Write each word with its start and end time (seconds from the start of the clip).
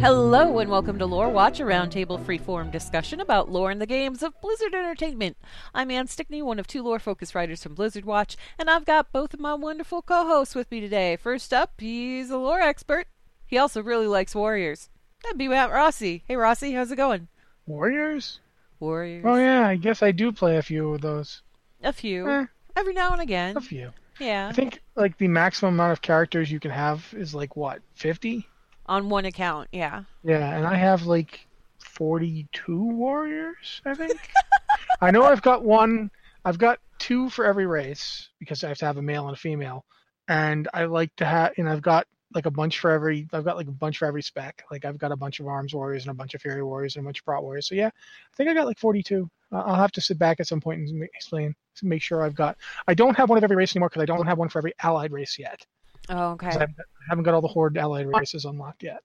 Hello 0.00 0.58
and 0.58 0.70
welcome 0.70 0.98
to 0.98 1.04
Lore 1.04 1.28
Watch, 1.28 1.60
a 1.60 1.62
roundtable 1.62 2.18
freeform 2.24 2.72
discussion 2.72 3.20
about 3.20 3.50
lore 3.50 3.70
in 3.70 3.78
the 3.78 3.86
games 3.86 4.22
of 4.22 4.40
Blizzard 4.40 4.72
Entertainment. 4.72 5.36
I'm 5.74 5.90
Ann 5.90 6.06
Stickney, 6.06 6.40
one 6.40 6.58
of 6.58 6.66
two 6.66 6.82
lore-focused 6.82 7.34
writers 7.34 7.62
from 7.62 7.74
Blizzard 7.74 8.06
Watch, 8.06 8.38
and 8.58 8.70
I've 8.70 8.86
got 8.86 9.12
both 9.12 9.34
of 9.34 9.40
my 9.40 9.52
wonderful 9.52 10.00
co-hosts 10.00 10.54
with 10.54 10.70
me 10.70 10.80
today. 10.80 11.16
First 11.16 11.52
up, 11.52 11.74
he's 11.78 12.30
a 12.30 12.38
lore 12.38 12.62
expert. 12.62 13.08
He 13.46 13.58
also 13.58 13.82
really 13.82 14.06
likes 14.06 14.34
warriors. 14.34 14.88
That'd 15.22 15.36
be 15.36 15.48
Matt 15.48 15.70
Rossi. 15.70 16.24
Hey 16.26 16.36
Rossi, 16.36 16.72
how's 16.72 16.90
it 16.90 16.96
going? 16.96 17.28
Warriors? 17.66 18.40
Warriors. 18.80 19.22
Oh 19.28 19.36
yeah, 19.36 19.68
I 19.68 19.76
guess 19.76 20.02
I 20.02 20.12
do 20.12 20.32
play 20.32 20.56
a 20.56 20.62
few 20.62 20.94
of 20.94 21.02
those. 21.02 21.42
A 21.82 21.92
few. 21.92 22.26
Eh. 22.26 22.46
Every 22.74 22.94
now 22.94 23.12
and 23.12 23.20
again. 23.20 23.54
A 23.54 23.60
few. 23.60 23.92
Yeah. 24.18 24.48
I 24.48 24.52
think 24.52 24.80
like 24.96 25.18
the 25.18 25.28
maximum 25.28 25.74
amount 25.74 25.92
of 25.92 26.00
characters 26.00 26.50
you 26.50 26.58
can 26.58 26.70
have 26.70 27.12
is 27.14 27.34
like 27.34 27.54
what, 27.54 27.82
50? 27.96 28.46
On 28.90 29.08
one 29.08 29.24
account, 29.24 29.68
yeah. 29.70 30.02
Yeah, 30.24 30.56
and 30.56 30.66
I 30.66 30.74
have 30.74 31.06
like 31.06 31.46
42 31.78 32.76
warriors, 32.76 33.80
I 33.86 33.94
think. 33.94 34.18
I 35.00 35.12
know 35.12 35.22
I've 35.22 35.42
got 35.42 35.64
one, 35.64 36.10
I've 36.44 36.58
got 36.58 36.80
two 36.98 37.30
for 37.30 37.44
every 37.44 37.66
race 37.66 38.30
because 38.40 38.64
I 38.64 38.68
have 38.68 38.78
to 38.78 38.86
have 38.86 38.96
a 38.96 39.02
male 39.02 39.28
and 39.28 39.36
a 39.36 39.38
female. 39.38 39.84
And 40.26 40.66
I 40.74 40.86
like 40.86 41.14
to 41.16 41.24
have, 41.24 41.52
and 41.56 41.68
I've 41.68 41.82
got 41.82 42.08
like 42.34 42.46
a 42.46 42.50
bunch 42.50 42.80
for 42.80 42.90
every, 42.90 43.28
I've 43.32 43.44
got 43.44 43.56
like 43.56 43.68
a 43.68 43.72
bunch 43.72 43.98
for 43.98 44.06
every 44.06 44.22
spec. 44.22 44.64
Like 44.72 44.84
I've 44.84 44.98
got 44.98 45.12
a 45.12 45.16
bunch 45.16 45.38
of 45.38 45.46
arms 45.46 45.72
warriors 45.72 46.02
and 46.02 46.10
a 46.10 46.14
bunch 46.14 46.34
of 46.34 46.42
fury 46.42 46.64
warriors 46.64 46.96
and 46.96 47.04
a 47.04 47.06
bunch 47.06 47.20
of 47.20 47.24
prot 47.24 47.44
warriors. 47.44 47.68
So 47.68 47.76
yeah, 47.76 47.86
I 47.88 48.36
think 48.36 48.50
I 48.50 48.54
got 48.54 48.66
like 48.66 48.80
42. 48.80 49.30
Uh, 49.52 49.56
I'll 49.56 49.76
have 49.76 49.92
to 49.92 50.00
sit 50.00 50.18
back 50.18 50.40
at 50.40 50.48
some 50.48 50.60
point 50.60 50.80
and 50.80 51.04
explain 51.14 51.54
make 51.82 52.02
sure 52.02 52.24
I've 52.24 52.34
got. 52.34 52.56
I 52.88 52.94
don't 52.94 53.16
have 53.16 53.28
one 53.28 53.38
of 53.38 53.44
every 53.44 53.56
race 53.56 53.74
anymore 53.74 53.88
because 53.88 54.02
I 54.02 54.06
don't 54.06 54.26
have 54.26 54.36
one 54.36 54.48
for 54.48 54.58
every 54.58 54.74
allied 54.82 55.12
race 55.12 55.38
yet. 55.38 55.64
Oh, 56.10 56.32
okay. 56.32 56.48
'Cause 56.48 56.56
I 56.56 56.60
haven't, 56.60 56.78
I 56.80 57.04
haven't 57.08 57.24
got 57.24 57.34
all 57.34 57.40
the 57.40 57.48
horde 57.48 57.78
allied 57.78 58.06
races 58.06 58.44
unlocked 58.44 58.82
yet. 58.82 59.02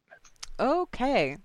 Okay. 0.59 1.37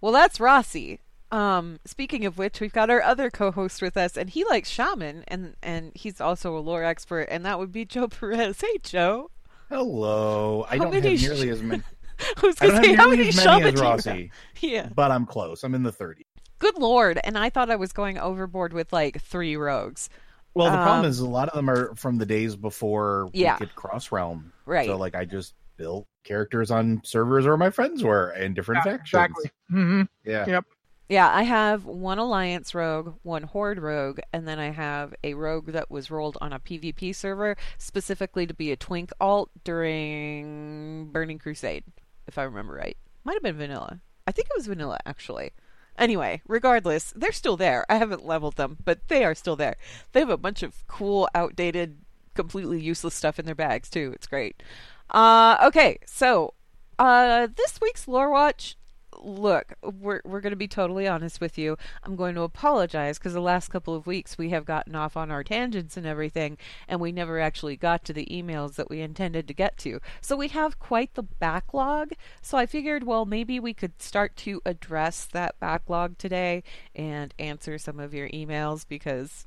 Well, 0.00 0.12
that's 0.12 0.40
Rossi. 0.40 1.00
Um, 1.30 1.80
speaking 1.84 2.24
of 2.26 2.38
which, 2.38 2.60
we've 2.60 2.72
got 2.72 2.90
our 2.90 3.02
other 3.02 3.30
co-host 3.30 3.82
with 3.82 3.96
us, 3.96 4.16
and 4.16 4.30
he 4.30 4.44
likes 4.44 4.68
shaman, 4.68 5.24
and 5.28 5.56
and 5.62 5.92
he's 5.94 6.20
also 6.20 6.56
a 6.56 6.60
lore 6.60 6.84
expert, 6.84 7.22
and 7.30 7.44
that 7.44 7.58
would 7.58 7.72
be 7.72 7.84
Joe 7.84 8.08
Perez. 8.08 8.60
Hey, 8.60 8.78
Joe. 8.82 9.30
Hello. 9.68 10.64
I 10.68 10.76
How 10.76 10.84
don't 10.84 10.92
many 10.94 11.10
have 11.10 11.18
sh- 11.20 11.22
nearly 11.22 11.48
as 11.50 11.62
many. 11.62 11.82
I 12.42 12.46
was 12.46 12.56
I 12.60 12.66
gonna 12.68 12.84
say 12.84 12.94
how 12.94 13.04
nearly 13.06 13.16
many 13.18 13.32
shaman 13.32 13.62
many 13.64 13.70
do 13.72 13.74
as 13.74 13.80
you 13.80 13.86
Rossi, 13.86 14.10
have? 14.10 14.30
Yeah. 14.62 14.88
but 14.94 15.10
I'm 15.10 15.26
close. 15.26 15.64
I'm 15.64 15.74
in 15.74 15.82
the 15.82 15.92
30s. 15.92 16.22
Good 16.60 16.78
lord! 16.78 17.18
And 17.24 17.36
I 17.36 17.50
thought 17.50 17.70
I 17.70 17.76
was 17.76 17.92
going 17.92 18.16
overboard 18.18 18.72
with 18.72 18.92
like 18.92 19.20
three 19.20 19.56
rogues. 19.56 20.08
Well, 20.54 20.70
the 20.70 20.78
problem 20.78 21.00
Um, 21.00 21.06
is 21.06 21.18
a 21.18 21.28
lot 21.28 21.48
of 21.48 21.54
them 21.54 21.68
are 21.68 21.94
from 21.96 22.18
the 22.18 22.26
days 22.26 22.54
before 22.56 23.28
Yeah. 23.32 23.54
we 23.54 23.66
could 23.66 23.74
cross 23.74 24.12
realm. 24.12 24.52
Right. 24.66 24.86
So 24.86 24.96
like 24.96 25.14
I 25.14 25.24
just 25.24 25.54
built 25.76 26.06
characters 26.22 26.70
on 26.70 27.00
servers 27.04 27.44
where 27.46 27.56
my 27.56 27.70
friends 27.70 28.02
were 28.04 28.30
in 28.32 28.54
different 28.54 28.82
Yeah, 28.86 28.92
factions. 28.98 29.08
exactly. 29.08 29.50
hmm 29.68 30.02
Yeah. 30.24 30.46
Yep. 30.46 30.64
Yeah, 31.10 31.28
I 31.30 31.42
have 31.42 31.84
one 31.84 32.18
alliance 32.18 32.74
rogue, 32.74 33.16
one 33.24 33.42
horde 33.42 33.78
rogue, 33.78 34.20
and 34.32 34.48
then 34.48 34.58
I 34.58 34.70
have 34.70 35.12
a 35.22 35.34
rogue 35.34 35.66
that 35.72 35.90
was 35.90 36.10
rolled 36.10 36.38
on 36.40 36.52
a 36.54 36.58
PvP 36.58 37.14
server 37.14 37.56
specifically 37.76 38.46
to 38.46 38.54
be 38.54 38.72
a 38.72 38.76
twink 38.76 39.10
alt 39.20 39.50
during 39.64 41.10
Burning 41.12 41.38
Crusade, 41.38 41.84
if 42.26 42.38
I 42.38 42.44
remember 42.44 42.74
right. 42.74 42.96
Might 43.24 43.34
have 43.34 43.42
been 43.42 43.56
vanilla. 43.56 44.00
I 44.26 44.32
think 44.32 44.48
it 44.48 44.56
was 44.56 44.66
vanilla 44.66 44.98
actually. 45.04 45.50
Anyway, 45.98 46.42
regardless, 46.46 47.12
they're 47.14 47.32
still 47.32 47.56
there. 47.56 47.86
I 47.88 47.96
haven't 47.96 48.26
leveled 48.26 48.56
them, 48.56 48.78
but 48.84 49.06
they 49.08 49.24
are 49.24 49.34
still 49.34 49.56
there. 49.56 49.76
They 50.12 50.20
have 50.20 50.30
a 50.30 50.36
bunch 50.36 50.62
of 50.62 50.86
cool, 50.88 51.28
outdated, 51.34 51.98
completely 52.34 52.80
useless 52.80 53.14
stuff 53.14 53.38
in 53.38 53.46
their 53.46 53.54
bags 53.54 53.88
too. 53.88 54.12
It's 54.14 54.26
great. 54.26 54.62
Uh, 55.10 55.56
okay, 55.62 55.98
so 56.06 56.54
uh, 56.98 57.48
this 57.54 57.80
week's 57.80 58.08
lore 58.08 58.30
watch 58.30 58.76
look, 59.22 59.74
we're 59.82 60.20
we're 60.24 60.40
going 60.40 60.52
to 60.52 60.56
be 60.56 60.68
totally 60.68 61.06
honest 61.06 61.40
with 61.40 61.58
you. 61.58 61.76
I'm 62.02 62.16
going 62.16 62.34
to 62.34 62.42
apologize 62.42 63.18
because 63.18 63.32
the 63.32 63.40
last 63.40 63.68
couple 63.68 63.94
of 63.94 64.06
weeks 64.06 64.38
we 64.38 64.50
have 64.50 64.64
gotten 64.64 64.94
off 64.94 65.16
on 65.16 65.30
our 65.30 65.44
tangents 65.44 65.96
and 65.96 66.06
everything, 66.06 66.58
and 66.88 67.00
we 67.00 67.12
never 67.12 67.40
actually 67.40 67.76
got 67.76 68.04
to 68.04 68.12
the 68.12 68.26
emails 68.26 68.74
that 68.74 68.90
we 68.90 69.00
intended 69.00 69.48
to 69.48 69.54
get 69.54 69.76
to. 69.78 70.00
So 70.20 70.36
we 70.36 70.48
have 70.48 70.78
quite 70.78 71.14
the 71.14 71.22
backlog. 71.22 72.12
So 72.42 72.58
I 72.58 72.66
figured, 72.66 73.04
well, 73.04 73.24
maybe 73.24 73.60
we 73.60 73.74
could 73.74 74.00
start 74.00 74.36
to 74.36 74.60
address 74.64 75.26
that 75.26 75.58
backlog 75.60 76.18
today 76.18 76.62
and 76.94 77.34
answer 77.38 77.78
some 77.78 78.00
of 78.00 78.14
your 78.14 78.28
emails 78.28 78.86
because 78.86 79.46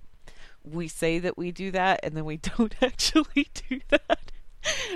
we 0.63 0.87
say 0.87 1.19
that 1.19 1.37
we 1.37 1.51
do 1.51 1.71
that 1.71 1.99
and 2.03 2.15
then 2.15 2.25
we 2.25 2.37
don't 2.57 2.75
actually 2.81 3.47
do 3.69 3.79
that. 3.89 4.31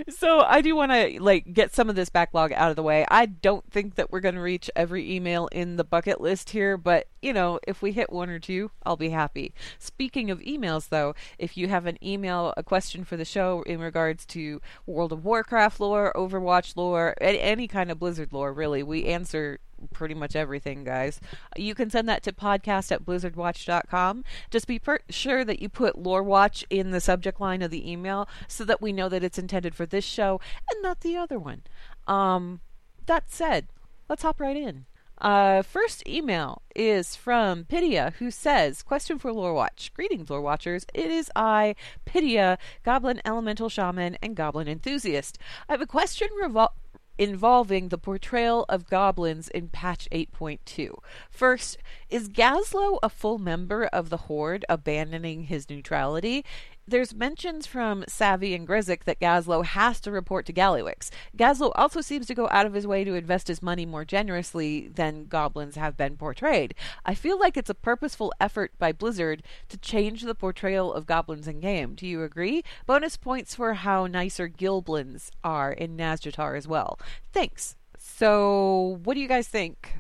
So 0.10 0.42
I 0.42 0.62
do 0.62 0.76
want 0.76 0.92
to 0.92 1.22
like 1.22 1.54
get 1.54 1.74
some 1.74 1.90
of 1.90 1.96
this 1.96 2.10
backlog 2.10 2.52
out 2.54 2.70
of 2.70 2.76
the 2.76 2.84
way. 2.84 3.06
I 3.10 3.26
don't 3.26 3.70
think 3.72 3.96
that 3.96 4.12
we're 4.12 4.20
going 4.20 4.36
to 4.36 4.42
reach 4.42 4.70
every 4.76 5.12
email 5.12 5.48
in 5.52 5.78
the 5.78 5.84
bucket 5.84 6.22
list 6.22 6.52
here, 6.52 6.78
but 6.78 7.08
you 7.22 7.34
know, 7.34 7.60
if 7.68 7.82
we 7.82 7.92
hit 7.92 8.12
one 8.12 8.30
or 8.30 8.40
two, 8.40 8.72
I'll 8.84 8.98
be 8.98 9.10
happy. 9.10 9.54
Speaking 9.78 10.32
of 10.32 10.40
emails 10.40 10.90
though, 10.90 11.14
if 11.38 11.58
you 11.58 11.68
have 11.68 11.86
an 11.86 11.98
email, 12.04 12.54
a 12.58 12.64
question 12.64 13.04
for 13.04 13.18
the 13.18 13.26
show 13.26 13.64
in 13.64 13.80
regards 13.80 14.26
to 14.28 14.62
World 14.86 15.12
of 15.12 15.24
Warcraft 15.24 15.80
lore, 15.80 16.12
Overwatch 16.16 16.76
lore, 16.76 17.16
any 17.22 17.68
kind 17.68 17.92
of 17.92 18.00
Blizzard 18.00 18.34
lore, 18.34 18.54
really, 18.54 18.84
we 18.84 19.06
answer 19.06 19.60
pretty 19.94 20.14
much 20.14 20.36
everything, 20.36 20.84
guys. 20.84 21.20
You 21.56 21.76
can 21.76 21.90
send 21.90 22.08
that 22.10 22.24
to 22.24 22.32
podcast 22.32 22.92
at 22.92 23.06
blizzardwatch.com. 23.06 24.24
Just 24.50 24.68
be 24.68 24.80
per- 24.80 25.00
sure 25.10 25.44
that 25.46 25.62
you 25.62 25.70
put 25.70 25.98
Lore 25.98 26.24
Watch 26.24 26.66
in 26.70 26.92
the 26.92 27.02
subject 27.02 27.40
line 27.42 27.62
of 27.62 27.72
the 27.72 27.90
email 27.90 28.28
so 28.48 28.64
that 28.66 28.82
we 28.82 28.92
know 28.92 29.10
that 29.10 29.24
it's 29.24 29.38
intended 29.38 29.76
for 29.76 29.86
this 29.86 30.06
show 30.06 30.40
and 30.72 30.82
not 30.82 31.02
the 31.02 31.18
other 31.18 31.40
one. 31.40 31.64
Um, 32.08 32.62
that 33.06 33.32
said, 33.32 33.68
let's 34.10 34.24
hop 34.24 34.40
right 34.40 34.58
in. 34.58 34.86
Uh, 35.22 35.62
first 35.62 36.08
email 36.08 36.64
is 36.76 37.16
from 37.16 37.64
Pidia, 37.66 38.14
who 38.14 38.32
says, 38.32 38.82
Question 38.82 39.20
for 39.20 39.32
Lore 39.32 39.54
Watch. 39.54 39.92
Greetings, 39.94 40.32
Lore 40.32 40.42
Watchers. 40.42 40.84
It 40.96 41.12
is 41.12 41.30
I, 41.36 41.76
Pidia, 42.08 42.58
Goblin 42.84 43.22
Elemental 43.24 43.70
Shaman, 43.70 44.18
and 44.24 44.36
Goblin 44.36 44.68
Enthusiast. 44.68 45.38
I 45.70 45.74
have 45.74 45.82
a 45.82 45.86
question 45.86 46.28
revol- 46.42 46.72
involving 47.22 47.90
the 47.90 48.00
portrayal 48.00 48.66
of 48.68 48.90
goblins 48.90 49.48
in 49.48 49.70
patch 49.70 50.08
8.2. 50.12 50.98
First, 51.30 51.78
is 52.10 52.28
Gazlowe 52.28 52.98
a 53.04 53.10
full 53.10 53.38
member 53.38 53.86
of 53.86 54.10
the 54.10 54.18
Horde 54.18 54.66
abandoning 54.68 55.44
his 55.44 55.70
neutrality? 55.70 56.44
There's 56.92 57.16
mentions 57.16 57.66
from 57.68 58.04
Savvy 58.10 58.54
and 58.54 58.68
Grizzek 58.68 59.06
that 59.06 59.22
Gazlowe 59.22 59.64
has 59.64 60.02
to 60.02 60.12
report 60.12 60.46
to 60.48 60.52
Gallywix. 60.52 61.10
Gazlowe 61.38 61.72
also 61.76 62.02
seems 62.02 62.28
to 62.28 62.36
go 62.36 62.50
out 62.52 62.66
of 62.66 62.74
his 62.74 62.86
way 62.86 63.06
to 63.06 63.14
invest 63.14 63.48
his 63.48 63.64
money 63.64 63.86
more 63.86 64.04
generously 64.04 64.90
than 64.90 65.28
goblins 65.28 65.78
have 65.78 65.96
been 65.96 66.18
portrayed. 66.18 66.76
I 67.06 67.16
feel 67.16 67.40
like 67.40 67.56
it's 67.56 67.70
a 67.70 67.74
purposeful 67.74 68.34
effort 68.42 68.74
by 68.78 68.92
Blizzard 68.92 69.42
to 69.70 69.78
change 69.78 70.24
the 70.24 70.36
portrayal 70.36 70.92
of 70.92 71.06
goblins 71.06 71.48
in 71.48 71.62
game. 71.62 71.96
Do 71.96 72.06
you 72.06 72.24
agree? 72.24 72.62
Bonus 72.86 73.16
points 73.16 73.56
for 73.56 73.74
how 73.74 74.06
nicer 74.06 74.50
Gilblins 74.50 75.30
are 75.46 75.72
in 75.72 75.96
Nazjatar 75.96 76.58
as 76.58 76.68
well. 76.68 77.00
Thanks. 77.32 77.78
So, 77.98 79.00
what 79.06 79.14
do 79.14 79.22
you 79.22 79.30
guys 79.30 79.48
think? 79.48 79.94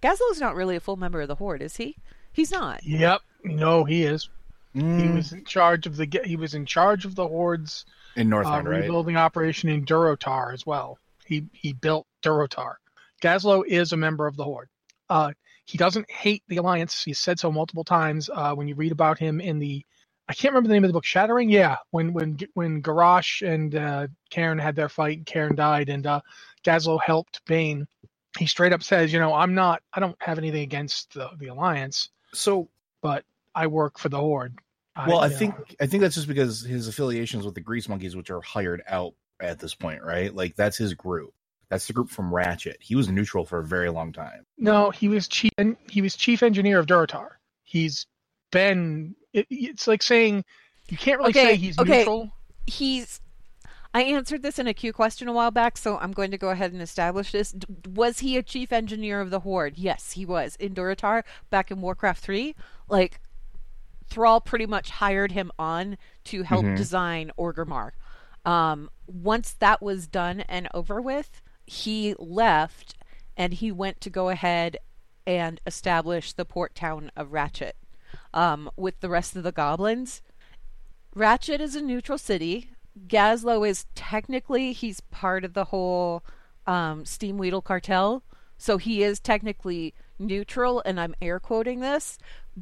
Gazlowe's 0.00 0.40
not 0.40 0.54
really 0.54 0.76
a 0.76 0.80
full 0.80 0.96
member 0.96 1.20
of 1.22 1.26
the 1.26 1.34
Horde, 1.34 1.62
is 1.62 1.78
he? 1.78 1.96
He's 2.32 2.52
not. 2.52 2.84
Yep. 2.84 3.22
No, 3.42 3.82
he 3.82 4.04
is. 4.04 4.28
He 4.96 5.08
Mm, 5.08 5.14
was 5.14 5.32
in 5.32 5.44
charge 5.44 5.86
of 5.86 5.96
the 5.96 6.06
he 6.24 6.36
was 6.36 6.54
in 6.54 6.66
charge 6.66 7.04
of 7.04 7.14
the 7.14 7.26
hordes 7.26 7.84
in 8.16 8.28
uh, 8.28 8.30
Northrend, 8.30 8.64
right? 8.64 8.80
rebuilding 8.80 9.16
operation 9.16 9.68
in 9.68 9.84
Durotar 9.84 10.52
as 10.52 10.64
well. 10.66 10.98
He 11.24 11.46
he 11.52 11.72
built 11.72 12.06
Durotar. 12.22 12.74
Gazlowe 13.20 13.62
is 13.66 13.92
a 13.92 13.96
member 13.96 14.26
of 14.26 14.36
the 14.36 14.44
horde. 14.44 14.68
Uh, 15.08 15.32
He 15.64 15.78
doesn't 15.78 16.10
hate 16.10 16.42
the 16.48 16.58
Alliance. 16.58 17.02
He's 17.02 17.18
said 17.18 17.38
so 17.38 17.50
multiple 17.50 17.84
times. 17.84 18.30
Uh, 18.32 18.54
when 18.54 18.68
you 18.68 18.74
read 18.74 18.92
about 18.92 19.18
him 19.18 19.40
in 19.40 19.58
the, 19.58 19.84
I 20.28 20.34
can't 20.34 20.52
remember 20.52 20.68
the 20.68 20.74
name 20.74 20.84
of 20.84 20.88
the 20.88 20.92
book, 20.94 21.04
Shattering. 21.04 21.50
Yeah, 21.50 21.76
when 21.90 22.12
when 22.12 22.38
when 22.54 22.82
Garrosh 22.82 23.46
and 23.46 23.74
uh, 23.74 24.06
Cairn 24.30 24.58
had 24.58 24.76
their 24.76 24.88
fight, 24.88 25.18
and 25.18 25.26
Cairn 25.26 25.54
died, 25.54 25.88
and 25.88 26.06
uh, 26.06 26.20
helped 27.04 27.44
Baine. 27.46 27.86
He 28.38 28.46
straight 28.46 28.72
up 28.72 28.82
says, 28.82 29.12
you 29.12 29.18
know, 29.18 29.32
I'm 29.32 29.54
not, 29.54 29.82
I 29.92 30.00
don't 30.00 30.16
have 30.20 30.38
anything 30.38 30.62
against 30.62 31.14
the 31.14 31.30
the 31.38 31.48
Alliance, 31.48 32.10
So, 32.32 32.68
but 33.02 33.24
I 33.54 33.66
work 33.66 33.98
for 33.98 34.08
the 34.08 34.18
Horde. 34.20 34.58
Well, 35.06 35.20
I 35.20 35.26
you 35.26 35.32
know, 35.32 35.38
think 35.38 35.76
I 35.80 35.86
think 35.86 36.00
that's 36.02 36.14
just 36.14 36.28
because 36.28 36.62
his 36.62 36.88
affiliations 36.88 37.44
with 37.44 37.54
the 37.54 37.60
Grease 37.60 37.88
Monkeys, 37.88 38.16
which 38.16 38.30
are 38.30 38.40
hired 38.40 38.82
out 38.88 39.14
at 39.40 39.58
this 39.58 39.74
point, 39.74 40.02
right? 40.02 40.34
Like 40.34 40.56
that's 40.56 40.76
his 40.76 40.94
group. 40.94 41.32
That's 41.68 41.86
the 41.86 41.92
group 41.92 42.10
from 42.10 42.32
Ratchet. 42.32 42.78
He 42.80 42.94
was 42.94 43.08
neutral 43.08 43.44
for 43.44 43.58
a 43.58 43.64
very 43.64 43.90
long 43.90 44.12
time. 44.12 44.44
No, 44.56 44.90
he 44.90 45.08
was 45.08 45.26
chief. 45.28 45.50
He 45.90 46.00
was 46.00 46.14
chief 46.16 46.42
engineer 46.42 46.78
of 46.78 46.86
Durotar. 46.86 47.30
He's 47.64 48.06
been. 48.52 49.16
It, 49.32 49.46
it's 49.50 49.86
like 49.86 50.02
saying 50.02 50.44
you 50.88 50.96
can't 50.96 51.18
really 51.18 51.30
Okay, 51.30 51.44
say 51.44 51.56
he's 51.56 51.78
okay. 51.78 51.98
neutral. 51.98 52.32
He's. 52.66 53.20
I 53.92 54.02
answered 54.02 54.42
this 54.42 54.58
in 54.58 54.66
a 54.66 54.74
Q 54.74 54.92
question 54.92 55.26
a 55.26 55.32
while 55.32 55.50
back, 55.50 55.78
so 55.78 55.96
I'm 55.98 56.12
going 56.12 56.30
to 56.30 56.38
go 56.38 56.50
ahead 56.50 56.72
and 56.72 56.82
establish 56.82 57.32
this. 57.32 57.52
D- 57.52 57.66
was 57.88 58.18
he 58.18 58.36
a 58.36 58.42
chief 58.42 58.70
engineer 58.70 59.22
of 59.22 59.30
the 59.30 59.40
Horde? 59.40 59.78
Yes, 59.78 60.12
he 60.12 60.26
was. 60.26 60.54
In 60.56 60.74
Durotar, 60.74 61.22
back 61.48 61.70
in 61.70 61.80
Warcraft 61.80 62.22
3, 62.22 62.54
like, 62.90 63.20
Thrall 64.08 64.40
pretty 64.40 64.66
much 64.66 64.90
hired 64.90 65.32
him 65.32 65.50
on 65.58 65.98
to 66.24 66.42
help 66.42 66.64
Mhm. 66.64 66.76
design 66.76 67.32
Orgrimmar. 67.38 67.92
Um, 68.44 68.90
once 69.06 69.52
that 69.54 69.82
was 69.82 70.06
done 70.06 70.40
and 70.42 70.68
over 70.72 71.00
with, 71.00 71.42
he 71.66 72.14
left 72.18 72.94
and 73.36 73.54
he 73.54 73.72
went 73.72 74.00
to 74.02 74.10
go 74.10 74.28
ahead 74.28 74.78
and 75.26 75.60
establish 75.66 76.32
the 76.32 76.44
port 76.44 76.74
town 76.74 77.10
of 77.16 77.32
Ratchet 77.32 77.76
um, 78.32 78.70
with 78.76 79.00
the 79.00 79.08
rest 79.08 79.34
of 79.36 79.42
the 79.42 79.52
goblins. 79.52 80.22
Ratchet 81.14 81.60
is 81.60 81.74
a 81.74 81.82
neutral 81.82 82.18
city. 82.18 82.70
Gazlowe 83.08 83.64
is 83.68 83.86
technically 83.94 84.72
he's 84.72 85.00
part 85.00 85.44
of 85.44 85.54
the 85.54 85.64
whole 85.66 86.22
um, 86.66 87.04
Steamwheedle 87.04 87.64
cartel, 87.64 88.22
so 88.56 88.78
he 88.78 89.02
is 89.02 89.20
technically 89.20 89.94
neutral, 90.18 90.82
and 90.84 90.98
I'm 91.00 91.14
air 91.20 91.38
quoting 91.38 91.80
this, 91.80 92.18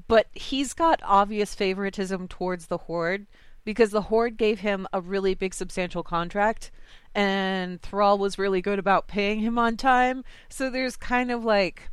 but 0.08 0.26
he's 0.32 0.72
got 0.72 1.00
obvious 1.04 1.54
favoritism 1.54 2.28
towards 2.28 2.66
the 2.66 2.78
Horde 2.78 3.26
because 3.64 3.90
the 3.90 4.02
Horde 4.02 4.36
gave 4.36 4.60
him 4.60 4.86
a 4.92 5.00
really 5.00 5.34
big, 5.34 5.54
substantial 5.54 6.02
contract, 6.02 6.70
and 7.14 7.80
Thrall 7.80 8.18
was 8.18 8.38
really 8.38 8.60
good 8.60 8.78
about 8.78 9.08
paying 9.08 9.40
him 9.40 9.58
on 9.58 9.76
time. 9.76 10.24
So 10.48 10.68
there's 10.68 10.96
kind 10.96 11.30
of 11.30 11.44
like 11.44 11.88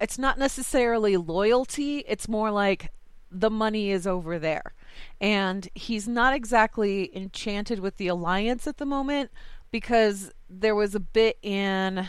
it's 0.00 0.18
not 0.18 0.38
necessarily 0.38 1.16
loyalty, 1.16 1.98
it's 2.06 2.28
more 2.28 2.50
like 2.50 2.90
the 3.30 3.50
money 3.50 3.90
is 3.90 4.06
over 4.06 4.38
there. 4.38 4.74
And 5.20 5.68
he's 5.74 6.08
not 6.08 6.34
exactly 6.34 7.14
enchanted 7.14 7.80
with 7.80 7.96
the 7.96 8.08
alliance 8.08 8.66
at 8.66 8.78
the 8.78 8.86
moment 8.86 9.30
because 9.70 10.30
there 10.48 10.74
was 10.74 10.94
a 10.94 11.00
bit 11.00 11.38
in 11.42 12.06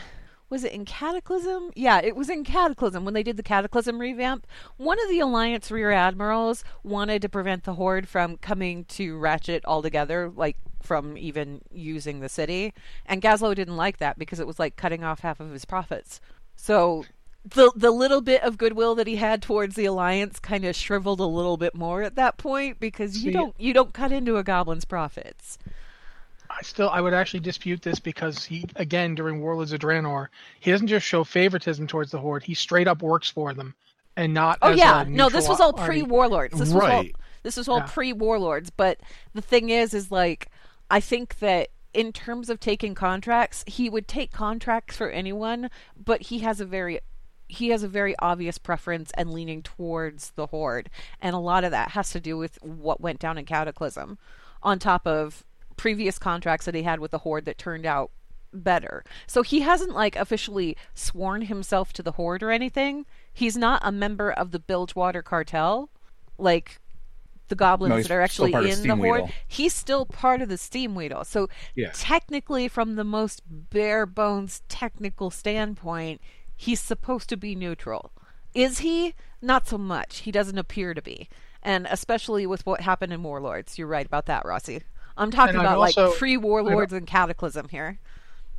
was 0.49 0.63
it 0.63 0.71
in 0.71 0.85
Cataclysm? 0.85 1.71
Yeah, 1.75 1.99
it 2.01 2.15
was 2.15 2.29
in 2.29 2.43
Cataclysm 2.43 3.03
when 3.05 3.13
they 3.13 3.23
did 3.23 3.37
the 3.37 3.43
Cataclysm 3.43 3.99
revamp. 3.99 4.47
One 4.77 4.97
of 5.03 5.09
the 5.09 5.19
Alliance 5.19 5.69
rear 5.71 5.91
admirals 5.91 6.63
wanted 6.83 7.21
to 7.23 7.29
prevent 7.29 7.63
the 7.63 7.73
Horde 7.73 8.07
from 8.07 8.37
coming 8.37 8.85
to 8.85 9.17
Ratchet 9.17 9.63
altogether, 9.65 10.31
like 10.35 10.57
from 10.81 11.17
even 11.17 11.61
using 11.71 12.19
the 12.21 12.29
city. 12.29 12.73
And 13.05 13.21
Gazlowe 13.21 13.55
didn't 13.55 13.75
like 13.75 13.97
that 13.97 14.17
because 14.17 14.39
it 14.39 14.47
was 14.47 14.59
like 14.59 14.75
cutting 14.77 15.03
off 15.03 15.19
half 15.19 15.39
of 15.39 15.51
his 15.51 15.65
profits. 15.65 16.21
So 16.55 17.03
the 17.45 17.71
the 17.75 17.91
little 17.91 18.21
bit 18.21 18.41
of 18.43 18.57
goodwill 18.57 18.95
that 18.95 19.07
he 19.07 19.17
had 19.17 19.41
towards 19.41 19.75
the 19.75 19.85
alliance 19.85 20.39
kind 20.39 20.65
of 20.65 20.75
shriveled 20.75 21.19
a 21.19 21.25
little 21.25 21.57
bit 21.57 21.75
more 21.75 22.01
at 22.03 22.15
that 22.15 22.37
point 22.37 22.79
because 22.79 23.23
you 23.23 23.31
See- 23.31 23.33
don't 23.33 23.55
you 23.59 23.73
don't 23.73 23.93
cut 23.93 24.11
into 24.11 24.37
a 24.37 24.43
goblin's 24.43 24.85
profits. 24.85 25.57
I 26.57 26.63
still, 26.63 26.89
I 26.89 27.01
would 27.01 27.13
actually 27.13 27.41
dispute 27.41 27.81
this 27.83 27.99
because 27.99 28.43
he, 28.43 28.65
again, 28.75 29.13
during 29.13 29.41
Warlords 29.41 29.73
of 29.73 29.79
Draenor, 29.79 30.27
he 30.59 30.71
doesn't 30.71 30.87
just 30.87 31.05
show 31.05 31.23
favoritism 31.23 31.85
towards 31.85 32.09
the 32.11 32.17
Horde. 32.19 32.43
He 32.43 32.55
straight 32.55 32.87
up 32.87 33.01
works 33.03 33.29
for 33.29 33.53
them, 33.53 33.75
and 34.15 34.33
not. 34.33 34.57
Oh 34.61 34.71
as 34.71 34.77
yeah, 34.79 35.01
a 35.01 35.05
no, 35.05 35.29
this 35.29 35.47
was 35.47 35.59
all 35.59 35.73
pre 35.73 36.01
Warlords. 36.01 36.53
This 36.57 36.73
was 36.73 36.83
all 36.83 36.89
Right. 36.89 37.15
this 37.43 37.57
was 37.57 37.67
all 37.67 37.79
Yeah. 37.79 37.87
pre 37.87 38.13
Warlords. 38.13 38.71
But 38.71 38.99
the 39.33 39.41
thing 39.41 39.69
is, 39.69 39.93
is 39.93 40.11
like 40.11 40.49
I 40.89 40.99
think 40.99 41.39
that 41.39 41.69
in 41.93 42.11
terms 42.11 42.49
of 42.49 42.59
taking 42.59 42.95
contracts, 42.95 43.63
he 43.67 43.89
would 43.89 44.07
take 44.07 44.31
contracts 44.31 44.95
for 44.97 45.09
anyone, 45.09 45.69
but 45.95 46.23
he 46.23 46.39
has 46.39 46.59
a 46.59 46.65
very 46.65 46.99
he 47.47 47.69
has 47.69 47.81
a 47.83 47.87
very 47.87 48.15
obvious 48.19 48.57
preference 48.57 49.11
and 49.15 49.31
leaning 49.31 49.61
towards 49.63 50.31
the 50.31 50.47
horde 50.47 50.89
and 51.21 51.33
a 51.33 51.39
lot 51.39 51.63
of 51.63 51.71
that 51.71 51.91
has 51.91 52.09
to 52.11 52.19
do 52.19 52.35
with 52.37 52.61
what 52.61 52.99
went 52.99 53.19
down 53.19 53.37
in 53.37 53.45
cataclysm 53.45 54.17
on 54.61 54.77
top 54.77 55.07
of 55.07 55.45
previous 55.77 56.19
contracts 56.19 56.65
that 56.65 56.75
he 56.75 56.83
had 56.83 56.99
with 56.99 57.11
the 57.11 57.19
horde 57.19 57.45
that 57.45 57.57
turned 57.57 57.85
out 57.85 58.11
better. 58.53 59.03
So 59.27 59.43
he 59.43 59.61
hasn't 59.61 59.91
like 59.93 60.15
officially 60.15 60.75
sworn 60.93 61.43
himself 61.43 61.93
to 61.93 62.03
the 62.03 62.13
horde 62.13 62.43
or 62.43 62.51
anything. 62.51 63.05
He's 63.33 63.55
not 63.55 63.81
a 63.83 63.91
member 63.91 64.31
of 64.31 64.51
the 64.51 64.59
bilgewater 64.59 65.21
cartel. 65.21 65.89
Like 66.37 66.79
the 67.47 67.55
goblins 67.55 67.95
he's 67.95 68.07
that 68.07 68.13
are 68.13 68.21
actually 68.21 68.51
in 68.53 68.87
the 68.87 68.95
horde 68.95 69.21
Weedle. 69.23 69.29
he's 69.47 69.73
still 69.73 70.05
part 70.05 70.41
of 70.41 70.49
the 70.49 70.55
steamwheedle. 70.55 71.25
So 71.25 71.47
Yeah. 71.75 71.91
technically 71.93 72.67
from 72.67 72.95
the 72.95 73.03
most 73.05 73.41
bare 73.47 74.05
bones 74.05 74.61
technical 74.67 75.31
standpoint 75.31 76.19
he's 76.55 76.79
supposed 76.81 77.29
to 77.29 77.37
be 77.37 77.55
neutral. 77.55 78.11
Is 78.53 78.79
he? 78.79 79.13
Not 79.41 79.67
so 79.67 79.77
much. 79.77 80.19
He 80.19 80.31
doesn't 80.31 80.57
appear 80.57 80.93
to 80.93 81.01
be. 81.01 81.29
And 81.61 81.87
especially 81.89 82.45
with 82.47 82.65
what 82.65 82.81
happened 82.81 83.13
in 83.13 83.21
warlords. 83.23 83.77
You're 83.77 83.87
right 83.87 84.05
about 84.05 84.25
that 84.25 84.45
rossi 84.45 84.81
i'm 85.17 85.31
talking 85.31 85.55
And 85.55 85.61
about 85.65 85.77
also- 85.77 86.09
like 86.09 86.17
pre-warlords 86.17 86.93
and 86.93 87.05
cataclysm 87.07 87.67
here 87.69 87.99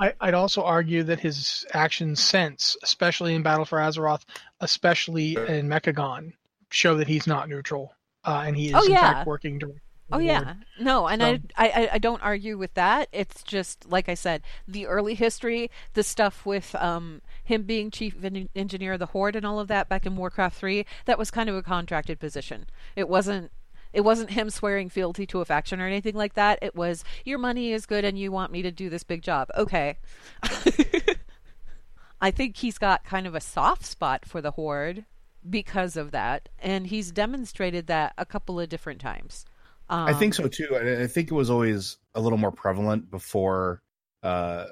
I, 0.01 0.15
I'd 0.21 0.35
also 0.35 0.63
argue 0.63 1.03
that 1.03 1.19
his 1.19 1.67
actions 1.75 2.21
since, 2.23 2.77
especially 2.85 3.35
in 3.35 3.43
Battle 3.43 3.65
for 3.65 3.79
Azeroth, 3.79 4.23
especially 4.61 5.35
in 5.35 5.69
Mechagon, 5.69 6.35
show 6.71 6.95
that 6.99 7.09
he's 7.09 7.27
not 7.27 7.49
neutral, 7.49 7.93
uh, 8.25 8.45
and 8.47 8.57
he 8.57 8.69
is 8.69 8.75
Oh, 8.77 8.85
in 8.85 8.93
yeah. 8.93 9.01
fact 9.15 9.27
working 9.27 9.59
directly. 9.59 9.81
Oh 10.13 10.19
yeah, 10.21 10.55
no, 10.81 11.07
and 11.09 11.21
So- 11.21 11.39
I, 11.57 11.69
I 11.69 11.89
I 11.95 11.99
don't 11.99 12.23
argue 12.23 12.57
with 12.57 12.73
that. 12.75 13.09
It's 13.13 13.43
just 13.43 13.91
like 13.91 14.09
I 14.09 14.15
said, 14.15 14.43
the 14.69 14.87
early 14.87 15.15
history, 15.15 15.69
the 15.95 16.03
stuff 16.05 16.47
with 16.47 16.75
um 16.77 17.21
him 17.43 17.65
being 17.65 17.91
chief 17.91 18.15
engineer 18.55 18.93
of 18.95 19.01
the 19.01 19.07
Horde 19.07 19.35
and 19.37 19.45
all 19.45 19.59
of 19.59 19.67
that 19.69 19.89
back 19.89 20.07
in 20.07 20.17
Warcraft 20.17 20.57
three, 20.57 20.87
that 21.07 21.19
was 21.19 21.31
kind 21.33 21.49
of 21.51 21.57
a 21.57 21.63
contracted 21.63 22.21
position. 22.21 22.67
It 22.97 23.09
wasn't. 23.09 23.51
It 23.99 24.05
wasn't 24.05 24.31
him 24.31 24.49
swearing 24.49 24.91
fealty 24.91 25.27
to 25.27 25.41
a 25.41 25.45
faction 25.45 25.81
or 25.81 25.87
anything 25.89 26.15
like 26.15 26.35
that. 26.35 26.61
It 26.63 26.77
was 26.77 27.03
your 27.25 27.41
money 27.41 27.73
is 27.73 27.85
good 27.85 28.05
and 28.05 28.17
you 28.17 28.31
want 28.31 28.53
me 28.53 28.63
to 28.63 28.71
do 28.71 28.89
this 28.89 29.03
big 29.03 29.23
job. 29.23 29.49
Okay. 29.57 29.99
I 32.21 32.31
think 32.31 32.59
he's 32.59 32.79
got 32.79 33.03
kind 33.03 33.27
of 33.27 33.35
a 33.35 33.41
soft 33.41 33.85
spot 33.85 34.25
for 34.25 34.41
the 34.41 34.53
Horde 34.53 35.05
because 35.51 35.97
of 35.97 36.13
that, 36.13 36.49
and 36.61 36.87
he's 36.87 37.11
demonstrated 37.11 37.89
that 37.89 38.13
a 38.17 38.25
couple 38.25 38.61
of 38.61 38.69
different 38.69 39.01
times. 39.01 39.45
Um, 39.91 40.07
I 40.07 40.13
think 40.13 40.35
so 40.35 40.47
too. 40.47 40.77
I 40.77 41.03
I 41.03 41.07
think 41.09 41.33
it 41.33 41.35
was 41.35 41.51
always 41.51 41.97
a 42.15 42.21
little 42.21 42.39
more 42.39 42.53
prevalent 42.53 43.11
before 43.11 43.83
uh 44.23 44.67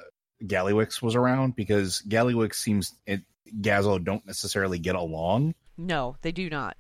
Gallywix 0.45 1.02
was 1.02 1.16
around 1.16 1.56
because 1.56 2.00
Gallywix 2.09 2.54
seems 2.54 2.95
it 3.06 3.23
Gazlowe 3.61 4.04
don't 4.04 4.25
necessarily 4.25 4.78
get 4.78 4.95
along. 4.95 5.56
No, 5.76 6.14
they 6.23 6.30
do 6.30 6.49
not. 6.49 6.76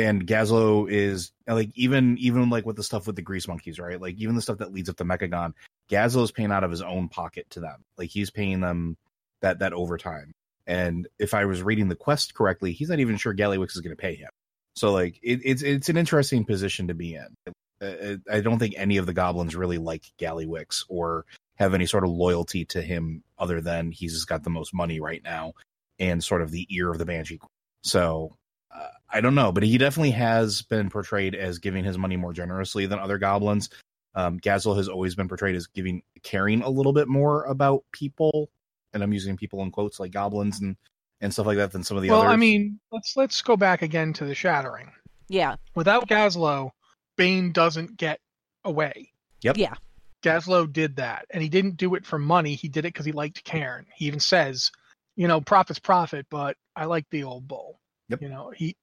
And 0.00 0.26
Gazlowe 0.26 0.86
is 0.90 1.32
like 1.46 1.70
even 1.74 2.16
even 2.18 2.48
like 2.48 2.64
with 2.64 2.76
the 2.76 2.82
stuff 2.82 3.06
with 3.06 3.16
the 3.16 3.22
grease 3.22 3.46
monkeys, 3.46 3.78
right? 3.78 4.00
Like 4.00 4.16
even 4.16 4.34
the 4.34 4.42
stuff 4.42 4.58
that 4.58 4.72
leads 4.72 4.88
up 4.88 4.96
to 4.96 5.04
Mechagon, 5.04 5.52
Gazlowe 5.90 6.22
is 6.22 6.32
paying 6.32 6.52
out 6.52 6.64
of 6.64 6.70
his 6.70 6.80
own 6.80 7.08
pocket 7.08 7.48
to 7.50 7.60
them. 7.60 7.84
Like 7.98 8.08
he's 8.08 8.30
paying 8.30 8.60
them 8.60 8.96
that 9.42 9.58
that 9.58 9.74
overtime. 9.74 10.32
And 10.66 11.06
if 11.18 11.34
I 11.34 11.44
was 11.44 11.62
reading 11.62 11.88
the 11.88 11.96
quest 11.96 12.34
correctly, 12.34 12.72
he's 12.72 12.88
not 12.88 13.00
even 13.00 13.16
sure 13.18 13.34
Gallywix 13.34 13.76
is 13.76 13.80
going 13.82 13.94
to 13.94 14.00
pay 14.00 14.14
him. 14.14 14.30
So 14.74 14.90
like 14.92 15.18
it, 15.22 15.40
it's 15.44 15.62
it's 15.62 15.90
an 15.90 15.98
interesting 15.98 16.44
position 16.44 16.88
to 16.88 16.94
be 16.94 17.16
in. 17.16 17.54
Uh, 17.82 18.16
I 18.30 18.40
don't 18.40 18.58
think 18.58 18.74
any 18.76 18.96
of 18.96 19.06
the 19.06 19.12
goblins 19.12 19.54
really 19.54 19.78
like 19.78 20.04
Gallywix 20.18 20.84
or 20.88 21.26
have 21.56 21.74
any 21.74 21.86
sort 21.86 22.04
of 22.04 22.10
loyalty 22.10 22.64
to 22.66 22.80
him 22.80 23.22
other 23.38 23.60
than 23.60 23.92
he's 23.92 24.24
got 24.24 24.44
the 24.44 24.50
most 24.50 24.72
money 24.72 25.00
right 25.00 25.22
now 25.22 25.52
and 25.98 26.24
sort 26.24 26.40
of 26.40 26.50
the 26.50 26.66
ear 26.70 26.90
of 26.90 26.96
the 26.96 27.04
banshee. 27.04 27.40
So 27.82 28.36
uh, 28.74 28.88
I 29.12 29.20
don't 29.20 29.34
know, 29.34 29.52
but 29.52 29.62
he 29.62 29.78
definitely 29.78 30.12
has 30.12 30.62
been 30.62 30.90
portrayed 30.90 31.34
as 31.34 31.58
giving 31.58 31.84
his 31.84 31.98
money 31.98 32.16
more 32.16 32.32
generously 32.32 32.86
than 32.86 32.98
other 32.98 33.18
goblins. 33.18 33.70
Um, 34.14 34.38
Gazlowe 34.38 34.76
has 34.76 34.88
always 34.88 35.14
been 35.14 35.28
portrayed 35.28 35.56
as 35.56 35.66
giving, 35.66 36.02
caring 36.22 36.62
a 36.62 36.68
little 36.68 36.92
bit 36.92 37.08
more 37.08 37.44
about 37.44 37.84
people, 37.92 38.50
and 38.92 39.02
I'm 39.02 39.12
using 39.12 39.36
people 39.36 39.62
in 39.62 39.70
quotes 39.70 40.00
like 40.00 40.12
goblins 40.12 40.60
and 40.60 40.76
and 41.20 41.32
stuff 41.32 41.46
like 41.46 41.58
that 41.58 41.70
than 41.70 41.84
some 41.84 41.96
of 41.96 42.02
the 42.02 42.08
well, 42.08 42.20
others. 42.20 42.28
Well, 42.28 42.34
I 42.34 42.36
mean, 42.36 42.80
let's 42.92 43.16
let's 43.16 43.42
go 43.42 43.56
back 43.56 43.82
again 43.82 44.12
to 44.14 44.24
the 44.24 44.34
Shattering. 44.34 44.90
Yeah, 45.28 45.56
Without 45.76 46.08
Gazlowe, 46.08 46.70
Baine 47.16 47.52
doesn't 47.52 47.96
get 47.96 48.20
away. 48.64 49.12
Yep. 49.42 49.56
yeah, 49.58 49.74
Gazlowe 50.22 50.70
did 50.70 50.96
that, 50.96 51.26
and 51.30 51.42
he 51.42 51.48
didn't 51.48 51.76
do 51.76 51.94
it 51.94 52.04
for 52.04 52.18
money. 52.18 52.54
He 52.54 52.68
did 52.68 52.84
it 52.84 52.92
because 52.92 53.06
he 53.06 53.12
liked 53.12 53.44
Cairn. 53.44 53.86
He 53.94 54.06
even 54.06 54.20
says, 54.20 54.70
you 55.16 55.28
know, 55.28 55.40
profit's 55.40 55.78
profit, 55.78 56.26
but 56.30 56.56
I 56.76 56.86
like 56.86 57.06
the 57.10 57.24
old 57.24 57.46
bull. 57.46 57.79
Yep. 58.10 58.22
You 58.22 58.28
know, 58.28 58.52
he 58.54 58.76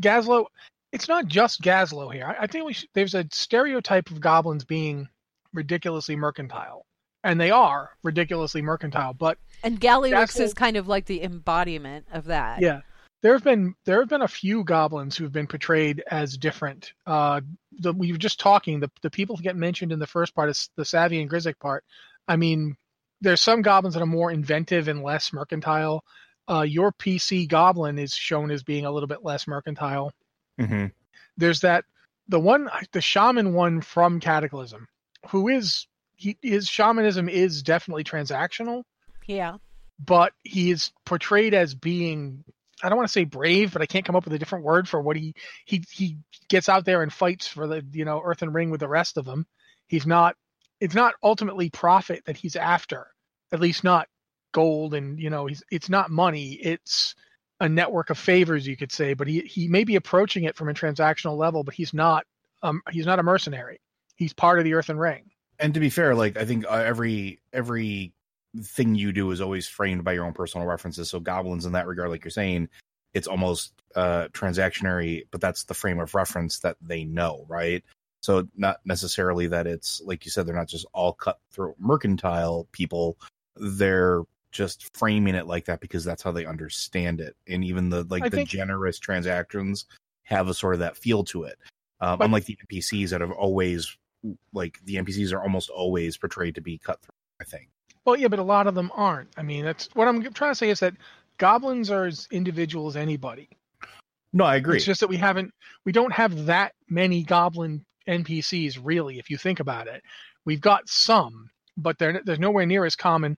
Gazlowe. 0.00 0.46
It's 0.92 1.08
not 1.08 1.26
just 1.26 1.62
Gazlowe 1.62 2.12
here. 2.12 2.26
I, 2.26 2.44
I 2.44 2.46
think 2.46 2.64
we 2.64 2.72
should, 2.72 2.88
there's 2.94 3.14
a 3.14 3.26
stereotype 3.30 4.10
of 4.10 4.20
goblins 4.20 4.64
being 4.64 5.08
ridiculously 5.52 6.16
mercantile, 6.16 6.86
and 7.24 7.40
they 7.40 7.50
are 7.50 7.90
ridiculously 8.02 8.62
mercantile. 8.62 9.14
But 9.14 9.38
And 9.62 9.80
Gallywix 9.80 10.12
Gazlowe- 10.12 10.40
is 10.40 10.54
kind 10.54 10.76
of 10.76 10.88
like 10.88 11.06
the 11.06 11.22
embodiment 11.22 12.06
of 12.12 12.26
that. 12.26 12.60
yeah, 12.60 12.80
there 13.22 13.32
have 13.32 13.44
been 13.44 13.74
there 13.84 14.00
have 14.00 14.08
been 14.08 14.22
a 14.22 14.28
few 14.28 14.64
goblins 14.64 15.16
who've 15.16 15.32
been 15.32 15.46
portrayed 15.46 16.02
as 16.10 16.36
different. 16.36 16.92
Uh, 17.06 17.40
the, 17.78 17.92
we 17.92 18.12
were 18.12 18.18
just 18.18 18.40
talking 18.40 18.80
the 18.80 18.90
the 19.02 19.10
people 19.10 19.36
who 19.36 19.42
get 19.42 19.56
mentioned 19.56 19.92
in 19.92 19.98
the 19.98 20.06
first 20.06 20.34
part 20.34 20.48
is 20.48 20.70
the 20.76 20.84
Savvy 20.84 21.20
and 21.20 21.30
Grizzek 21.30 21.58
part. 21.58 21.84
I 22.28 22.36
mean, 22.36 22.76
there's 23.20 23.40
some 23.40 23.62
goblins 23.62 23.94
that 23.94 24.02
are 24.02 24.06
more 24.06 24.30
inventive 24.30 24.88
and 24.88 25.02
less 25.02 25.32
mercantile. 25.32 26.04
Uh, 26.48 26.62
your 26.62 26.92
PC 26.92 27.48
goblin 27.48 27.98
is 27.98 28.14
shown 28.14 28.50
as 28.50 28.62
being 28.62 28.84
a 28.86 28.90
little 28.90 29.06
bit 29.08 29.24
less 29.24 29.46
mercantile. 29.48 30.12
Mm-hmm. 30.60 30.86
There's 31.36 31.60
that 31.60 31.84
the 32.28 32.40
one 32.40 32.68
the 32.92 33.00
shaman 33.00 33.52
one 33.54 33.80
from 33.80 34.20
Cataclysm, 34.20 34.86
who 35.30 35.48
is 35.48 35.86
he 36.14 36.36
his 36.42 36.68
shamanism 36.68 37.28
is 37.28 37.62
definitely 37.62 38.04
transactional 38.04 38.84
Yeah. 39.26 39.56
but 39.98 40.32
he 40.42 40.70
is 40.70 40.92
portrayed 41.04 41.52
as 41.54 41.74
being 41.74 42.44
I 42.82 42.88
don't 42.90 42.96
want 42.98 43.08
to 43.08 43.12
say 43.12 43.24
brave, 43.24 43.72
but 43.72 43.80
I 43.82 43.86
can't 43.86 44.04
come 44.04 44.16
up 44.16 44.24
with 44.24 44.34
a 44.34 44.38
different 44.38 44.64
word 44.64 44.88
for 44.88 45.00
what 45.00 45.16
he 45.16 45.34
he 45.64 45.84
he 45.90 46.18
gets 46.48 46.68
out 46.68 46.84
there 46.84 47.02
and 47.02 47.12
fights 47.12 47.46
for 47.48 47.66
the 47.66 47.84
you 47.92 48.04
know 48.04 48.20
earthen 48.24 48.52
ring 48.52 48.70
with 48.70 48.80
the 48.80 48.88
rest 48.88 49.16
of 49.16 49.24
them. 49.24 49.46
He's 49.88 50.06
not 50.06 50.36
it's 50.80 50.94
not 50.94 51.14
ultimately 51.22 51.70
profit 51.70 52.24
that 52.26 52.36
he's 52.36 52.56
after, 52.56 53.08
at 53.52 53.60
least 53.60 53.82
not 53.84 54.08
gold 54.56 54.94
and 54.94 55.20
you 55.20 55.28
know 55.28 55.44
he's 55.44 55.62
it's 55.70 55.90
not 55.90 56.10
money. 56.10 56.52
It's 56.54 57.14
a 57.60 57.68
network 57.68 58.08
of 58.08 58.16
favors 58.16 58.66
you 58.66 58.76
could 58.76 58.90
say, 58.90 59.12
but 59.12 59.28
he 59.28 59.40
he 59.40 59.68
may 59.68 59.84
be 59.84 59.96
approaching 59.96 60.44
it 60.44 60.56
from 60.56 60.70
a 60.70 60.74
transactional 60.74 61.36
level, 61.36 61.62
but 61.62 61.74
he's 61.74 61.92
not 61.92 62.24
um 62.62 62.80
he's 62.90 63.04
not 63.04 63.18
a 63.18 63.22
mercenary. 63.22 63.80
He's 64.16 64.32
part 64.32 64.58
of 64.58 64.64
the 64.64 64.72
earthen 64.72 64.98
ring. 64.98 65.30
And 65.58 65.74
to 65.74 65.80
be 65.80 65.90
fair, 65.90 66.14
like 66.14 66.38
I 66.38 66.46
think 66.46 66.64
uh, 66.64 66.74
every 66.74 67.38
every 67.52 68.14
thing 68.58 68.94
you 68.94 69.12
do 69.12 69.30
is 69.30 69.42
always 69.42 69.68
framed 69.68 70.04
by 70.04 70.14
your 70.14 70.24
own 70.24 70.32
personal 70.32 70.66
references. 70.66 71.10
So 71.10 71.20
goblins 71.20 71.66
in 71.66 71.72
that 71.72 71.86
regard, 71.86 72.08
like 72.08 72.24
you're 72.24 72.30
saying, 72.30 72.70
it's 73.12 73.28
almost 73.28 73.74
uh 73.94 74.28
transactionary, 74.32 75.26
but 75.30 75.42
that's 75.42 75.64
the 75.64 75.74
frame 75.74 76.00
of 76.00 76.14
reference 76.14 76.60
that 76.60 76.78
they 76.80 77.04
know, 77.04 77.44
right? 77.46 77.84
So 78.22 78.48
not 78.56 78.78
necessarily 78.86 79.48
that 79.48 79.66
it's 79.66 80.00
like 80.02 80.24
you 80.24 80.30
said, 80.30 80.46
they're 80.46 80.56
not 80.56 80.68
just 80.68 80.86
all 80.94 81.12
cutthroat 81.12 81.76
mercantile 81.78 82.66
people. 82.72 83.18
They're 83.56 84.22
just 84.56 84.96
framing 84.96 85.34
it 85.34 85.46
like 85.46 85.64
that 85.66 85.80
because 85.80 86.04
that's 86.04 86.22
how 86.22 86.32
they 86.32 86.46
understand 86.46 87.20
it. 87.20 87.36
And 87.48 87.64
even 87.64 87.88
the 87.90 88.04
like 88.04 88.22
I 88.24 88.28
the 88.28 88.38
think- 88.38 88.48
generous 88.48 88.98
transactions 88.98 89.86
have 90.24 90.48
a 90.48 90.54
sort 90.54 90.74
of 90.74 90.80
that 90.80 90.96
feel 90.96 91.22
to 91.24 91.44
it. 91.44 91.58
Um, 92.00 92.18
But- 92.18 92.24
unlike 92.26 92.44
the 92.46 92.56
NPCs 92.68 93.10
that 93.10 93.20
have 93.20 93.32
always 93.32 93.96
like 94.52 94.80
the 94.84 94.96
NPCs 94.96 95.32
are 95.32 95.42
almost 95.42 95.70
always 95.70 96.16
portrayed 96.16 96.54
to 96.56 96.60
be 96.60 96.78
cutthroat. 96.78 97.14
I 97.40 97.44
think. 97.44 97.68
Well, 98.04 98.16
yeah, 98.16 98.28
but 98.28 98.38
a 98.38 98.42
lot 98.44 98.66
of 98.66 98.74
them 98.74 98.90
aren't. 98.94 99.28
I 99.36 99.42
mean, 99.42 99.64
that's 99.64 99.88
what 99.94 100.08
I'm 100.08 100.22
trying 100.32 100.52
to 100.52 100.54
say 100.54 100.70
is 100.70 100.80
that 100.80 100.94
goblins 101.38 101.90
are 101.90 102.06
as 102.06 102.26
individual 102.30 102.86
as 102.88 102.96
anybody. 102.96 103.48
No, 104.32 104.44
I 104.44 104.56
agree. 104.56 104.76
It's 104.76 104.86
just 104.86 105.00
that 105.00 105.08
we 105.08 105.16
haven't, 105.16 105.52
we 105.84 105.92
don't 105.92 106.12
have 106.12 106.46
that 106.46 106.72
many 106.88 107.22
goblin 107.22 107.84
NPCs 108.08 108.78
really. 108.82 109.18
If 109.18 109.28
you 109.30 109.36
think 109.36 109.60
about 109.60 109.86
it, 109.86 110.02
we've 110.44 110.60
got 110.60 110.88
some, 110.88 111.50
but 111.76 111.98
they're 111.98 112.22
they're 112.24 112.36
nowhere 112.36 112.64
near 112.66 112.84
as 112.84 112.96
common. 112.96 113.36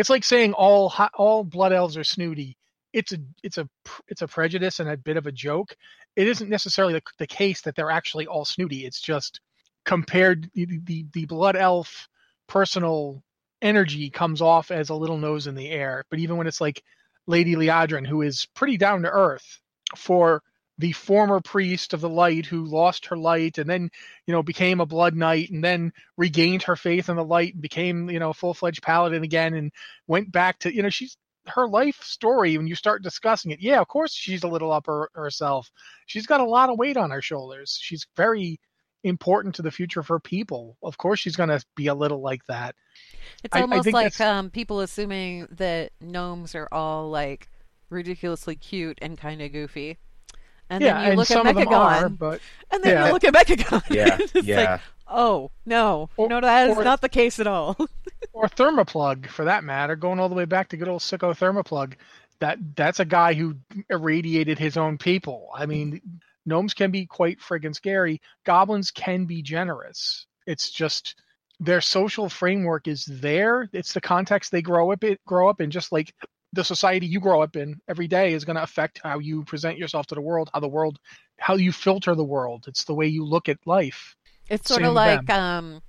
It's 0.00 0.10
like 0.10 0.24
saying 0.24 0.54
all 0.54 0.92
all 1.14 1.44
blood 1.44 1.74
elves 1.74 1.98
are 1.98 2.04
snooty. 2.04 2.56
It's 2.94 3.12
a 3.12 3.18
it's 3.42 3.58
a 3.58 3.68
it's 4.08 4.22
a 4.22 4.26
prejudice 4.26 4.80
and 4.80 4.88
a 4.88 4.96
bit 4.96 5.18
of 5.18 5.26
a 5.26 5.32
joke. 5.32 5.76
It 6.16 6.26
isn't 6.26 6.48
necessarily 6.48 6.94
the, 6.94 7.02
the 7.18 7.26
case 7.26 7.60
that 7.62 7.76
they're 7.76 7.90
actually 7.90 8.26
all 8.26 8.46
snooty. 8.46 8.86
It's 8.86 9.02
just 9.02 9.40
compared 9.84 10.50
the 10.54 10.80
the, 10.84 11.06
the 11.12 11.26
blood 11.26 11.54
elf 11.54 12.08
personal 12.46 13.22
energy 13.60 14.08
comes 14.08 14.40
off 14.40 14.70
as 14.70 14.88
a 14.88 14.94
little 14.94 15.18
nose 15.18 15.46
in 15.46 15.54
the 15.54 15.68
air. 15.68 16.04
But 16.08 16.18
even 16.18 16.38
when 16.38 16.46
it's 16.46 16.62
like 16.62 16.82
Lady 17.26 17.54
Liadrin, 17.54 18.06
who 18.06 18.22
is 18.22 18.46
pretty 18.54 18.78
down 18.78 19.02
to 19.02 19.10
earth 19.10 19.60
for 19.96 20.42
the 20.80 20.92
former 20.92 21.40
priest 21.40 21.92
of 21.92 22.00
the 22.00 22.08
light 22.08 22.46
who 22.46 22.64
lost 22.64 23.06
her 23.06 23.16
light 23.16 23.58
and 23.58 23.68
then, 23.68 23.90
you 24.26 24.32
know, 24.32 24.42
became 24.42 24.80
a 24.80 24.86
blood 24.86 25.14
knight 25.14 25.50
and 25.50 25.62
then 25.62 25.92
regained 26.16 26.62
her 26.62 26.74
faith 26.74 27.08
in 27.10 27.16
the 27.16 27.24
light 27.24 27.52
and 27.52 27.62
became, 27.62 28.08
you 28.08 28.18
know, 28.18 28.30
a 28.30 28.34
full 28.34 28.54
fledged 28.54 28.82
paladin 28.82 29.22
again 29.22 29.54
and 29.54 29.72
went 30.06 30.32
back 30.32 30.58
to, 30.60 30.74
you 30.74 30.82
know, 30.82 30.88
she's 30.88 31.16
her 31.46 31.68
life 31.68 32.02
story 32.02 32.56
when 32.56 32.66
you 32.66 32.74
start 32.74 33.02
discussing 33.02 33.50
it. 33.50 33.60
Yeah, 33.60 33.80
of 33.80 33.88
course 33.88 34.14
she's 34.14 34.42
a 34.42 34.48
little 34.48 34.72
up 34.72 34.86
her, 34.86 35.10
herself. 35.14 35.70
She's 36.06 36.26
got 36.26 36.40
a 36.40 36.44
lot 36.44 36.70
of 36.70 36.78
weight 36.78 36.96
on 36.96 37.10
her 37.10 37.22
shoulders. 37.22 37.78
She's 37.80 38.06
very 38.16 38.58
important 39.04 39.54
to 39.56 39.62
the 39.62 39.70
future 39.70 40.00
of 40.00 40.08
her 40.08 40.20
people. 40.20 40.76
Of 40.82 40.96
course 40.96 41.20
she's 41.20 41.36
going 41.36 41.48
to 41.50 41.62
be 41.76 41.88
a 41.88 41.94
little 41.94 42.22
like 42.22 42.44
that. 42.46 42.74
It's 43.44 43.54
I- 43.54 43.58
I 43.58 43.62
almost 43.62 43.84
think 43.84 43.94
like 43.94 44.20
um, 44.20 44.50
people 44.50 44.80
assuming 44.80 45.46
that 45.52 45.92
gnomes 46.00 46.54
are 46.54 46.68
all 46.72 47.10
like 47.10 47.48
ridiculously 47.90 48.56
cute 48.56 48.98
and 49.02 49.18
kind 49.18 49.42
of 49.42 49.52
goofy. 49.52 49.98
And 50.70 50.82
yeah, 50.82 50.94
then 50.94 51.02
you 51.02 51.08
and 51.08 51.18
look 51.18 51.30
at 51.30 51.34
some 51.34 51.46
of 51.48 51.56
them 51.56 51.68
are, 51.68 52.08
but 52.08 52.40
and 52.70 52.82
then 52.82 52.94
yeah. 52.94 53.06
you 53.06 53.12
look 53.12 53.24
at 53.24 53.34
Mechagon. 53.34 53.82
Yeah, 53.90 54.16
it's 54.34 54.46
yeah. 54.46 54.72
like, 54.72 54.80
oh 55.08 55.50
no, 55.66 56.08
Or- 56.16 56.28
no, 56.28 56.40
that 56.40 56.70
is 56.70 56.76
or- 56.76 56.84
not 56.84 57.00
the 57.00 57.08
case 57.08 57.40
at 57.40 57.48
all. 57.48 57.76
or 58.32 58.46
Thermoplug 58.46 59.26
for 59.28 59.44
that 59.46 59.64
matter, 59.64 59.96
going 59.96 60.20
all 60.20 60.28
the 60.28 60.34
way 60.36 60.44
back 60.44 60.68
to 60.68 60.76
good 60.76 60.88
old 60.88 61.02
sicko 61.02 61.36
Thermoplug. 61.36 61.94
That 62.38 62.58
that's 62.76 63.00
a 63.00 63.04
guy 63.04 63.34
who 63.34 63.56
irradiated 63.90 64.58
his 64.58 64.76
own 64.76 64.96
people. 64.96 65.50
I 65.54 65.66
mean, 65.66 66.00
gnomes 66.46 66.72
can 66.72 66.90
be 66.90 67.04
quite 67.04 67.40
friggin' 67.40 67.74
scary. 67.74 68.20
Goblins 68.46 68.90
can 68.90 69.26
be 69.26 69.42
generous. 69.42 70.26
It's 70.46 70.70
just 70.70 71.16
their 71.58 71.82
social 71.82 72.30
framework 72.30 72.88
is 72.88 73.04
there. 73.04 73.68
It's 73.72 73.92
the 73.92 74.00
context 74.00 74.50
they 74.50 74.62
grow 74.62 74.90
up 74.92 75.04
in, 75.04 75.18
grow 75.26 75.50
up 75.50 75.60
in. 75.60 75.70
Just 75.70 75.92
like 75.92 76.14
the 76.52 76.64
society 76.64 77.06
you 77.06 77.20
grow 77.20 77.42
up 77.42 77.56
in 77.56 77.80
every 77.88 78.08
day 78.08 78.32
is 78.32 78.44
going 78.44 78.56
to 78.56 78.62
affect 78.62 79.00
how 79.02 79.18
you 79.18 79.44
present 79.44 79.78
yourself 79.78 80.06
to 80.08 80.14
the 80.14 80.20
world, 80.20 80.50
how 80.52 80.60
the 80.60 80.68
world, 80.68 80.98
how 81.38 81.54
you 81.54 81.72
filter 81.72 82.14
the 82.14 82.24
world. 82.24 82.64
It's 82.66 82.84
the 82.84 82.94
way 82.94 83.06
you 83.06 83.24
look 83.24 83.48
at 83.48 83.58
life. 83.66 84.16
It's 84.48 84.68
sort 84.68 84.80
Same 84.80 84.88
of 84.88 84.94
like 84.94 85.30
um, 85.30 85.80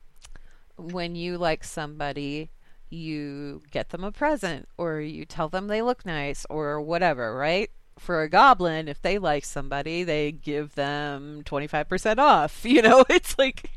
when 0.77 1.15
you 1.15 1.37
like 1.37 1.63
somebody, 1.63 2.51
you 2.89 3.61
get 3.71 3.89
them 3.89 4.03
a 4.03 4.11
present, 4.11 4.67
or 4.77 4.99
you 4.99 5.25
tell 5.25 5.49
them 5.49 5.67
they 5.67 5.81
look 5.81 6.05
nice, 6.05 6.45
or 6.49 6.79
whatever, 6.81 7.35
right? 7.35 7.71
For 8.01 8.23
a 8.23 8.29
goblin, 8.29 8.87
if 8.87 9.01
they 9.01 9.17
like 9.19 9.45
somebody, 9.45 10.03
they 10.03 10.31
give 10.31 10.73
them 10.75 11.43
twenty 11.45 11.67
five 11.67 11.87
percent 11.87 12.19
off. 12.19 12.65
You 12.71 12.81
know, 12.81 13.05
it's 13.09 13.37
like 13.37 13.69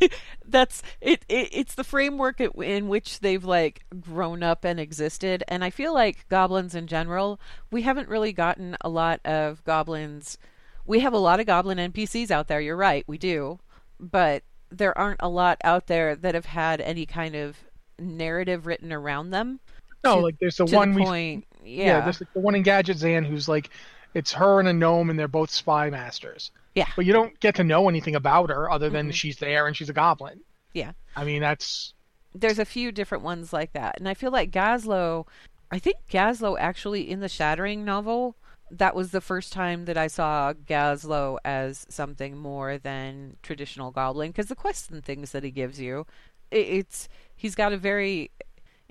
that's 0.46 0.82
it, 1.00 1.24
it. 1.28 1.48
It's 1.52 1.74
the 1.74 1.84
framework 1.84 2.40
it- 2.40 2.54
in 2.56 2.88
which 2.88 3.20
they've 3.20 3.44
like 3.44 3.84
grown 4.00 4.42
up 4.42 4.64
and 4.64 4.78
existed. 4.78 5.42
And 5.48 5.64
I 5.64 5.70
feel 5.70 5.94
like 5.94 6.28
goblins 6.28 6.74
in 6.74 6.86
general, 6.86 7.40
we 7.70 7.82
haven't 7.82 8.08
really 8.08 8.32
gotten 8.32 8.76
a 8.82 8.88
lot 8.88 9.20
of 9.24 9.64
goblins. 9.64 10.38
We 10.84 11.00
have 11.00 11.12
a 11.14 11.18
lot 11.18 11.40
of 11.40 11.46
goblin 11.46 11.78
NPCs 11.78 12.30
out 12.30 12.48
there. 12.48 12.60
You're 12.60 12.76
right, 12.76 13.04
we 13.06 13.18
do 13.18 13.58
but 14.00 14.42
there 14.70 14.96
aren't 14.98 15.20
a 15.22 15.28
lot 15.28 15.58
out 15.62 15.86
there 15.86 16.16
that 16.16 16.34
have 16.34 16.46
had 16.46 16.80
any 16.80 17.06
kind 17.06 17.34
of 17.36 17.56
narrative 17.98 18.66
written 18.66 18.92
around 18.92 19.30
them. 19.30 19.60
No, 20.04 20.16
to- 20.16 20.22
like 20.22 20.36
there's 20.40 20.56
the 20.56 20.66
one 20.66 20.90
the 20.90 20.96
we 20.96 21.04
point, 21.04 21.46
Yeah, 21.64 21.84
yeah, 21.84 22.00
there's 22.00 22.20
like 22.20 22.32
the 22.32 22.40
one 22.40 22.54
in 22.54 22.62
Gadgetzan 22.62 23.26
who's 23.26 23.48
like, 23.48 23.70
it's 24.14 24.32
her 24.32 24.60
and 24.60 24.68
a 24.68 24.72
gnome, 24.72 25.10
and 25.10 25.18
they're 25.18 25.28
both 25.28 25.50
spy 25.50 25.90
masters. 25.90 26.50
Yeah. 26.74 26.88
But 26.96 27.06
you 27.06 27.12
don't 27.12 27.38
get 27.40 27.56
to 27.56 27.64
know 27.64 27.88
anything 27.88 28.14
about 28.14 28.50
her 28.50 28.70
other 28.70 28.90
than 28.90 29.06
mm-hmm. 29.06 29.12
she's 29.12 29.38
there 29.38 29.66
and 29.66 29.76
she's 29.76 29.90
a 29.90 29.94
goblin. 29.94 30.40
yeah. 30.72 30.92
I 31.14 31.24
mean, 31.24 31.42
that's 31.42 31.92
There's 32.34 32.58
a 32.58 32.64
few 32.64 32.92
different 32.92 33.24
ones 33.24 33.52
like 33.52 33.72
that, 33.74 33.98
and 33.98 34.08
I 34.08 34.14
feel 34.14 34.30
like 34.30 34.50
Gazlowe. 34.50 35.26
I 35.70 35.78
think 35.78 35.96
Gazlowe 36.10 36.58
actually 36.58 37.10
in 37.10 37.20
the 37.20 37.28
Shattering 37.28 37.84
novel. 37.84 38.36
That 38.70 38.94
was 38.94 39.10
the 39.10 39.20
first 39.20 39.52
time 39.52 39.84
that 39.84 39.98
I 39.98 40.06
saw 40.06 40.54
Gazlowe 40.54 41.36
as 41.44 41.84
something 41.90 42.38
more 42.38 42.78
than 42.78 43.36
traditional 43.42 43.90
goblin 43.90 44.30
because 44.30 44.46
the 44.46 44.54
quests 44.54 44.88
and 44.88 45.04
things 45.04 45.32
that 45.32 45.44
he 45.44 45.50
gives 45.50 45.78
you, 45.78 46.06
it, 46.50 46.66
it's 46.68 47.08
he's 47.36 47.54
got 47.54 47.74
a 47.74 47.76
very 47.76 48.30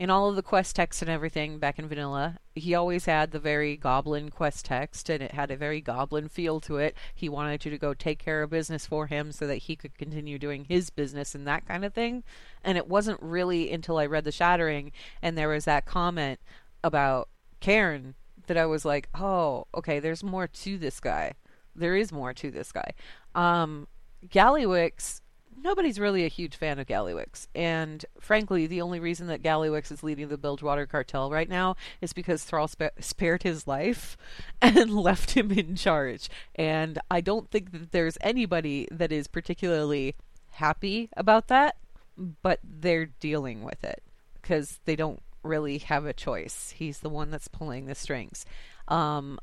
in 0.01 0.09
all 0.09 0.27
of 0.27 0.35
the 0.35 0.41
quest 0.41 0.75
text 0.75 1.03
and 1.03 1.11
everything 1.11 1.59
back 1.59 1.77
in 1.77 1.87
vanilla 1.87 2.39
he 2.55 2.73
always 2.73 3.05
had 3.05 3.31
the 3.31 3.39
very 3.39 3.77
goblin 3.77 4.29
quest 4.29 4.65
text 4.65 5.09
and 5.09 5.21
it 5.21 5.31
had 5.31 5.51
a 5.51 5.55
very 5.55 5.79
goblin 5.79 6.27
feel 6.27 6.59
to 6.59 6.77
it. 6.77 6.95
He 7.15 7.29
wanted 7.29 7.63
you 7.63 7.71
to 7.71 7.77
go 7.77 7.93
take 7.93 8.19
care 8.19 8.43
of 8.43 8.49
business 8.49 8.85
for 8.85 9.07
him 9.07 9.31
so 9.31 9.47
that 9.47 9.57
he 9.57 9.75
could 9.75 9.97
continue 9.97 10.37
doing 10.37 10.65
his 10.65 10.89
business 10.89 11.33
and 11.33 11.47
that 11.47 11.65
kind 11.67 11.85
of 11.85 11.93
thing. 11.93 12.23
And 12.63 12.77
it 12.77 12.87
wasn't 12.87 13.21
really 13.21 13.71
until 13.71 13.97
i 13.97 14.05
read 14.05 14.25
the 14.25 14.31
shattering 14.31 14.91
and 15.21 15.37
there 15.37 15.49
was 15.49 15.65
that 15.65 15.85
comment 15.85 16.39
about 16.83 17.29
Cairn 17.59 18.15
that 18.47 18.57
i 18.57 18.65
was 18.65 18.83
like 18.83 19.07
oh 19.15 19.67
okay 19.75 19.99
there's 19.99 20.23
more 20.23 20.47
to 20.47 20.77
this 20.77 20.99
guy. 20.99 21.33
There 21.75 21.95
is 21.95 22.11
more 22.11 22.33
to 22.33 22.51
this 22.51 22.71
guy. 22.71 22.91
Um 23.35 23.87
Gallywix 24.27 25.21
nobody's 25.63 25.99
really 25.99 26.25
a 26.25 26.29
huge 26.29 26.55
fan 26.55 26.79
of 26.79 26.87
Gallywix. 26.87 27.47
And 27.55 28.05
frankly, 28.19 28.67
the 28.67 28.81
only 28.81 28.99
reason 28.99 29.27
that 29.27 29.43
Gallywix 29.43 29.91
is 29.91 30.03
leading 30.03 30.29
the 30.29 30.37
Bilgewater 30.37 30.85
cartel 30.85 31.29
right 31.29 31.49
now 31.49 31.75
is 32.01 32.13
because 32.13 32.43
Thrall 32.43 32.67
spa- 32.67 32.89
spared 32.99 33.43
his 33.43 33.67
life 33.67 34.17
and 34.61 34.93
left 34.93 35.31
him 35.31 35.51
in 35.51 35.75
charge. 35.75 36.29
And 36.55 36.99
I 37.09 37.21
don't 37.21 37.49
think 37.49 37.71
that 37.71 37.91
there's 37.91 38.17
anybody 38.21 38.87
that 38.91 39.11
is 39.11 39.27
particularly 39.27 40.15
happy 40.51 41.09
about 41.15 41.47
that, 41.47 41.77
but 42.17 42.59
they're 42.63 43.05
dealing 43.05 43.63
with 43.63 43.83
it 43.83 44.03
because 44.41 44.79
they 44.85 44.95
don't 44.95 45.21
really 45.43 45.79
have 45.79 46.05
a 46.05 46.13
choice. 46.13 46.73
He's 46.77 46.99
the 46.99 47.09
one 47.09 47.31
that's 47.31 47.47
pulling 47.47 47.85
the 47.85 47.95
strings. 47.95 48.45
Um, 48.87 49.39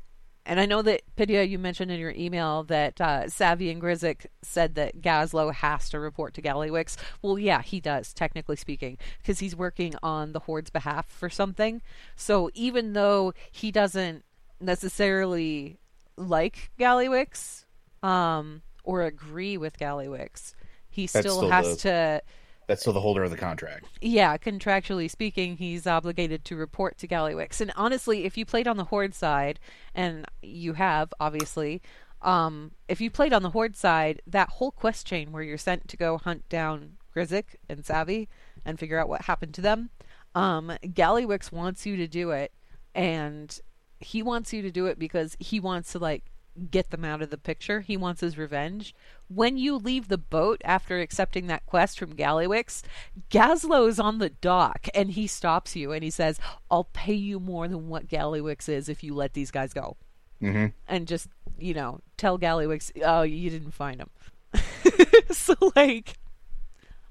and 0.49 0.59
I 0.59 0.65
know 0.65 0.81
that 0.81 1.03
Pydia, 1.15 1.47
you 1.47 1.59
mentioned 1.59 1.91
in 1.91 1.99
your 1.99 2.09
email 2.09 2.63
that 2.63 2.99
uh, 2.99 3.29
Savvy 3.29 3.69
and 3.69 3.79
Grizzek 3.79 4.25
said 4.41 4.73
that 4.75 4.99
Gazlowe 4.99 5.53
has 5.53 5.89
to 5.91 5.99
report 5.99 6.33
to 6.33 6.41
Gallywix. 6.41 6.97
Well, 7.21 7.37
yeah, 7.37 7.61
he 7.61 7.79
does, 7.79 8.13
technically 8.13 8.55
speaking, 8.55 8.97
because 9.19 9.37
he's 9.37 9.55
working 9.55 9.93
on 10.01 10.33
the 10.33 10.39
Horde's 10.39 10.71
behalf 10.71 11.07
for 11.07 11.29
something. 11.29 11.83
So 12.15 12.49
even 12.55 12.93
though 12.93 13.33
he 13.51 13.71
doesn't 13.71 14.25
necessarily 14.59 15.77
like 16.17 16.71
Gallywix 16.79 17.65
um, 18.01 18.63
or 18.83 19.03
agree 19.03 19.55
with 19.55 19.77
Gallywix, 19.77 20.55
he 20.89 21.05
still 21.05 21.21
still 21.21 21.49
has 21.51 21.77
to 21.77 22.23
That's 22.69 22.81
still 22.81 22.93
the 22.93 23.01
holder 23.01 23.23
of 23.23 23.31
the 23.31 23.37
contract. 23.37 23.87
yeah, 23.99 24.37
contractually 24.37 25.09
speaking, 25.09 25.57
he's 25.57 25.87
obligated 25.87 26.45
to 26.45 26.55
report 26.55 26.99
to 26.99 27.07
Gallywix. 27.07 27.59
And 27.61 27.73
honestly, 27.75 28.25
if 28.25 28.37
you 28.37 28.45
played 28.45 28.67
on 28.67 28.77
the 28.77 28.83
Horde 28.83 29.15
side, 29.15 29.59
and 29.95 30.27
you 30.43 30.73
have, 30.73 31.11
obviously, 31.19 31.81
um, 32.21 32.73
if 32.87 33.01
you 33.01 33.09
played 33.09 33.33
on 33.33 33.41
the 33.41 33.49
Horde 33.49 33.75
side, 33.75 34.21
that 34.27 34.49
whole 34.49 34.69
quest 34.69 35.07
chain 35.07 35.31
where 35.31 35.41
you're 35.41 35.57
sent 35.57 35.87
to 35.87 35.97
go 35.97 36.19
hunt 36.19 36.47
down 36.47 36.97
Grizzek 37.15 37.55
and 37.67 37.83
Savvy 37.83 38.29
and 38.63 38.77
figure 38.77 38.99
out 38.99 39.09
what 39.09 39.23
happened 39.23 39.55
to 39.55 39.61
them, 39.61 39.89
um, 40.35 40.71
Gallywix 40.83 41.51
wants 41.51 41.87
you 41.87 41.95
to 41.97 42.07
do 42.07 42.29
it, 42.29 42.51
and 42.93 43.59
he 43.99 44.21
wants 44.21 44.53
you 44.53 44.61
to 44.61 44.69
do 44.69 44.85
it 44.85 44.99
because 44.99 45.35
he 45.39 45.59
wants 45.59 45.91
to, 45.93 45.97
like, 45.97 46.25
get 46.67 46.91
them 46.91 47.05
out 47.05 47.21
of 47.21 47.29
the 47.29 47.37
picture. 47.37 47.81
He 47.81 47.97
wants 47.97 48.21
his 48.21 48.37
revenge. 48.37 48.93
When 49.27 49.57
you 49.57 49.75
leave 49.75 50.07
the 50.07 50.17
boat 50.17 50.61
after 50.65 50.99
accepting 50.99 51.47
that 51.47 51.65
quest 51.65 51.99
from 51.99 52.15
Gallywix, 52.15 52.81
Gazlowe 53.29 53.87
is 53.87 53.99
on 53.99 54.17
the 54.17 54.29
dock 54.29 54.87
and 54.93 55.11
he 55.11 55.27
stops 55.27 55.75
you 55.75 55.91
and 55.91 56.03
he 56.03 56.09
says, 56.09 56.39
I'll 56.69 56.85
pay 56.85 57.13
you 57.13 57.39
more 57.39 57.67
than 57.67 57.89
what 57.89 58.07
Gallywix 58.07 58.67
is 58.67 58.89
if 58.89 59.03
you 59.03 59.13
let 59.13 59.33
these 59.33 59.51
guys 59.51 59.73
go. 59.73 59.97
Mm-hmm. 60.41 60.67
And 60.87 61.07
just, 61.07 61.27
you 61.57 61.73
know, 61.73 61.99
tell 62.17 62.39
Gallywix, 62.39 62.91
oh, 63.03 63.23
you 63.23 63.49
didn't 63.49 63.71
find 63.71 64.01
him. 64.01 64.09
so, 65.31 65.55
like, 65.75 66.17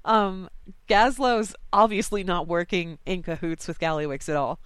um, 0.05 0.49
Gazlowe's 0.87 1.55
obviously 1.71 2.23
not 2.23 2.47
working 2.47 2.97
in 3.05 3.23
cahoots 3.23 3.67
with 3.67 3.79
Gallywix 3.79 4.27
at 4.29 4.35
all. 4.35 4.59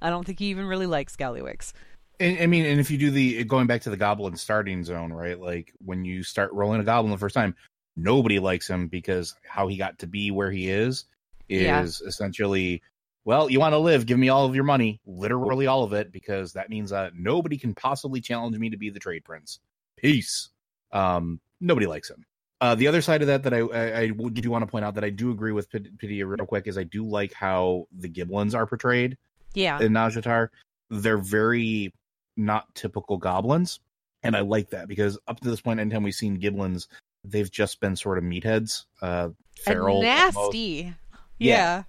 I 0.00 0.10
don't 0.10 0.24
think 0.24 0.38
he 0.38 0.46
even 0.46 0.66
really 0.66 0.86
likes 0.86 1.16
Gallywix. 1.16 1.72
And, 2.20 2.38
I 2.40 2.46
mean, 2.46 2.64
and 2.66 2.80
if 2.80 2.90
you 2.90 2.98
do 2.98 3.10
the 3.10 3.44
going 3.44 3.66
back 3.66 3.82
to 3.82 3.90
the 3.90 3.96
goblin 3.96 4.36
starting 4.36 4.82
zone, 4.84 5.12
right? 5.12 5.38
Like 5.38 5.72
when 5.84 6.04
you 6.04 6.22
start 6.22 6.52
rolling 6.52 6.80
a 6.80 6.84
goblin 6.84 7.12
the 7.12 7.18
first 7.18 7.34
time, 7.34 7.54
nobody 7.96 8.38
likes 8.38 8.68
him 8.68 8.88
because 8.88 9.34
how 9.46 9.68
he 9.68 9.76
got 9.76 9.98
to 10.00 10.06
be 10.06 10.30
where 10.30 10.50
he 10.50 10.68
is 10.68 11.04
is 11.48 12.00
Yeah. 12.02 12.08
essentially, 12.08 12.82
well, 13.24 13.50
you 13.50 13.60
want 13.60 13.72
to 13.74 13.78
live, 13.78 14.06
give 14.06 14.18
me 14.18 14.28
all 14.30 14.46
of 14.46 14.54
your 14.54 14.64
money, 14.64 15.00
literally 15.06 15.66
all 15.66 15.84
of 15.84 15.92
it, 15.92 16.12
because 16.12 16.52
that 16.54 16.70
means 16.70 16.92
uh, 16.92 17.10
nobody 17.14 17.56
can 17.56 17.74
possibly 17.74 18.20
challenge 18.20 18.56
me 18.58 18.70
to 18.70 18.76
be 18.76 18.90
the 18.90 19.00
trade 19.00 19.24
prince. 19.24 19.60
Peace. 19.96 20.50
Um, 20.92 21.40
nobody 21.60 21.86
likes 21.86 22.10
him. 22.10 22.24
Uh, 22.60 22.74
the 22.74 22.88
other 22.88 23.00
side 23.00 23.20
of 23.20 23.28
that 23.28 23.44
that 23.44 23.54
I, 23.54 23.58
I, 23.60 24.00
I 24.02 24.06
do 24.08 24.50
want 24.50 24.62
to 24.62 24.66
point 24.70 24.84
out 24.84 24.94
that 24.96 25.04
I 25.04 25.10
do 25.10 25.30
agree 25.30 25.52
with 25.52 25.70
Pid- 25.70 25.96
Pidia 25.98 26.26
real 26.26 26.46
quick 26.46 26.66
is 26.66 26.76
I 26.76 26.82
do 26.82 27.06
like 27.06 27.32
how 27.32 27.86
the 27.96 28.08
Giblins 28.08 28.54
are 28.54 28.66
portrayed 28.66 29.16
Yeah. 29.54 29.78
in 29.80 29.92
Nazjatar, 29.92 30.48
they're 30.90 31.18
very 31.18 31.92
not 32.38 32.74
typical 32.74 33.18
goblins. 33.18 33.80
And 34.22 34.36
I 34.36 34.40
like 34.40 34.70
that 34.70 34.88
because 34.88 35.18
up 35.28 35.40
to 35.40 35.50
this 35.50 35.60
point, 35.60 35.80
anytime 35.80 36.02
we've 36.02 36.14
seen 36.14 36.40
giblins, 36.40 36.86
they've 37.24 37.50
just 37.50 37.80
been 37.80 37.96
sort 37.96 38.18
of 38.18 38.24
meatheads, 38.24 38.84
uh, 39.02 39.30
feral, 39.56 40.00
and 40.00 40.08
almost. 40.08 40.34
nasty. 40.34 40.94
Yeah. 41.38 41.56
yeah. 41.56 41.82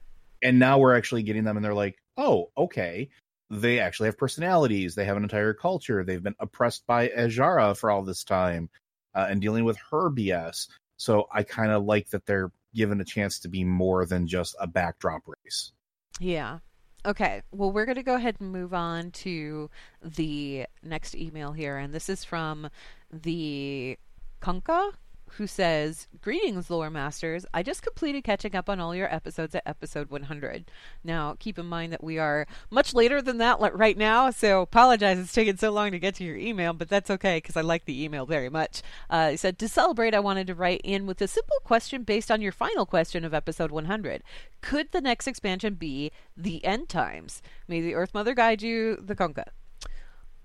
And 0.43 0.60
now 0.60 0.78
we're 0.78 0.95
actually 0.95 1.23
getting 1.23 1.43
them, 1.43 1.58
and 1.58 1.65
they're 1.65 1.73
like, 1.73 1.97
oh, 2.17 2.50
okay. 2.58 3.10
They 3.50 3.80
actually 3.80 4.08
have 4.08 4.17
personalities. 4.17 4.93
They 4.93 5.06
have 5.06 5.17
an 5.17 5.23
entire 5.23 5.54
culture. 5.54 6.04
They've 6.04 6.21
been 6.21 6.36
oppressed 6.39 6.86
by 6.86 7.08
Azshara 7.10 7.76
for 7.76 7.89
all 7.89 8.04
this 8.04 8.23
time 8.23 8.69
uh, 9.15 9.28
and 9.30 9.41
dealing 9.41 9.63
with 9.63 9.78
her 9.89 10.12
BS. 10.12 10.67
So 10.97 11.28
I 11.34 11.43
kind 11.43 11.71
of 11.71 11.84
like 11.84 12.10
that 12.10 12.26
they're 12.28 12.52
given 12.76 13.02
a 13.02 13.06
chance 13.06 13.39
to 13.39 13.47
be 13.47 13.63
more 13.63 14.06
than 14.06 14.28
just 14.28 14.56
a 14.60 14.67
backdrop 14.67 15.23
race. 15.26 15.71
Yeah. 16.19 16.60
Okay. 17.05 17.41
Well, 17.51 17.71
we're 17.71 17.85
going 17.85 17.95
to 17.95 18.03
go 18.03 18.15
ahead 18.15 18.38
and 18.39 18.51
move 18.51 18.73
on 18.73 19.12
to 19.12 19.69
the 20.03 20.65
next 20.83 21.15
email 21.15 21.53
here. 21.53 21.77
And 21.77 21.93
this 21.93 22.09
is 22.09 22.23
from 22.23 22.69
the 23.12 23.97
Kunka, 24.41 24.91
who 25.34 25.48
says 25.48 26.08
Greetings, 26.22 26.70
lore 26.70 26.89
masters. 26.89 27.46
I 27.54 27.63
just 27.63 27.82
completed 27.82 28.24
catching 28.24 28.56
up 28.56 28.70
on 28.70 28.80
all 28.80 28.96
your 28.96 29.13
episodes 29.13 29.56
at 29.56 29.63
episode 29.65 30.10
100. 30.10 30.70
Now, 31.04 31.36
keep 31.39 31.58
in 31.58 31.65
mind 31.65 31.94
that 31.94 32.04
we 32.04 32.20
are 32.20 32.46
much 32.70 32.94
later 32.94 33.22
than 33.22 33.38
that 33.38 33.60
right 33.74 33.98
now, 33.98 34.32
so 34.32 34.62
apologize 34.62 35.18
it's 35.18 35.34
taken 35.34 35.58
so 35.58 35.72
long 35.72 35.92
to 35.92 36.00
get 36.00 36.15
to 36.15 36.24
your 36.24 36.38
email, 36.38 36.74
but 36.74 36.89
that's 36.89 37.10
okay 37.10 37.38
because 37.38 37.56
I 37.56 37.62
like 37.62 37.86
the 37.86 38.04
email 38.04 38.26
very 38.26 38.50
much. 38.50 38.82
Uh, 39.10 39.32
he 39.32 39.38
said, 39.38 39.58
To 39.60 39.68
celebrate, 39.68 40.13
I 40.13 40.20
wanted 40.20 40.48
to 40.48 40.56
write 40.56 40.82
in 40.84 41.06
with 41.06 41.22
a 41.22 41.28
simple 41.28 41.58
question 41.63 42.04
based 42.04 42.30
on 42.30 42.42
your 42.42 42.52
final 42.52 42.86
question 42.86 43.24
of 43.24 43.34
episode 43.34 43.72
100. 43.72 44.24
Could 44.62 44.92
the 44.92 45.02
next 45.02 45.28
expansion 45.28 45.76
be 45.76 46.12
the 46.36 46.63
end 46.65 46.89
times? 46.89 47.42
May 47.68 47.82
the 47.82 47.96
Earth 47.96 48.13
Mother 48.13 48.34
guide 48.34 48.62
you, 48.62 48.98
the 48.98 49.15
Kunka. 49.15 49.46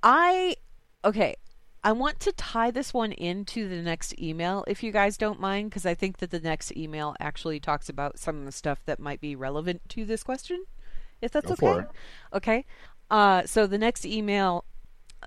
I 0.03 0.57
okay. 1.05 1.37
I 1.85 1.93
want 1.93 2.19
to 2.21 2.33
tie 2.33 2.71
this 2.71 2.95
one 2.95 3.13
into 3.13 3.69
the 3.69 3.83
next 3.83 4.19
email, 4.19 4.65
if 4.67 4.83
you 4.83 4.91
guys 4.91 5.19
don't 5.19 5.39
mind, 5.39 5.69
because 5.69 5.85
I 5.85 5.95
think 5.95 6.17
that 6.19 6.31
the 6.31 6.41
next 6.41 6.75
email 6.75 7.15
actually 7.21 7.61
talks 7.61 7.91
about 7.91 8.19
some 8.19 8.39
of 8.39 8.47
the 8.47 8.53
stuff 8.53 8.81
that 8.87 8.99
might 8.99 9.21
be 9.21 9.37
relevant 9.37 9.83
to 9.91 10.07
this 10.07 10.23
question. 10.23 10.65
If 11.21 11.33
that's 11.33 11.53
Go 11.55 11.69
okay. 11.69 11.87
Okay. 12.33 12.65
Uh, 13.11 13.45
so 13.45 13.67
the 13.67 13.77
next 13.77 14.07
email 14.07 14.65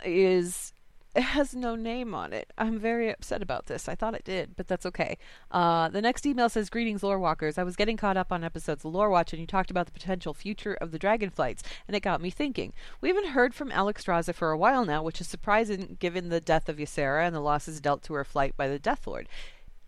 is 0.03 0.73
it 1.17 1.23
has 1.23 1.55
no 1.55 1.75
name 1.75 2.13
on 2.13 2.31
it. 2.31 2.53
I'm 2.59 2.77
very 2.77 3.09
upset 3.09 3.41
about 3.41 3.65
this. 3.65 3.89
I 3.89 3.95
thought 3.95 4.13
it 4.13 4.23
did, 4.23 4.55
but 4.55 4.67
that's 4.67 4.85
okay. 4.85 5.17
Uh, 5.49 5.89
the 5.89 6.01
next 6.01 6.27
email 6.27 6.47
says, 6.47 6.69
"Greetings, 6.69 7.01
lore 7.01 7.17
walkers. 7.17 7.57
I 7.57 7.63
was 7.63 7.75
getting 7.75 7.97
caught 7.97 8.17
up 8.17 8.31
on 8.31 8.43
episodes 8.43 8.85
of 8.85 8.93
Lore 8.93 9.09
Watch, 9.09 9.33
and 9.33 9.39
you 9.41 9.47
talked 9.47 9.71
about 9.71 9.87
the 9.87 9.91
potential 9.91 10.35
future 10.35 10.75
of 10.75 10.91
the 10.91 10.99
dragonflights, 10.99 11.63
and 11.87 11.95
it 11.95 12.01
got 12.01 12.21
me 12.21 12.29
thinking. 12.29 12.71
We 13.01 13.09
haven't 13.09 13.29
heard 13.29 13.55
from 13.55 13.71
Alexstrasza 13.71 14.35
for 14.35 14.51
a 14.51 14.57
while 14.57 14.85
now, 14.85 15.01
which 15.01 15.19
is 15.19 15.27
surprising 15.27 15.97
given 15.99 16.29
the 16.29 16.39
death 16.39 16.69
of 16.69 16.77
Ysera 16.77 17.25
and 17.25 17.35
the 17.35 17.39
losses 17.39 17.81
dealt 17.81 18.03
to 18.03 18.13
her 18.13 18.23
flight 18.23 18.55
by 18.55 18.67
the 18.67 18.77
Death 18.77 19.07
Lord." 19.07 19.27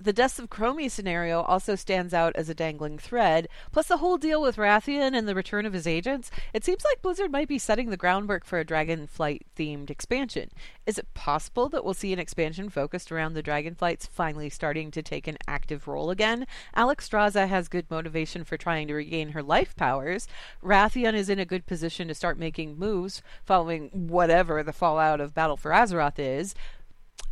The 0.01 0.13
Deaths 0.13 0.39
of 0.39 0.49
Chromie 0.49 0.89
scenario 0.89 1.41
also 1.41 1.75
stands 1.75 2.13
out 2.13 2.33
as 2.37 2.47
a 2.47 2.55
dangling 2.55 2.97
thread, 2.99 3.49
plus 3.73 3.87
the 3.87 3.97
whole 3.97 4.17
deal 4.17 4.41
with 4.41 4.55
Wrathion 4.55 5.13
and 5.13 5.27
the 5.27 5.35
return 5.35 5.65
of 5.65 5.73
his 5.73 5.85
agents. 5.85 6.31
It 6.53 6.63
seems 6.63 6.85
like 6.85 7.01
Blizzard 7.01 7.33
might 7.33 7.49
be 7.49 7.59
setting 7.59 7.89
the 7.89 7.97
groundwork 7.97 8.45
for 8.45 8.57
a 8.57 8.63
Dragonflight 8.63 9.41
themed 9.57 9.89
expansion. 9.89 10.51
Is 10.85 10.97
it 10.97 11.13
possible 11.13 11.67
that 11.67 11.83
we'll 11.83 11.93
see 11.93 12.13
an 12.13 12.19
expansion 12.19 12.69
focused 12.69 13.11
around 13.11 13.33
the 13.33 13.43
Dragonflights 13.43 14.07
finally 14.07 14.49
starting 14.49 14.89
to 14.91 15.03
take 15.03 15.27
an 15.27 15.37
active 15.49 15.85
role 15.85 16.11
again? 16.11 16.47
Alexstrasza 16.77 17.49
has 17.49 17.67
good 17.67 17.91
motivation 17.91 18.45
for 18.45 18.55
trying 18.55 18.87
to 18.87 18.93
regain 18.93 19.31
her 19.31 19.43
life 19.43 19.75
powers. 19.75 20.29
Wrathion 20.63 21.13
is 21.13 21.27
in 21.27 21.39
a 21.39 21.45
good 21.45 21.65
position 21.65 22.07
to 22.07 22.15
start 22.15 22.39
making 22.39 22.79
moves 22.79 23.21
following 23.43 23.89
whatever 23.91 24.63
the 24.63 24.71
fallout 24.71 25.19
of 25.19 25.33
Battle 25.33 25.57
for 25.57 25.71
Azeroth 25.71 26.19
is 26.19 26.55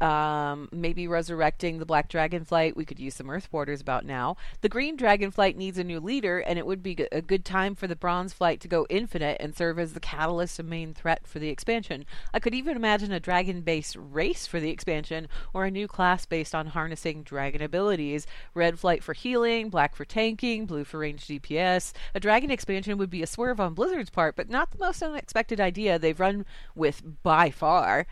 um, 0.02 0.70
maybe 0.72 1.08
resurrecting 1.08 1.80
the 1.80 1.86
black 1.86 2.10
dragonflight. 2.10 2.76
We 2.76 2.86
could 2.86 3.00
use 3.00 3.16
some 3.16 3.30
earth-warders 3.30 3.82
about 3.82 4.06
now. 4.06 4.38
The 4.62 4.70
green 4.70 4.98
dragonflight 4.98 5.56
needs 5.56 5.78
a 5.78 5.84
new 5.84 6.00
leader, 6.00 6.40
and 6.40 6.60
it 6.60 6.66
would 6.66 6.84
be 6.84 6.98
a 7.12 7.22
good 7.22 7.46
time 7.46 7.76
for 7.76 7.88
the 7.88 7.96
bronze 7.96 8.34
flight 8.34 8.60
to 8.62 8.68
go 8.68 8.86
infinite 8.90 9.38
and 9.40 9.56
serve 9.56 9.80
as 9.80 9.94
the 9.94 10.00
catalyst 10.00 10.60
and 10.60 10.70
main 10.70 10.94
threat 10.94 11.26
for 11.26 11.40
the 11.40 11.50
expansion. 11.50 12.06
I 12.34 12.40
could 12.40 12.54
even 12.54 12.76
imagine 12.76 13.12
a 13.12 13.20
dragon 13.20 13.62
based 13.62 13.96
race 13.98 14.46
for 14.46 14.60
the 14.60 14.70
expansion, 14.70 15.28
or 15.54 15.66
a 15.66 15.72
new 15.72 15.88
class 15.88 16.26
based 16.26 16.54
on 16.54 16.68
harnessing 16.68 17.24
dragon 17.24 17.62
abilities. 17.62 18.28
Red 18.54 18.80
flight 18.80 19.04
for 19.04 19.14
healing, 19.14 19.70
black 19.70 19.96
for 19.96 20.06
tanking, 20.06 20.66
blue 20.66 20.84
for 20.84 21.00
ranged 21.00 21.30
DPS. 21.30 21.94
A 22.14 22.20
dragon 22.20 22.52
expansion 22.52 22.98
would 22.98 23.10
be 23.10 23.24
a 23.24 23.28
swerve 23.28 23.60
on 23.60 23.74
Blizzard's 23.74 24.10
part, 24.10 24.36
but 24.36 24.50
not 24.50 24.72
the 24.72 24.78
most 24.78 25.02
unexpected 25.02 25.60
idea 25.60 25.98
they've 25.98 26.20
run 26.20 26.46
with 26.76 27.02
by 27.24 27.50
far. 27.50 28.06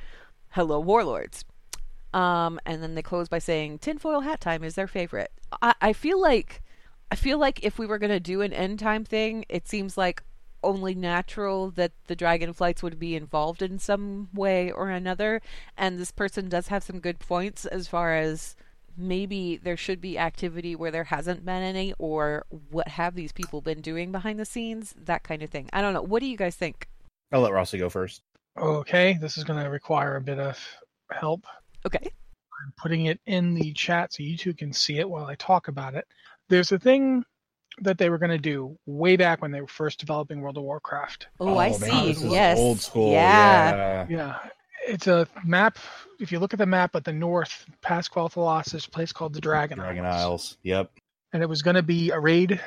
Hello, 0.50 0.80
Warlords. 0.80 1.44
Um, 2.16 2.62
and 2.66 2.82
then 2.82 2.96
they 2.96 3.02
close 3.02 3.28
by 3.28 3.40
saying 3.40 3.80
tinfoil 3.80 4.22
hat 4.22 4.40
time 4.40 4.64
is 4.64 4.76
their 4.76 4.88
favorite. 4.88 5.32
I, 5.62 5.74
I 5.82 5.94
feel 5.94 6.20
like 6.20 6.64
I 7.12 7.16
feel 7.16 7.38
like 7.38 7.64
if 7.64 7.78
we 7.78 7.86
were 7.86 8.00
gonna 8.00 8.22
do 8.22 8.42
an 8.42 8.54
end 8.54 8.80
time 8.80 9.04
thing, 9.04 9.44
it 9.50 9.68
seems 9.68 9.98
like 9.98 10.24
only 10.64 10.96
natural 10.96 11.72
that 11.72 11.92
the 12.08 12.16
dragonflights 12.16 12.82
would 12.82 12.98
be 12.98 13.16
involved 13.16 13.62
in 13.62 13.78
some 13.80 14.30
way 14.34 14.72
or 14.72 14.90
another. 14.90 15.42
And 15.78 16.00
this 16.00 16.12
person 16.12 16.48
does 16.48 16.70
have 16.70 16.84
some 16.84 17.00
good 17.00 17.20
points 17.20 17.66
as 17.66 17.88
far 17.88 18.16
as 18.16 18.56
maybe 18.98 19.58
there 19.58 19.78
should 19.78 20.00
be 20.00 20.18
activity 20.18 20.74
where 20.76 20.92
there 20.92 21.04
hasn't 21.04 21.46
been 21.46 21.62
any, 21.62 21.94
or 22.00 22.46
what 22.72 22.88
have 22.88 23.14
these 23.14 23.34
people 23.34 23.62
been 23.62 23.82
doing 23.82 24.12
behind 24.12 24.40
the 24.40 24.46
scenes? 24.46 24.96
That 24.98 25.24
kind 25.24 25.44
of 25.44 25.50
thing. 25.50 25.70
I 25.74 25.82
don't 25.82 25.94
know. 25.94 26.02
What 26.02 26.22
do 26.22 26.28
you 26.28 26.38
guys 26.38 26.56
think? 26.56 26.88
I'll 27.32 27.42
let 27.42 27.52
Rossi 27.54 27.78
go 27.78 27.90
first. 27.90 28.22
Okay, 28.58 29.18
this 29.20 29.38
is 29.38 29.44
going 29.44 29.62
to 29.62 29.70
require 29.70 30.16
a 30.16 30.22
bit 30.22 30.40
of 30.40 30.58
help. 31.12 31.46
Okay. 31.86 32.00
I'm 32.04 32.74
putting 32.78 33.06
it 33.06 33.20
in 33.26 33.54
the 33.54 33.74
chat 33.74 34.14
so 34.14 34.24
you 34.24 34.38
two 34.38 34.54
can 34.54 34.74
see 34.74 35.00
it 35.00 35.10
while 35.10 35.26
I 35.26 35.36
talk 35.36 35.68
about 35.68 35.96
it. 35.96 36.06
There's 36.50 36.72
a 36.72 36.80
thing 36.80 37.24
that 37.82 37.98
they 37.98 38.10
were 38.10 38.18
going 38.18 38.32
to 38.32 38.38
do 38.38 38.78
way 38.86 39.18
back 39.18 39.42
when 39.42 39.52
they 39.52 39.62
were 39.62 39.68
first 39.68 40.00
developing 40.00 40.42
World 40.42 40.58
of 40.58 40.64
Warcraft. 40.64 41.28
Oh, 41.40 41.58
I 41.58 41.70
oh, 41.70 41.80
man, 41.80 41.90
see. 41.90 42.08
this 42.08 42.22
is 42.22 42.32
yes. 42.32 42.58
Old 42.58 42.80
school. 42.80 43.12
Yeah. 43.12 43.76
Yeah. 43.76 44.06
Yeah, 44.10 44.40
it's 44.88 45.08
a 45.08 45.28
map. 45.44 45.78
If 46.20 46.32
you 46.32 46.40
look 46.40 46.54
at 46.54 46.60
the 46.60 46.66
map 46.66 46.96
at 46.96 47.04
the 47.04 47.14
north, 47.14 47.66
past 47.82 48.12
Quel'Thalas, 48.12 48.72
there's 48.72 48.88
a 48.88 48.90
place 48.90 49.12
called 49.12 49.34
the 49.34 49.42
Dragon, 49.42 49.78
Dragon 49.78 50.06
Isles. 50.06 50.16
Isles. 50.16 50.58
Yep. 50.64 50.92
and 51.34 51.44
it 51.44 51.50
was 51.50 51.62
going 51.62 51.76
to 51.76 51.84
be 51.84 52.12
a 52.12 52.20
raid 52.20 52.62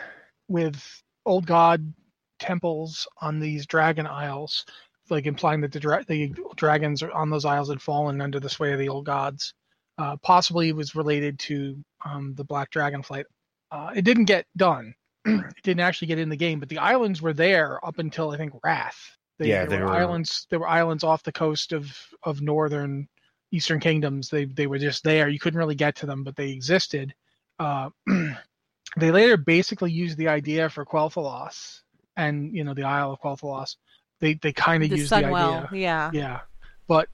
with 0.48 1.02
old 1.24 1.46
god 1.46 1.92
temples 2.38 3.06
on 3.20 3.40
these 3.40 3.66
dragon 3.66 4.06
isles, 4.06 4.64
like 5.10 5.26
implying 5.26 5.60
that 5.62 5.72
the 5.72 5.80
dra- 5.80 6.04
the 6.06 6.34
dragons 6.56 7.02
on 7.02 7.30
those 7.30 7.44
isles 7.44 7.68
had 7.68 7.82
fallen 7.82 8.20
under 8.20 8.40
the 8.40 8.48
sway 8.48 8.72
of 8.72 8.78
the 8.78 8.88
old 8.88 9.06
gods. 9.06 9.54
Uh, 9.96 10.16
possibly 10.22 10.68
it 10.68 10.76
was 10.76 10.94
related 10.94 11.38
to 11.40 11.76
um, 12.04 12.34
the 12.36 12.44
Black 12.44 12.70
Dragon 12.70 13.02
flight. 13.02 13.26
Uh, 13.70 13.90
it 13.94 14.02
didn't 14.02 14.26
get 14.26 14.46
done. 14.56 14.94
it 15.24 15.62
didn't 15.62 15.80
actually 15.80 16.08
get 16.08 16.18
in 16.20 16.28
the 16.28 16.36
game, 16.36 16.60
but 16.60 16.68
the 16.68 16.78
islands 16.78 17.20
were 17.20 17.32
there 17.32 17.84
up 17.84 17.98
until 17.98 18.30
I 18.30 18.36
think 18.36 18.52
Wrath. 18.64 19.16
They, 19.38 19.48
Yeah, 19.48 19.66
there 19.66 19.80
were, 19.80 19.86
were- 19.86 19.92
islands. 19.96 20.46
There 20.50 20.58
were 20.60 20.68
islands 20.68 21.04
off 21.04 21.22
the 21.22 21.32
coast 21.32 21.72
of 21.72 21.96
of 22.22 22.40
northern 22.40 23.08
Eastern 23.50 23.80
kingdoms. 23.80 24.28
They 24.28 24.44
they 24.44 24.66
were 24.66 24.78
just 24.78 25.04
there. 25.04 25.28
You 25.28 25.38
couldn't 25.38 25.58
really 25.58 25.74
get 25.74 25.96
to 25.96 26.06
them, 26.06 26.22
but 26.24 26.36
they 26.36 26.50
existed. 26.50 27.14
Uh, 27.58 27.90
they 28.96 29.10
later 29.10 29.36
basically 29.36 29.90
used 29.92 30.16
the 30.16 30.28
idea 30.28 30.68
for 30.68 30.84
Quel'Thalas 30.84 31.80
and 32.16 32.54
you 32.54 32.64
know 32.64 32.74
the 32.74 32.84
Isle 32.84 33.12
of 33.12 33.20
Quel'Danas. 33.20 33.76
They 34.20 34.34
they 34.34 34.52
kind 34.52 34.82
of 34.82 34.90
use 34.90 35.10
The 35.10 35.16
used 35.20 35.30
the 35.30 35.34
idea. 35.34 35.68
Yeah. 35.72 36.10
Yeah, 36.12 36.40
but 36.86 37.08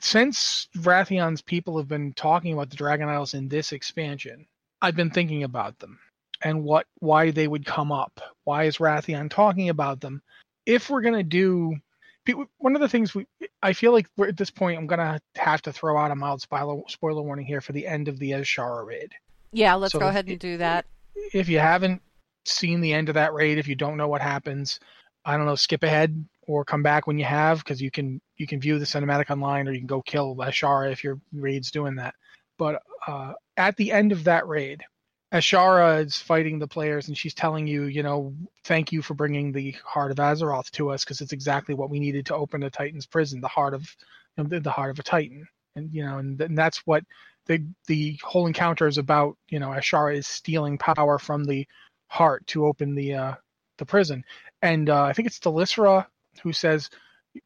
since 0.00 0.68
Wrathion's 0.76 1.42
people 1.42 1.78
have 1.78 1.88
been 1.88 2.12
talking 2.14 2.52
about 2.52 2.70
the 2.70 2.76
Dragon 2.76 3.08
Isles 3.08 3.34
in 3.34 3.48
this 3.48 3.72
expansion, 3.72 4.46
I've 4.80 4.96
been 4.96 5.10
thinking 5.10 5.44
about 5.44 5.78
them 5.78 5.98
and 6.42 6.64
what 6.64 6.86
why 6.98 7.30
they 7.30 7.46
would 7.46 7.64
come 7.64 7.92
up. 7.92 8.20
Why 8.44 8.64
is 8.64 8.78
Wrathion 8.78 9.30
talking 9.30 9.68
about 9.68 10.00
them? 10.00 10.22
If 10.66 10.90
we're 10.90 11.02
gonna 11.02 11.22
do 11.22 11.76
one 12.58 12.76
of 12.76 12.80
the 12.80 12.88
things 12.88 13.14
we, 13.14 13.26
I 13.62 13.72
feel 13.72 13.92
like 13.92 14.06
we're 14.16 14.28
at 14.28 14.36
this 14.36 14.50
point, 14.50 14.78
I'm 14.78 14.86
gonna 14.86 15.20
have 15.36 15.62
to 15.62 15.72
throw 15.72 15.98
out 15.98 16.10
a 16.10 16.16
mild 16.16 16.40
spoiler 16.40 16.82
spoiler 16.88 17.22
warning 17.22 17.46
here 17.46 17.60
for 17.60 17.72
the 17.72 17.86
end 17.86 18.08
of 18.08 18.18
the 18.18 18.32
Azshara 18.32 18.86
raid. 18.86 19.12
Yeah, 19.52 19.74
let's 19.74 19.92
So 19.92 20.00
go 20.00 20.08
ahead 20.08 20.28
and 20.28 20.38
do 20.38 20.56
that. 20.58 20.86
If 21.32 21.48
you 21.48 21.58
haven't 21.58 22.00
seen 22.44 22.80
the 22.80 22.92
end 22.92 23.08
of 23.08 23.14
that 23.14 23.34
raid, 23.34 23.58
if 23.58 23.68
you 23.68 23.74
don't 23.74 23.96
know 23.96 24.08
what 24.08 24.22
happens, 24.22 24.80
I 25.24 25.36
don't 25.36 25.46
know, 25.46 25.54
skip 25.54 25.82
ahead 25.82 26.24
or 26.46 26.64
come 26.64 26.82
back 26.82 27.06
when 27.06 27.18
you 27.18 27.24
have, 27.24 27.58
because 27.58 27.80
you 27.80 27.90
can 27.90 28.20
you 28.36 28.46
can 28.46 28.60
view 28.60 28.78
the 28.78 28.84
cinematic 28.84 29.30
online, 29.30 29.68
or 29.68 29.72
you 29.72 29.78
can 29.78 29.86
go 29.86 30.02
kill 30.02 30.36
Azshara 30.36 30.90
if 30.90 31.04
your 31.04 31.20
raid's 31.32 31.70
doing 31.70 31.96
that. 31.96 32.14
But 32.58 32.82
uh, 33.06 33.34
at 33.56 33.76
the 33.76 33.92
end 33.92 34.12
of 34.12 34.24
that 34.24 34.46
raid, 34.46 34.82
Azshara 35.32 36.04
is 36.04 36.18
fighting 36.18 36.58
the 36.58 36.66
players, 36.66 37.08
and 37.08 37.16
she's 37.16 37.34
telling 37.34 37.66
you, 37.66 37.84
you 37.84 38.02
know, 38.02 38.34
thank 38.64 38.92
you 38.92 39.02
for 39.02 39.14
bringing 39.14 39.52
the 39.52 39.76
heart 39.84 40.10
of 40.10 40.18
Azeroth 40.18 40.70
to 40.72 40.90
us, 40.90 41.04
because 41.04 41.20
it's 41.20 41.32
exactly 41.32 41.74
what 41.74 41.90
we 41.90 42.00
needed 42.00 42.26
to 42.26 42.34
open 42.34 42.60
the 42.60 42.70
Titan's 42.70 43.06
prison, 43.06 43.40
the 43.40 43.48
heart 43.48 43.74
of 43.74 43.82
you 44.36 44.42
know, 44.44 44.48
the, 44.48 44.60
the 44.60 44.70
heart 44.70 44.90
of 44.90 44.98
a 44.98 45.02
Titan, 45.02 45.46
and 45.76 45.92
you 45.92 46.04
know, 46.04 46.18
and, 46.18 46.40
and 46.40 46.58
that's 46.58 46.78
what 46.86 47.04
the 47.46 47.64
the 47.86 48.18
whole 48.22 48.46
encounter 48.46 48.86
is 48.88 48.98
about. 48.98 49.36
You 49.48 49.60
know, 49.60 49.68
Azshara 49.68 50.16
is 50.16 50.26
stealing 50.26 50.78
power 50.78 51.18
from 51.18 51.44
the 51.44 51.66
heart 52.08 52.46
to 52.48 52.66
open 52.66 52.94
the 52.94 53.14
uh, 53.14 53.34
the 53.82 53.90
prison, 53.90 54.24
and 54.62 54.88
uh, 54.88 55.02
I 55.02 55.12
think 55.12 55.26
it's 55.26 55.40
Thalyssra 55.40 56.06
who 56.42 56.52
says 56.52 56.88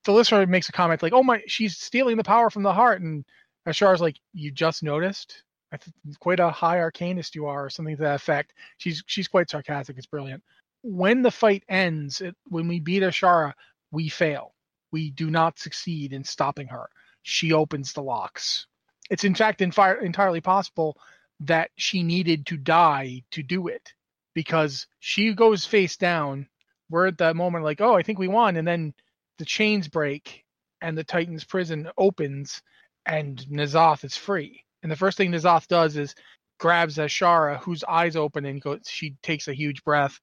Thalyssra 0.04 0.46
makes 0.48 0.68
a 0.68 0.72
comment 0.72 1.02
like, 1.02 1.12
"Oh 1.12 1.22
my, 1.22 1.42
she's 1.46 1.76
stealing 1.76 2.16
the 2.16 2.24
power 2.24 2.50
from 2.50 2.62
the 2.62 2.72
heart," 2.72 3.00
and 3.00 3.24
Ashar's 3.66 4.00
like, 4.00 4.18
"You 4.32 4.50
just 4.50 4.82
noticed." 4.82 5.42
I 5.72 5.78
think 5.78 5.94
quite 6.20 6.40
a 6.40 6.50
high 6.50 6.78
arcanist 6.78 7.34
you 7.34 7.46
are, 7.46 7.66
or 7.66 7.70
something 7.70 7.96
to 7.96 8.02
that 8.02 8.16
effect. 8.16 8.52
She's 8.78 9.02
she's 9.06 9.28
quite 9.28 9.50
sarcastic. 9.50 9.96
It's 9.96 10.06
brilliant. 10.06 10.42
When 10.82 11.22
the 11.22 11.30
fight 11.30 11.64
ends, 11.68 12.20
it, 12.20 12.36
when 12.48 12.68
we 12.68 12.80
beat 12.80 13.02
Azshara, 13.02 13.54
we 13.90 14.08
fail. 14.08 14.54
We 14.92 15.10
do 15.10 15.30
not 15.30 15.58
succeed 15.58 16.12
in 16.12 16.22
stopping 16.22 16.68
her. 16.68 16.88
She 17.22 17.52
opens 17.52 17.92
the 17.92 18.02
locks. 18.02 18.66
It's 19.10 19.24
in 19.24 19.34
fact 19.34 19.60
entirely 19.60 20.40
possible 20.40 20.96
that 21.40 21.70
she 21.76 22.02
needed 22.02 22.46
to 22.46 22.56
die 22.56 23.22
to 23.32 23.42
do 23.42 23.68
it 23.68 23.92
because 24.36 24.86
she 25.00 25.32
goes 25.32 25.64
face 25.64 25.96
down. 25.96 26.46
We're 26.90 27.06
at 27.06 27.18
that 27.18 27.36
moment 27.36 27.64
like, 27.64 27.80
oh, 27.80 27.94
I 27.96 28.02
think 28.02 28.18
we 28.18 28.28
won, 28.28 28.56
and 28.56 28.68
then 28.68 28.92
the 29.38 29.46
chains 29.46 29.88
break 29.88 30.44
and 30.82 30.96
the 30.96 31.04
Titan's 31.04 31.42
prison 31.42 31.88
opens 31.96 32.60
and 33.06 33.38
N'Zoth 33.50 34.04
is 34.04 34.14
free. 34.14 34.62
And 34.82 34.92
the 34.92 34.96
first 34.96 35.16
thing 35.16 35.32
N'Zoth 35.32 35.68
does 35.68 35.96
is 35.96 36.14
grabs 36.60 36.98
Azshara, 36.98 37.58
whose 37.60 37.82
eyes 37.84 38.14
open, 38.14 38.44
and 38.44 38.60
goes, 38.60 38.80
she 38.86 39.14
takes 39.22 39.48
a 39.48 39.54
huge 39.54 39.82
breath, 39.84 40.20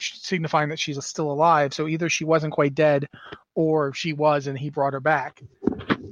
signifying 0.00 0.70
that 0.70 0.80
she's 0.80 1.02
still 1.04 1.30
alive. 1.30 1.72
So 1.72 1.86
either 1.86 2.08
she 2.08 2.24
wasn't 2.24 2.54
quite 2.54 2.74
dead, 2.74 3.06
or 3.54 3.94
she 3.94 4.14
was, 4.14 4.48
and 4.48 4.58
he 4.58 4.68
brought 4.68 4.94
her 4.94 5.00
back. 5.00 5.40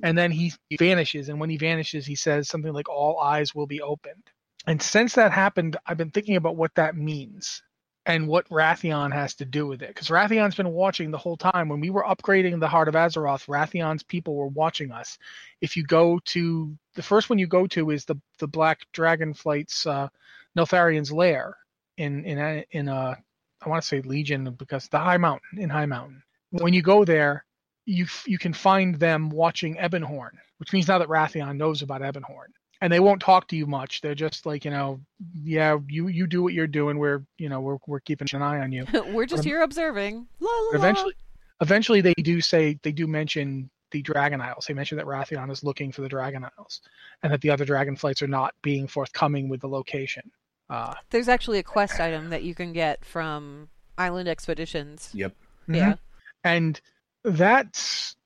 And 0.05 0.17
then 0.17 0.31
he 0.31 0.53
vanishes, 0.79 1.29
and 1.29 1.41
when 1.41 1.51
he 1.51 1.57
vanishes, 1.57 2.07
he 2.07 2.15
says 2.15 2.49
something 2.49 2.73
like, 2.73 2.89
"All 2.89 3.19
eyes 3.19 3.53
will 3.53 3.67
be 3.67 3.83
opened." 3.83 4.31
And 4.67 4.83
since 4.83 5.15
that 5.17 5.33
happened, 5.33 5.79
I've 5.87 5.99
been 5.99 6.13
thinking 6.13 6.37
about 6.37 6.57
what 6.57 6.75
that 6.77 6.97
means 6.97 7.63
and 8.07 8.29
what 8.29 8.49
Wrathion 8.51 9.13
has 9.15 9.37
to 9.37 9.47
do 9.47 9.67
with 9.69 9.83
it. 9.83 9.91
Because 9.91 10.09
Wrathion's 10.11 10.57
been 10.57 10.73
watching 10.73 11.13
the 11.13 11.19
whole 11.19 11.39
time. 11.39 11.71
When 11.71 11.81
we 11.81 11.91
were 11.91 12.05
upgrading 12.05 12.61
the 12.61 12.69
Heart 12.69 12.89
of 12.89 12.97
Azeroth, 12.97 13.49
Wrathion's 13.49 14.05
people 14.05 14.37
were 14.37 14.49
watching 14.49 14.93
us. 14.93 15.19
If 15.63 15.77
you 15.77 15.85
go 15.85 16.21
to 16.27 16.77
the 16.97 17.03
first 17.05 17.31
one 17.31 17.41
you 17.41 17.49
go 17.49 17.69
to 17.69 17.91
is 17.93 18.07
the 18.07 18.17
the 18.41 18.49
Black 18.49 18.81
Dragonflight's 18.95 19.87
uh, 19.87 20.09
Neltharion's 20.59 21.13
lair 21.13 21.59
in 21.99 22.25
in 22.27 22.39
a- 22.39 22.67
in 22.73 22.89
uh, 22.89 23.17
I 23.63 23.71
want 23.71 23.83
to 23.83 23.89
say 23.89 24.03
Legion 24.03 24.55
because 24.59 24.89
the 24.91 25.01
High 25.01 25.19
Mountain 25.19 25.61
in 25.61 25.71
High 25.71 25.87
Mountain. 25.87 26.23
When 26.53 26.75
you 26.75 26.83
go 26.83 27.05
there, 27.07 27.47
you 27.87 28.07
you 28.27 28.39
can 28.39 28.55
find 28.55 28.97
them 29.01 29.31
watching 29.31 29.77
Ebonhorn, 29.77 30.33
which 30.61 30.73
means 30.75 30.89
now 30.89 31.01
that 31.01 31.09
Wrathion 31.11 31.59
knows 31.59 31.83
about 31.83 32.03
Ebonhorn 32.03 32.53
and 32.81 32.93
they 32.93 33.01
won't 33.01 33.21
talk 33.21 33.49
to 33.49 33.57
you 33.57 33.67
much. 33.67 34.01
They're 34.01 34.15
just 34.15 34.47
like, 34.47 34.65
you 34.65 34.71
know, 34.71 35.01
yeah, 35.43 35.79
you 35.89 36.09
you 36.09 36.27
do 36.27 36.43
what 36.43 36.53
you're 36.53 36.67
doing. 36.67 36.99
We're 36.99 37.23
you 37.39 37.49
know 37.49 37.61
we're 37.61 37.79
we're 37.87 38.01
keeping 38.01 38.29
an 38.33 38.43
eye 38.43 38.61
on 38.61 38.73
you. 38.73 38.87
We're 39.13 39.27
just 39.27 39.41
Um, 39.45 39.47
here 39.47 39.63
observing. 39.63 40.27
La, 40.41 40.51
la, 40.51 40.73
But 40.73 40.81
la. 40.81 40.85
eventually, 40.85 41.15
eventually 41.61 42.01
they 42.01 42.15
do 42.15 42.41
say 42.41 42.79
they 42.83 42.93
do 42.93 43.07
mention 43.07 43.71
the 43.93 44.03
Dragon 44.03 44.41
Isles. 44.41 44.67
They 44.67 44.75
mention 44.75 44.99
that 44.99 45.07
Wrathion 45.07 45.51
is 45.51 45.63
looking 45.65 45.93
for 45.93 46.03
the 46.03 46.09
Dragon 46.09 46.45
Isles, 46.45 46.81
and 47.23 47.33
that 47.33 47.41
the 47.41 47.51
other 47.51 47.65
dragon 47.65 47.97
flights 47.97 48.21
are 48.23 48.27
not 48.29 48.55
being 48.63 48.87
forthcoming 48.89 49.49
with 49.49 49.61
the 49.61 49.69
location. 49.69 50.31
Uh, 50.69 50.95
There's 51.11 51.29
actually 51.29 51.59
a 51.61 51.63
quest 51.63 52.01
item 52.01 52.31
that 52.31 52.43
you 52.43 52.55
can 52.55 52.73
get 52.73 53.05
from 53.05 53.69
Island 53.97 54.29
Expeditions. 54.29 55.11
Yep. 55.15 55.33
Yeah. 55.69 55.95
and 56.45 56.81
that's 57.25 58.17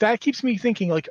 that 0.00 0.20
keeps 0.20 0.42
me 0.42 0.56
thinking 0.58 0.88
like 0.90 1.08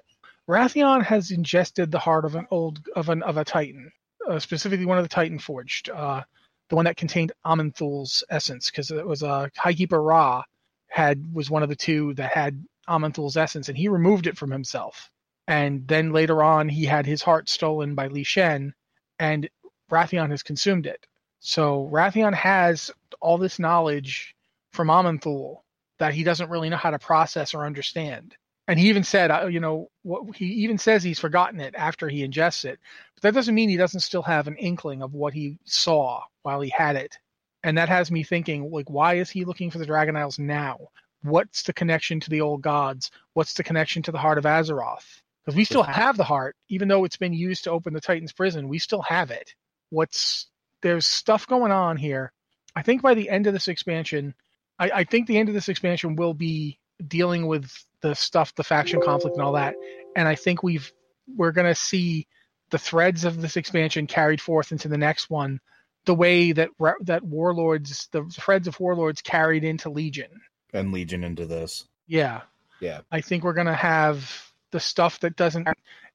Wrathion 0.48 1.04
has 1.04 1.32
ingested 1.32 1.92
the 1.92 2.00
heart 2.00 2.24
of 2.24 2.36
an 2.36 2.48
old 2.52 2.88
of 2.96 3.10
an 3.10 3.22
of 3.24 3.38
a 3.38 3.44
Titan, 3.44 3.92
uh, 4.28 4.40
specifically 4.40 4.86
one 4.86 4.98
of 4.98 5.04
the 5.04 5.10
Titan 5.10 5.40
forged, 5.40 5.90
uh, 5.90 6.24
the 6.70 6.76
one 6.76 6.86
that 6.86 6.98
contained 6.98 7.34
Aman'Thul's 7.46 8.24
essence, 8.30 8.70
because 8.70 8.90
it 8.92 9.06
was 9.06 9.24
a 9.24 9.28
uh, 9.28 9.50
Highkeeper 9.58 10.02
Ra 10.02 10.44
had 10.88 11.34
was 11.34 11.50
one 11.50 11.64
of 11.64 11.70
the 11.70 11.76
two 11.76 12.14
that 12.14 12.32
had 12.32 12.64
Aman'Thul's 12.88 13.38
essence, 13.38 13.68
and 13.68 13.78
he 13.78 13.90
removed 13.90 14.28
it 14.28 14.38
from 14.38 14.52
himself. 14.52 15.12
And 15.48 15.88
then 15.88 16.12
later 16.12 16.44
on, 16.44 16.70
he 16.70 16.86
had 16.86 17.06
his 17.06 17.22
heart 17.22 17.50
stolen 17.50 17.96
by 17.96 18.08
Li 18.08 18.24
Shen, 18.24 18.74
and 19.20 19.50
Wrathion 19.90 20.30
has 20.32 20.44
consumed 20.44 20.88
it. 20.88 21.06
So 21.40 21.90
Wrathion 21.92 22.34
has 22.34 22.92
all 23.22 23.38
this 23.38 23.60
knowledge 23.60 24.36
from 24.72 24.88
Aman'Thul 24.88 25.58
that 26.00 26.14
he 26.14 26.24
doesn't 26.24 26.50
really 26.50 26.70
know 26.70 26.78
how 26.78 26.92
to 26.92 27.00
process 27.00 27.54
or 27.54 27.66
understand. 27.66 28.36
And 28.68 28.78
he 28.78 28.90
even 28.90 29.04
said, 29.04 29.32
uh, 29.32 29.48
you 29.48 29.60
know, 29.62 29.90
what 30.04 30.36
he 30.36 30.46
even 30.46 30.78
says 30.78 31.02
he's 31.02 31.20
forgotten 31.20 31.60
it 31.62 31.74
after 31.78 32.10
he 32.10 32.28
ingests 32.28 32.66
it. 32.66 32.80
But 33.16 33.24
that 33.24 33.34
doesn't 33.34 33.56
mean 33.56 33.70
he 33.70 33.78
doesn't 33.78 34.02
still 34.02 34.24
have 34.24 34.48
an 34.48 34.58
inkling 34.58 35.02
of 35.02 35.14
what 35.14 35.34
he 35.34 35.58
saw 35.64 36.24
while 36.44 36.60
he 36.60 36.70
had 36.70 36.98
it. 36.98 37.18
And 37.64 37.78
that 37.78 37.90
has 37.90 38.12
me 38.12 38.24
thinking, 38.24 38.70
like, 38.70 38.90
why 38.90 39.16
is 39.16 39.30
he 39.30 39.46
looking 39.46 39.72
for 39.72 39.78
the 39.78 39.86
Dragon 39.86 40.16
Isles 40.16 40.38
now? 40.38 40.78
What's 41.24 41.64
the 41.64 41.74
connection 41.74 42.20
to 42.22 42.30
the 42.30 42.42
old 42.42 42.62
gods? 42.62 43.10
What's 43.34 43.54
the 43.54 43.64
connection 43.64 44.04
to 44.04 44.12
the 44.12 44.18
heart 44.18 44.38
of 44.38 44.44
Azeroth? 44.44 45.22
Because 45.44 45.56
we 45.56 45.64
still 45.64 45.84
have 45.84 46.18
the 46.18 46.24
heart, 46.24 46.56
even 46.70 46.90
though 46.90 47.06
it's 47.06 47.18
been 47.18 47.34
used 47.34 47.64
to 47.64 47.72
open 47.72 47.94
the 47.94 48.02
Titan's 48.02 48.34
prison. 48.34 48.68
We 48.68 48.80
still 48.80 49.02
have 49.02 49.32
it. 49.32 49.54
What's 49.90 50.48
there's 50.82 51.08
stuff 51.08 51.48
going 51.48 51.72
on 51.72 51.98
here. 51.98 52.32
I 52.76 52.82
think 52.82 53.02
by 53.02 53.14
the 53.14 53.30
end 53.30 53.48
of 53.48 53.54
this 53.54 53.68
expansion, 53.68 54.36
I, 54.78 54.92
I 54.92 55.04
think 55.06 55.28
the 55.28 55.38
end 55.38 55.50
of 55.50 55.56
this 55.56 55.70
expansion 55.70 56.16
will 56.16 56.34
be 56.34 56.80
dealing 57.06 57.48
with 57.48 57.72
the 58.02 58.16
stuff, 58.16 58.54
the 58.56 58.64
faction 58.64 59.02
conflict 59.02 59.36
and 59.36 59.46
all 59.46 59.54
that. 59.54 59.76
And 60.16 60.28
I 60.28 60.36
think 60.36 60.64
we've 60.64 60.92
we're 61.36 61.52
gonna 61.52 61.76
see 61.76 62.28
the 62.70 62.78
threads 62.78 63.26
of 63.26 63.42
this 63.42 63.58
expansion 63.58 64.08
carried 64.08 64.42
forth 64.42 64.72
into 64.72 64.88
the 64.88 64.98
next 64.98 65.30
one, 65.30 65.60
the 66.06 66.16
way 66.16 66.52
that 66.52 66.70
that 67.02 67.24
warlords, 67.24 68.10
the 68.12 68.24
threads 68.32 68.68
of 68.68 68.80
warlords 68.80 69.22
carried 69.22 69.64
into 69.64 69.90
Legion 69.90 70.42
and 70.74 70.92
Legion 70.92 71.24
into 71.24 71.46
this. 71.46 71.86
Yeah, 72.08 72.42
yeah. 72.80 73.02
I 73.12 73.22
think 73.22 73.44
we're 73.44 73.54
gonna 73.54 73.74
have 73.74 74.48
the 74.72 74.80
stuff 74.80 75.20
that 75.22 75.36
doesn't. 75.36 75.68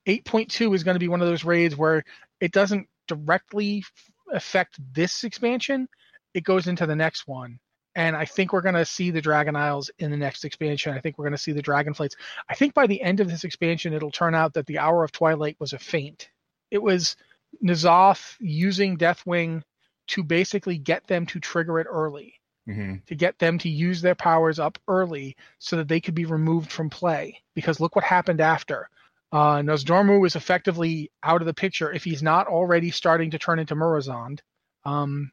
8.2 0.07 0.75
is 0.75 0.83
going 0.83 0.97
to 0.97 1.01
be 1.01 1.09
one 1.09 1.21
of 1.21 1.29
those 1.29 1.45
raids 1.45 1.77
where 1.77 2.03
it 2.41 2.53
doesn't 2.53 2.89
directly 3.07 3.85
affect 4.33 4.79
this 4.95 5.25
expansion. 5.25 5.89
It 6.35 6.45
goes 6.45 6.67
into 6.67 6.87
the 6.87 6.97
next 6.97 7.29
one. 7.29 7.61
And 7.95 8.17
I 8.17 8.25
think 8.25 8.53
we're 8.53 8.63
going 8.63 8.75
to 8.75 8.85
see 8.85 9.11
the 9.11 9.21
Dragon 9.21 9.55
Isles 9.55 9.91
in 9.99 10.11
the 10.11 10.17
next 10.17 10.45
expansion. 10.45 10.95
I 10.95 11.01
think 11.01 11.19
we're 11.19 11.25
going 11.25 11.37
to 11.37 11.43
see 11.43 11.53
the 11.53 11.63
Dragon 11.63 11.93
Flights. 11.93 12.17
I 12.49 12.55
think 12.55 12.73
by 12.73 12.87
the 12.87 13.03
end 13.03 13.21
of 13.21 13.29
this 13.29 13.45
expansion, 13.45 13.93
it'll 13.93 14.11
turn 14.11 14.35
out 14.35 14.55
that 14.55 14.67
the 14.67 14.79
Hour 14.79 15.05
of 15.05 15.13
Twilight 15.13 15.57
was 15.61 15.75
a 15.75 15.79
feint. 15.79 16.31
It 16.71 16.83
was 16.83 17.17
N'Zoth 17.63 18.37
using 18.41 18.97
Deathwing 18.97 19.63
to 20.09 20.23
basically 20.23 20.79
get 20.79 21.07
them 21.07 21.27
to 21.27 21.41
trigger 21.41 21.81
it 21.81 21.87
early, 21.89 22.41
mm-hmm. 22.69 22.97
to 23.07 23.15
get 23.15 23.39
them 23.39 23.59
to 23.59 23.69
use 23.69 24.01
their 24.01 24.15
powers 24.15 24.59
up 24.59 24.79
early 24.89 25.37
so 25.59 25.77
that 25.77 25.89
they 25.89 26.01
could 26.01 26.15
be 26.15 26.25
removed 26.25 26.73
from 26.73 26.89
play. 26.89 27.43
Because 27.55 27.79
look 27.79 27.95
what 27.95 28.05
happened 28.05 28.41
after. 28.41 28.89
Uh, 29.31 29.57
Nozdormu 29.57 30.27
is 30.27 30.37
effectively 30.37 31.11
out 31.23 31.41
of 31.41 31.47
the 31.47 31.55
picture 31.55 31.93
if 31.93 32.05
he's 32.05 32.23
not 32.23 32.47
already 32.47 32.91
starting 32.91 33.31
to 33.31 33.39
turn 33.39 33.59
into 33.59 33.75
Murozond. 33.75 34.41
Um, 34.85 35.31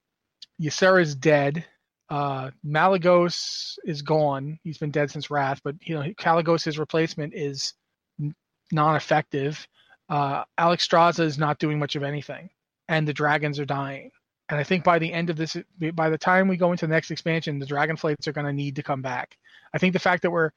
Ysera's 0.61 1.15
dead. 1.15 1.65
Uh, 2.09 2.49
Malygos 2.65 3.77
is 3.85 4.01
gone. 4.01 4.59
He's 4.63 4.77
been 4.79 4.91
dead 4.91 5.11
since 5.11 5.29
Wrath, 5.29 5.61
but 5.63 5.75
you 5.81 5.95
know 5.95 6.01
Kalecgos's 6.19 6.79
replacement 6.79 7.33
is 7.35 7.73
n- 8.19 8.35
non-effective. 8.71 9.67
Uh, 10.09 10.43
Alexstrasza 10.59 11.19
is 11.21 11.37
not 11.37 11.59
doing 11.59 11.77
much 11.77 11.95
of 11.95 12.03
anything, 12.03 12.49
and 12.87 13.07
the 13.07 13.13
dragons 13.13 13.59
are 13.59 13.65
dying. 13.65 14.09
And 14.49 14.59
I 14.59 14.63
think 14.63 14.83
by 14.83 14.97
the 14.97 15.13
end 15.13 15.29
of 15.29 15.35
this, 15.37 15.55
by 15.93 16.09
the 16.09 16.17
time 16.17 16.47
we 16.47 16.57
go 16.57 16.71
into 16.71 16.87
the 16.87 16.93
next 16.93 17.11
expansion, 17.11 17.59
the 17.59 17.65
dragonflights 17.67 18.27
are 18.27 18.31
going 18.31 18.47
to 18.47 18.53
need 18.53 18.75
to 18.77 18.83
come 18.83 19.03
back. 19.03 19.37
I 19.73 19.77
think 19.77 19.93
the 19.93 19.99
fact 19.99 20.23
that 20.23 20.31
we're 20.31 20.49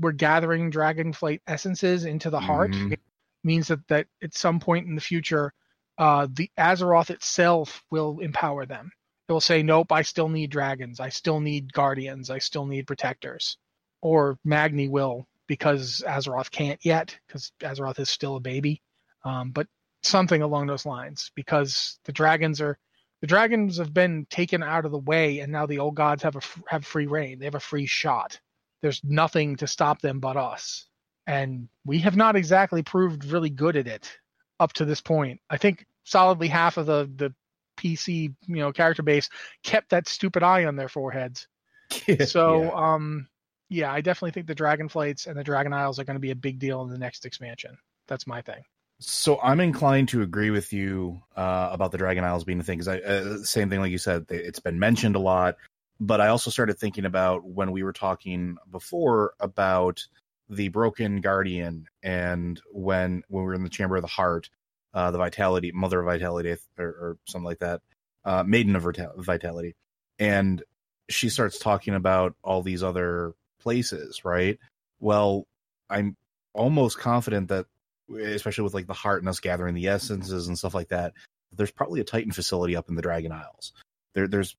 we're 0.00 0.12
gathering 0.12 0.70
dragonflight 0.70 1.40
essences 1.48 2.04
into 2.04 2.30
the 2.30 2.40
heart 2.40 2.70
Mhm. 2.70 2.96
means 3.42 3.66
that 3.68 3.86
that 3.88 4.06
at 4.22 4.32
some 4.34 4.60
point 4.60 4.86
in 4.86 4.94
the 4.94 5.00
future, 5.00 5.52
uh, 5.98 6.28
the 6.30 6.48
Azeroth 6.56 7.10
itself 7.10 7.82
will 7.90 8.20
empower 8.20 8.64
them. 8.64 8.92
Will 9.28 9.40
say, 9.40 9.62
"Nope, 9.62 9.90
I 9.90 10.02
still 10.02 10.28
need 10.28 10.50
dragons. 10.50 11.00
I 11.00 11.08
still 11.08 11.40
need 11.40 11.72
guardians. 11.72 12.30
I 12.30 12.38
still 12.38 12.66
need 12.66 12.86
protectors." 12.86 13.56
Or 14.02 14.38
Magni 14.44 14.88
will 14.88 15.26
because 15.46 16.02
Azeroth 16.06 16.50
can't 16.50 16.84
yet 16.84 17.16
because 17.26 17.52
Azeroth 17.60 17.98
is 17.98 18.10
still 18.10 18.36
a 18.36 18.40
baby. 18.40 18.82
Um, 19.24 19.50
but 19.50 19.66
something 20.02 20.42
along 20.42 20.66
those 20.66 20.86
lines 20.86 21.30
because 21.34 21.98
the 22.04 22.12
dragons 22.12 22.60
are 22.60 22.78
the 23.20 23.26
dragons 23.26 23.78
have 23.78 23.94
been 23.94 24.26
taken 24.28 24.62
out 24.62 24.84
of 24.84 24.90
the 24.90 24.98
way 24.98 25.38
and 25.38 25.50
now 25.50 25.64
the 25.64 25.78
old 25.78 25.94
gods 25.94 26.22
have 26.22 26.36
a 26.36 26.40
have 26.68 26.84
free 26.84 27.06
reign. 27.06 27.38
They 27.38 27.46
have 27.46 27.54
a 27.54 27.60
free 27.60 27.86
shot. 27.86 28.38
There's 28.82 29.02
nothing 29.02 29.56
to 29.56 29.66
stop 29.66 30.02
them 30.02 30.20
but 30.20 30.36
us. 30.36 30.86
And 31.26 31.68
we 31.86 32.00
have 32.00 32.16
not 32.16 32.36
exactly 32.36 32.82
proved 32.82 33.24
really 33.24 33.48
good 33.48 33.76
at 33.76 33.86
it 33.86 34.18
up 34.60 34.74
to 34.74 34.84
this 34.84 35.00
point. 35.00 35.40
I 35.48 35.56
think 35.56 35.86
solidly 36.04 36.48
half 36.48 36.76
of 36.76 36.86
the 36.86 37.10
the 37.16 37.34
PC, 37.76 38.34
you 38.46 38.56
know, 38.56 38.72
character 38.72 39.02
base 39.02 39.28
kept 39.62 39.90
that 39.90 40.08
stupid 40.08 40.42
eye 40.42 40.64
on 40.64 40.76
their 40.76 40.88
foreheads. 40.88 41.46
So, 42.26 42.62
Yeah. 42.64 42.70
um 42.94 43.28
yeah, 43.70 43.92
I 43.92 44.02
definitely 44.02 44.32
think 44.32 44.46
the 44.46 44.54
Dragonflights 44.54 45.26
and 45.26 45.36
the 45.38 45.44
Dragon 45.44 45.72
Isles 45.72 45.98
are 45.98 46.04
going 46.04 46.16
to 46.16 46.20
be 46.20 46.30
a 46.30 46.36
big 46.36 46.58
deal 46.58 46.82
in 46.82 46.90
the 46.90 46.98
next 46.98 47.24
expansion. 47.24 47.76
That's 48.06 48.26
my 48.26 48.42
thing. 48.42 48.62
So 49.00 49.40
I'm 49.42 49.60
inclined 49.60 50.10
to 50.10 50.22
agree 50.22 50.50
with 50.50 50.72
you 50.72 51.22
uh, 51.36 51.70
about 51.72 51.90
the 51.90 51.98
Dragon 51.98 52.24
Isles 52.24 52.44
being 52.44 52.58
the 52.58 52.64
thing 52.64 52.78
because 52.78 52.88
I 52.88 52.98
uh, 52.98 53.38
same 53.38 53.68
thing 53.70 53.80
like 53.80 53.90
you 53.90 53.98
said. 53.98 54.26
It's 54.30 54.60
been 54.60 54.78
mentioned 54.78 55.16
a 55.16 55.20
lot, 55.20 55.56
but 55.98 56.20
I 56.20 56.28
also 56.28 56.50
started 56.50 56.78
thinking 56.78 57.04
about 57.04 57.44
when 57.44 57.72
we 57.72 57.82
were 57.82 57.92
talking 57.92 58.56
before 58.70 59.34
about 59.40 60.06
the 60.48 60.68
Broken 60.68 61.20
Guardian 61.20 61.86
and 62.02 62.60
when 62.70 63.24
when 63.28 63.42
we 63.42 63.46
were 63.46 63.54
in 63.54 63.64
the 63.64 63.68
Chamber 63.70 63.96
of 63.96 64.02
the 64.02 64.08
Heart, 64.08 64.50
uh, 64.94 65.10
the 65.10 65.18
Vitality, 65.18 65.72
Mother 65.72 66.00
of 66.00 66.06
Vitality, 66.06 66.56
or, 66.78 66.86
or 66.86 67.18
something 67.26 67.44
like 67.44 67.58
that, 67.58 67.80
uh, 68.24 68.42
Maiden 68.44 68.76
of 68.76 68.86
Vitality, 69.18 69.74
and 70.18 70.62
she 71.10 71.28
starts 71.28 71.58
talking 71.58 71.94
about 71.94 72.34
all 72.42 72.62
these 72.62 72.82
other 72.82 73.34
places, 73.60 74.24
right? 74.24 74.58
Well, 75.00 75.46
I'm 75.90 76.16
almost 76.54 76.98
confident 76.98 77.48
that 77.48 77.66
especially 78.12 78.64
with 78.64 78.74
like 78.74 78.86
the 78.86 78.92
heart 78.92 79.22
and 79.22 79.28
us 79.28 79.40
gathering 79.40 79.74
the 79.74 79.88
essences 79.88 80.48
and 80.48 80.58
stuff 80.58 80.74
like 80.74 80.88
that, 80.88 81.14
there's 81.52 81.70
probably 81.70 82.00
a 82.00 82.04
Titan 82.04 82.32
facility 82.32 82.76
up 82.76 82.88
in 82.88 82.94
the 82.94 83.02
Dragon 83.02 83.32
Isles. 83.32 83.72
There, 84.14 84.28
there's 84.28 84.56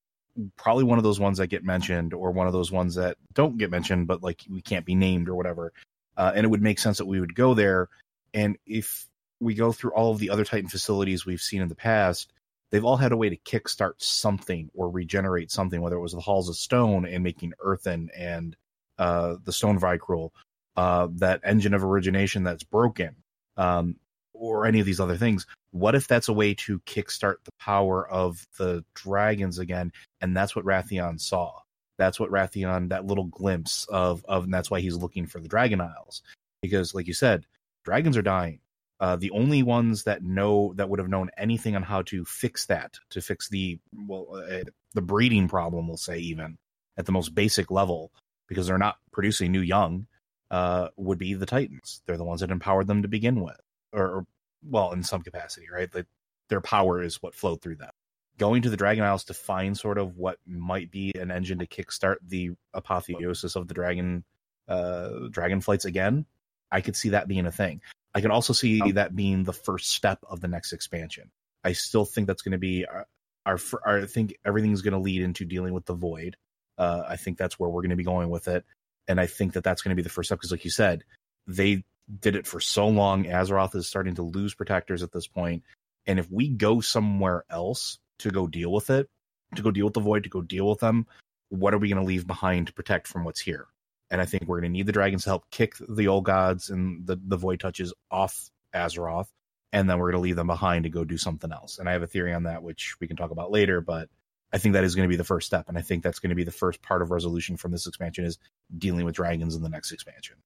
probably 0.58 0.84
one 0.84 0.98
of 0.98 1.04
those 1.04 1.20
ones 1.20 1.38
that 1.38 1.48
get 1.48 1.64
mentioned, 1.64 2.14
or 2.14 2.32
one 2.32 2.48
of 2.48 2.54
those 2.54 2.72
ones 2.72 2.96
that 2.96 3.18
don't 3.34 3.58
get 3.58 3.72
mentioned, 3.72 4.08
but 4.08 4.22
like 4.22 4.44
we 4.50 4.62
can't 4.62 4.86
be 4.86 4.96
named 4.96 5.30
or 5.30 5.36
whatever. 5.36 5.72
Uh, 6.18 6.32
and 6.36 6.46
it 6.46 6.50
would 6.50 6.62
make 6.62 6.80
sense 6.80 6.98
that 6.98 7.06
we 7.06 7.20
would 7.20 7.36
go 7.36 7.54
there. 7.54 7.90
And 8.34 8.58
if 8.66 9.08
we 9.40 9.54
go 9.54 9.72
through 9.72 9.92
all 9.92 10.12
of 10.12 10.20
the 10.20 10.30
other 10.30 10.46
Titan 10.46 10.70
facilities 10.70 11.26
we've 11.26 11.42
seen 11.42 11.62
in 11.62 11.70
the 11.70 11.76
past, 11.76 12.32
they've 12.72 12.86
all 12.86 12.98
had 12.98 13.12
a 13.12 13.18
way 13.18 13.30
to 13.30 13.38
kickstart 13.38 13.94
something 13.98 14.70
or 14.74 14.90
regenerate 14.90 15.52
something, 15.52 15.82
whether 15.82 15.96
it 15.96 16.02
was 16.02 16.14
the 16.14 16.20
Halls 16.20 16.50
of 16.50 16.56
Stone 16.56 17.06
and 17.06 17.24
making 17.24 17.54
earthen 17.60 18.10
and 18.18 18.56
uh, 18.98 19.36
the 19.44 19.54
Stone 19.54 19.80
Vrykul, 19.80 20.32
uh, 20.76 21.08
that 21.16 21.42
engine 21.44 21.74
of 21.74 21.84
origination 21.84 22.44
that's 22.44 22.64
broken 22.64 23.16
um, 23.58 23.98
or 24.34 24.66
any 24.66 24.80
of 24.80 24.86
these 24.86 25.00
other 25.00 25.18
things. 25.18 25.46
What 25.72 25.96
if 25.96 26.08
that's 26.08 26.30
a 26.30 26.34
way 26.34 26.54
to 26.56 26.80
kickstart 26.80 27.36
the 27.44 27.52
power 27.60 28.08
of 28.10 28.46
the 28.58 28.84
dragons 28.94 29.60
again? 29.60 29.92
And 30.22 30.36
that's 30.36 30.56
what 30.56 30.66
Wrathion 30.66 31.20
saw. 31.20 31.60
That's 31.98 32.20
what 32.20 32.32
Wrathion, 32.32 32.90
that 32.90 33.06
little 33.06 33.26
glimpse 33.26 33.86
of, 33.90 34.26
of, 34.28 34.46
and 34.46 34.54
that's 34.54 34.72
why 34.72 34.82
he's 34.82 34.96
looking 34.96 35.28
for 35.28 35.40
the 35.40 35.48
Dragon 35.48 35.82
Isles. 35.82 36.22
Because, 36.62 36.94
like 36.94 37.08
you 37.08 37.14
said, 37.14 37.46
dragons 37.84 38.18
are 38.18 38.22
dying. 38.22 38.60
Uh, 39.00 39.18
the 39.18 39.32
only 39.32 39.62
ones 39.62 40.04
that 40.04 40.24
know 40.24 40.74
that 40.76 40.90
would 40.90 41.00
have 41.00 41.10
known 41.10 41.30
anything 41.38 41.76
on 41.76 41.84
how 41.84 42.02
to 42.02 42.24
fix 42.24 42.68
that, 42.68 42.94
to 43.10 43.22
fix 43.22 43.50
the 43.50 43.78
well, 43.94 44.28
uh, 44.34 44.64
the 44.94 45.02
breeding 45.02 45.50
problem, 45.50 45.88
we'll 45.88 45.98
say 45.98 46.18
even 46.20 46.58
at 46.98 47.06
the 47.06 47.12
most 47.12 47.36
basic 47.36 47.70
level, 47.70 48.12
because 48.48 48.68
they're 48.68 48.78
not 48.78 48.98
producing 49.12 49.52
new 49.52 49.60
young, 49.60 50.08
uh, 50.50 50.88
would 50.96 51.18
be 51.18 51.34
the 51.34 51.46
Titans. 51.46 52.02
They're 52.06 52.16
the 52.16 52.24
ones 52.24 52.40
that 52.40 52.52
empowered 52.52 52.88
them 52.88 53.02
to 53.02 53.10
begin 53.10 53.42
with, 53.42 53.60
or, 53.92 54.06
or 54.06 54.26
well, 54.64 54.94
in 54.94 55.04
some 55.04 55.22
capacity, 55.22 55.68
right? 55.72 55.94
Like 55.94 56.08
their 56.48 56.62
power 56.62 57.02
is 57.02 57.22
what 57.22 57.36
flowed 57.36 57.62
through 57.62 57.76
them. 57.76 57.92
Going 58.38 58.62
to 58.62 58.70
the 58.70 58.78
Dragon 58.78 59.04
Isles 59.04 59.26
to 59.26 59.34
find 59.34 59.78
sort 59.78 59.98
of 59.98 60.18
what 60.18 60.38
might 60.46 60.92
be 60.92 61.12
an 61.20 61.32
engine 61.32 61.60
to 61.60 61.68
kickstart 61.68 62.18
the 62.26 62.52
apotheosis 62.74 63.56
of 63.56 63.68
the 63.68 63.74
dragon, 63.74 64.24
uh, 64.68 65.10
dragon 65.32 65.62
flights 65.62 65.86
again. 65.86 66.26
I 66.72 66.82
could 66.82 66.96
see 66.96 67.10
that 67.10 67.28
being 67.28 67.46
a 67.46 67.52
thing. 67.52 67.82
I 68.16 68.22
can 68.22 68.32
also 68.32 68.54
see 68.54 68.94
that 68.94 69.16
being 69.16 69.44
the 69.44 69.54
first 69.54 69.92
step 69.92 70.20
of 70.28 70.40
the 70.42 70.48
next 70.48 70.74
expansion. 70.74 71.30
I 71.64 71.74
still 71.74 72.06
think 72.06 72.28
that's 72.28 72.42
going 72.42 72.54
to 72.54 72.58
be 72.58 72.86
our, 72.86 73.06
our, 73.46 73.60
our 73.86 73.98
I 74.00 74.06
think 74.06 74.38
everything's 74.46 74.82
going 74.82 74.94
to 74.94 75.00
lead 75.00 75.22
into 75.22 75.46
dealing 75.46 75.74
with 75.74 75.86
the 75.86 75.94
void. 75.94 76.38
Uh, 76.78 77.04
I 77.08 77.18
think 77.18 77.38
that's 77.38 77.60
where 77.60 77.70
we're 77.70 77.82
going 77.82 77.90
to 77.92 77.96
be 77.96 78.04
going 78.04 78.30
with 78.30 78.48
it 78.48 78.66
and 79.08 79.20
I 79.20 79.28
think 79.28 79.54
that 79.54 79.64
that's 79.64 79.82
going 79.82 79.92
to 79.92 79.96
be 79.96 80.04
the 80.04 80.10
first 80.10 80.30
step 80.30 80.40
because, 80.40 80.52
like 80.52 80.66
you 80.66 80.72
said, 80.72 81.04
they 81.48 81.84
did 82.20 82.36
it 82.36 82.48
for 82.48 82.60
so 82.60 82.88
long. 82.88 83.26
Azeroth 83.26 83.76
is 83.76 83.88
starting 83.88 84.16
to 84.16 84.24
lose 84.24 84.54
protectors 84.54 85.04
at 85.04 85.12
this 85.12 85.28
point, 85.28 85.64
and 86.06 86.20
if 86.20 86.30
we 86.32 86.50
go 86.50 86.82
somewhere 86.82 87.46
else 87.50 88.00
to 88.20 88.32
go 88.32 88.48
deal 88.48 88.72
with 88.72 88.90
it, 88.90 89.10
to 89.56 89.62
go 89.62 89.72
deal 89.72 89.86
with 89.86 89.94
the 89.94 90.00
void, 90.00 90.24
to 90.24 90.30
go 90.30 90.42
deal 90.42 90.68
with 90.70 90.80
them, 90.80 91.06
what 91.50 91.74
are 91.74 91.78
we 91.78 91.90
going 91.90 92.02
to 92.02 92.08
leave 92.08 92.26
behind 92.26 92.68
to 92.68 92.74
protect 92.74 93.08
from 93.08 93.24
what's 93.24 93.42
here? 93.42 93.68
And 94.12 94.22
I 94.22 94.26
think 94.26 94.44
we're 94.44 94.60
going 94.60 94.72
to 94.72 94.78
need 94.78 94.86
the 94.86 94.92
dragons 94.92 95.24
to 95.24 95.30
help 95.30 95.50
kick 95.50 95.76
the 95.90 96.08
old 96.08 96.26
gods 96.26 96.70
and 96.70 97.06
the 97.06 97.20
the 97.28 97.38
void 97.38 97.60
touches 97.60 97.94
off 98.12 98.52
Azeroth, 98.74 99.28
and 99.74 99.90
then 99.90 99.98
we're 99.98 100.12
going 100.12 100.22
to 100.22 100.24
leave 100.24 100.36
them 100.36 100.48
behind 100.48 100.84
to 100.84 100.90
go 100.90 101.04
do 101.04 101.18
something 101.18 101.52
else. 101.52 101.80
And 101.80 101.90
I 101.90 101.94
have 101.94 102.04
a 102.04 102.08
theory 102.08 102.34
on 102.34 102.44
that, 102.44 102.64
which 102.64 102.96
we 103.00 103.08
can 103.08 103.18
talk 103.18 103.32
about 103.32 103.52
later, 103.52 103.82
but. 103.82 104.10
I 104.54 104.58
think 104.58 104.74
that 104.74 104.86
is 104.86 104.96
going 104.96 105.06
to 105.06 105.12
be 105.12 105.18
the 105.18 105.24
first 105.26 105.48
step, 105.48 105.68
and 105.68 105.78
I 105.78 105.82
think 105.82 106.02
that's 106.02 106.20
going 106.20 106.30
to 106.30 106.36
be 106.36 106.46
the 106.46 106.52
first 106.52 106.82
part 106.82 107.02
of 107.02 107.12
resolution 107.12 107.58
from 107.58 107.72
this 107.72 107.88
expansion 107.88 108.24
is 108.24 108.38
dealing 108.78 109.04
with 109.04 109.16
dragons 109.16 109.54
in 109.54 109.64
the 109.64 109.68
next 109.68 109.92
expansion. 109.92 110.38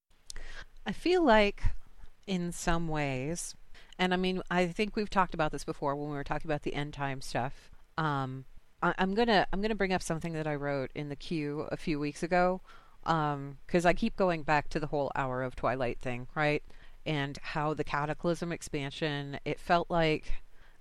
I 0.88 0.94
feel 0.94 1.24
like, 1.24 1.62
in 2.26 2.52
some 2.52 2.88
ways, 2.88 3.56
and 4.00 4.14
I 4.14 4.18
mean, 4.18 4.42
I 4.50 4.68
think 4.68 4.96
we've 4.96 5.10
talked 5.10 5.34
about 5.34 5.52
this 5.52 5.64
before 5.64 5.96
when 5.96 6.10
we 6.10 6.16
were 6.16 6.24
talking 6.24 6.50
about 6.50 6.64
the 6.64 6.74
end 6.74 6.94
time 6.94 7.22
stuff. 7.22 7.70
Um, 7.98 8.46
I, 8.82 8.94
I'm 8.98 9.14
gonna 9.14 9.46
I'm 9.52 9.62
gonna 9.62 9.76
bring 9.76 9.94
up 9.94 10.02
something 10.02 10.34
that 10.34 10.48
I 10.48 10.56
wrote 10.56 10.92
in 10.96 11.10
the 11.10 11.16
queue 11.16 11.68
a 11.70 11.78
few 11.78 12.00
weeks 12.00 12.24
ago, 12.24 12.62
because 13.04 13.86
I 13.86 13.94
keep 13.94 14.16
going 14.16 14.44
back 14.44 14.70
to 14.70 14.80
the 14.80 14.88
whole 14.88 15.12
Hour 15.16 15.44
of 15.44 15.56
Twilight 15.56 16.00
thing, 16.02 16.28
right? 16.36 16.64
And 17.06 17.38
how 17.42 17.74
the 17.74 17.84
Cataclysm 17.84 18.52
expansion, 18.52 19.40
it 19.46 19.60
felt 19.60 19.90
like 19.90 20.32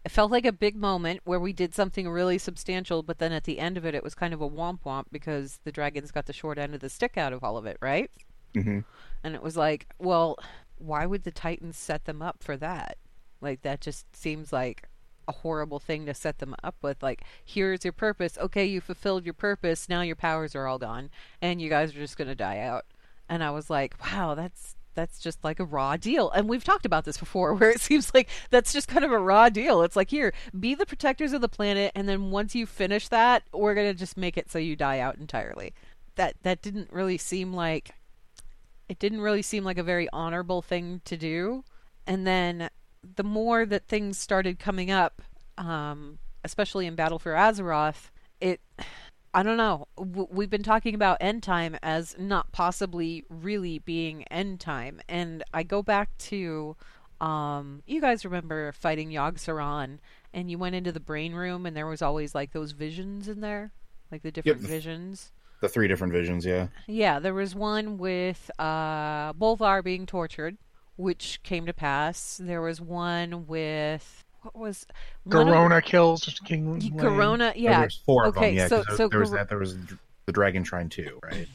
it 0.04 0.10
felt 0.10 0.30
like 0.30 0.46
a 0.46 0.52
big 0.52 0.76
moment 0.76 1.20
where 1.24 1.40
we 1.40 1.52
did 1.52 1.74
something 1.74 2.08
really 2.08 2.38
substantial, 2.38 3.02
but 3.02 3.18
then 3.18 3.32
at 3.32 3.44
the 3.44 3.58
end 3.58 3.76
of 3.76 3.84
it, 3.84 3.94
it 3.94 4.04
was 4.04 4.14
kind 4.14 4.32
of 4.32 4.40
a 4.40 4.48
womp 4.48 4.80
womp 4.84 5.06
because 5.10 5.60
the 5.64 5.72
dragons 5.72 6.10
got 6.10 6.26
the 6.26 6.32
short 6.32 6.58
end 6.58 6.74
of 6.74 6.80
the 6.80 6.88
stick 6.88 7.18
out 7.18 7.32
of 7.32 7.42
all 7.42 7.56
of 7.56 7.66
it, 7.66 7.76
right? 7.80 8.10
Mm-hmm. 8.54 8.80
And 9.24 9.34
it 9.34 9.42
was 9.42 9.56
like, 9.56 9.86
well, 9.98 10.38
why 10.78 11.04
would 11.06 11.24
the 11.24 11.30
Titans 11.30 11.76
set 11.76 12.04
them 12.04 12.22
up 12.22 12.42
for 12.42 12.56
that? 12.56 12.96
Like 13.40 13.62
that 13.62 13.80
just 13.80 14.14
seems 14.16 14.52
like 14.52 14.88
a 15.28 15.32
horrible 15.32 15.78
thing 15.78 16.06
to 16.06 16.14
set 16.14 16.38
them 16.38 16.56
up 16.64 16.74
with. 16.82 17.02
Like, 17.02 17.22
here's 17.44 17.84
your 17.84 17.92
purpose. 17.92 18.38
Okay, 18.38 18.64
you 18.64 18.80
fulfilled 18.80 19.24
your 19.24 19.34
purpose. 19.34 19.88
Now 19.88 20.00
your 20.00 20.16
powers 20.16 20.56
are 20.56 20.66
all 20.66 20.78
gone, 20.78 21.10
and 21.40 21.60
you 21.60 21.68
guys 21.68 21.94
are 21.94 21.98
just 21.98 22.16
gonna 22.16 22.34
die 22.34 22.58
out. 22.58 22.86
And 23.28 23.44
I 23.44 23.50
was 23.50 23.68
like, 23.68 23.94
wow, 24.02 24.34
that's 24.34 24.74
that's 24.94 25.20
just 25.20 25.44
like 25.44 25.60
a 25.60 25.64
raw 25.64 25.96
deal. 25.96 26.30
And 26.30 26.48
we've 26.48 26.64
talked 26.64 26.86
about 26.86 27.04
this 27.04 27.18
before, 27.18 27.54
where 27.56 27.70
it 27.70 27.80
seems 27.80 28.12
like 28.14 28.28
that's 28.50 28.72
just 28.72 28.88
kind 28.88 29.04
of 29.04 29.12
a 29.12 29.18
raw 29.18 29.48
deal. 29.48 29.82
It's 29.82 29.94
like, 29.94 30.10
here, 30.10 30.32
be 30.58 30.74
the 30.74 30.86
protectors 30.86 31.32
of 31.32 31.40
the 31.40 31.48
planet, 31.48 31.92
and 31.94 32.08
then 32.08 32.30
once 32.30 32.54
you 32.54 32.66
finish 32.66 33.06
that, 33.08 33.44
we're 33.52 33.74
gonna 33.74 33.94
just 33.94 34.16
make 34.16 34.36
it 34.36 34.50
so 34.50 34.58
you 34.58 34.74
die 34.74 34.98
out 34.98 35.18
entirely. 35.18 35.74
That 36.16 36.34
that 36.42 36.62
didn't 36.62 36.90
really 36.92 37.18
seem 37.18 37.52
like 37.52 37.90
it 38.88 38.98
didn't 38.98 39.20
really 39.20 39.42
seem 39.42 39.64
like 39.64 39.78
a 39.78 39.82
very 39.82 40.08
honorable 40.12 40.62
thing 40.62 41.02
to 41.04 41.16
do. 41.16 41.64
And 42.06 42.26
then 42.26 42.70
the 43.16 43.24
more 43.24 43.64
that 43.66 43.86
things 43.86 44.18
started 44.18 44.58
coming 44.58 44.90
up, 44.90 45.22
um, 45.56 46.18
especially 46.44 46.86
in 46.86 46.94
Battle 46.94 47.18
for 47.18 47.32
Azeroth, 47.32 48.10
it 48.40 48.60
I 49.34 49.42
don't 49.42 49.58
know. 49.58 49.86
We've 49.96 50.48
been 50.48 50.62
talking 50.62 50.94
about 50.94 51.18
end 51.20 51.42
time 51.42 51.76
as 51.82 52.16
not 52.18 52.50
possibly 52.50 53.24
really 53.28 53.78
being 53.78 54.24
end 54.24 54.58
time, 54.60 55.00
and 55.08 55.44
I 55.52 55.64
go 55.64 55.82
back 55.82 56.16
to, 56.18 56.76
um, 57.20 57.82
you 57.86 58.00
guys 58.00 58.24
remember 58.24 58.72
fighting 58.72 59.10
Yogg-Saron, 59.10 59.98
and 60.32 60.50
you 60.50 60.56
went 60.58 60.76
into 60.76 60.92
the 60.92 60.98
brain 61.00 61.34
room, 61.34 61.66
and 61.66 61.76
there 61.76 61.86
was 61.86 62.00
always 62.00 62.34
like 62.34 62.52
those 62.52 62.72
visions 62.72 63.28
in 63.28 63.42
there, 63.42 63.72
like 64.10 64.22
the 64.22 64.32
different 64.32 64.62
Yep. 64.62 64.68
visions. 64.70 65.30
The 65.60 65.68
three 65.68 65.88
different 65.88 66.12
visions, 66.14 66.46
yeah. 66.46 66.68
Yeah, 66.86 67.18
there 67.18 67.34
was 67.34 67.54
one 67.54 67.98
with 67.98 68.50
uh, 68.58 69.34
Bolvar 69.34 69.82
being 69.84 70.06
tortured, 70.06 70.56
which 70.98 71.40
came 71.42 71.64
to 71.64 71.72
pass. 71.72 72.38
There 72.42 72.60
was 72.60 72.80
one 72.80 73.46
with 73.46 74.24
what 74.42 74.54
was 74.56 74.86
one 75.24 75.48
of- 75.48 75.54
Garona 75.54 75.82
kills 75.82 76.24
King 76.44 76.72
Y- 76.74 76.78
Llane. 76.78 76.92
Garona, 76.92 77.52
yeah. 77.56 77.84
was 77.84 77.96
four 78.04 78.26
of 78.26 78.36
okay, 78.36 78.48
them, 78.50 78.56
yeah. 78.56 78.68
so 78.68 78.84
'cause 78.84 78.96
so 78.98 79.08
there 79.08 79.20
was 79.20 79.30
Cor- 79.30 79.38
that. 79.38 79.48
There 79.48 79.58
was 79.58 79.76
the 80.26 80.32
Dragon 80.32 80.64
Shrine 80.64 80.88
too, 80.90 81.18
right? 81.22 81.48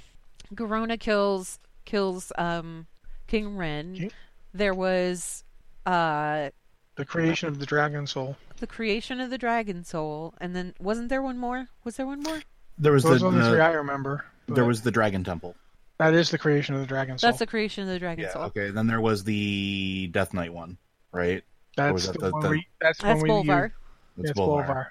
Garona 0.55 0.99
kills 0.99 1.59
kills 1.85 2.31
um 2.37 2.87
King 3.27 3.55
Wrynn. 3.57 3.97
King- 3.97 4.11
There 4.53 4.73
was 4.73 5.43
uh 5.85 6.49
The 6.95 7.05
creation 7.05 7.49
of 7.49 7.59
the 7.59 7.65
Dragon 7.65 8.07
Soul. 8.07 8.37
the 8.59 8.67
creation 8.67 9.19
of 9.19 9.29
the 9.29 9.37
Dragon 9.37 9.83
Soul, 9.83 10.33
and 10.39 10.55
then 10.55 10.73
wasn't 10.79 11.09
there 11.09 11.21
one 11.21 11.37
more? 11.37 11.67
Was 11.83 11.97
there 11.97 12.05
one 12.05 12.21
more? 12.23 12.41
There 12.77 12.91
was 12.93 13.03
Those 13.03 13.21
the, 13.21 13.29
the 13.31 13.37
the- 13.37 13.49
three 13.51 13.59
I 13.59 13.71
remember. 13.71 14.25
there 14.47 14.65
was 14.65 14.81
the 14.81 14.91
Dragon 14.91 15.23
Temple. 15.23 15.55
That 15.99 16.13
is 16.13 16.29
the 16.31 16.37
creation 16.37 16.75
of 16.75 16.81
the 16.81 16.87
Dragon 16.87 17.17
Soul. 17.17 17.29
That's 17.29 17.39
the 17.39 17.47
creation 17.47 17.83
of 17.83 17.89
the 17.89 17.99
Dragon 17.99 18.23
Yeah. 18.25 18.33
Soul. 18.33 18.43
Okay. 18.45 18.71
Then 18.71 18.87
there 18.87 19.01
was 19.01 19.23
the 19.23 20.07
Death 20.11 20.33
Knight 20.33 20.53
one, 20.53 20.77
right? 21.11 21.43
That's 21.77 21.93
was 21.93 22.07
the, 22.07 22.13
the- 22.13 22.31
one 22.31 22.41
the- 22.43 22.49
we. 22.49 22.67
That's, 22.81 22.99
That's 22.99 23.21
one 23.21 23.29
Bolvar. 23.29 23.63
used. 23.63 23.73
That's 24.17 24.27
That's 24.29 24.39
Bolvar. 24.39 24.65
Bolvar. 24.67 24.85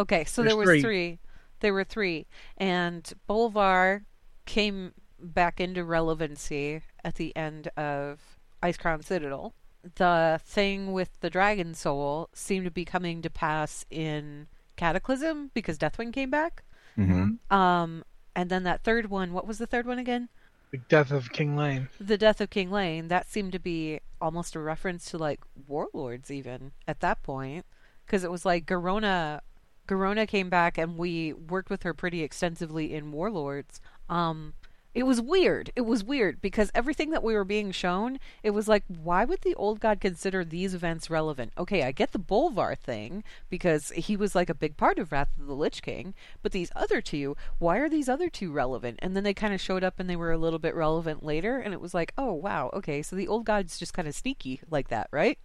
Okay, 0.00 0.24
so 0.24 0.42
There's 0.42 0.50
there 0.52 0.56
was 0.56 0.68
three. 0.68 0.80
three. 0.82 1.18
There 1.60 1.74
were 1.74 1.84
three, 1.84 2.26
and 2.56 3.12
Bolvar 3.28 4.04
came 4.46 4.92
back 5.20 5.60
into 5.60 5.82
relevancy 5.84 6.82
at 7.04 7.16
the 7.16 7.34
end 7.36 7.66
of 7.76 8.20
Icecrown 8.62 9.04
Citadel. 9.04 9.54
The 9.96 10.40
thing 10.44 10.92
with 10.92 11.18
the 11.20 11.30
Dragon 11.30 11.74
Soul 11.74 12.28
seemed 12.32 12.64
to 12.66 12.70
be 12.70 12.84
coming 12.84 13.22
to 13.22 13.30
pass 13.30 13.84
in 13.90 14.46
Cataclysm 14.76 15.50
because 15.54 15.78
Deathwing 15.78 16.12
came 16.12 16.30
back. 16.30 16.62
Mm-hmm. 16.96 17.54
Um, 17.56 18.04
and 18.36 18.50
then 18.50 18.62
that 18.62 18.84
third 18.84 19.10
one, 19.10 19.32
what 19.32 19.46
was 19.46 19.58
the 19.58 19.66
third 19.66 19.86
one 19.86 19.98
again? 19.98 20.28
The 20.70 20.78
death 20.78 21.10
of 21.10 21.32
King 21.32 21.56
Llane. 21.56 21.88
The 21.98 22.18
Death 22.18 22.40
of 22.40 22.50
King 22.50 22.70
Llane. 22.70 23.08
That 23.08 23.30
seemed 23.30 23.52
to 23.52 23.58
be 23.58 24.00
almost 24.20 24.54
a 24.54 24.60
reference 24.60 25.10
to 25.10 25.18
like 25.18 25.40
warlords, 25.66 26.30
even 26.30 26.72
at 26.86 27.00
that 27.00 27.22
point, 27.22 27.64
because 28.04 28.24
it 28.24 28.30
was 28.30 28.44
like 28.44 28.66
Garona. 28.66 29.40
Garona 29.86 30.28
came 30.28 30.50
back, 30.50 30.76
and 30.76 30.98
we 30.98 31.32
worked 31.32 31.70
with 31.70 31.82
her 31.84 31.94
pretty 31.94 32.22
extensively 32.22 32.94
in 32.94 33.10
Warlords. 33.10 33.80
Um, 34.10 34.52
it 34.98 35.06
was 35.06 35.20
weird. 35.20 35.70
It 35.76 35.82
was 35.82 36.02
weird 36.02 36.40
because 36.40 36.72
everything 36.74 37.10
that 37.10 37.22
we 37.22 37.34
were 37.34 37.44
being 37.44 37.70
shown, 37.70 38.18
it 38.42 38.50
was 38.50 38.66
like, 38.66 38.82
why 38.88 39.24
would 39.24 39.42
the 39.42 39.54
old 39.54 39.78
god 39.78 40.00
consider 40.00 40.44
these 40.44 40.74
events 40.74 41.08
relevant? 41.08 41.52
Okay, 41.56 41.84
I 41.84 41.92
get 41.92 42.10
the 42.10 42.18
Bolvar 42.18 42.76
thing 42.76 43.22
because 43.48 43.90
he 43.90 44.16
was 44.16 44.34
like 44.34 44.50
a 44.50 44.56
big 44.56 44.76
part 44.76 44.98
of 44.98 45.12
Wrath 45.12 45.30
of 45.38 45.46
the 45.46 45.54
Lich 45.54 45.82
King, 45.82 46.14
but 46.42 46.50
these 46.50 46.72
other 46.74 47.00
two, 47.00 47.36
why 47.60 47.78
are 47.78 47.88
these 47.88 48.08
other 48.08 48.28
two 48.28 48.50
relevant? 48.50 48.98
And 49.00 49.14
then 49.14 49.22
they 49.22 49.34
kind 49.34 49.54
of 49.54 49.60
showed 49.60 49.84
up 49.84 50.00
and 50.00 50.10
they 50.10 50.16
were 50.16 50.32
a 50.32 50.36
little 50.36 50.58
bit 50.58 50.74
relevant 50.74 51.22
later, 51.22 51.58
and 51.58 51.72
it 51.72 51.80
was 51.80 51.94
like, 51.94 52.12
oh 52.18 52.32
wow, 52.32 52.68
okay, 52.74 53.00
so 53.00 53.14
the 53.14 53.28
old 53.28 53.44
god's 53.44 53.78
just 53.78 53.94
kind 53.94 54.08
of 54.08 54.16
sneaky 54.16 54.60
like 54.68 54.88
that, 54.88 55.06
right? 55.12 55.38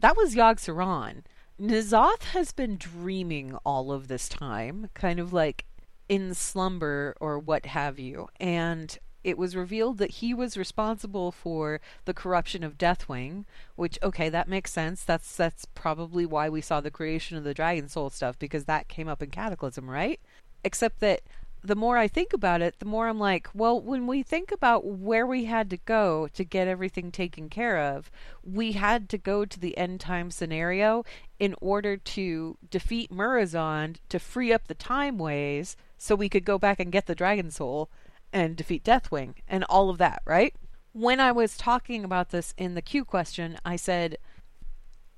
That 0.00 0.16
was 0.16 0.34
Yogg-Saron. 0.34 1.22
N'Zoth 1.60 2.24
has 2.32 2.50
been 2.50 2.76
dreaming 2.76 3.54
all 3.64 3.92
of 3.92 4.08
this 4.08 4.28
time, 4.28 4.90
kind 4.94 5.20
of 5.20 5.32
like 5.32 5.64
in 6.08 6.34
slumber 6.34 7.16
or 7.20 7.38
what 7.38 7.66
have 7.66 7.98
you. 7.98 8.28
And 8.38 8.98
it 9.24 9.38
was 9.38 9.56
revealed 9.56 9.98
that 9.98 10.10
he 10.12 10.34
was 10.34 10.56
responsible 10.56 11.32
for 11.32 11.80
the 12.04 12.12
corruption 12.14 12.62
of 12.62 12.76
Deathwing, 12.76 13.46
which 13.74 13.98
okay, 14.02 14.28
that 14.28 14.48
makes 14.48 14.70
sense. 14.70 15.02
That's 15.02 15.34
that's 15.34 15.64
probably 15.64 16.26
why 16.26 16.48
we 16.50 16.60
saw 16.60 16.80
the 16.80 16.90
creation 16.90 17.38
of 17.38 17.44
the 17.44 17.54
Dragon 17.54 17.88
Soul 17.88 18.10
stuff 18.10 18.38
because 18.38 18.64
that 18.66 18.88
came 18.88 19.08
up 19.08 19.22
in 19.22 19.30
Cataclysm, 19.30 19.88
right? 19.88 20.20
Except 20.62 21.00
that 21.00 21.22
the 21.64 21.74
more 21.74 21.96
I 21.96 22.08
think 22.08 22.34
about 22.34 22.60
it, 22.60 22.78
the 22.78 22.84
more 22.84 23.08
I'm 23.08 23.18
like, 23.18 23.48
well, 23.54 23.80
when 23.80 24.06
we 24.06 24.22
think 24.22 24.52
about 24.52 24.84
where 24.84 25.26
we 25.26 25.46
had 25.46 25.70
to 25.70 25.78
go 25.78 26.28
to 26.34 26.44
get 26.44 26.68
everything 26.68 27.10
taken 27.10 27.48
care 27.48 27.78
of, 27.78 28.10
we 28.42 28.72
had 28.72 29.08
to 29.08 29.18
go 29.18 29.46
to 29.46 29.58
the 29.58 29.76
end 29.78 29.98
time 29.98 30.30
scenario 30.30 31.04
in 31.38 31.54
order 31.62 31.96
to 31.96 32.58
defeat 32.70 33.10
Murozond 33.10 33.96
to 34.10 34.18
free 34.18 34.52
up 34.52 34.68
the 34.68 34.74
time 34.74 35.16
ways 35.16 35.74
so 35.96 36.14
we 36.14 36.28
could 36.28 36.44
go 36.44 36.58
back 36.58 36.78
and 36.78 36.92
get 36.92 37.06
the 37.06 37.14
Dragon 37.14 37.50
Soul 37.50 37.88
and 38.30 38.56
defeat 38.56 38.84
Deathwing 38.84 39.32
and 39.48 39.64
all 39.64 39.88
of 39.88 39.96
that, 39.96 40.20
right? 40.26 40.54
When 40.92 41.18
I 41.18 41.32
was 41.32 41.56
talking 41.56 42.04
about 42.04 42.28
this 42.28 42.52
in 42.58 42.74
the 42.74 42.82
Q 42.82 43.06
question, 43.06 43.56
I 43.64 43.76
said, 43.76 44.18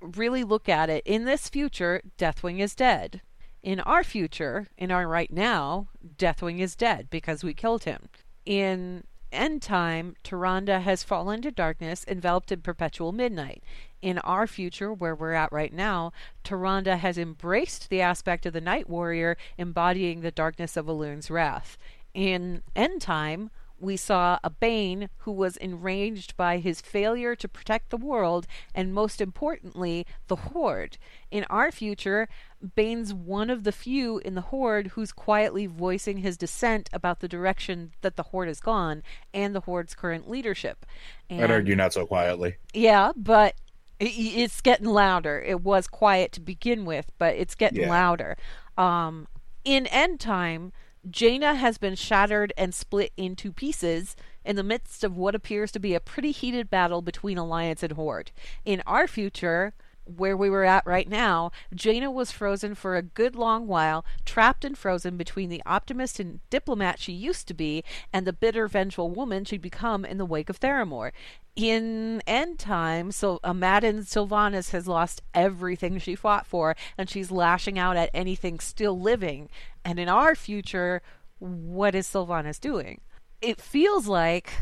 really 0.00 0.44
look 0.44 0.68
at 0.68 0.90
it. 0.90 1.02
In 1.04 1.24
this 1.24 1.48
future, 1.48 2.02
Deathwing 2.16 2.60
is 2.60 2.76
dead. 2.76 3.20
In 3.66 3.80
our 3.80 4.04
future, 4.04 4.68
in 4.78 4.92
our 4.92 5.08
right 5.08 5.32
now, 5.32 5.88
Deathwing 6.16 6.60
is 6.60 6.76
dead 6.76 7.10
because 7.10 7.42
we 7.42 7.52
killed 7.52 7.82
him. 7.82 8.08
In 8.44 9.02
end 9.32 9.60
time, 9.60 10.14
Tyrande 10.22 10.82
has 10.82 11.02
fallen 11.02 11.42
to 11.42 11.50
darkness, 11.50 12.04
enveloped 12.06 12.52
in 12.52 12.60
perpetual 12.60 13.10
midnight. 13.10 13.64
In 14.00 14.18
our 14.18 14.46
future, 14.46 14.92
where 14.92 15.16
we're 15.16 15.32
at 15.32 15.50
right 15.50 15.72
now, 15.72 16.12
Tyrande 16.44 16.96
has 16.96 17.18
embraced 17.18 17.90
the 17.90 18.00
aspect 18.00 18.46
of 18.46 18.52
the 18.52 18.60
Night 18.60 18.88
Warrior, 18.88 19.36
embodying 19.58 20.20
the 20.20 20.30
darkness 20.30 20.76
of 20.76 20.88
Elune's 20.88 21.28
wrath. 21.28 21.76
In 22.14 22.62
end 22.76 23.00
time, 23.00 23.50
we 23.78 23.96
saw 23.96 24.38
a 24.42 24.50
Baine 24.50 25.08
who 25.18 25.32
was 25.32 25.56
enraged 25.56 26.36
by 26.36 26.58
his 26.58 26.80
failure 26.80 27.34
to 27.36 27.48
protect 27.48 27.90
the 27.90 27.96
world, 27.96 28.46
and 28.74 28.94
most 28.94 29.20
importantly, 29.20 30.06
the 30.28 30.36
Horde. 30.36 30.98
In 31.30 31.44
our 31.50 31.70
future, 31.70 32.28
Baine's 32.74 33.12
one 33.12 33.50
of 33.50 33.64
the 33.64 33.72
few 33.72 34.18
in 34.18 34.34
the 34.34 34.40
Horde 34.42 34.88
who's 34.88 35.12
quietly 35.12 35.66
voicing 35.66 36.18
his 36.18 36.36
dissent 36.36 36.88
about 36.92 37.20
the 37.20 37.28
direction 37.28 37.92
that 38.00 38.16
the 38.16 38.22
Horde 38.24 38.48
has 38.48 38.60
gone 38.60 39.02
and 39.34 39.54
the 39.54 39.60
Horde's 39.60 39.94
current 39.94 40.28
leadership. 40.28 40.86
And 41.28 41.42
I'd 41.42 41.50
argue 41.50 41.76
not 41.76 41.92
so 41.92 42.06
quietly. 42.06 42.56
yeah, 42.72 43.12
but 43.16 43.54
it's 43.98 44.60
getting 44.60 44.86
louder. 44.88 45.40
It 45.40 45.62
was 45.62 45.86
quiet 45.86 46.32
to 46.32 46.40
begin 46.40 46.84
with, 46.84 47.10
but 47.18 47.34
it's 47.34 47.54
getting 47.54 47.82
Yeah. 47.82 47.90
louder. 47.90 48.36
Um, 48.76 49.26
in 49.64 49.86
end 49.86 50.20
time, 50.20 50.72
Jaina 51.08 51.54
has 51.54 51.78
been 51.78 51.94
shattered 51.94 52.52
and 52.56 52.74
split 52.74 53.12
into 53.16 53.52
pieces 53.52 54.16
in 54.44 54.56
the 54.56 54.62
midst 54.62 55.04
of 55.04 55.16
what 55.16 55.34
appears 55.34 55.70
to 55.72 55.78
be 55.78 55.94
a 55.94 56.00
pretty 56.00 56.32
heated 56.32 56.68
battle 56.68 57.02
between 57.02 57.38
Alliance 57.38 57.82
and 57.82 57.92
Horde. 57.92 58.32
In 58.64 58.82
our 58.86 59.06
future, 59.06 59.72
where 60.06 60.36
we 60.36 60.48
were 60.48 60.64
at 60.64 60.86
right 60.86 61.08
now, 61.08 61.50
Jaina 61.74 62.10
was 62.10 62.30
frozen 62.30 62.74
for 62.74 62.96
a 62.96 63.02
good 63.02 63.36
long 63.36 63.66
while, 63.66 64.04
trapped 64.24 64.64
and 64.64 64.78
frozen 64.78 65.16
between 65.16 65.48
the 65.48 65.62
optimist 65.66 66.20
and 66.20 66.40
diplomat 66.48 66.98
she 66.98 67.12
used 67.12 67.48
to 67.48 67.54
be 67.54 67.84
and 68.12 68.26
the 68.26 68.32
bitter, 68.32 68.68
vengeful 68.68 69.10
woman 69.10 69.44
she'd 69.44 69.60
become 69.60 70.04
in 70.04 70.18
the 70.18 70.24
wake 70.24 70.48
of 70.48 70.60
Theramore. 70.60 71.12
In 71.56 72.22
end 72.26 72.58
time, 72.58 73.10
so 73.10 73.40
uh, 73.42 73.52
Madden 73.52 74.00
Sylvanas 74.00 74.70
has 74.70 74.86
lost 74.86 75.22
everything 75.34 75.98
she 75.98 76.14
fought 76.14 76.46
for, 76.46 76.76
and 76.96 77.10
she's 77.10 77.30
lashing 77.30 77.78
out 77.78 77.96
at 77.96 78.10
anything 78.12 78.60
still 78.60 78.98
living. 78.98 79.48
And 79.84 79.98
in 79.98 80.08
our 80.08 80.34
future, 80.34 81.02
what 81.38 81.94
is 81.94 82.06
Sylvanas 82.06 82.60
doing? 82.60 83.00
It 83.40 83.60
feels 83.60 84.06
like, 84.06 84.52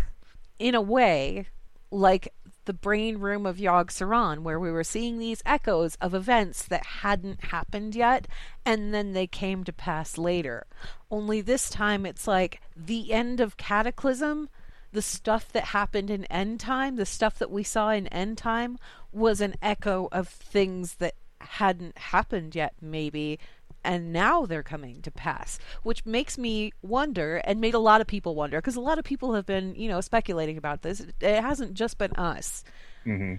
in 0.59 0.75
a 0.75 0.81
way, 0.81 1.49
like 1.91 2.33
the 2.65 2.73
brain 2.73 3.19
room 3.19 3.47
of 3.47 3.59
Yogg 3.59 3.91
Saron, 3.91 4.41
where 4.41 4.59
we 4.59 4.71
were 4.71 4.85
seeing 4.85 5.19
these 5.19 5.43
echoes 5.45 5.97
of 6.01 6.15
events 6.15 6.63
that 6.65 6.87
hadn't 6.87 7.45
happened 7.45 7.95
yet, 7.95 8.27
and 8.65 8.93
then 8.93 9.13
they 9.13 9.27
came 9.27 9.65
to 9.65 9.73
pass 9.73 10.19
later. 10.19 10.67
Only 11.11 11.41
this 11.41 11.69
time 11.69 12.07
it's 12.07 12.27
like 12.27 12.61
the 12.77 13.13
end 13.13 13.41
of 13.41 13.57
Cataclysm 13.57 14.49
the 14.95 15.03
stuff 15.03 15.53
that 15.53 15.65
happened 15.65 16.09
in 16.09 16.25
End 16.27 16.61
Time, 16.61 16.97
the 16.97 17.05
stuff 17.05 17.39
that 17.41 17.51
we 17.51 17.65
saw 17.65 17.91
in 17.91 18.07
End 18.09 18.39
Time, 18.39 18.79
was 19.13 19.41
an 19.41 19.57
echo 19.61 20.09
of 20.13 20.29
things 20.29 20.95
that 20.95 21.15
hadn't 21.41 21.99
happened 21.99 22.55
yet, 22.55 22.75
maybe, 22.81 23.39
and 23.85 24.13
now 24.13 24.47
they're 24.47 24.63
coming 24.63 25.03
to 25.03 25.11
pass, 25.11 25.59
which 25.83 26.05
makes 26.07 26.39
me 26.39 26.73
wonder 26.83 27.37
and 27.45 27.61
made 27.61 27.75
a 27.75 27.79
lot 27.79 28.01
of 28.01 28.07
people 28.07 28.35
wonder 28.35 28.59
because 28.59 28.77
a 28.77 28.81
lot 28.81 28.99
of 28.99 29.05
people 29.05 29.35
have 29.35 29.47
been, 29.47 29.75
you 29.75 29.89
know, 29.89 30.01
speculating 30.01 30.57
about 30.57 30.83
this. 30.83 31.01
It 31.21 31.43
hasn't 31.43 31.75
just 31.75 31.99
been 31.99 32.13
us. 32.13 32.65
Mm-hmm. 33.07 33.37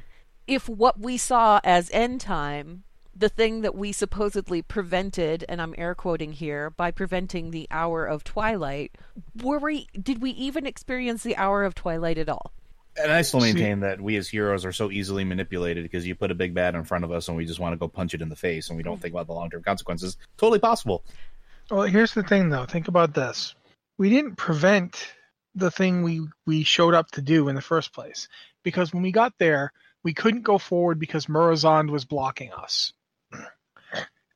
If 0.47 0.69
what 0.69 0.99
we 0.99 1.17
saw 1.17 1.59
as 1.63 1.89
end 1.91 2.21
time, 2.21 2.83
the 3.15 3.29
thing 3.29 3.61
that 3.61 3.75
we 3.75 3.91
supposedly 3.91 4.61
prevented, 4.61 5.45
and 5.47 5.61
I'm 5.61 5.73
air 5.77 5.95
quoting 5.95 6.33
here, 6.33 6.69
by 6.69 6.91
preventing 6.91 7.51
the 7.51 7.67
hour 7.71 8.05
of 8.05 8.23
twilight, 8.23 8.97
were 9.41 9.59
we 9.59 9.87
did 9.93 10.21
we 10.21 10.31
even 10.31 10.65
experience 10.65 11.23
the 11.23 11.37
hour 11.37 11.63
of 11.63 11.75
twilight 11.75 12.17
at 12.17 12.29
all? 12.29 12.51
And 13.01 13.11
I 13.11 13.21
still 13.23 13.41
See- 13.41 13.53
maintain 13.53 13.81
that 13.81 13.99
we 13.99 14.15
as 14.15 14.27
heroes 14.29 14.65
are 14.65 14.71
so 14.71 14.89
easily 14.89 15.23
manipulated 15.23 15.83
because 15.83 16.07
you 16.07 16.15
put 16.15 16.31
a 16.31 16.35
big 16.35 16.53
bad 16.53 16.75
in 16.75 16.83
front 16.83 17.03
of 17.03 17.11
us 17.11 17.27
and 17.27 17.35
we 17.35 17.45
just 17.45 17.59
want 17.59 17.73
to 17.73 17.77
go 17.77 17.87
punch 17.87 18.13
it 18.13 18.21
in 18.21 18.29
the 18.29 18.35
face 18.35 18.69
and 18.69 18.77
we 18.77 18.83
don't 18.83 19.01
think 19.01 19.13
about 19.13 19.27
the 19.27 19.33
long 19.33 19.49
term 19.49 19.63
consequences. 19.63 20.17
Totally 20.37 20.59
possible. 20.59 21.03
Well, 21.69 21.83
here's 21.83 22.13
the 22.13 22.23
thing, 22.23 22.49
though. 22.49 22.65
Think 22.65 22.87
about 22.87 23.13
this. 23.13 23.55
We 23.97 24.09
didn't 24.09 24.35
prevent 24.35 25.13
the 25.55 25.71
thing 25.71 26.03
we 26.03 26.27
we 26.45 26.63
showed 26.63 26.93
up 26.93 27.11
to 27.11 27.21
do 27.21 27.47
in 27.47 27.55
the 27.55 27.61
first 27.61 27.93
place 27.93 28.27
because 28.63 28.93
when 28.93 29.03
we 29.03 29.11
got 29.11 29.33
there, 29.39 29.71
we 30.03 30.13
couldn't 30.13 30.43
go 30.43 30.57
forward 30.57 30.99
because 30.99 31.25
Murozond 31.25 31.89
was 31.89 32.05
blocking 32.05 32.51
us. 32.53 32.93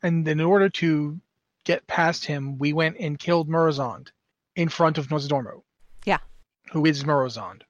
And 0.01 0.25
in 0.27 0.39
order 0.39 0.69
to 0.69 1.19
get 1.65 1.85
past 1.85 2.23
him, 2.25 2.57
we 2.57 2.71
went 2.71 2.95
and 2.99 3.19
killed 3.19 3.49
Murozond 3.49 4.11
in 4.55 4.69
front 4.69 4.97
of 4.97 5.07
Nozdormu. 5.07 5.61
Yeah. 6.05 6.19
Who 6.71 6.85
is 6.85 7.03
Murozond. 7.03 7.63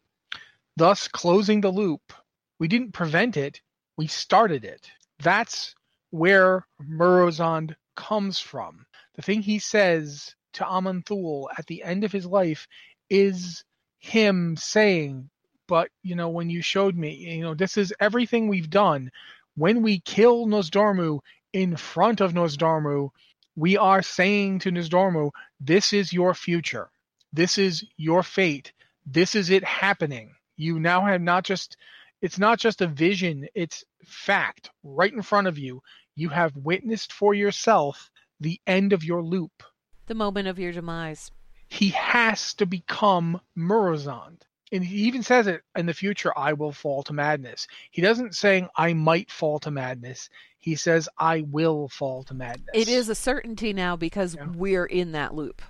Thus 0.79 1.09
closing 1.09 1.59
the 1.59 1.71
loop. 1.71 2.13
We 2.57 2.69
didn't 2.69 2.93
prevent 2.93 3.35
it, 3.35 3.59
we 3.97 4.07
started 4.07 4.63
it. 4.63 4.89
That's 5.21 5.75
where 6.09 6.65
Murozond 6.81 7.75
comes 7.97 8.39
from. 8.39 8.85
The 9.15 9.21
thing 9.21 9.41
he 9.41 9.59
says 9.59 10.33
to 10.53 10.63
Aman'Thul 10.63 11.47
at 11.57 11.65
the 11.65 11.83
end 11.83 12.05
of 12.05 12.13
his 12.13 12.25
life 12.25 12.65
is 13.09 13.65
him 13.97 14.55
saying, 14.55 15.29
But, 15.67 15.89
you 16.01 16.15
know, 16.15 16.29
when 16.29 16.49
you 16.49 16.61
showed 16.61 16.95
me, 16.95 17.13
you 17.13 17.41
know, 17.41 17.55
this 17.55 17.75
is 17.75 17.93
everything 17.99 18.47
we've 18.47 18.69
done. 18.69 19.11
When 19.55 19.81
we 19.81 19.99
kill 19.99 20.47
Nozdormu 20.47 21.19
in 21.51 21.75
front 21.75 22.21
of 22.21 22.31
Nozdormu, 22.31 23.09
we 23.57 23.75
are 23.75 24.01
saying 24.01 24.59
to 24.59 24.71
Nozdormu, 24.71 25.31
This 25.59 25.91
is 25.91 26.13
your 26.13 26.33
future. 26.33 26.89
This 27.33 27.57
is 27.57 27.83
your 27.97 28.23
fate. 28.23 28.71
This 29.05 29.35
is 29.35 29.49
it 29.49 29.65
happening. 29.65 30.35
You 30.59 30.77
now 30.77 31.05
have 31.05 31.21
not 31.21 31.45
just 31.45 31.77
it's 32.21 32.37
not 32.37 32.59
just 32.59 32.81
a 32.81 32.87
vision, 32.87 33.47
it's 33.55 33.85
fact 34.05 34.69
right 34.83 35.13
in 35.13 35.21
front 35.21 35.47
of 35.47 35.57
you. 35.57 35.81
You 36.15 36.27
have 36.29 36.53
witnessed 36.57 37.13
for 37.13 37.33
yourself 37.33 38.11
the 38.41 38.59
end 38.67 38.91
of 38.91 39.05
your 39.05 39.23
loop. 39.23 39.63
The 40.07 40.15
moment 40.15 40.49
of 40.49 40.59
your 40.59 40.73
demise. 40.73 41.31
He 41.69 41.89
has 41.91 42.53
to 42.55 42.65
become 42.65 43.39
Murozond. 43.57 44.41
And 44.73 44.83
he 44.83 44.97
even 45.07 45.23
says 45.23 45.47
it 45.47 45.61
in 45.77 45.85
the 45.85 45.93
future, 45.93 46.37
I 46.37 46.51
will 46.53 46.73
fall 46.73 47.03
to 47.03 47.13
madness. 47.13 47.65
He 47.89 48.01
doesn't 48.01 48.35
saying 48.35 48.67
I 48.75 48.91
might 48.93 49.31
fall 49.31 49.59
to 49.59 49.71
madness. 49.71 50.29
He 50.59 50.75
says 50.75 51.07
I 51.17 51.45
will 51.49 51.87
fall 51.87 52.23
to 52.23 52.33
madness. 52.33 52.67
It 52.73 52.89
is 52.89 53.07
a 53.07 53.15
certainty 53.15 53.71
now 53.71 53.95
because 53.95 54.35
Yeah. 54.35 54.47
we're 54.47 54.85
in 54.85 55.13
that 55.13 55.33
loop. 55.33 55.61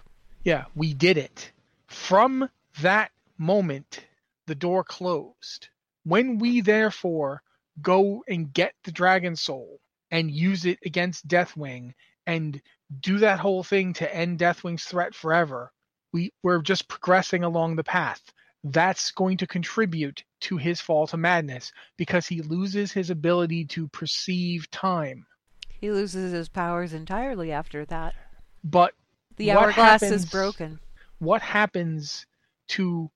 Yeah, 0.44 0.66
we 0.76 0.96
did 0.96 1.18
it. 1.18 1.52
From 1.86 2.50
that 2.82 3.12
moment, 3.38 4.02
the 4.50 4.56
door 4.56 4.84
closed. 4.84 5.70
When 6.04 6.40
we 6.40 6.62
therefore 6.62 7.44
go 7.82 8.24
and 8.28 8.52
get 8.52 8.74
the 8.84 8.92
dragon 8.92 9.36
soul 9.36 9.80
and 10.10 10.32
use 10.32 10.66
it 10.66 10.80
against 10.84 11.28
Deathwing 11.28 11.94
and 12.26 12.60
do 13.00 13.20
that 13.20 13.40
whole 13.40 13.64
thing 13.64 13.94
to 13.94 14.16
end 14.16 14.40
Deathwing's 14.40 14.86
threat 14.86 15.14
forever, 15.14 15.72
we, 16.12 16.34
we're 16.42 16.64
just 16.64 16.88
progressing 16.88 17.44
along 17.44 17.76
the 17.76 17.84
path. 17.84 18.22
That's 18.64 19.12
going 19.12 19.38
to 19.38 19.48
contribute 19.48 20.24
to 20.42 20.58
his 20.58 20.82
fall 20.82 21.06
to 21.08 21.18
madness 21.18 21.72
because 21.96 22.26
he 22.26 22.42
loses 22.42 22.92
his 22.92 23.12
ability 23.12 23.66
to 23.66 23.88
perceive 23.90 24.70
time. 24.72 25.28
He 25.70 25.92
loses 25.92 26.32
his 26.34 26.50
powers 26.50 26.92
entirely 26.94 27.52
after 27.52 27.86
that. 27.86 28.16
But 28.64 28.96
The 29.38 29.52
hourglass 29.52 30.02
is 30.02 30.26
broken. 30.26 30.80
what 31.20 31.42
happens 31.44 32.26
to 32.70 33.12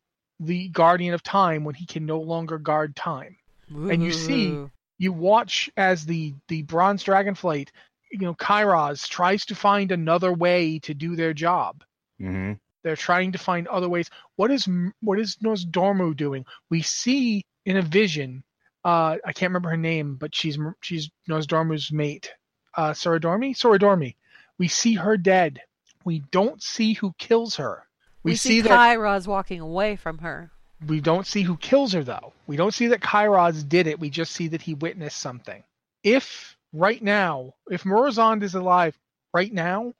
the 0.45 0.69
guardian 0.69 1.13
of 1.13 1.23
time 1.23 1.63
when 1.63 1.75
he 1.75 1.85
can 1.85 2.05
no 2.05 2.19
longer 2.19 2.57
guard 2.57 2.95
time. 2.95 3.37
And 3.69 4.03
you 4.03 4.11
see 4.11 4.65
you 4.97 5.13
watch 5.13 5.69
as 5.77 6.05
the 6.05 6.35
the 6.47 6.61
bronze 6.63 7.03
dragonflight 7.03 7.69
you 8.11 8.19
know 8.19 8.35
Kairoz 8.35 9.07
tries 9.07 9.45
to 9.45 9.55
find 9.55 9.91
another 9.91 10.31
way 10.31 10.79
to 10.79 10.93
do 10.93 11.15
their 11.15 11.33
job. 11.33 11.83
Mm-hmm. 12.21 12.53
they're 12.83 12.95
trying 12.95 13.31
to 13.31 13.37
find 13.37 13.67
other 13.67 13.89
ways. 13.89 14.09
What 14.35 14.51
is 14.51 14.69
what 15.01 15.19
is 15.19 15.37
Nozdormu 15.37 16.15
doing? 16.15 16.45
We 16.69 16.81
see 16.81 17.45
in 17.65 17.77
a 17.77 17.81
vision 17.81 18.43
uh 18.85 19.15
i 19.23 19.31
can't 19.31 19.49
remember 19.49 19.69
her 19.69 19.77
name 19.77 20.15
but 20.15 20.35
she's 20.35 20.59
she's 20.81 21.09
Nozdormu's 21.29 21.91
mate. 21.91 22.31
Uh 22.75 22.91
Soridormi 22.91 23.55
Soridormi 23.55 24.15
we 24.59 24.67
see 24.67 24.93
her 24.93 25.17
dead. 25.17 25.61
We 26.05 26.19
don't 26.31 26.61
see 26.61 26.93
who 26.93 27.15
kills 27.17 27.55
her 27.55 27.87
we, 28.23 28.35
see, 28.35 28.61
that 28.61 28.71
Kairoz 28.71 29.27
walking 29.27 29.59
away 29.59 29.95
from 29.95 30.19
her. 30.19 30.51
we 30.87 31.01
don't 31.01 31.27
see 31.27 31.41
who 31.41 31.57
kills 31.57 31.93
her 31.93 32.03
though. 32.03 32.33
We 32.47 32.55
don't 32.55 32.73
see 32.73 32.87
that 32.87 33.01
Kairoz 33.01 33.67
did 33.67 33.87
it. 33.87 33.99
We 33.99 34.09
just 34.09 34.31
see 34.33 34.49
that 34.49 34.61
he 34.61 34.73
witnessed 34.73 35.17
something. 35.17 35.63
If 36.03 36.57
right 36.73 37.01
now, 37.01 37.53
if 37.69 37.83
Murozond 37.83 38.43
is 38.43 38.55
alive 38.55 38.97
right 39.33 39.51
now, 39.53 39.93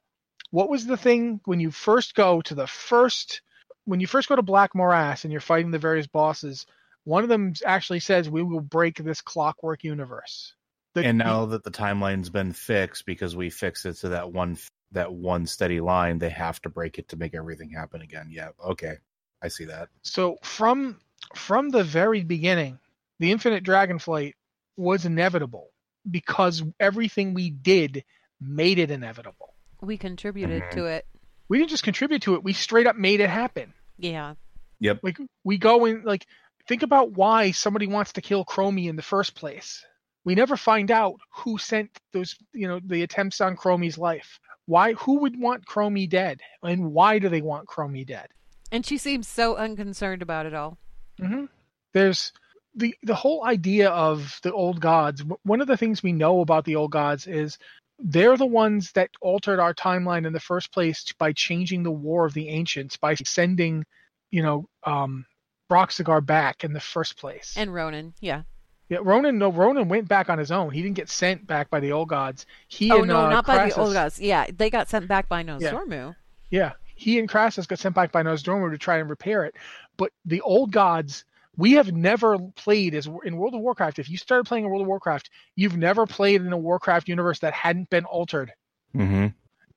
what 0.51 0.69
was 0.69 0.85
the 0.85 0.97
thing 0.97 1.39
when 1.45 1.59
you 1.59 1.71
first 1.71 2.15
go 2.15 2.41
to 2.41 2.55
the 2.55 2.67
first 2.67 3.41
when 3.85 3.99
you 3.99 4.07
first 4.07 4.29
go 4.29 4.35
to 4.35 4.41
Black 4.41 4.73
Morass 4.75 5.23
and 5.25 5.31
you're 5.31 5.41
fighting 5.41 5.71
the 5.71 5.79
various 5.79 6.07
bosses, 6.07 6.65
one 7.03 7.23
of 7.23 7.29
them 7.29 7.53
actually 7.65 7.99
says 7.99 8.29
we 8.29 8.41
will 8.43 8.61
break 8.61 8.95
this 8.97 9.19
clockwork 9.19 9.83
universe. 9.83 10.53
The- 10.93 11.03
And 11.03 11.17
now 11.17 11.45
that 11.47 11.63
the 11.63 11.71
timeline's 11.71 12.29
been 12.29 12.53
fixed 12.53 13.05
because 13.05 13.35
we 13.35 13.49
fixed 13.49 13.85
it 13.85 13.95
to 13.97 14.09
that 14.09 14.31
one 14.31 14.57
that 14.93 15.11
one 15.13 15.45
steady 15.45 15.79
line, 15.81 16.19
they 16.19 16.29
have 16.29 16.61
to 16.61 16.69
break 16.69 16.97
it 16.99 17.09
to 17.09 17.17
make 17.17 17.33
everything 17.35 17.69
happen 17.71 18.01
again. 18.01 18.29
Yeah, 18.31 18.49
okay. 18.65 18.95
I 19.41 19.47
see 19.49 19.65
that. 19.65 19.89
So 20.01 20.37
from 20.43 20.99
from 21.35 21.69
the 21.69 21.83
very 21.83 22.23
beginning, 22.23 22.79
the 23.19 23.31
Infinite 23.31 23.63
Dragonflight 23.63 24.33
was 24.77 25.05
inevitable 25.05 25.69
because 26.09 26.63
everything 26.79 27.33
we 27.33 27.49
did 27.49 28.03
made 28.41 28.79
it 28.79 28.91
inevitable. 28.91 29.53
We 29.81 29.97
contributed 29.97 30.63
Mhm. 30.63 30.71
to 30.71 30.85
it. 30.85 31.05
We 31.49 31.57
didn't 31.57 31.69
just 31.71 31.83
contribute 31.83 32.21
to 32.23 32.35
it; 32.35 32.43
we 32.43 32.53
straight 32.53 32.87
up 32.87 32.95
made 32.95 33.19
it 33.19 33.29
happen. 33.29 33.73
Yeah. 33.97 34.35
Yep. 34.79 34.99
Like 35.03 35.17
we 35.43 35.57
go 35.57 35.85
in, 35.85 36.03
like 36.03 36.25
think 36.67 36.83
about 36.83 37.11
why 37.11 37.51
somebody 37.51 37.87
wants 37.87 38.13
to 38.13 38.21
kill 38.21 38.45
Chromie 38.45 38.87
in 38.87 38.95
the 38.95 39.01
first 39.01 39.35
place. 39.35 39.85
We 40.25 40.35
never 40.35 40.55
find 40.55 40.89
out 40.89 41.19
who 41.31 41.57
sent 41.57 41.99
those, 42.13 42.35
you 42.53 42.67
know, 42.67 42.79
the 42.85 43.03
attempts 43.03 43.41
on 43.41 43.57
Chromie's 43.57 43.97
life. 43.97 44.39
Why? 44.65 44.93
Who 44.93 45.19
would 45.19 45.39
want 45.39 45.65
Chromie 45.65 46.09
dead, 46.09 46.41
and 46.61 46.93
why 46.93 47.19
do 47.19 47.29
they 47.29 47.41
want 47.41 47.67
Chromie 47.67 48.05
dead? 48.05 48.27
And 48.71 48.85
she 48.85 48.97
seems 48.97 49.27
so 49.27 49.55
unconcerned 49.55 50.21
about 50.21 50.45
it 50.45 50.53
all. 50.53 50.77
hmm 51.19 51.45
There's 51.93 52.31
the 52.75 52.95
the 53.03 53.15
whole 53.15 53.45
idea 53.45 53.89
of 53.89 54.39
the 54.41 54.51
old 54.51 54.79
gods. 54.79 55.23
One 55.43 55.61
of 55.61 55.67
the 55.67 55.77
things 55.77 56.01
we 56.01 56.11
know 56.11 56.41
about 56.41 56.65
the 56.65 56.75
old 56.75 56.91
gods 56.91 57.27
is 57.27 57.57
they're 57.99 58.37
the 58.37 58.45
ones 58.45 58.91
that 58.93 59.11
altered 59.21 59.59
our 59.59 59.73
timeline 59.73 60.25
in 60.25 60.33
the 60.33 60.39
first 60.39 60.71
place 60.71 61.05
by 61.17 61.33
changing 61.33 61.83
the 61.83 61.91
War 61.91 62.25
of 62.25 62.33
the 62.33 62.49
Ancients 62.49 62.97
by 62.97 63.15
sending, 63.15 63.85
you 64.31 64.41
know, 64.41 64.67
um, 64.83 65.25
Broxigar 65.69 66.25
back 66.25 66.63
in 66.63 66.73
the 66.73 66.79
first 66.79 67.17
place. 67.17 67.53
And 67.55 67.71
Rhonin, 67.71 68.13
yeah. 68.19 68.43
Yeah, 68.89 68.99
Rhonin. 68.99 69.35
No, 69.35 69.51
Rhonin 69.51 69.87
went 69.87 70.07
back 70.07 70.29
on 70.29 70.37
his 70.37 70.51
own. 70.51 70.71
He 70.71 70.81
didn't 70.81 70.95
get 70.95 71.09
sent 71.09 71.47
back 71.47 71.69
by 71.69 71.79
the 71.79 71.91
old 71.91 72.09
gods. 72.09 72.45
He 72.67 72.91
oh 72.91 72.99
and, 72.99 73.07
no, 73.07 73.25
uh, 73.25 73.29
not 73.29 73.45
by 73.45 73.69
the 73.69 73.75
old 73.75 73.93
gods. 73.93 74.19
Yeah, 74.19 74.45
they 74.55 74.69
got 74.69 74.89
sent 74.89 75.07
back 75.07 75.29
by 75.29 75.43
Nozdormu. 75.43 76.15
Yeah, 76.49 76.73
he 76.95 77.19
and 77.19 77.29
Krasus 77.29 77.67
got 77.67 77.79
sent 77.79 77.95
back 77.95 78.11
by 78.11 78.23
Nozdormu 78.23 78.71
to 78.71 78.77
try 78.77 78.97
and 78.97 79.09
repair 79.09 79.45
it. 79.45 79.55
But 79.97 80.11
the 80.25 80.41
old 80.41 80.71
gods, 80.71 81.25
we 81.57 81.73
have 81.73 81.91
never 81.91 82.37
played 82.37 82.95
as 82.95 83.07
in 83.23 83.37
World 83.37 83.55
of 83.55 83.61
Warcraft. 83.61 83.99
If 83.99 84.09
you 84.09 84.17
started 84.17 84.45
playing 84.45 84.65
in 84.65 84.69
World 84.69 84.81
of 84.81 84.87
Warcraft, 84.87 85.29
you've 85.55 85.77
never 85.77 86.05
played 86.05 86.41
in 86.41 86.51
a 86.51 86.57
Warcraft 86.57 87.07
universe 87.07 87.39
that 87.39 87.53
hadn't 87.53 87.89
been 87.89 88.05
altered. 88.05 88.53
Mm-hmm. 88.95 89.27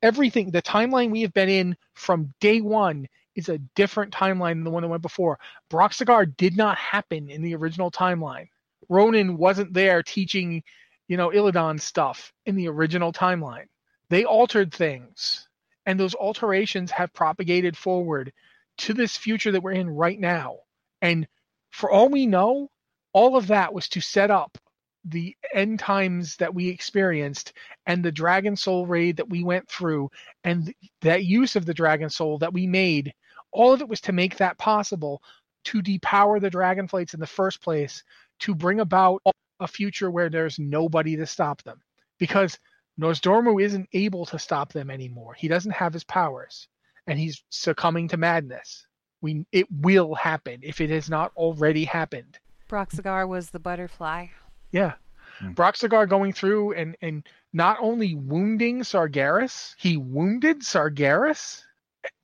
Everything, 0.02 0.50
the 0.50 0.62
timeline 0.62 1.10
we 1.10 1.22
have 1.22 1.32
been 1.32 1.48
in 1.48 1.76
from 1.94 2.34
day 2.40 2.60
one 2.60 3.08
is 3.34 3.48
a 3.48 3.58
different 3.74 4.12
timeline 4.12 4.52
than 4.54 4.64
the 4.64 4.70
one 4.70 4.82
that 4.82 4.88
went 4.88 5.02
before. 5.02 5.38
Broxigar 5.70 6.36
did 6.36 6.56
not 6.56 6.76
happen 6.78 7.30
in 7.30 7.42
the 7.42 7.54
original 7.54 7.90
timeline. 7.90 8.48
Rhonin 8.90 9.36
wasn't 9.36 9.72
there 9.72 10.02
teaching, 10.02 10.62
you 11.08 11.16
know, 11.16 11.30
Illidan 11.30 11.80
stuff 11.80 12.32
in 12.44 12.56
the 12.56 12.68
original 12.68 13.12
timeline. 13.12 13.66
They 14.08 14.24
altered 14.24 14.72
things, 14.72 15.48
and 15.86 15.98
those 15.98 16.14
alterations 16.14 16.90
have 16.90 17.12
propagated 17.12 17.76
forward 17.76 18.32
to 18.78 18.94
this 18.94 19.16
future 19.16 19.52
that 19.52 19.62
we're 19.62 19.72
in 19.72 19.90
right 19.90 20.18
now. 20.18 20.58
And 21.02 21.26
for 21.70 21.90
all 21.90 22.08
we 22.08 22.26
know, 22.26 22.70
all 23.12 23.36
of 23.36 23.48
that 23.48 23.72
was 23.72 23.88
to 23.90 24.00
set 24.00 24.30
up 24.30 24.58
the 25.04 25.36
end 25.54 25.78
times 25.78 26.36
that 26.36 26.52
we 26.52 26.68
experienced 26.68 27.52
and 27.86 28.04
the 28.04 28.12
Dragon 28.12 28.56
Soul 28.56 28.86
raid 28.86 29.16
that 29.16 29.28
we 29.28 29.44
went 29.44 29.68
through 29.68 30.10
and 30.44 30.74
that 31.02 31.24
use 31.24 31.56
of 31.56 31.64
the 31.64 31.74
Dragon 31.74 32.10
Soul 32.10 32.38
that 32.38 32.52
we 32.52 32.66
made. 32.66 33.12
All 33.52 33.72
of 33.72 33.80
it 33.80 33.88
was 33.88 34.00
to 34.02 34.12
make 34.12 34.36
that 34.36 34.58
possible 34.58 35.22
to 35.64 35.82
depower 35.82 36.40
the 36.40 36.50
Dragonflights 36.50 37.14
in 37.14 37.20
the 37.20 37.26
first 37.26 37.62
place, 37.62 38.02
to 38.40 38.54
bring 38.54 38.80
about 38.80 39.22
a 39.60 39.68
future 39.68 40.10
where 40.10 40.28
there's 40.28 40.58
nobody 40.58 41.16
to 41.16 41.26
stop 41.26 41.62
them. 41.62 41.80
Because 42.18 42.58
Nozdormu 43.00 43.62
isn't 43.62 43.88
able 43.92 44.24
to 44.26 44.38
stop 44.38 44.72
them 44.72 44.90
anymore. 44.90 45.34
He 45.34 45.48
doesn't 45.48 45.72
have 45.72 45.92
his 45.92 46.04
powers, 46.04 46.68
and 47.06 47.18
he's 47.18 47.42
succumbing 47.50 48.08
to 48.08 48.16
madness. 48.16 48.86
We 49.20 49.46
it 49.52 49.66
will 49.70 50.14
happen 50.14 50.60
if 50.62 50.80
it 50.80 50.90
has 50.90 51.10
not 51.10 51.32
already 51.36 51.84
happened. 51.84 52.38
Broxigar 52.68 53.28
was 53.28 53.50
the 53.50 53.58
butterfly. 53.58 54.28
Yeah. 54.72 54.94
Hmm. 55.38 55.52
Broxigar 55.52 56.08
going 56.08 56.32
through 56.32 56.72
and 56.72 56.96
and 57.00 57.26
not 57.52 57.78
only 57.80 58.14
wounding 58.14 58.80
Sargeras, 58.80 59.74
he 59.78 59.96
wounded 59.96 60.60
Sargeras. 60.60 61.62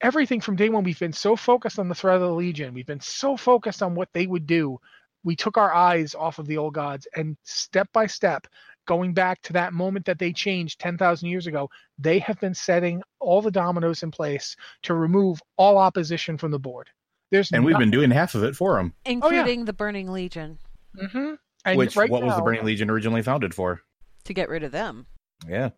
Everything 0.01 0.41
from 0.41 0.57
day 0.57 0.69
one, 0.69 0.85
we've 0.85 0.99
been 0.99 1.13
so 1.13 1.35
focused 1.35 1.79
on 1.79 1.89
the 1.89 1.95
threat 1.95 2.17
of 2.17 2.23
the 2.23 2.33
Legion. 2.33 2.75
We've 2.75 2.87
been 2.87 3.01
so 3.01 3.37
focused 3.37 3.83
on 3.83 3.95
what 3.95 4.09
they 4.13 4.27
would 4.27 4.47
do. 4.47 4.81
We 5.25 5.37
took 5.37 5.57
our 5.57 5.73
eyes 5.73 6.15
off 6.15 6.39
of 6.39 6.47
the 6.47 6.57
old 6.57 6.75
gods, 6.75 7.07
and 7.15 7.37
step 7.45 7.89
by 7.93 8.07
step, 8.07 8.47
going 8.87 9.15
back 9.15 9.41
to 9.43 9.53
that 9.53 9.73
moment 9.73 10.07
that 10.07 10.19
they 10.19 10.33
changed 10.33 10.81
10,000 10.81 11.29
years 11.29 11.47
ago, 11.47 11.71
they 11.99 12.19
have 12.19 12.41
been 12.41 12.55
setting 12.55 13.03
all 13.21 13.41
the 13.41 13.51
dominoes 13.51 14.03
in 14.03 14.11
place 14.11 14.57
to 14.83 14.95
remove 14.95 15.41
all 15.57 15.79
opposition 15.79 16.37
from 16.37 16.51
the 16.51 16.59
board. 16.59 16.89
There's 17.31 17.51
And 17.53 17.65
we've 17.65 17.79
been 17.79 17.91
doing 17.91 18.11
half 18.11 18.35
of 18.35 18.45
it 18.45 18.55
for 18.55 18.77
them, 18.77 18.93
Including 19.07 19.65
the 19.65 19.73
Burning 19.73 20.11
Legion. 20.13 20.59
hmm 20.99 21.35
And 21.65 21.79
which 21.79 21.97
right 21.97 22.11
what 22.11 22.23
was 22.23 22.37
the 22.37 22.43
Burning 22.43 22.65
Legion 22.65 22.91
originally 22.91 23.23
founded 23.23 23.55
for? 23.55 23.81
To 24.25 24.35
get 24.35 24.49
rid 24.49 24.63
of 24.63 24.73
them. 24.73 25.07
Yeah. 25.49 25.71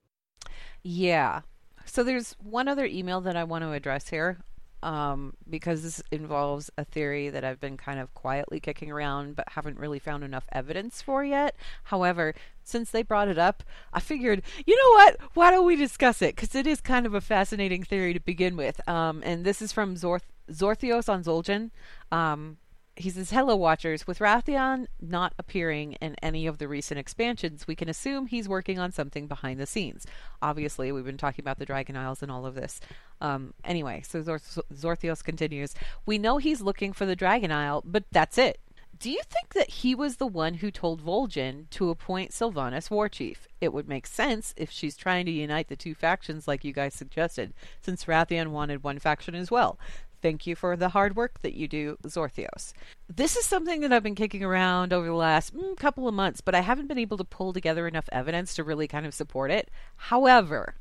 Yeah. 0.83 1.43
So 1.87 2.03
there's 2.03 2.33
one 2.43 2.67
other 2.67 2.85
email 2.87 3.21
that 3.21 3.37
I 3.37 3.45
want 3.45 3.63
to 3.63 3.73
address 3.73 4.09
here, 4.09 4.39
um, 4.85 5.33
because 5.49 5.83
this 5.83 6.03
involves 6.13 6.71
a 6.77 6.85
theory 6.85 7.31
that 7.31 7.43
I've 7.43 7.59
been 7.59 7.77
kind 7.79 7.99
of 7.99 8.13
quietly 8.13 8.61
kicking 8.61 8.93
around, 8.93 9.35
but 9.35 9.49
haven't 9.49 9.79
really 9.79 9.99
found 9.99 10.23
enough 10.23 10.45
evidence 10.53 11.01
for 11.01 11.25
yet. 11.25 11.57
However, 11.85 12.35
since 12.63 12.91
they 12.91 13.03
brought 13.03 13.29
it 13.29 13.39
up, 13.39 13.65
I 13.93 14.01
figured, 14.01 14.43
you 14.67 14.77
know 14.77 14.91
what? 15.05 15.17
Why 15.33 15.51
don't 15.51 15.67
we 15.67 15.75
discuss 15.75 16.21
it? 16.21 16.37
Because 16.37 16.55
it 16.55 16.67
is 16.67 16.81
kind 16.81 17.07
of 17.07 17.15
a 17.15 17.21
fascinating 17.23 17.83
theory 17.83 18.13
to 18.13 18.21
begin 18.21 18.57
with. 18.57 18.87
Um, 18.87 19.23
and 19.25 19.45
this 19.45 19.63
is 19.63 19.73
from 19.73 19.97
Zorth- 19.97 20.21
Zorthios 20.51 21.09
on 21.09 21.25
Zoljan. 21.25 21.71
Um, 22.13 22.59
he 22.97 23.11
says, 23.11 23.31
Hello, 23.31 23.57
Watchers. 23.57 24.07
With 24.07 24.21
Wrathion 24.21 24.87
not 25.01 25.35
appearing 25.39 25.95
in 25.95 26.15
any 26.23 26.47
of 26.47 26.59
the 26.59 26.69
recent 26.69 26.99
expansions, 26.99 27.67
we 27.67 27.75
can 27.75 27.89
assume 27.89 28.27
he's 28.27 28.49
working 28.49 28.79
on 28.79 28.93
something 28.93 29.27
behind 29.27 29.59
the 29.59 29.67
scenes. 29.67 30.07
Obviously, 30.41 30.93
we've 30.93 31.05
been 31.05 31.17
talking 31.17 31.43
about 31.43 31.59
the 31.59 31.67
Dragon 31.67 31.97
Isles 31.97 32.23
and 32.23 32.31
all 32.31 32.47
of 32.47 32.55
this. 32.55 32.81
Um, 33.21 33.55
anyway, 33.65 34.03
so 34.07 34.23
Zor- 34.23 34.39
Zorthios 34.39 35.25
continues, 35.25 35.75
We 36.07 36.19
know 36.19 36.39
he's 36.39 36.61
looking 36.61 36.93
for 36.93 37.07
the 37.07 37.17
Dragon 37.17 37.51
Isle, 37.51 37.83
but 37.85 38.05
that's 38.13 38.39
it. 38.39 38.61
Do 38.97 39.11
you 39.11 39.21
think 39.29 39.55
that 39.55 39.71
he 39.71 39.95
was 39.95 40.17
the 40.17 40.27
one 40.27 40.55
who 40.55 40.71
told 40.71 41.05
Vol'jin 41.05 41.69
to 41.71 41.91
appoint 41.91 42.31
Sylvanas 42.31 42.91
war 42.91 43.09
chief? 43.09 43.49
It 43.61 43.73
would 43.73 43.89
make 43.89 44.07
sense 44.07 44.55
if 44.57 44.71
she's 44.71 44.97
trying 44.97 45.27
to 45.27 45.33
unite 45.33 45.69
the 45.69 45.77
two 45.77 45.95
factions 45.95 46.47
like 46.47 46.65
you 46.65 46.73
guys 46.73 46.95
suggested, 46.95 47.55
since 47.81 48.05
Wrathion 48.05 48.49
wanted 48.49 48.85
one 48.85 49.01
faction 49.01 49.35
as 49.35 49.51
well. 49.51 49.79
Thank 50.25 50.47
you 50.47 50.57
for 50.57 50.75
the 50.75 50.89
hard 50.89 51.17
work 51.17 51.43
that 51.43 51.53
you 51.53 51.69
do, 51.69 51.99
Zorthios. 52.05 52.73
This 53.15 53.37
is 53.37 53.45
something 53.45 53.83
that 53.83 53.93
I've 53.93 54.03
been 54.03 54.15
kicking 54.15 54.43
around 54.43 54.91
over 54.91 55.09
the 55.09 55.13
last 55.13 55.55
mm, 55.55 55.77
couple 55.77 56.09
of 56.09 56.15
months, 56.15 56.41
but 56.41 56.55
I 56.55 56.63
haven't 56.63 56.87
been 56.87 56.97
able 56.97 57.19
to 57.19 57.25
pull 57.25 57.53
together 57.53 57.87
enough 57.87 58.09
evidence 58.11 58.55
to 58.55 58.65
really 58.65 58.89
kind 58.89 59.05
of 59.05 59.13
support 59.13 59.51
it. 59.51 59.71
However, 59.97 60.77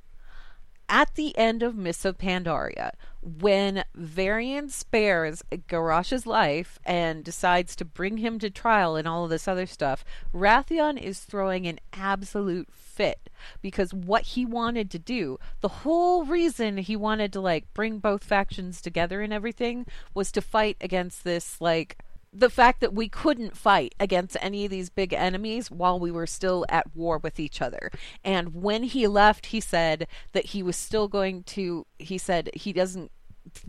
at 0.89 1.15
the 1.15 1.37
end 1.37 1.63
of 1.63 1.75
Mists 1.75 2.05
of 2.05 2.17
Pandaria, 2.17 2.91
when 3.21 3.83
Varian 3.95 4.69
spares 4.69 5.41
Garrosh's 5.67 6.25
life 6.27 6.77
and 6.85 7.23
decides 7.23 7.75
to 7.77 7.85
bring 7.85 8.17
him 8.17 8.37
to 8.39 8.49
trial 8.49 8.95
and 8.95 9.07
all 9.07 9.23
of 9.23 9.29
this 9.29 9.47
other 9.47 9.65
stuff, 9.65 10.03
Wrathion 10.33 11.01
is 11.01 11.19
throwing 11.19 11.65
an 11.65 11.79
absolute 11.93 12.67
fit 12.73 13.29
because 13.61 13.93
what 13.93 14.23
he 14.23 14.45
wanted 14.45 14.91
to 14.91 14.99
do, 14.99 15.39
the 15.61 15.67
whole 15.69 16.25
reason 16.25 16.77
he 16.77 16.95
wanted 16.95 17.31
to 17.33 17.41
like 17.41 17.73
bring 17.73 17.99
both 17.99 18.23
factions 18.23 18.81
together 18.81 19.21
and 19.21 19.33
everything 19.33 19.85
was 20.13 20.31
to 20.33 20.41
fight 20.41 20.77
against 20.81 21.23
this 21.23 21.61
like 21.61 22.02
the 22.33 22.49
fact 22.49 22.81
that 22.81 22.93
we 22.93 23.07
couldn't 23.07 23.55
fight 23.55 23.93
against 23.99 24.35
any 24.41 24.65
of 24.65 24.71
these 24.71 24.89
big 24.89 25.13
enemies 25.13 25.69
while 25.69 25.99
we 25.99 26.09
were 26.09 26.25
still 26.25 26.65
at 26.67 26.95
war 26.95 27.19
with 27.19 27.39
each 27.39 27.61
other. 27.61 27.91
And 28.23 28.55
when 28.55 28.83
he 28.83 29.05
left, 29.07 29.47
he 29.47 29.59
said 29.61 30.07
that 30.31 30.47
he 30.47 30.63
was 30.63 30.75
still 30.75 31.07
going 31.07 31.43
to, 31.43 31.85
he 31.99 32.17
said 32.17 32.49
he 32.55 32.73
doesn't, 32.73 33.11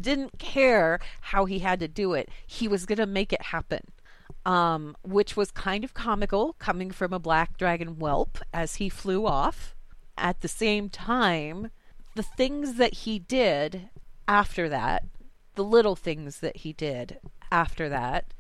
didn't 0.01 0.39
care 0.39 0.99
how 1.21 1.45
he 1.45 1.59
had 1.59 1.79
to 1.81 1.89
do 1.89 2.15
it. 2.15 2.31
He 2.47 2.67
was 2.67 2.87
going 2.87 2.99
to 2.99 3.07
make 3.07 3.33
it 3.33 3.43
happen. 3.43 3.81
Um, 4.47 4.97
which 5.03 5.37
was 5.37 5.51
kind 5.51 5.85
of 5.85 5.93
comical 5.93 6.55
coming 6.59 6.91
from 6.91 7.13
a 7.13 7.19
black 7.19 7.59
dragon 7.59 7.97
whelp 7.97 8.39
as 8.53 8.77
he 8.77 8.89
flew 8.89 9.27
off. 9.27 9.75
At 10.17 10.41
the 10.41 10.49
same 10.49 10.89
time, 10.89 11.71
the 12.15 12.23
things 12.23 12.75
that 12.75 12.95
he 12.95 13.19
did 13.19 13.91
after 14.27 14.69
that, 14.69 15.05
the 15.57 15.65
little 15.65 15.97
things 15.97 16.41
that 16.41 16.59
he 16.59 16.73
did 16.73 17.19
after 17.51 17.89
that, 17.89 18.33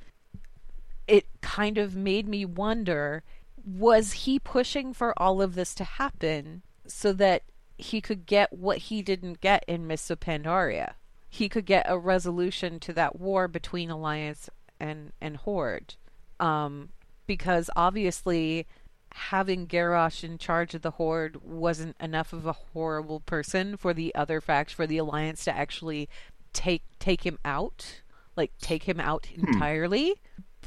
it 1.06 1.26
kind 1.40 1.78
of 1.78 1.94
made 1.94 2.28
me 2.28 2.44
wonder 2.44 3.22
was 3.64 4.12
he 4.12 4.38
pushing 4.38 4.92
for 4.92 5.14
all 5.16 5.40
of 5.40 5.54
this 5.54 5.74
to 5.74 5.84
happen 5.84 6.62
so 6.86 7.12
that 7.14 7.42
he 7.78 8.00
could 8.00 8.26
get 8.26 8.52
what 8.52 8.78
he 8.78 9.02
didn't 9.02 9.40
get 9.40 9.64
in 9.66 9.86
Mists 9.86 10.10
of 10.10 10.20
Pandaria? 10.20 10.94
He 11.28 11.48
could 11.48 11.64
get 11.64 11.86
a 11.88 11.98
resolution 11.98 12.78
to 12.80 12.92
that 12.92 13.18
war 13.18 13.48
between 13.48 13.90
Alliance 13.90 14.50
and, 14.78 15.12
and 15.20 15.38
Horde. 15.38 15.94
Um, 16.38 16.90
because 17.26 17.70
obviously 17.74 18.66
having 19.14 19.66
Garrosh 19.66 20.24
in 20.24 20.38
charge 20.38 20.74
of 20.74 20.82
the 20.82 20.92
Horde 20.92 21.42
wasn't 21.42 21.96
enough 22.00 22.32
of 22.32 22.46
a 22.46 22.52
horrible 22.52 23.20
person 23.20 23.76
for 23.76 23.94
the 23.94 24.14
other 24.14 24.40
faction, 24.40 24.76
for 24.76 24.86
the 24.86 24.98
Alliance 24.98 25.44
to 25.44 25.56
actually 25.56 26.08
take 26.52 26.82
take 26.98 27.24
him 27.24 27.38
out, 27.44 28.02
like 28.36 28.52
take 28.60 28.84
him 28.84 29.00
out 29.00 29.28
entirely. 29.34 30.14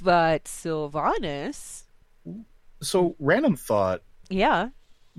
But 0.02 0.46
Sylvanas, 0.46 1.84
So 2.82 3.16
random 3.20 3.56
thought. 3.56 4.02
yeah, 4.30 4.70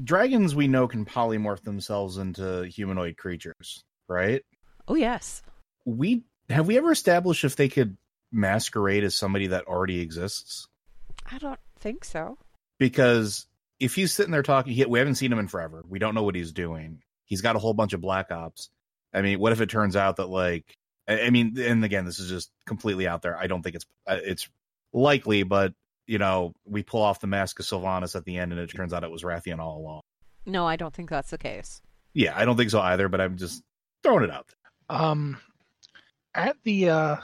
Dragons 0.03 0.55
we 0.55 0.69
know 0.69 0.87
can 0.87 1.05
polymorph 1.05 1.63
themselves 1.65 2.19
into 2.19 2.63
humanoid 2.67 3.17
creatures, 3.17 3.83
right? 4.09 4.43
oh 4.87 4.95
yes, 4.95 5.43
We 5.85 6.23
have 6.49 6.67
we 6.67 6.79
ever 6.79 6.93
established 6.93 7.45
if 7.45 7.57
they 7.57 7.69
could 7.69 7.97
masquerade 8.33 9.05
as 9.05 9.15
somebody 9.17 9.49
that 9.49 9.67
already 9.67 10.01
exists? 10.01 10.67
I 11.31 11.39
don't 11.39 11.61
think 11.79 12.05
so. 12.05 12.39
Because 12.79 13.47
if 13.81 13.95
he's 13.95 14.13
sitting 14.13 14.33
there 14.33 14.43
talking, 14.43 14.73
he, 14.73 14.85
we 14.87 14.99
haven't 14.99 15.17
seen 15.17 15.31
him 15.33 15.39
in 15.41 15.49
forever. 15.49 15.85
We 15.89 15.99
don't 15.99 16.15
know 16.15 16.23
what 16.23 16.35
he's 16.37 16.53
doing. 16.53 17.03
He's 17.27 17.43
got 17.43 17.57
a 17.57 17.59
whole 17.59 17.75
bunch 17.75 17.93
of 17.93 18.01
black 18.01 18.31
ops. 18.31 18.71
I 19.13 19.21
mean, 19.23 19.39
what 19.41 19.53
if 19.53 19.61
it 19.61 19.69
turns 19.69 19.95
out 19.97 20.17
that 20.17 20.29
like, 20.29 20.65
I, 21.07 21.23
I 21.23 21.31
mean, 21.31 21.59
and 21.59 21.85
again, 21.85 22.05
this 22.07 22.19
is 22.19 22.31
just 22.31 22.51
completely 22.67 23.07
out 23.09 23.21
there. 23.23 23.37
I 23.37 23.47
don't 23.47 23.63
think 23.63 23.75
it's 23.77 23.87
uh, 24.07 24.19
it's 24.23 24.49
likely, 24.93 25.43
but 25.43 25.73
you 26.07 26.19
know, 26.19 26.55
we 26.65 26.83
pull 26.83 27.03
off 27.03 27.21
the 27.21 27.27
mask 27.27 27.61
of 27.61 27.67
Sylvanas 27.67 28.17
at 28.17 28.25
the 28.25 28.39
end, 28.39 28.53
and 28.53 28.61
it 28.61 28.69
turns 28.69 28.95
out 28.95 29.05
it 29.05 29.11
was 29.11 29.23
Wrathion 29.23 29.59
all 29.59 29.79
along. 29.79 30.01
No, 30.47 30.67
I 30.67 30.77
don't 30.77 30.95
think 30.95 31.11
that's 31.11 31.31
the 31.31 31.39
case. 31.39 31.83
Yeah, 32.15 32.33
I 32.35 32.47
don't 32.47 32.57
think 32.57 32.71
so 32.71 32.81
either, 32.81 33.09
but 33.09 33.21
I'm 33.21 33.37
just 33.37 33.63
throwing 34.03 34.25
it 34.25 34.31
out. 34.31 34.47
um, 34.89 35.39
at 36.35 36.57
the 36.65 36.89
uh, 36.91 37.17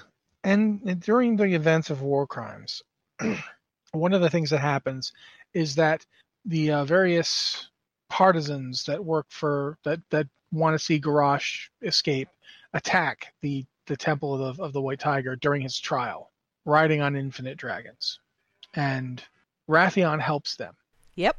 and 0.42 1.00
during 1.00 1.36
the 1.36 1.54
events 1.54 1.90
of 1.90 2.02
war 2.02 2.26
crimes, 2.26 2.82
one 3.92 4.12
of 4.12 4.20
the 4.20 4.30
things 4.30 4.50
that 4.50 4.58
happens 4.58 5.12
is 5.54 5.76
that 5.76 6.04
the 6.44 6.72
uh, 6.72 6.84
various 6.84 7.70
partisans 8.10 8.84
that 8.84 9.02
work 9.04 9.26
for 9.30 9.78
that 9.84 10.00
that 10.10 10.26
want 10.52 10.78
to 10.78 10.84
see 10.84 11.00
Garrosh 11.00 11.68
escape 11.82 12.28
attack 12.74 13.32
the 13.40 13.64
the 13.86 13.96
temple 13.96 14.34
of 14.34 14.56
the, 14.56 14.62
of 14.62 14.72
the 14.72 14.82
White 14.82 15.00
Tiger 15.00 15.36
during 15.36 15.62
his 15.62 15.78
trial, 15.78 16.30
riding 16.64 17.00
on 17.00 17.16
infinite 17.16 17.56
dragons, 17.58 18.18
and 18.74 19.22
Wrathion 19.68 20.20
helps 20.20 20.56
them 20.56 20.74
Yep. 21.16 21.36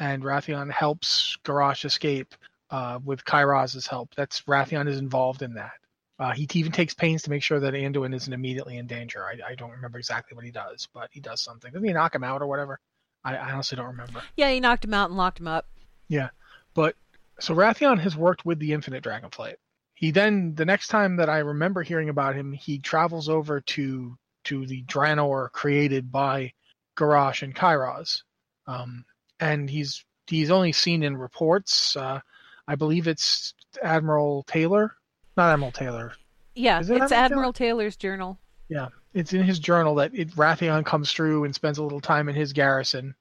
and 0.00 0.22
Wrathion 0.22 0.70
helps 0.70 1.36
Garrosh 1.44 1.84
escape 1.84 2.34
uh, 2.70 2.98
with 3.04 3.24
Kairoz's 3.24 3.86
help. 3.86 4.14
That's 4.16 4.42
Wrathion 4.42 4.88
is 4.88 4.98
involved 4.98 5.42
in 5.42 5.54
that. 5.54 5.72
Uh, 6.18 6.32
he 6.32 6.48
even 6.54 6.72
takes 6.72 6.94
pains 6.94 7.22
to 7.22 7.30
make 7.30 7.42
sure 7.42 7.60
that 7.60 7.74
Anduin 7.74 8.14
isn't 8.14 8.32
immediately 8.32 8.78
in 8.78 8.86
danger. 8.86 9.24
I, 9.24 9.52
I 9.52 9.54
don't 9.54 9.70
remember 9.70 9.98
exactly 9.98 10.34
what 10.34 10.44
he 10.46 10.50
does, 10.50 10.88
but 10.94 11.10
he 11.12 11.20
does 11.20 11.42
something. 11.42 11.70
Doesn't 11.72 11.86
he 11.86 11.92
knock 11.92 12.14
him 12.14 12.24
out 12.24 12.40
or 12.40 12.46
whatever? 12.46 12.80
I, 13.24 13.36
I 13.36 13.52
honestly 13.52 13.76
don't 13.76 13.86
remember. 13.88 14.22
Yeah, 14.36 14.50
he 14.50 14.58
knocked 14.60 14.84
him 14.84 14.94
out 14.94 15.10
and 15.10 15.18
locked 15.18 15.40
him 15.40 15.48
up. 15.48 15.66
Yeah, 16.08 16.30
but 16.74 16.96
so 17.40 17.54
Wrathion 17.54 17.98
has 18.00 18.16
worked 18.16 18.46
with 18.46 18.58
the 18.58 18.72
Infinite 18.72 19.04
Dragonflight. 19.04 19.56
He 19.94 20.10
then, 20.10 20.54
the 20.54 20.64
next 20.64 20.88
time 20.88 21.16
that 21.16 21.28
I 21.28 21.38
remember 21.38 21.82
hearing 21.82 22.08
about 22.08 22.34
him, 22.34 22.52
he 22.52 22.78
travels 22.78 23.28
over 23.28 23.60
to 23.60 24.16
to 24.46 24.66
the 24.66 24.82
Draenor 24.84 25.50
created 25.52 26.10
by 26.10 26.52
Garrosh 26.96 27.42
and 27.42 27.54
Kairoz. 27.54 28.22
Um, 28.66 29.04
and 29.40 29.68
he's 29.68 30.04
he's 30.26 30.50
only 30.50 30.72
seen 30.72 31.02
in 31.02 31.16
reports. 31.16 31.96
Uh, 31.96 32.20
I 32.66 32.74
believe 32.74 33.06
it's 33.06 33.54
Admiral 33.82 34.44
Taylor, 34.44 34.94
not 35.36 35.52
Admiral 35.52 35.72
Taylor. 35.72 36.12
Yeah, 36.54 36.78
it 36.78 36.82
it's 36.82 36.90
Admiral 36.90 37.12
Admiral 37.12 37.52
Taylor's 37.52 37.96
journal. 37.96 38.38
Yeah, 38.68 38.88
it's 39.14 39.32
in 39.32 39.42
his 39.42 39.58
journal 39.58 39.96
that 39.96 40.14
it, 40.14 40.30
Wrathion 40.36 40.84
comes 40.84 41.12
through 41.12 41.44
and 41.44 41.54
spends 41.54 41.78
a 41.78 41.82
little 41.82 42.00
time 42.00 42.28
in 42.28 42.34
his 42.34 42.52
garrison 42.52 43.14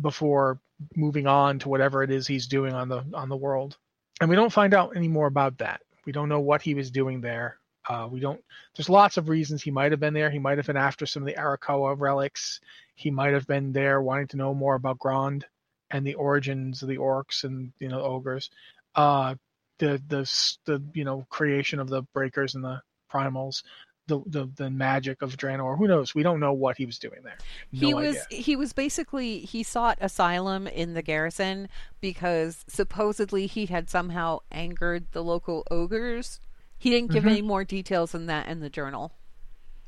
before 0.00 0.60
moving 0.96 1.26
on 1.26 1.58
to 1.60 1.68
whatever 1.68 2.02
it 2.02 2.10
is 2.10 2.26
he's 2.26 2.46
doing 2.46 2.72
on 2.72 2.88
the 2.88 3.04
on 3.14 3.28
the 3.28 3.36
world. 3.36 3.76
And 4.20 4.28
we 4.30 4.36
don't 4.36 4.52
find 4.52 4.74
out 4.74 4.96
any 4.96 5.08
more 5.08 5.26
about 5.26 5.58
that. 5.58 5.80
We 6.04 6.12
don't 6.12 6.28
know 6.28 6.40
what 6.40 6.62
he 6.62 6.74
was 6.74 6.90
doing 6.90 7.20
there. 7.20 7.58
Uh, 7.88 8.08
we 8.10 8.20
don't. 8.20 8.40
There's 8.76 8.88
lots 8.88 9.16
of 9.16 9.28
reasons 9.28 9.62
he 9.62 9.70
might 9.70 9.92
have 9.92 10.00
been 10.00 10.14
there. 10.14 10.30
He 10.30 10.38
might 10.38 10.58
have 10.58 10.66
been 10.66 10.76
after 10.76 11.06
some 11.06 11.22
of 11.22 11.26
the 11.26 11.34
Arakkoa 11.34 11.98
relics. 11.98 12.60
He 12.94 13.10
might 13.10 13.32
have 13.32 13.46
been 13.46 13.72
there 13.72 14.00
wanting 14.00 14.28
to 14.28 14.36
know 14.36 14.54
more 14.54 14.74
about 14.74 14.98
Grond 14.98 15.46
and 15.90 16.06
the 16.06 16.14
origins 16.14 16.82
of 16.82 16.88
the 16.88 16.98
orcs 16.98 17.44
and 17.44 17.72
you 17.78 17.88
know 17.88 18.00
ogres. 18.00 18.50
Uh, 18.94 19.34
the 19.78 20.00
the 20.08 20.54
the 20.64 20.82
you 20.94 21.04
know 21.04 21.26
creation 21.28 21.80
of 21.80 21.88
the 21.88 22.02
breakers 22.14 22.54
and 22.54 22.62
the 22.62 22.80
primals 23.12 23.62
the, 24.06 24.20
the 24.26 24.50
the 24.56 24.70
magic 24.70 25.22
of 25.22 25.36
Draenor. 25.36 25.78
Who 25.78 25.86
knows? 25.86 26.14
We 26.14 26.22
don't 26.22 26.40
know 26.40 26.52
what 26.52 26.76
he 26.76 26.86
was 26.86 26.98
doing 26.98 27.20
there. 27.22 27.38
No 27.72 27.86
he 27.86 27.94
was 27.94 28.16
idea. 28.26 28.42
he 28.42 28.56
was 28.56 28.72
basically 28.72 29.40
he 29.40 29.62
sought 29.62 29.98
asylum 30.00 30.66
in 30.66 30.94
the 30.94 31.02
garrison 31.02 31.68
because 32.00 32.64
supposedly 32.68 33.46
he 33.46 33.66
had 33.66 33.88
somehow 33.88 34.40
angered 34.50 35.06
the 35.12 35.22
local 35.22 35.64
ogres. 35.70 36.40
He 36.82 36.90
didn't 36.90 37.12
give 37.12 37.22
Mhm. 37.22 37.30
any 37.30 37.42
more 37.42 37.62
details 37.62 38.10
than 38.10 38.26
that 38.26 38.48
in 38.48 38.58
the 38.58 38.68
journal. 38.68 39.12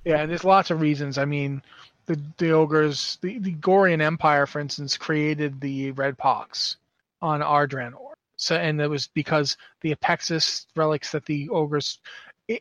Yeah, 0.05 0.20
and 0.20 0.30
there's 0.30 0.45
lots 0.45 0.70
of 0.70 0.80
reasons. 0.80 1.18
I 1.18 1.24
mean, 1.24 1.61
the 2.07 2.20
the 2.38 2.53
ogres, 2.53 3.18
the 3.20 3.40
the 3.40 3.55
Gorian 3.55 4.01
Empire, 4.01 4.47
for 4.47 4.61
instance, 4.61 4.97
created 4.97 5.61
the 5.61 5.90
Red 5.90 6.16
Pox 6.16 6.76
on 7.20 7.42
our 7.42 7.66
Draenor. 7.66 8.12
So, 8.36 8.55
and 8.55 8.80
it 8.80 8.86
was 8.86 9.09
because 9.09 9.57
the 9.80 9.92
Apexis 9.92 10.66
relics 10.76 11.11
that 11.11 11.26
the 11.26 11.49
ogres 11.49 11.99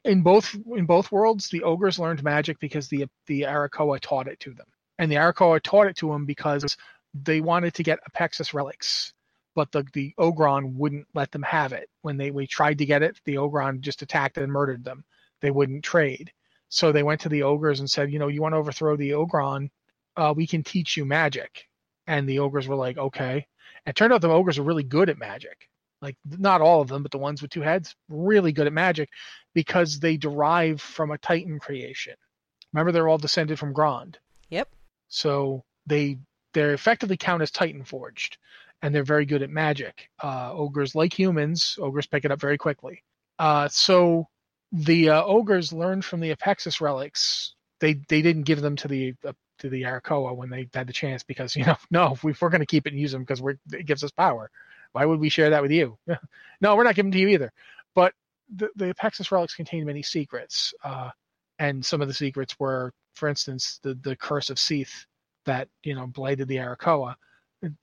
in 0.03 0.23
both 0.23 0.55
in 0.75 0.87
both 0.87 1.11
worlds, 1.11 1.49
the 1.49 1.61
ogres 1.61 1.99
learned 1.99 2.23
magic 2.23 2.59
because 2.59 2.87
the 2.87 3.05
the 3.27 3.41
Arakkoa 3.41 3.99
taught 3.99 4.27
it 4.27 4.39
to 4.39 4.53
them, 4.55 4.67
and 4.97 5.11
the 5.11 5.17
Arakkoa 5.17 5.61
taught 5.61 5.85
it 5.85 5.97
to 5.97 6.07
them 6.07 6.25
because 6.25 6.75
they 7.13 7.39
wanted 7.39 7.75
to 7.75 7.83
get 7.83 7.99
Apexis 8.09 8.51
relics, 8.51 9.13
but 9.55 9.71
the 9.71 9.85
the 9.93 10.13
Ogron 10.19 10.73
wouldn't 10.73 11.07
let 11.13 11.31
them 11.31 11.43
have 11.43 11.73
it. 11.73 11.89
When 12.01 12.17
they 12.17 12.31
we 12.31 12.47
tried 12.47 12.79
to 12.79 12.85
get 12.85 13.03
it, 13.03 13.19
the 13.25 13.35
Ogron 13.35 13.81
just 13.81 14.01
attacked 14.01 14.37
and 14.37 14.51
murdered 14.51 14.83
them. 14.83 15.03
They 15.41 15.51
wouldn't 15.51 15.83
trade. 15.83 16.31
So 16.69 16.91
they 16.91 17.03
went 17.03 17.21
to 17.21 17.29
the 17.29 17.43
ogres 17.43 17.81
and 17.81 17.89
said, 17.89 18.11
you 18.11 18.17
know, 18.17 18.29
you 18.29 18.41
want 18.41 18.53
to 18.53 18.57
overthrow 18.57 18.95
the 18.95 19.11
Ogron, 19.11 19.69
uh, 20.17 20.33
we 20.35 20.47
can 20.47 20.63
teach 20.63 20.97
you 20.97 21.05
magic. 21.05 21.67
And 22.07 22.27
the 22.27 22.39
ogres 22.39 22.67
were 22.67 22.75
like, 22.75 22.97
okay. 22.97 23.45
And 23.85 23.93
it 23.93 23.95
turned 23.95 24.11
out 24.11 24.21
the 24.21 24.29
ogres 24.29 24.57
are 24.57 24.63
really 24.63 24.83
good 24.83 25.09
at 25.09 25.19
magic. 25.19 25.69
Like 26.01 26.17
not 26.25 26.61
all 26.61 26.81
of 26.81 26.87
them, 26.87 27.03
but 27.03 27.11
the 27.11 27.19
ones 27.19 27.41
with 27.41 27.51
two 27.51 27.61
heads, 27.61 27.95
really 28.09 28.51
good 28.51 28.65
at 28.65 28.73
magic 28.73 29.09
because 29.53 29.99
they 29.99 30.17
derive 30.17 30.81
from 30.81 31.11
a 31.11 31.17
Titan 31.19 31.59
creation. 31.59 32.15
Remember, 32.73 32.91
they're 32.91 33.07
all 33.07 33.19
descended 33.19 33.59
from 33.59 33.73
Grond. 33.73 34.17
Yep. 34.49 34.69
So 35.09 35.63
they 35.85 36.17
they're 36.53 36.73
effectively 36.73 37.17
count 37.17 37.43
as 37.43 37.51
Titan 37.51 37.83
forged, 37.83 38.37
and 38.83 38.93
they're 38.93 39.03
very 39.03 39.25
good 39.25 39.41
at 39.41 39.49
magic. 39.49 40.09
Uh, 40.21 40.51
ogres, 40.53 40.93
like 40.93 41.17
humans, 41.17 41.77
ogres 41.81 42.05
pick 42.05 42.25
it 42.25 42.31
up 42.31 42.39
very 42.39 42.57
quickly. 42.57 43.01
Uh, 43.39 43.67
so 43.69 44.27
the 44.73 45.09
uh, 45.09 45.23
ogres 45.23 45.71
learned 45.71 46.05
from 46.05 46.19
the 46.19 46.35
Apexis 46.35 46.81
relics. 46.81 47.55
They 47.79 47.95
they 48.09 48.21
didn't 48.21 48.43
give 48.43 48.61
them 48.61 48.75
to 48.75 48.87
the 48.87 49.15
uh, 49.25 49.33
to 49.59 49.69
the 49.69 49.83
Arakkoa 49.83 50.35
when 50.35 50.49
they 50.49 50.67
had 50.73 50.85
the 50.85 50.93
chance 50.93 51.23
because 51.23 51.55
you 51.55 51.65
know 51.65 51.77
no 51.89 52.17
if 52.23 52.41
we're 52.41 52.49
going 52.49 52.59
to 52.59 52.67
keep 52.67 52.85
it 52.85 52.93
and 52.93 53.01
use 53.01 53.13
them 53.13 53.23
because 53.23 53.41
we're 53.41 53.55
it 53.71 53.87
gives 53.87 54.03
us 54.03 54.11
power. 54.11 54.51
Why 54.91 55.05
would 55.05 55.19
we 55.19 55.29
share 55.29 55.49
that 55.49 55.63
with 55.63 55.71
you? 55.71 55.97
no, 56.61 56.75
we're 56.75 56.83
not 56.83 56.95
giving 56.95 57.11
to 57.13 57.17
you 57.19 57.29
either. 57.29 57.51
But 57.95 58.13
the 58.53 58.69
the 58.75 58.93
Apexis 58.93 59.31
relics 59.31 59.55
contain 59.55 59.85
many 59.85 60.03
secrets, 60.03 60.73
uh, 60.83 61.09
and 61.57 61.83
some 61.83 62.01
of 62.01 62.09
the 62.09 62.13
secrets 62.13 62.59
were, 62.59 62.91
for 63.13 63.29
instance, 63.29 63.79
the 63.81 63.95
the 63.95 64.17
curse 64.17 64.49
of 64.49 64.57
Sethe 64.57 65.05
that 65.45 65.69
you 65.83 65.95
know 65.95 66.05
blighted 66.05 66.49
the 66.49 66.57
Arakkoa. 66.57 67.15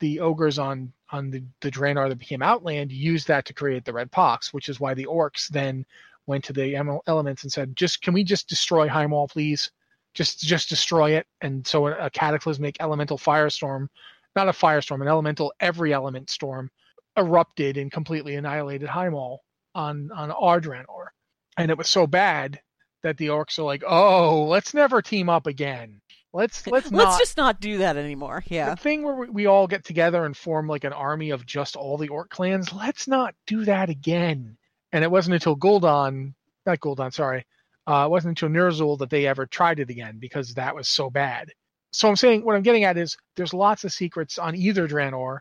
The 0.00 0.20
ogres 0.20 0.58
on 0.58 0.92
on 1.10 1.30
the 1.30 1.42
the 1.60 1.70
Draenor 1.70 2.08
that 2.08 2.18
became 2.18 2.42
Outland 2.42 2.92
used 2.92 3.26
that 3.28 3.44
to 3.46 3.54
create 3.54 3.84
the 3.84 3.92
Red 3.92 4.10
Pox, 4.10 4.52
which 4.52 4.68
is 4.68 4.80
why 4.80 4.94
the 4.94 5.06
orcs 5.06 5.48
then 5.48 5.84
went 6.26 6.44
to 6.44 6.52
the 6.52 6.76
elements 7.06 7.42
and 7.42 7.52
said, 7.52 7.76
"Just 7.76 8.02
can 8.02 8.14
we 8.14 8.24
just 8.24 8.48
destroy 8.48 8.88
Highmaul, 8.88 9.30
please? 9.30 9.70
Just 10.14 10.40
just 10.40 10.68
destroy 10.68 11.12
it." 11.12 11.26
And 11.40 11.66
so 11.66 11.86
a, 11.86 12.06
a 12.06 12.10
cataclysmic 12.10 12.76
elemental 12.80 13.18
firestorm, 13.18 13.88
not 14.36 14.48
a 14.48 14.52
firestorm, 14.52 15.00
an 15.02 15.08
elemental 15.08 15.52
every 15.60 15.92
element 15.92 16.30
storm, 16.30 16.70
erupted 17.16 17.76
and 17.76 17.90
completely 17.90 18.36
annihilated 18.36 18.88
Highmaul 18.88 19.38
on 19.74 20.10
on 20.12 20.30
our 20.32 20.60
Draenor. 20.60 21.08
And 21.56 21.70
it 21.70 21.78
was 21.78 21.90
so 21.90 22.06
bad 22.06 22.60
that 23.02 23.16
the 23.16 23.28
orcs 23.28 23.58
are 23.58 23.62
like, 23.62 23.82
"Oh, 23.86 24.44
let's 24.44 24.74
never 24.74 25.00
team 25.02 25.28
up 25.28 25.46
again. 25.46 26.00
Let's 26.32 26.66
let's, 26.66 26.90
Let's 26.90 27.10
not." 27.10 27.18
just 27.18 27.36
not 27.36 27.60
do 27.60 27.78
that 27.78 27.96
anymore. 27.96 28.44
Yeah. 28.46 28.70
The 28.70 28.76
thing 28.76 29.02
where 29.02 29.14
we- 29.14 29.30
we 29.30 29.46
all 29.46 29.66
get 29.66 29.84
together 29.84 30.24
and 30.24 30.36
form 30.36 30.68
like 30.68 30.84
an 30.84 30.92
army 30.92 31.30
of 31.30 31.44
just 31.46 31.76
all 31.76 31.96
the 31.96 32.08
orc 32.08 32.30
clans, 32.30 32.72
let's 32.72 33.08
not 33.08 33.34
do 33.46 33.64
that 33.64 33.88
again. 33.90 34.56
And 34.92 35.04
it 35.04 35.10
wasn't 35.10 35.34
until 35.34 35.56
Gul'dan, 35.56 36.34
not 36.66 36.80
Gul'dan, 36.80 37.12
sorry, 37.12 37.44
uh, 37.86 38.04
it 38.06 38.10
wasn't 38.10 38.40
until 38.40 38.48
Ner'zhul 38.48 38.98
that 38.98 39.10
they 39.10 39.26
ever 39.26 39.46
tried 39.46 39.80
it 39.80 39.90
again 39.90 40.18
because 40.18 40.54
that 40.54 40.74
was 40.74 40.88
so 40.88 41.10
bad. 41.10 41.50
So 41.92 42.08
I'm 42.08 42.16
saying 42.16 42.44
what 42.44 42.54
I'm 42.54 42.62
getting 42.62 42.84
at 42.84 42.96
is 42.96 43.16
there's 43.36 43.54
lots 43.54 43.84
of 43.84 43.92
secrets 43.92 44.38
on 44.38 44.54
either 44.54 44.86
Draenor 44.86 45.38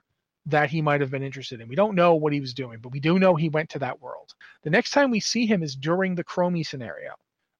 that 0.47 0.69
he 0.71 0.81
might 0.81 1.01
have 1.01 1.11
been 1.11 1.21
interested 1.21 1.61
in. 1.61 1.67
We 1.67 1.75
don't 1.75 1.93
know 1.95 2.15
what 2.15 2.33
he 2.33 2.39
was 2.39 2.55
doing, 2.55 2.79
but 2.81 2.91
we 2.91 2.99
do 2.99 3.19
know 3.19 3.35
he 3.35 3.49
went 3.49 3.69
to 3.71 3.79
that 3.79 4.01
world. 4.01 4.33
The 4.63 4.71
next 4.71 4.91
time 4.91 5.11
we 5.11 5.19
see 5.19 5.45
him 5.45 5.61
is 5.61 5.75
during 5.75 6.15
the 6.15 6.23
Chromie 6.23 6.65
scenario, 6.65 7.11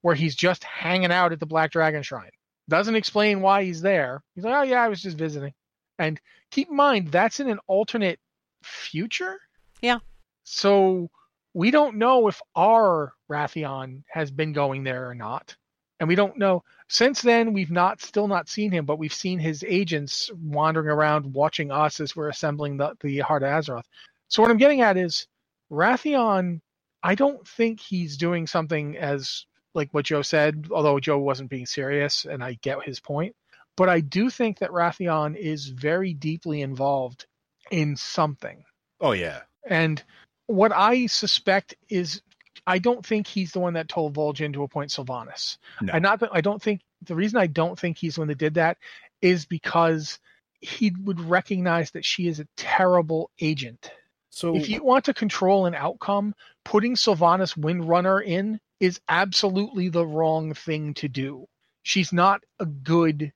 where 0.02 0.16
he's 0.16 0.36
just 0.36 0.64
hanging 0.64 1.12
out 1.12 1.32
at 1.32 1.40
the 1.40 1.46
Black 1.46 1.72
Dragon 1.72 2.02
Shrine. 2.02 2.32
Doesn't 2.70 2.96
explain 2.96 3.42
why 3.42 3.64
he's 3.64 3.82
there. 3.82 4.24
He's 4.36 4.44
like, 4.44 4.56
oh 4.56 4.62
yeah, 4.64 4.82
I 4.82 4.88
was 4.88 5.02
just 5.02 5.18
visiting. 5.18 5.54
And 5.98 6.20
keep 6.52 6.70
in 6.70 6.76
mind, 6.76 7.12
that's 7.12 7.40
in 7.40 7.50
an 7.50 7.60
alternate 7.68 8.20
future. 8.64 9.38
Yeah. 9.82 10.00
So 10.44 11.10
we 11.54 11.72
don't 11.72 11.98
know 11.98 12.28
if 12.28 12.42
our 12.56 13.14
Wrathion 13.30 14.04
has 14.08 14.32
been 14.32 14.54
going 14.54 14.84
there 14.84 15.10
or 15.10 15.16
not. 15.16 15.56
And 16.00 16.08
we 16.08 16.16
don't 16.16 16.38
know. 16.38 16.64
Since 16.88 17.22
then, 17.22 17.52
we've 17.54 17.72
not 17.72 18.02
still 18.02 18.28
not 18.28 18.48
seen 18.48 18.72
him, 18.72 18.86
but 18.86 19.00
we've 19.00 19.14
seen 19.14 19.38
his 19.40 19.66
agents 19.68 20.32
wandering 20.42 20.88
around 20.88 21.34
watching 21.34 21.72
us 21.72 22.00
as 22.00 22.16
we're 22.16 22.30
assembling 22.30 22.78
the, 22.78 22.96
the 23.02 23.20
Heart 23.20 23.44
of 23.44 23.50
Azeroth. 23.50 23.84
So 24.30 24.42
what 24.42 24.52
I'm 24.52 24.58
getting 24.58 24.82
at 24.82 24.96
is 24.96 25.28
Wrathion, 25.72 26.62
I 27.04 27.16
don't 27.16 27.46
think 27.48 27.80
he's 27.80 28.16
doing 28.16 28.48
something 28.48 28.96
as 28.98 29.46
like 29.74 29.90
what 29.92 30.06
Joe 30.06 30.22
said, 30.22 30.68
although 30.72 31.00
Joe 31.00 31.20
wasn't 31.20 31.50
being 31.50 31.66
serious, 31.66 32.26
and 32.26 32.44
I 32.44 32.58
get 32.62 32.84
his 32.84 33.00
point. 33.00 33.36
But 33.78 33.90
I 33.90 34.02
do 34.02 34.30
think 34.30 34.60
that 34.60 34.72
Wrathion 34.72 35.36
is 35.36 35.68
very 35.68 36.14
deeply 36.14 36.62
involved 36.62 37.26
in 37.72 37.96
something. 37.96 38.64
Oh 39.00 39.14
yeah. 39.14 39.42
And 39.66 40.04
what 40.48 40.72
I 40.74 41.06
suspect 41.06 41.76
is 41.88 42.22
I 42.68 42.80
don't 42.80 43.06
think 43.06 43.28
he's 43.28 43.52
the 43.52 43.60
one 43.60 43.74
that 43.74 43.88
told 43.88 44.16
Vol'jin 44.16 44.54
to 44.54 44.64
appoint 44.64 44.92
Sylvanas. 44.92 45.58
No. 45.82 45.94
I 45.94 46.00
not 46.00 46.20
that 46.20 46.32
I 46.34 46.42
don't 46.42 46.62
think 46.62 46.82
the 47.04 47.16
reason 47.16 47.40
I 47.40 47.48
don't 47.48 47.80
think 47.80 47.98
he's 47.98 48.16
the 48.16 48.22
one 48.22 48.28
that 48.28 48.38
did 48.38 48.56
that 48.56 48.78
is 49.22 49.46
because 49.46 50.20
he 50.60 50.94
would 51.04 51.22
recognize 51.22 51.92
that 51.92 52.04
she 52.04 52.28
is 52.28 52.40
a 52.40 52.48
terrible 52.58 53.32
agent. 53.40 53.92
So 54.30 54.56
If 54.56 54.70
you 54.70 54.84
want 54.84 55.06
to 55.06 55.14
control 55.14 55.66
an 55.66 55.74
outcome, 55.74 56.36
putting 56.64 56.96
Sylvanas 56.96 57.58
Windrunner 57.58 58.24
in 58.24 58.60
is 58.80 59.00
absolutely 59.10 59.90
the 59.90 60.06
wrong 60.06 60.54
thing 60.54 60.94
to 60.96 61.08
do. 61.08 61.48
She's 61.84 62.14
not 62.14 62.42
a 62.60 62.66
good 62.66 63.32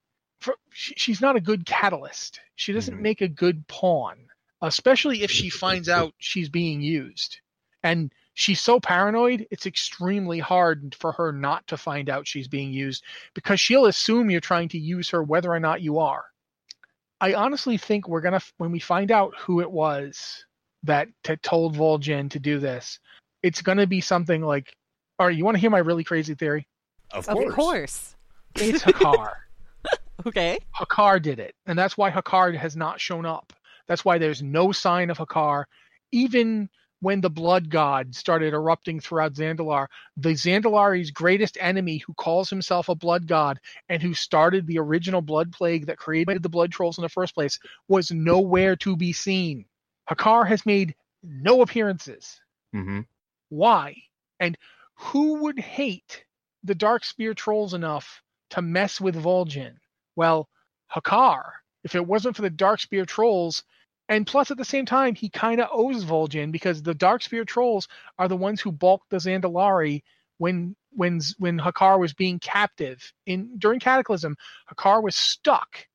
she's 0.72 1.22
not 1.22 1.36
a 1.36 1.40
good 1.40 1.64
catalyst. 1.64 2.40
She 2.56 2.72
doesn't 2.72 2.98
Mhm. 2.98 3.00
make 3.00 3.20
a 3.22 3.28
good 3.28 3.66
pawn, 3.66 4.26
especially 4.60 5.22
if 5.22 5.30
she 5.30 5.48
finds 5.50 5.88
out 5.88 6.14
she's 6.18 6.50
being 6.50 6.82
used. 6.82 7.40
And 7.82 8.12
she's 8.34 8.60
so 8.60 8.78
paranoid, 8.80 9.46
it's 9.50 9.64
extremely 9.66 10.40
hard 10.40 10.94
for 10.98 11.12
her 11.12 11.32
not 11.32 11.66
to 11.68 11.76
find 11.78 12.10
out 12.10 12.26
she's 12.26 12.48
being 12.48 12.72
used 12.72 13.04
because 13.34 13.60
she'll 13.60 13.86
assume 13.86 14.30
you're 14.30 14.40
trying 14.40 14.68
to 14.70 14.78
use 14.78 15.08
her 15.10 15.22
whether 15.22 15.50
or 15.50 15.60
not 15.60 15.80
you 15.80 15.98
are. 15.98 16.24
I 17.20 17.34
honestly 17.34 17.78
think 17.78 18.06
we're 18.08 18.20
going 18.20 18.38
to 18.38 18.44
when 18.58 18.72
we 18.72 18.80
find 18.80 19.10
out 19.10 19.34
who 19.38 19.60
it 19.60 19.70
was 19.70 20.44
that 20.82 21.08
told 21.42 21.74
Vol'jin 21.76 22.28
to 22.30 22.38
do 22.38 22.58
this, 22.58 22.98
it's 23.42 23.62
going 23.62 23.78
to 23.78 23.86
be 23.86 24.00
something 24.02 24.42
like 24.42 24.76
all 25.18 25.26
right, 25.26 25.36
you 25.36 25.44
want 25.44 25.56
to 25.56 25.60
hear 25.60 25.70
my 25.70 25.78
really 25.78 26.04
crazy 26.04 26.34
theory? 26.34 26.66
of 27.12 27.26
course. 27.26 27.28
Of 27.28 27.54
course. 27.54 27.54
course. 27.54 28.16
It's 28.56 28.82
Hakkar. 28.82 29.32
Okay. 30.26 30.58
Hakkar 30.74 31.20
did 31.20 31.38
it, 31.38 31.54
and 31.66 31.78
that's 31.78 31.98
why 31.98 32.10
Hakkar 32.10 32.56
has 32.56 32.76
not 32.76 32.98
shown 32.98 33.26
up. 33.26 33.52
That's 33.88 34.04
why 34.06 34.16
there's 34.16 34.42
no 34.42 34.72
sign 34.72 35.10
of 35.10 35.18
Hakkar. 35.18 35.64
Even 36.12 36.70
when 37.04 37.20
the 37.20 37.28
blood 37.28 37.68
god 37.68 38.14
started 38.14 38.54
erupting 38.54 38.98
throughout 38.98 39.34
Zandalar. 39.34 39.88
The 40.16 40.30
Zandalari's 40.30 41.10
greatest 41.10 41.58
enemy, 41.60 41.98
who 41.98 42.14
calls 42.14 42.48
himself 42.48 42.88
a 42.88 42.94
blood 42.94 43.26
god 43.26 43.60
and 43.90 44.00
who 44.00 44.14
started 44.14 44.66
the 44.66 44.78
original 44.78 45.20
blood 45.20 45.52
plague 45.52 45.84
that 45.86 45.98
created 45.98 46.42
the 46.42 46.48
blood 46.48 46.72
trolls 46.72 46.96
in 46.96 47.02
the 47.02 47.10
first 47.10 47.34
place, 47.34 47.58
was 47.88 48.10
nowhere 48.10 48.74
to 48.76 48.96
be 48.96 49.12
seen. 49.12 49.66
Hakkar 50.08 50.48
has 50.48 50.64
made 50.64 50.94
no 51.22 51.60
appearances. 51.60 52.40
hmm 52.72 53.00
Why? 53.50 53.96
And 54.40 54.56
who 54.96 55.42
would 55.42 55.58
hate 55.58 56.24
the 56.62 56.74
Darkspear 56.74 57.34
trolls 57.34 57.74
enough 57.74 58.22
to 58.50 58.62
mess 58.62 59.00
with 59.00 59.16
Vol'jin? 59.16 59.76
Well, 60.16 60.48
Hakkar. 60.94 61.52
If 61.82 61.94
it 61.94 62.06
wasn't 62.06 62.36
for 62.36 62.42
the 62.42 62.50
Darkspear 62.50 63.06
trolls, 63.06 63.64
and 64.08 64.26
plus 64.26 64.50
at 64.50 64.56
the 64.56 64.64
same 64.64 64.86
time, 64.86 65.14
he 65.14 65.28
kind 65.28 65.60
of 65.60 65.68
owes 65.72 66.04
Vol'jin 66.04 66.52
because 66.52 66.82
the 66.82 66.94
Darkspear 66.94 67.46
trolls 67.46 67.88
are 68.18 68.28
the 68.28 68.36
ones 68.36 68.60
who 68.60 68.72
balked 68.72 69.10
the 69.10 69.16
Zandalari 69.16 70.02
when 70.38 70.76
when 70.90 71.20
when 71.38 71.58
Hakkar 71.58 71.98
was 71.98 72.14
being 72.14 72.38
captive 72.38 73.12
in 73.26 73.58
during 73.58 73.80
Cataclysm. 73.80 74.36
Hakkar 74.70 75.02
was 75.02 75.16
stuck 75.16 75.86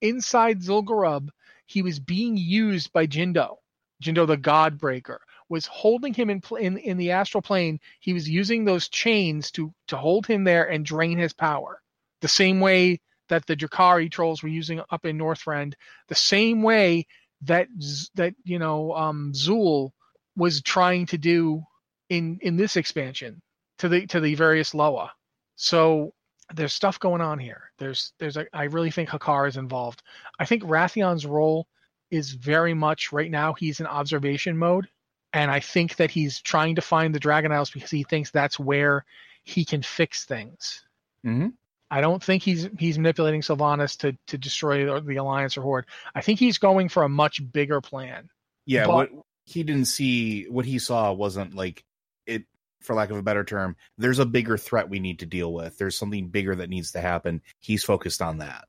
inside 0.00 0.60
Zul'Gurub. 0.62 1.28
He 1.66 1.82
was 1.82 2.00
being 2.00 2.36
used 2.36 2.92
by 2.92 3.06
Jin'do. 3.06 3.56
Jin'do 4.02 4.26
the 4.26 4.36
God 4.36 4.78
Breaker 4.78 5.20
was 5.48 5.66
holding 5.66 6.14
him 6.14 6.30
in, 6.30 6.42
in 6.58 6.78
in 6.78 6.96
the 6.96 7.10
astral 7.10 7.42
plane. 7.42 7.80
He 8.00 8.12
was 8.12 8.28
using 8.28 8.64
those 8.64 8.88
chains 8.88 9.50
to 9.52 9.72
to 9.88 9.96
hold 9.96 10.26
him 10.26 10.44
there 10.44 10.68
and 10.68 10.84
drain 10.84 11.18
his 11.18 11.32
power. 11.32 11.80
The 12.20 12.28
same 12.28 12.60
way 12.60 13.00
that 13.28 13.46
the 13.46 13.56
Drakkari 13.56 14.10
trolls 14.10 14.42
were 14.42 14.48
using 14.48 14.80
up 14.90 15.04
in 15.04 15.18
Northrend. 15.18 15.74
The 16.08 16.14
same 16.14 16.62
way 16.62 17.06
that 17.42 17.68
that 18.14 18.34
you 18.44 18.58
know 18.58 18.92
um, 18.94 19.32
Zul 19.34 19.90
was 20.36 20.62
trying 20.62 21.06
to 21.06 21.18
do 21.18 21.62
in 22.08 22.38
in 22.42 22.56
this 22.56 22.76
expansion 22.76 23.40
to 23.78 23.88
the 23.88 24.06
to 24.08 24.20
the 24.20 24.34
various 24.34 24.74
Loa. 24.74 25.12
So 25.56 26.12
there's 26.54 26.72
stuff 26.72 26.98
going 26.98 27.20
on 27.20 27.38
here. 27.38 27.70
There's 27.78 28.12
there's 28.18 28.36
a, 28.36 28.46
I 28.52 28.64
really 28.64 28.90
think 28.90 29.08
Hakkar 29.08 29.48
is 29.48 29.56
involved. 29.56 30.02
I 30.38 30.44
think 30.44 30.62
Wrathion's 30.62 31.26
role 31.26 31.66
is 32.10 32.32
very 32.32 32.74
much 32.74 33.12
right 33.12 33.30
now 33.30 33.52
he's 33.52 33.80
in 33.80 33.86
observation 33.86 34.56
mode 34.56 34.88
and 35.32 35.50
I 35.50 35.60
think 35.60 35.96
that 35.96 36.10
he's 36.10 36.40
trying 36.40 36.76
to 36.76 36.80
find 36.82 37.14
the 37.14 37.20
Dragon 37.20 37.52
Isles 37.52 37.70
because 37.70 37.90
he 37.90 38.02
thinks 38.04 38.30
that's 38.30 38.58
where 38.58 39.04
he 39.44 39.64
can 39.64 39.82
fix 39.82 40.24
things. 40.24 40.84
hmm 41.22 41.48
I 41.90 42.02
don't 42.02 42.22
think 42.22 42.42
he's 42.42 42.68
he's 42.78 42.98
manipulating 42.98 43.40
Sylvanas 43.40 43.96
to 44.00 44.14
to 44.26 44.36
destroy 44.36 44.84
the, 44.84 45.00
the 45.00 45.16
Alliance 45.16 45.56
or 45.56 45.62
Horde. 45.62 45.86
I 46.14 46.20
think 46.20 46.38
he's 46.38 46.58
going 46.58 46.90
for 46.90 47.02
a 47.02 47.08
much 47.08 47.40
bigger 47.50 47.80
plan. 47.80 48.28
Yeah, 48.66 48.84
But- 48.86 48.94
what 48.94 49.10
he 49.46 49.62
didn't 49.62 49.86
see, 49.86 50.44
what 50.44 50.66
he 50.66 50.78
saw 50.78 51.12
wasn't 51.14 51.54
like 51.54 51.82
it. 52.26 52.44
For 52.82 52.94
lack 52.94 53.10
of 53.10 53.16
a 53.16 53.22
better 53.22 53.42
term, 53.42 53.74
there's 53.96 54.18
a 54.18 54.26
bigger 54.26 54.58
threat 54.58 54.90
we 54.90 55.00
need 55.00 55.20
to 55.20 55.26
deal 55.26 55.50
with. 55.52 55.78
There's 55.78 55.96
something 55.96 56.28
bigger 56.28 56.54
that 56.56 56.68
needs 56.68 56.92
to 56.92 57.00
happen. 57.00 57.40
He's 57.58 57.82
focused 57.84 58.20
on 58.20 58.38
that. 58.38 58.66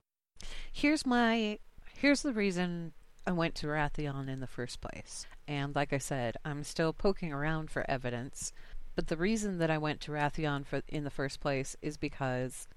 Here's 0.72 1.05
my 1.05 1.60
here's 1.97 2.22
the 2.22 2.32
reason 2.32 2.93
I 3.30 3.32
went 3.32 3.54
to 3.58 3.68
Wrathion 3.68 4.28
in 4.28 4.40
the 4.40 4.48
first 4.48 4.82
place. 4.82 5.28
And 5.48 5.76
like 5.76 5.94
I 5.94 6.00
said, 6.00 6.38
I'm 6.44 6.64
still 6.64 6.92
poking 6.92 7.32
around 7.32 7.70
for 7.70 7.88
evidence. 7.88 8.54
But 8.96 9.06
the 9.06 9.18
reason 9.18 9.60
that 9.60 9.70
I 9.70 9.78
went 9.78 10.02
to 10.02 10.12
Wrathion 10.12 10.66
for 10.66 10.82
in 10.88 11.04
the 11.04 11.12
first 11.12 11.40
place 11.40 11.76
is 11.80 11.96
because 11.96 12.68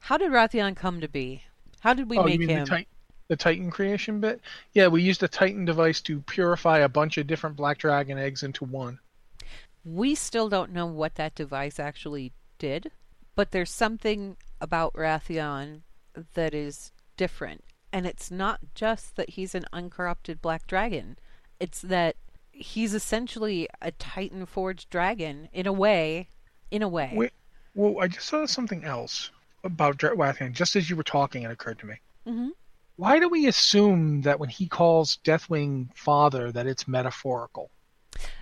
how 0.00 0.16
did 0.16 0.32
Wrathion 0.32 0.74
come 0.74 1.00
to 1.00 1.06
be? 1.06 1.44
How 1.78 1.94
did 1.94 2.10
we 2.10 2.18
oh, 2.18 2.24
make 2.24 2.40
you 2.40 2.48
mean 2.48 2.56
him? 2.56 2.64
the, 2.64 2.76
tit- 2.78 2.88
the 3.28 3.36
Titan 3.36 3.70
creation 3.70 4.18
bit? 4.18 4.40
Yeah, 4.72 4.88
we 4.88 5.00
used 5.00 5.22
a 5.22 5.28
Titan 5.28 5.64
device 5.64 6.00
to 6.00 6.18
purify 6.22 6.78
a 6.78 6.88
bunch 6.88 7.16
of 7.16 7.28
different 7.28 7.54
Black 7.54 7.78
Dragon 7.78 8.18
eggs 8.18 8.42
into 8.42 8.64
one. 8.64 8.98
We 9.84 10.16
still 10.16 10.48
don't 10.48 10.72
know 10.72 10.86
what 10.86 11.14
that 11.14 11.36
device 11.36 11.78
actually 11.78 12.32
did, 12.58 12.90
but 13.36 13.52
there's 13.52 13.70
something 13.70 14.36
about 14.60 14.92
Wrathion 14.94 15.82
that 16.34 16.52
is 16.52 16.90
different. 17.16 17.62
And 17.92 18.06
it's 18.06 18.30
not 18.30 18.60
just 18.74 19.16
that 19.16 19.30
he's 19.30 19.54
an 19.54 19.64
uncorrupted 19.72 20.40
black 20.40 20.66
dragon, 20.66 21.16
it's 21.58 21.80
that 21.82 22.16
he's 22.52 22.94
essentially 22.94 23.68
a 23.82 23.90
Titan 23.92 24.46
forged 24.46 24.90
dragon 24.90 25.48
in 25.52 25.66
a 25.66 25.72
way. 25.72 26.28
In 26.70 26.82
a 26.82 26.88
way. 26.88 27.12
Wait, 27.14 27.32
well, 27.74 27.96
I 28.00 28.08
just 28.08 28.26
saw 28.26 28.46
something 28.46 28.84
else 28.84 29.30
about 29.64 29.96
Dra- 29.96 30.14
Wrathion. 30.16 30.52
Just 30.52 30.76
as 30.76 30.88
you 30.88 30.96
were 30.96 31.02
talking, 31.02 31.42
it 31.42 31.50
occurred 31.50 31.78
to 31.80 31.86
me. 31.86 31.94
hmm 32.24 32.48
Why 32.96 33.18
do 33.18 33.28
we 33.28 33.46
assume 33.46 34.22
that 34.22 34.38
when 34.38 34.48
he 34.48 34.66
calls 34.68 35.18
Deathwing 35.24 35.88
father, 35.94 36.52
that 36.52 36.66
it's 36.66 36.86
metaphorical? 36.86 37.70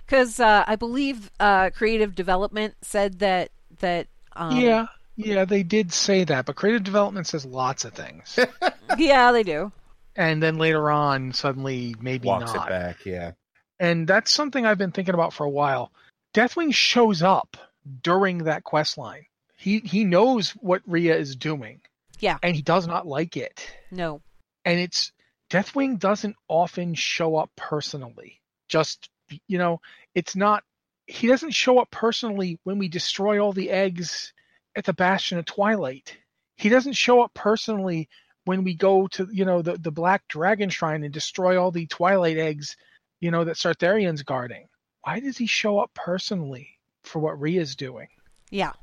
Because 0.05 0.39
uh, 0.39 0.63
I 0.67 0.75
believe 0.75 1.31
uh, 1.39 1.69
creative 1.71 2.15
development 2.15 2.75
said 2.81 3.19
that 3.19 3.51
that 3.79 4.07
um, 4.35 4.59
yeah, 4.59 4.87
yeah, 5.19 5.45
they 5.45 5.63
did 5.63 5.91
say 5.93 6.23
that, 6.23 6.45
but 6.45 6.55
creative 6.55 6.83
development 6.83 7.27
says 7.27 7.45
lots 7.45 7.83
of 7.85 7.93
things, 7.93 8.37
yeah 8.97 9.31
they 9.31 9.43
do. 9.43 9.71
and 10.15 10.41
then 10.41 10.57
later 10.57 10.89
on, 10.89 11.33
suddenly 11.33 11.95
maybe 11.99 12.27
Walks 12.27 12.53
not. 12.53 12.67
it 12.67 12.69
back. 12.69 13.05
Yeah. 13.05 13.31
And 13.79 14.07
that's 14.07 14.31
something 14.31 14.65
I've 14.65 14.77
been 14.77 14.91
thinking 14.91 15.13
about 15.13 15.33
for 15.33 15.45
a 15.45 15.49
while. 15.49 15.91
Deathwing 16.33 16.73
shows 16.73 17.21
up 17.23 17.55
during 18.03 18.39
that 18.39 18.63
quest 18.63 18.97
line. 18.97 19.25
He 19.57 19.79
he 19.79 20.03
knows 20.03 20.51
what 20.51 20.81
Rhea 20.85 21.15
is 21.17 21.35
doing, 21.35 21.81
Yeah, 22.19 22.37
and 22.43 22.55
he 22.55 22.61
does 22.61 22.87
not 22.87 23.05
like 23.07 23.35
it. 23.37 23.69
no, 23.91 24.21
And 24.65 24.79
it's 24.79 25.11
Deathwing 25.49 25.97
doesn't 25.99 26.35
often 26.47 26.93
show 26.93 27.35
up 27.35 27.49
personally. 27.55 28.39
Just 28.67 29.09
you 29.47 29.57
know, 29.57 29.81
it's 30.15 30.35
not 30.35 30.63
he 31.07 31.27
doesn't 31.27 31.51
show 31.55 31.79
up 31.79 31.89
personally 31.89 32.59
when 32.63 32.77
we 32.77 32.87
destroy 32.87 33.39
all 33.39 33.51
the 33.53 33.69
eggs 33.71 34.31
at 34.75 34.85
the 34.85 34.93
Bastion 34.93 35.37
of 35.37 35.45
Twilight. 35.45 36.17
He 36.55 36.69
doesn't 36.69 36.93
show 36.93 37.21
up 37.21 37.33
personally 37.33 38.09
when 38.45 38.63
we 38.63 38.73
go 38.73 39.07
to 39.07 39.27
you 39.31 39.45
know 39.45 39.61
the 39.61 39.77
the 39.77 39.91
Black 39.91 40.27
Dragon 40.27 40.69
Shrine 40.69 41.03
and 41.03 41.13
destroy 41.13 41.61
all 41.61 41.71
the 41.71 41.85
Twilight 41.87 42.37
eggs, 42.37 42.75
you 43.19 43.31
know 43.31 43.43
that 43.43 43.57
Sartharion's 43.57 44.23
guarding. 44.23 44.67
Why 45.03 45.19
does 45.19 45.37
he 45.37 45.45
show 45.45 45.79
up 45.79 45.93
personally 45.93 46.79
for 47.03 47.19
what 47.19 47.39
Rhea's 47.39 47.75
doing? 47.75 48.07
yeah. 48.49 48.73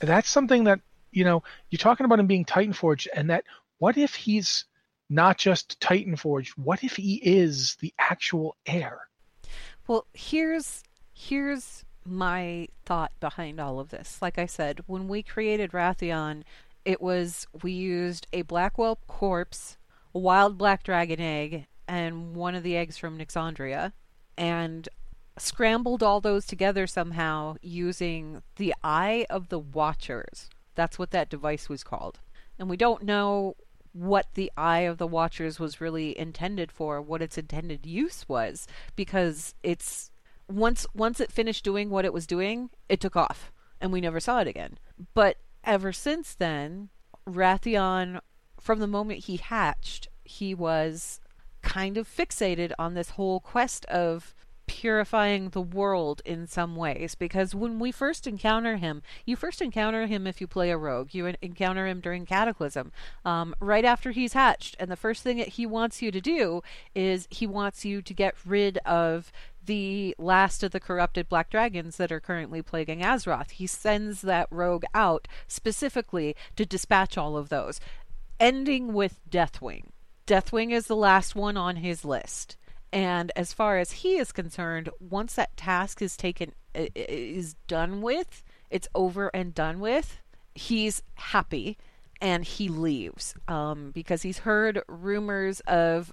That's 0.00 0.28
something 0.28 0.64
that 0.64 0.80
you 1.12 1.24
know 1.24 1.42
you're 1.70 1.78
talking 1.78 2.04
about 2.04 2.18
him 2.18 2.26
being 2.26 2.44
Titan 2.44 2.72
Forged, 2.72 3.08
and 3.14 3.30
that 3.30 3.44
what 3.78 3.96
if 3.96 4.14
he's 4.14 4.64
not 5.08 5.38
just 5.38 5.80
Titan 5.80 6.16
Forged? 6.16 6.52
What 6.58 6.82
if 6.84 6.96
he 6.96 7.14
is 7.16 7.76
the 7.80 7.94
actual 7.98 8.56
heir? 8.66 9.08
Well, 9.86 10.06
here's 10.12 10.82
here's 11.14 11.84
my 12.06 12.68
thought 12.84 13.12
behind 13.20 13.60
all 13.60 13.80
of 13.80 13.90
this. 13.90 14.20
Like 14.20 14.38
I 14.38 14.46
said, 14.46 14.80
when 14.86 15.08
we 15.08 15.22
created 15.22 15.72
Wrathion, 15.72 16.42
it 16.84 17.00
was 17.00 17.46
we 17.62 17.72
used 17.72 18.26
a 18.32 18.42
Blackwell 18.42 18.98
corpse, 19.06 19.78
a 20.14 20.18
wild 20.18 20.58
black 20.58 20.82
dragon 20.82 21.20
egg, 21.20 21.66
and 21.88 22.34
one 22.34 22.54
of 22.54 22.62
the 22.62 22.76
eggs 22.76 22.98
from 22.98 23.18
Nixandria, 23.18 23.92
and 24.36 24.88
scrambled 25.36 26.02
all 26.02 26.20
those 26.20 26.46
together 26.46 26.86
somehow 26.86 27.56
using 27.62 28.42
the 28.56 28.74
Eye 28.82 29.26
of 29.30 29.48
the 29.48 29.58
Watchers. 29.58 30.48
That's 30.74 30.98
what 30.98 31.10
that 31.10 31.30
device 31.30 31.68
was 31.68 31.84
called. 31.84 32.20
And 32.58 32.68
we 32.68 32.76
don't 32.76 33.02
know 33.02 33.56
what 33.92 34.26
the 34.34 34.50
Eye 34.56 34.80
of 34.80 34.98
the 34.98 35.06
Watchers 35.06 35.58
was 35.58 35.80
really 35.80 36.18
intended 36.18 36.70
for, 36.70 37.00
what 37.00 37.22
its 37.22 37.38
intended 37.38 37.86
use 37.86 38.28
was, 38.28 38.66
because 38.96 39.54
it's 39.62 40.10
once 40.48 40.86
once 40.94 41.20
it 41.20 41.32
finished 41.32 41.64
doing 41.64 41.90
what 41.90 42.04
it 42.04 42.12
was 42.12 42.26
doing, 42.26 42.70
it 42.88 43.00
took 43.00 43.16
off, 43.16 43.52
and 43.80 43.92
we 43.92 44.00
never 44.00 44.20
saw 44.20 44.40
it 44.40 44.48
again. 44.48 44.78
But 45.14 45.38
ever 45.64 45.92
since 45.92 46.34
then, 46.34 46.90
Wrathion, 47.26 48.20
from 48.60 48.80
the 48.80 48.86
moment 48.86 49.24
he 49.24 49.36
hatched, 49.36 50.08
he 50.24 50.54
was 50.54 51.20
kind 51.62 51.96
of 51.96 52.08
fixated 52.08 52.72
on 52.78 52.94
this 52.94 53.10
whole 53.10 53.40
quest 53.40 53.84
of 53.86 54.34
purifying 54.66 55.50
the 55.50 55.60
world 55.60 56.22
in 56.24 56.46
some 56.46 56.76
ways. 56.76 57.14
Because 57.14 57.54
when 57.54 57.78
we 57.78 57.92
first 57.92 58.26
encounter 58.26 58.76
him 58.76 59.02
you 59.26 59.36
first 59.36 59.60
encounter 59.60 60.06
him 60.06 60.26
if 60.26 60.40
you 60.40 60.46
play 60.46 60.70
a 60.70 60.76
rogue. 60.76 61.12
You 61.12 61.32
encounter 61.42 61.86
him 61.86 62.00
during 62.00 62.26
cataclysm 62.26 62.92
um, 63.24 63.54
right 63.60 63.84
after 63.84 64.10
he's 64.10 64.32
hatched. 64.32 64.76
And 64.78 64.90
the 64.90 64.96
first 64.96 65.22
thing 65.22 65.38
that 65.38 65.48
he 65.48 65.66
wants 65.66 66.02
you 66.02 66.10
to 66.10 66.20
do 66.20 66.62
is 66.94 67.28
he 67.30 67.46
wants 67.46 67.84
you 67.84 68.02
to 68.02 68.14
get 68.14 68.34
rid 68.44 68.78
of 68.78 69.32
the 69.66 70.14
last 70.18 70.62
of 70.62 70.72
the 70.72 70.80
corrupted 70.80 71.28
black 71.28 71.50
dragons 71.50 71.96
that 71.96 72.12
are 72.12 72.20
currently 72.20 72.62
plaguing 72.62 73.00
Azeroth. 73.00 73.52
He 73.52 73.66
sends 73.66 74.22
that 74.22 74.48
rogue 74.50 74.84
out 74.94 75.28
specifically 75.46 76.36
to 76.56 76.66
dispatch 76.66 77.16
all 77.16 77.36
of 77.36 77.48
those, 77.48 77.80
ending 78.38 78.92
with 78.92 79.20
Deathwing. 79.28 79.86
Deathwing 80.26 80.72
is 80.72 80.86
the 80.86 80.96
last 80.96 81.34
one 81.34 81.56
on 81.56 81.76
his 81.76 82.04
list. 82.04 82.56
And 82.92 83.32
as 83.34 83.52
far 83.52 83.78
as 83.78 83.90
he 83.92 84.16
is 84.16 84.30
concerned, 84.30 84.88
once 85.00 85.34
that 85.34 85.56
task 85.56 86.00
is 86.00 86.16
taken 86.16 86.52
is 86.74 87.54
done 87.66 88.02
with, 88.02 88.42
it's 88.70 88.88
over 88.94 89.28
and 89.34 89.54
done 89.54 89.80
with, 89.80 90.18
he's 90.54 91.02
happy 91.14 91.76
and 92.20 92.44
he 92.44 92.68
leaves 92.68 93.34
um, 93.48 93.90
because 93.92 94.22
he's 94.22 94.38
heard 94.38 94.82
rumors 94.88 95.60
of 95.60 96.12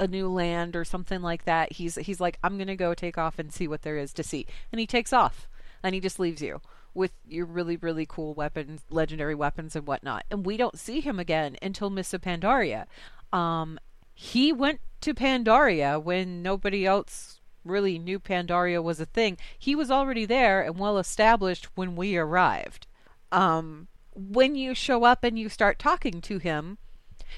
a 0.00 0.06
new 0.06 0.28
land 0.28 0.76
or 0.76 0.84
something 0.84 1.22
like 1.22 1.44
that. 1.44 1.72
He's 1.72 1.96
he's 1.96 2.20
like, 2.20 2.38
I'm 2.42 2.58
gonna 2.58 2.76
go 2.76 2.94
take 2.94 3.18
off 3.18 3.38
and 3.38 3.52
see 3.52 3.68
what 3.68 3.82
there 3.82 3.96
is 3.96 4.12
to 4.14 4.22
see, 4.22 4.46
and 4.72 4.80
he 4.80 4.86
takes 4.86 5.12
off, 5.12 5.48
and 5.82 5.94
he 5.94 6.00
just 6.00 6.18
leaves 6.18 6.42
you 6.42 6.60
with 6.94 7.12
your 7.26 7.46
really 7.46 7.76
really 7.76 8.06
cool 8.06 8.34
weapons, 8.34 8.82
legendary 8.90 9.34
weapons 9.34 9.76
and 9.76 9.86
whatnot. 9.86 10.24
And 10.30 10.44
we 10.44 10.56
don't 10.56 10.78
see 10.78 11.00
him 11.00 11.18
again 11.18 11.56
until 11.62 11.90
Mists 11.90 12.14
of 12.14 12.22
Pandaria. 12.22 12.86
Um, 13.32 13.78
he 14.14 14.52
went 14.52 14.80
to 15.02 15.14
Pandaria 15.14 16.02
when 16.02 16.42
nobody 16.42 16.84
else 16.86 17.40
really 17.64 17.98
knew 17.98 18.18
Pandaria 18.18 18.82
was 18.82 19.00
a 19.00 19.06
thing. 19.06 19.36
He 19.58 19.74
was 19.74 19.90
already 19.90 20.24
there 20.24 20.62
and 20.62 20.78
well 20.78 20.98
established 20.98 21.68
when 21.76 21.94
we 21.94 22.16
arrived. 22.16 22.86
Um, 23.30 23.88
when 24.14 24.56
you 24.56 24.74
show 24.74 25.04
up 25.04 25.22
and 25.22 25.38
you 25.38 25.48
start 25.48 25.78
talking 25.78 26.20
to 26.22 26.38
him, 26.38 26.78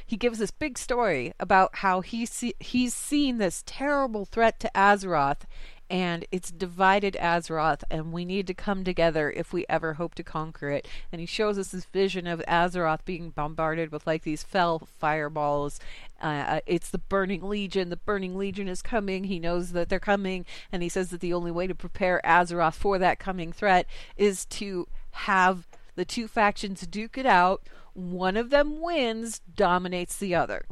he 0.04 0.16
gives 0.16 0.38
this 0.38 0.50
big 0.50 0.78
story 0.78 1.32
about 1.38 1.76
how 1.76 2.00
he 2.00 2.26
see, 2.26 2.54
he's 2.60 2.94
seen 2.94 3.38
this 3.38 3.62
terrible 3.66 4.24
threat 4.24 4.60
to 4.60 4.70
Azeroth 4.74 5.42
and 5.90 6.24
it's 6.30 6.52
divided 6.52 7.16
Azeroth, 7.20 7.82
and 7.90 8.12
we 8.12 8.24
need 8.24 8.46
to 8.46 8.54
come 8.54 8.84
together 8.84 9.32
if 9.32 9.52
we 9.52 9.66
ever 9.68 9.94
hope 9.94 10.14
to 10.14 10.22
conquer 10.22 10.70
it. 10.70 10.86
And 11.10 11.20
he 11.20 11.26
shows 11.26 11.58
us 11.58 11.72
this 11.72 11.84
vision 11.84 12.28
of 12.28 12.40
Azeroth 12.46 13.04
being 13.04 13.30
bombarded 13.30 13.90
with 13.90 14.06
like 14.06 14.22
these 14.22 14.44
fell 14.44 14.86
fireballs. 14.98 15.80
Uh, 16.22 16.26
uh, 16.26 16.60
it's 16.64 16.90
the 16.90 16.98
Burning 16.98 17.42
Legion. 17.42 17.90
The 17.90 17.96
Burning 17.96 18.38
Legion 18.38 18.68
is 18.68 18.82
coming. 18.82 19.24
He 19.24 19.40
knows 19.40 19.72
that 19.72 19.88
they're 19.88 19.98
coming, 19.98 20.46
and 20.70 20.84
he 20.84 20.88
says 20.88 21.10
that 21.10 21.20
the 21.20 21.34
only 21.34 21.50
way 21.50 21.66
to 21.66 21.74
prepare 21.74 22.20
Azeroth 22.24 22.74
for 22.74 22.96
that 22.98 23.18
coming 23.18 23.52
threat 23.52 23.86
is 24.16 24.44
to 24.46 24.86
have 25.10 25.66
the 26.00 26.06
two 26.06 26.26
factions 26.26 26.86
duke 26.86 27.18
it 27.18 27.26
out. 27.26 27.68
One 27.92 28.38
of 28.38 28.48
them 28.48 28.80
wins, 28.80 29.40
dominates 29.54 30.16
the 30.16 30.34
other. 30.34 30.64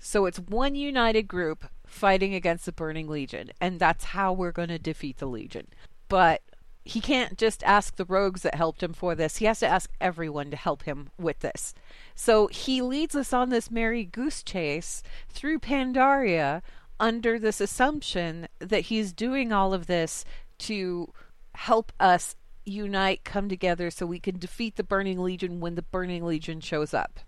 So 0.00 0.26
it's 0.26 0.40
one 0.40 0.74
united 0.74 1.28
group 1.28 1.66
fighting 1.86 2.34
against 2.34 2.66
the 2.66 2.72
Burning 2.72 3.06
Legion, 3.06 3.52
and 3.60 3.78
that's 3.78 4.06
how 4.06 4.32
we're 4.32 4.50
going 4.50 4.70
to 4.70 4.80
defeat 4.80 5.18
the 5.18 5.26
Legion. 5.26 5.68
But 6.08 6.42
he 6.84 7.00
can't 7.00 7.38
just 7.38 7.62
ask 7.62 7.94
the 7.94 8.04
rogues 8.04 8.42
that 8.42 8.56
helped 8.56 8.82
him 8.82 8.92
for 8.92 9.14
this. 9.14 9.36
He 9.36 9.44
has 9.44 9.60
to 9.60 9.68
ask 9.68 9.88
everyone 10.00 10.50
to 10.50 10.56
help 10.56 10.82
him 10.82 11.10
with 11.16 11.38
this. 11.38 11.74
So 12.16 12.48
he 12.48 12.82
leads 12.82 13.14
us 13.14 13.32
on 13.32 13.50
this 13.50 13.70
merry 13.70 14.04
goose 14.04 14.42
chase 14.42 15.04
through 15.28 15.60
Pandaria 15.60 16.60
under 16.98 17.38
this 17.38 17.60
assumption 17.60 18.48
that 18.58 18.86
he's 18.86 19.12
doing 19.12 19.52
all 19.52 19.72
of 19.72 19.86
this 19.86 20.24
to 20.58 21.12
help 21.54 21.92
us 22.00 22.34
unite, 22.64 23.24
come 23.24 23.48
together 23.48 23.90
so 23.90 24.06
we 24.06 24.20
can 24.20 24.38
defeat 24.38 24.76
the 24.76 24.84
Burning 24.84 25.18
Legion 25.18 25.60
when 25.60 25.74
the 25.74 25.82
Burning 25.82 26.24
Legion 26.24 26.60
shows 26.60 26.94
up. 26.94 27.20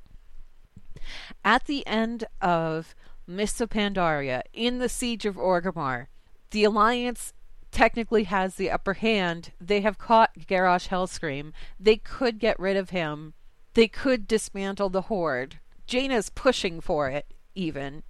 At 1.45 1.64
the 1.66 1.87
end 1.87 2.24
of 2.41 2.95
Mists 3.26 3.61
of 3.61 3.70
Pandaria 3.70 4.43
in 4.53 4.78
the 4.78 4.89
Siege 4.89 5.26
of 5.26 5.37
Orgrimmar, 5.37 6.07
the 6.51 6.64
Alliance 6.64 7.32
technically 7.70 8.24
has 8.24 8.55
the 8.55 8.70
upper 8.70 8.95
hand. 8.95 9.53
They 9.61 9.80
have 9.80 9.99
caught 9.99 10.39
Garrosh 10.39 10.89
Hellscream. 10.89 11.53
They 11.78 11.97
could 11.97 12.39
get 12.39 12.59
rid 12.59 12.76
of 12.76 12.91
him. 12.91 13.35
They 13.74 13.89
could 13.89 14.28
dismantle 14.28 14.91
the 14.91 15.03
Horde. 15.03 15.59
Jaina's 15.89 16.30
pushing 16.30 16.80
for 16.80 17.11
it, 17.11 17.35
even. 17.55 18.05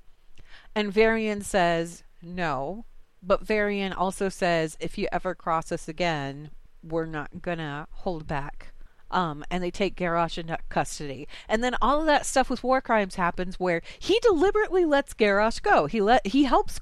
And 0.74 0.92
Varian 0.92 1.40
says 1.40 2.04
no. 2.22 2.84
But 3.22 3.46
Varian 3.46 3.92
also 3.92 4.28
says 4.28 4.76
if 4.80 4.98
you 4.98 5.08
ever 5.10 5.34
cross 5.34 5.72
us 5.72 5.88
again, 5.88 6.50
we're 6.88 7.06
not 7.06 7.42
gonna 7.42 7.86
hold 7.90 8.26
back. 8.26 8.72
Um, 9.10 9.44
and 9.50 9.62
they 9.62 9.70
take 9.70 9.94
Garrosh 9.94 10.38
into 10.38 10.58
custody. 10.68 11.28
And 11.48 11.62
then 11.62 11.76
all 11.80 12.00
of 12.00 12.06
that 12.06 12.26
stuff 12.26 12.50
with 12.50 12.64
war 12.64 12.80
crimes 12.80 13.14
happens 13.14 13.60
where 13.60 13.80
he 13.98 14.18
deliberately 14.20 14.84
lets 14.84 15.14
Garrosh 15.14 15.62
go. 15.62 15.86
He 15.86 16.00
let 16.00 16.26
he 16.26 16.44
helps 16.44 16.80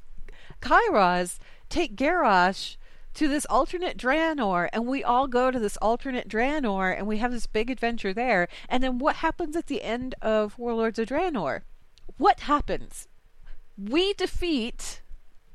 Kairoz 0.63 1.39
take 1.69 1.97
Garrosh 1.97 2.77
to 3.15 3.29
this 3.29 3.45
alternate 3.47 3.99
Draenor, 3.99 4.69
and 4.73 4.87
we 4.87 5.05
all 5.05 5.27
go 5.27 5.51
to 5.51 5.59
this 5.59 5.77
alternate 5.79 6.29
Draenor, 6.29 6.97
and 6.97 7.07
we 7.07 7.19
have 7.19 7.33
this 7.33 7.47
big 7.47 7.71
adventure 7.71 8.15
there. 8.15 8.49
And 8.69 8.83
then 8.83 8.99
what 8.99 9.17
happens 9.17 9.55
at 9.55 9.67
the 9.67 9.83
end 9.83 10.15
of 10.23 10.59
Warlords 10.59 10.99
of 10.99 11.09
Draenor? 11.09 11.63
What 12.17 12.41
happens? 12.41 13.09
We 13.77 14.15
defeat 14.15 15.03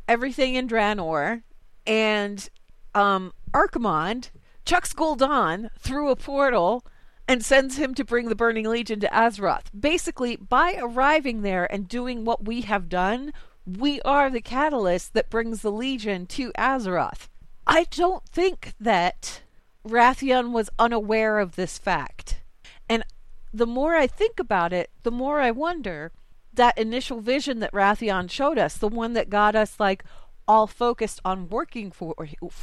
everything 0.07 0.55
in 0.55 0.67
Draenor, 0.67 1.41
and 1.85 2.49
um, 2.93 3.33
Archimonde 3.53 4.29
chucks 4.67 4.93
Gul'dan 4.93 5.69
through 5.79 6.09
a 6.09 6.17
portal 6.17 6.85
and 7.25 7.43
sends 7.43 7.77
him 7.77 7.93
to 7.95 8.03
bring 8.03 8.27
the 8.27 8.35
Burning 8.35 8.67
Legion 8.67 8.99
to 8.99 9.07
Azeroth. 9.07 9.65
Basically, 9.77 10.35
by 10.35 10.75
arriving 10.77 11.41
there 11.41 11.71
and 11.71 11.87
doing 11.87 12.25
what 12.25 12.43
we 12.45 12.61
have 12.61 12.89
done, 12.89 13.31
we 13.65 14.01
are 14.01 14.29
the 14.29 14.41
catalyst 14.41 15.13
that 15.13 15.29
brings 15.29 15.61
the 15.61 15.71
Legion 15.71 16.25
to 16.27 16.51
Azeroth. 16.57 17.29
I 17.65 17.85
don't 17.91 18.25
think 18.25 18.73
that 18.77 19.41
Wrathion 19.87 20.51
was 20.51 20.69
unaware 20.77 21.39
of 21.39 21.55
this 21.55 21.77
fact. 21.77 22.41
And 22.89 23.05
the 23.53 23.67
more 23.67 23.95
I 23.95 24.05
think 24.05 24.37
about 24.37 24.73
it, 24.73 24.89
the 25.03 25.11
more 25.11 25.39
I 25.39 25.51
wonder 25.51 26.11
that 26.53 26.77
initial 26.77 27.21
vision 27.21 27.59
that 27.59 27.73
Wrathion 27.73 28.29
showed 28.29 28.57
us, 28.57 28.75
the 28.77 28.89
one 28.89 29.13
that 29.13 29.29
got 29.29 29.55
us 29.55 29.79
like, 29.79 30.03
all 30.47 30.67
focused 30.67 31.19
on 31.25 31.49
working 31.49 31.91
for 31.91 32.15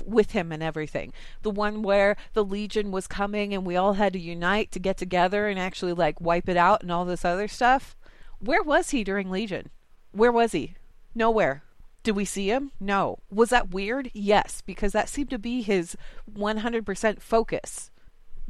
with 0.05 0.31
him 0.31 0.53
and 0.53 0.63
everything. 0.63 1.13
The 1.43 1.51
one 1.51 1.83
where 1.83 2.17
the 2.33 2.45
Legion 2.45 2.91
was 2.91 3.07
coming 3.07 3.53
and 3.53 3.67
we 3.67 3.77
all 3.77 3.95
had 3.95 4.13
to 4.15 4.19
unite 4.19 4.73
to 4.73 4.79
get 4.79 4.97
together 4.97 5.49
and 5.49 5.59
actually 5.59 5.93
like 5.93 6.21
wipe 6.21 6.49
it 6.49 6.57
out 6.57 6.83
and 6.83 6.91
all 6.91 7.05
this 7.05 7.25
other 7.25 7.49
stuff. 7.49 7.97
Where 8.39 8.63
was 8.63 8.91
he 8.91 9.05
during 9.05 9.31
Legion? 9.31 9.71
Where 10.13 10.33
was 10.33 10.53
he? 10.53 10.75
Nowhere. 11.15 11.63
Did 12.03 12.17
we 12.17 12.25
see 12.27 12.49
him? 12.49 12.73
No. 12.79 13.19
Was 13.31 13.49
that 13.51 13.71
weird? 13.71 14.11
Yes, 14.13 14.63
because 14.65 14.93
that 14.93 15.09
seemed 15.09 15.31
to 15.31 15.39
be 15.39 15.63
his 15.63 15.97
100% 16.31 17.21
focus. 17.21 17.91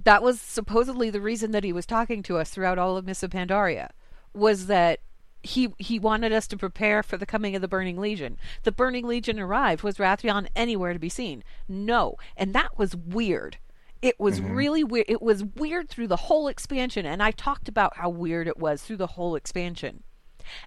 That 0.03 0.23
was 0.23 0.41
supposedly 0.41 1.09
the 1.09 1.21
reason 1.21 1.53
that 1.53 1.63
he 1.63 1.73
was 1.73 1.87
talking 1.87 2.23
to 2.25 2.37
us 2.39 2.51
throughout 2.51 2.79
all 2.79 2.97
of 2.97 3.07
Mists 3.07 3.23
of 3.23 3.31
Pandaria, 3.31 3.91
was 4.33 4.67
that 4.67 4.99
he 5.45 5.73
he 5.79 5.99
wanted 5.99 6.33
us 6.33 6.47
to 6.49 6.57
prepare 6.57 7.03
for 7.03 7.17
the 7.17 7.27
coming 7.27 7.55
of 7.55 7.63
the 7.63 7.69
Burning 7.69 7.99
Legion. 7.99 8.39
The 8.63 8.73
Burning 8.73 9.07
Legion 9.07 9.39
arrived. 9.39 9.83
Was 9.83 9.99
Wrathion 9.99 10.49
anywhere 10.57 10.93
to 10.93 10.99
be 10.99 11.09
seen? 11.09 11.45
No, 11.69 12.17
and 12.37 12.55
that 12.55 12.79
was 12.79 12.97
weird. 12.97 13.59
It 14.01 14.19
was 14.19 14.41
mm-hmm. 14.41 14.55
really 14.55 14.85
weird. 14.85 15.07
It 15.09 15.23
was 15.23 15.45
weird 15.45 15.89
through 15.89 16.09
the 16.09 16.17
whole 16.17 16.49
expansion, 16.49 17.07
and 17.07 17.23
I 17.23 17.31
talked 17.31 17.69
about 17.69 17.99
how 17.99 18.09
weird 18.09 18.49
it 18.49 18.59
was 18.59 18.83
through 18.83 18.97
the 18.97 19.09
whole 19.09 19.37
expansion. 19.37 20.03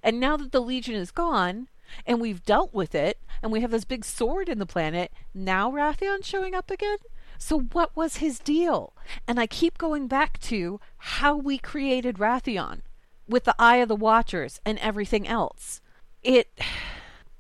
And 0.02 0.20
now 0.20 0.38
that 0.38 0.52
the 0.52 0.62
Legion 0.62 0.96
is 0.96 1.12
gone, 1.12 1.68
and 2.06 2.22
we've 2.22 2.44
dealt 2.44 2.74
with 2.74 2.96
it, 2.96 3.20
and 3.42 3.52
we 3.52 3.62
have 3.62 3.72
this 3.72 3.86
big 3.86 4.06
sword 4.06 4.50
in 4.50 4.60
the 4.60 4.66
planet, 4.66 5.12
now 5.34 5.72
Wrathion's 5.72 6.28
showing 6.28 6.54
up 6.56 6.72
again? 6.72 6.98
So 7.38 7.60
what 7.60 7.96
was 7.96 8.18
his 8.18 8.40
deal? 8.40 8.94
And 9.28 9.40
I 9.40 9.46
keep 9.46 9.78
going 9.78 10.08
back 10.08 10.40
to 10.42 10.80
how 10.98 11.36
we 11.36 11.58
created 11.58 12.18
Wrathion 12.18 12.82
with 13.28 13.44
the 13.44 13.56
eye 13.60 13.78
of 13.78 13.88
the 13.88 13.96
watchers 13.96 14.60
and 14.66 14.78
everything 14.80 15.28
else. 15.28 15.82
It 16.24 16.50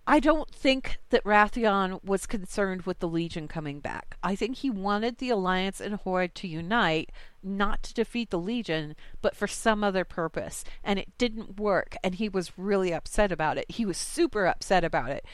I 0.09 0.21
don't 0.21 0.49
think 0.49 0.99
that 1.09 1.25
Wrathion 1.25 2.01
was 2.01 2.25
concerned 2.25 2.83
with 2.83 2.99
the 2.99 3.09
Legion 3.09 3.49
coming 3.49 3.81
back. 3.81 4.15
I 4.23 4.37
think 4.37 4.55
he 4.55 4.69
wanted 4.69 5.17
the 5.17 5.29
Alliance 5.31 5.81
and 5.81 5.95
Horde 5.95 6.33
to 6.35 6.47
unite, 6.47 7.11
not 7.43 7.83
to 7.83 7.93
defeat 7.93 8.29
the 8.29 8.39
Legion, 8.39 8.95
but 9.21 9.35
for 9.35 9.47
some 9.47 9.83
other 9.83 10.05
purpose. 10.05 10.63
And 10.81 10.97
it 10.97 11.17
didn't 11.17 11.59
work, 11.59 11.97
and 12.05 12.15
he 12.15 12.29
was 12.29 12.57
really 12.57 12.93
upset 12.93 13.33
about 13.33 13.57
it. 13.57 13.69
He 13.69 13.85
was 13.85 13.97
super 13.97 14.47
upset 14.47 14.85
about 14.85 15.09
it. 15.09 15.25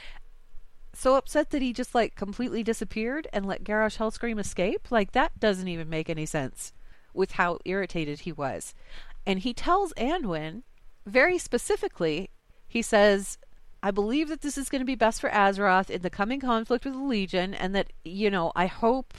So 0.95 1.18
upset 1.18 1.51
that 1.51 1.62
he 1.62 1.72
just 1.72 1.93
like 1.93 2.16
completely 2.16 2.64
disappeared 2.64 3.28
and 3.32 3.45
let 3.45 3.64
Garrosh 3.64 3.97
Hellscream 3.97 4.39
escape? 4.39 4.89
Like 4.89 5.12
that 5.12 5.39
doesn't 5.39 5.68
even 5.68 5.88
make 5.88 6.10
any 6.10 6.26
sense 6.26 6.74
with 7.14 7.34
how 7.34 7.60
irritated 7.64 8.22
he 8.22 8.32
was. 8.32 8.74
And 9.26 9.40
he 9.40 9.54
tells 9.54 9.94
Anduin 9.94 10.64
very 11.06 11.38
specifically, 11.38 12.30
he 12.68 12.82
says, 12.82 13.38
I 13.82 13.92
believe 13.92 14.30
that 14.30 14.42
this 14.42 14.58
is 14.58 14.70
going 14.70 14.80
to 14.82 14.86
be 14.86 14.96
best 14.96 15.20
for 15.20 15.30
Azeroth 15.30 15.90
in 15.90 16.02
the 16.02 16.10
coming 16.10 16.40
conflict 16.40 16.86
with 16.86 16.94
the 16.94 17.02
Legion, 17.02 17.54
and 17.54 17.76
that, 17.76 17.92
you 18.06 18.32
know, 18.32 18.52
I 18.56 18.68
hope 18.68 19.14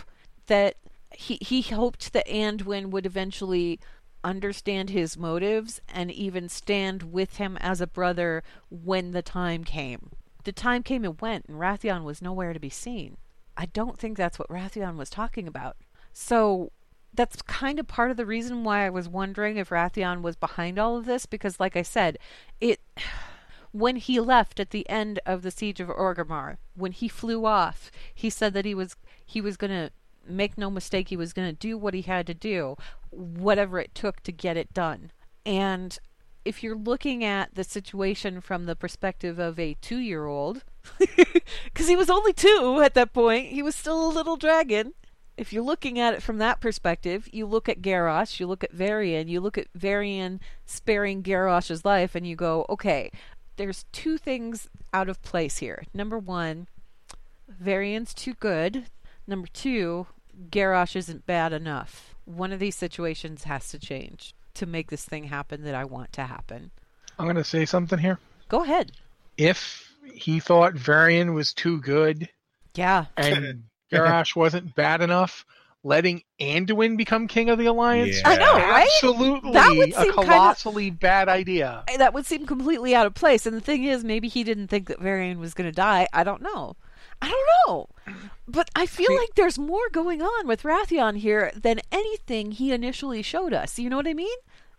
that 0.47 0.77
he, 1.11 1.39
he 1.41 1.63
hoped 1.63 2.13
that 2.13 2.27
Anduin 2.27 2.87
would 2.87 3.07
eventually 3.07 3.79
understand 4.25 4.91
his 4.91 5.19
motives 5.19 5.81
and 5.93 6.11
even 6.11 6.49
stand 6.49 7.13
with 7.13 7.37
him 7.37 7.59
as 7.61 7.81
a 7.81 7.87
brother 7.87 8.43
when 8.71 9.11
the 9.13 9.23
time 9.23 9.65
came. 9.65 10.11
The 10.45 10.53
time 10.53 10.83
came 10.83 11.05
and 11.05 11.21
went, 11.21 11.47
and 11.47 11.59
Wrathion 11.59 12.05
was 12.05 12.23
nowhere 12.23 12.55
to 12.55 12.61
be 12.61 12.71
seen. 12.71 13.19
I 13.57 13.67
don't 13.67 13.99
think 13.99 14.17
that's 14.17 14.39
what 14.39 14.49
Wrathion 14.49 14.97
was 14.97 15.11
talking 15.11 15.47
about. 15.47 15.77
So 16.13 16.73
that's 17.15 17.43
kind 17.43 17.79
of 17.79 17.87
part 17.87 18.11
of 18.11 18.17
the 18.17 18.27
reason 18.27 18.65
why 18.65 18.85
I 18.85 18.91
was 18.91 19.09
wondering 19.09 19.57
if 19.57 19.71
Wrathion 19.71 20.23
was 20.23 20.37
behind 20.37 20.79
all 20.79 20.97
of 20.97 21.07
this 21.07 21.27
because 21.27 21.61
like 21.61 21.77
I 21.77 21.83
said, 21.83 22.19
it 22.61 22.81
when 23.73 23.97
he 23.97 24.21
left 24.21 24.61
at 24.61 24.71
the 24.71 24.89
end 24.89 25.19
of 25.27 25.43
the 25.43 25.51
siege 25.51 25.81
of 25.81 25.89
Orgrimmar, 25.89 26.59
when 26.75 26.93
he 26.93 27.09
flew 27.09 27.45
off, 27.45 27.91
he 28.15 28.31
said 28.31 28.55
that 28.55 28.65
he 28.65 28.75
was 28.75 28.97
he 29.25 29.41
was 29.41 29.57
going 29.57 29.71
to 29.71 29.91
make 30.27 30.57
no 30.57 30.71
mistake 30.71 31.09
he 31.09 31.17
was 31.17 31.33
going 31.33 31.49
to 31.49 31.57
do 31.57 31.77
what 31.77 31.95
he 31.95 32.03
had 32.03 32.27
to 32.27 32.35
do, 32.35 32.77
whatever 33.11 33.79
it 33.79 33.95
took 33.95 34.23
to 34.23 34.33
get 34.33 34.57
it 34.57 34.73
done. 34.73 35.11
And 35.45 35.99
if 36.45 36.63
you're 36.63 36.77
looking 36.77 37.25
at 37.25 37.55
the 37.55 37.65
situation 37.65 38.41
from 38.41 38.65
the 38.65 38.77
perspective 38.77 39.39
of 39.39 39.59
a 39.59 39.77
two 39.81 39.99
year 39.99 40.27
old, 40.27 40.65
because 41.65 41.89
he 41.89 41.97
was 41.97 42.11
only 42.11 42.33
two 42.33 42.81
at 42.85 42.95
that 42.95 43.13
point, 43.13 43.49
he 43.49 43.63
was 43.63 43.75
still 43.75 44.07
a 44.07 44.13
little 44.13 44.37
dragon. 44.37 44.95
If 45.37 45.53
you're 45.53 45.65
looking 45.65 45.99
at 45.99 46.15
it 46.15 46.23
from 46.23 46.39
that 46.39 46.61
perspective, 46.61 47.29
you 47.33 47.47
look 47.47 47.69
at 47.69 47.83
Garrosh, 47.83 48.39
you 48.39 48.47
look 48.47 48.63
at 48.63 48.73
Varian, 48.73 49.27
you 49.29 49.41
look 49.41 49.59
at 49.59 49.67
Varian 49.75 50.41
sparing 50.65 51.23
Garrosh's 51.23 51.85
life, 51.85 52.15
and 52.15 52.27
you 52.27 52.37
go, 52.37 52.65
okay, 52.69 53.11
there's 53.57 53.85
two 53.93 54.17
things 54.19 54.69
out 54.93 55.09
of 55.09 55.23
place 55.23 55.59
here. 55.59 55.85
Number 55.93 56.19
one, 56.19 56.69
Varian's 57.49 58.15
too 58.15 58.35
good. 58.35 58.85
Number 59.27 59.49
two, 59.53 60.07
Garrosh 60.51 60.95
isn't 60.97 61.27
bad 61.27 61.53
enough. 61.53 62.15
One 62.25 62.53
of 62.53 62.61
these 62.61 62.77
situations 62.77 63.45
has 63.45 63.69
to 63.71 63.79
change 63.79 64.35
to 64.55 64.67
make 64.67 64.89
this 64.91 65.05
thing 65.05 65.25
happen 65.25 65.65
that 65.65 65.75
I 65.75 65.85
want 65.85 66.13
to 66.13 66.23
happen. 66.25 66.71
I'm 67.19 67.27
going 67.27 67.37
to 67.37 67.45
say 67.45 67.65
something 67.65 67.99
here. 67.99 68.19
Go 68.49 68.63
ahead. 68.63 68.93
If 69.37 69.93
he 70.15 70.39
thought 70.39 70.75
Varian 70.75 71.35
was 71.35 71.53
too 71.53 71.81
good 71.81 72.29
Yeah. 72.75 73.07
and 73.17 73.65
Garrosh 73.95 74.37
wasn't 74.37 74.75
bad 74.75 75.01
enough, 75.01 75.45
letting 75.83 76.23
Anduin 76.41 76.97
become 76.97 77.29
king 77.29 77.51
of 77.51 77.59
the 77.59 77.67
alliance, 77.67 78.19
Yeah. 78.21 78.29
I 78.31 78.37
know, 78.37 78.55
right? 78.55 78.89
absolutely 78.95 79.53
That 79.53 79.75
would 79.77 79.91
a 79.91 79.93
seem 79.93 80.13
kinda- 80.13 80.23
colossally 80.23 80.91
bad 80.91 81.29
idea. 81.29 81.85
That 81.99 82.15
would 82.15 82.27
seem 82.27 82.47
completely 82.47 82.95
out 82.95 83.07
of 83.07 83.15
place. 83.15 83.45
And 83.47 83.57
the 83.57 83.61
thing 83.61 83.85
is, 83.85 84.03
maybe 84.05 84.29
he 84.29 84.45
didn't 84.45 84.69
think 84.69 84.89
that 84.89 84.99
Varian 85.01 85.39
was 85.41 85.53
going 85.55 85.69
to 85.69 85.75
die. 85.75 86.09
I 86.13 86.25
don't 86.25 86.43
know. 86.43 86.77
I 87.23 87.29
don't 87.31 87.69
know. 87.69 87.89
But 88.49 88.71
I 88.77 88.87
feel 88.87 89.07
See- 89.09 89.19
like 89.19 89.35
there's 89.37 89.59
more 89.59 89.89
going 89.93 90.21
on 90.23 90.47
with 90.47 90.63
Wrathion 90.63 91.17
here 91.19 91.53
than 91.55 91.81
anything 91.93 92.53
he 92.53 92.73
initially 92.73 93.23
showed 93.23 93.53
us. 93.55 93.79
You 93.79 93.89
know 93.91 93.97
what 93.97 94.09
I 94.09 94.15
mean? 94.15 94.37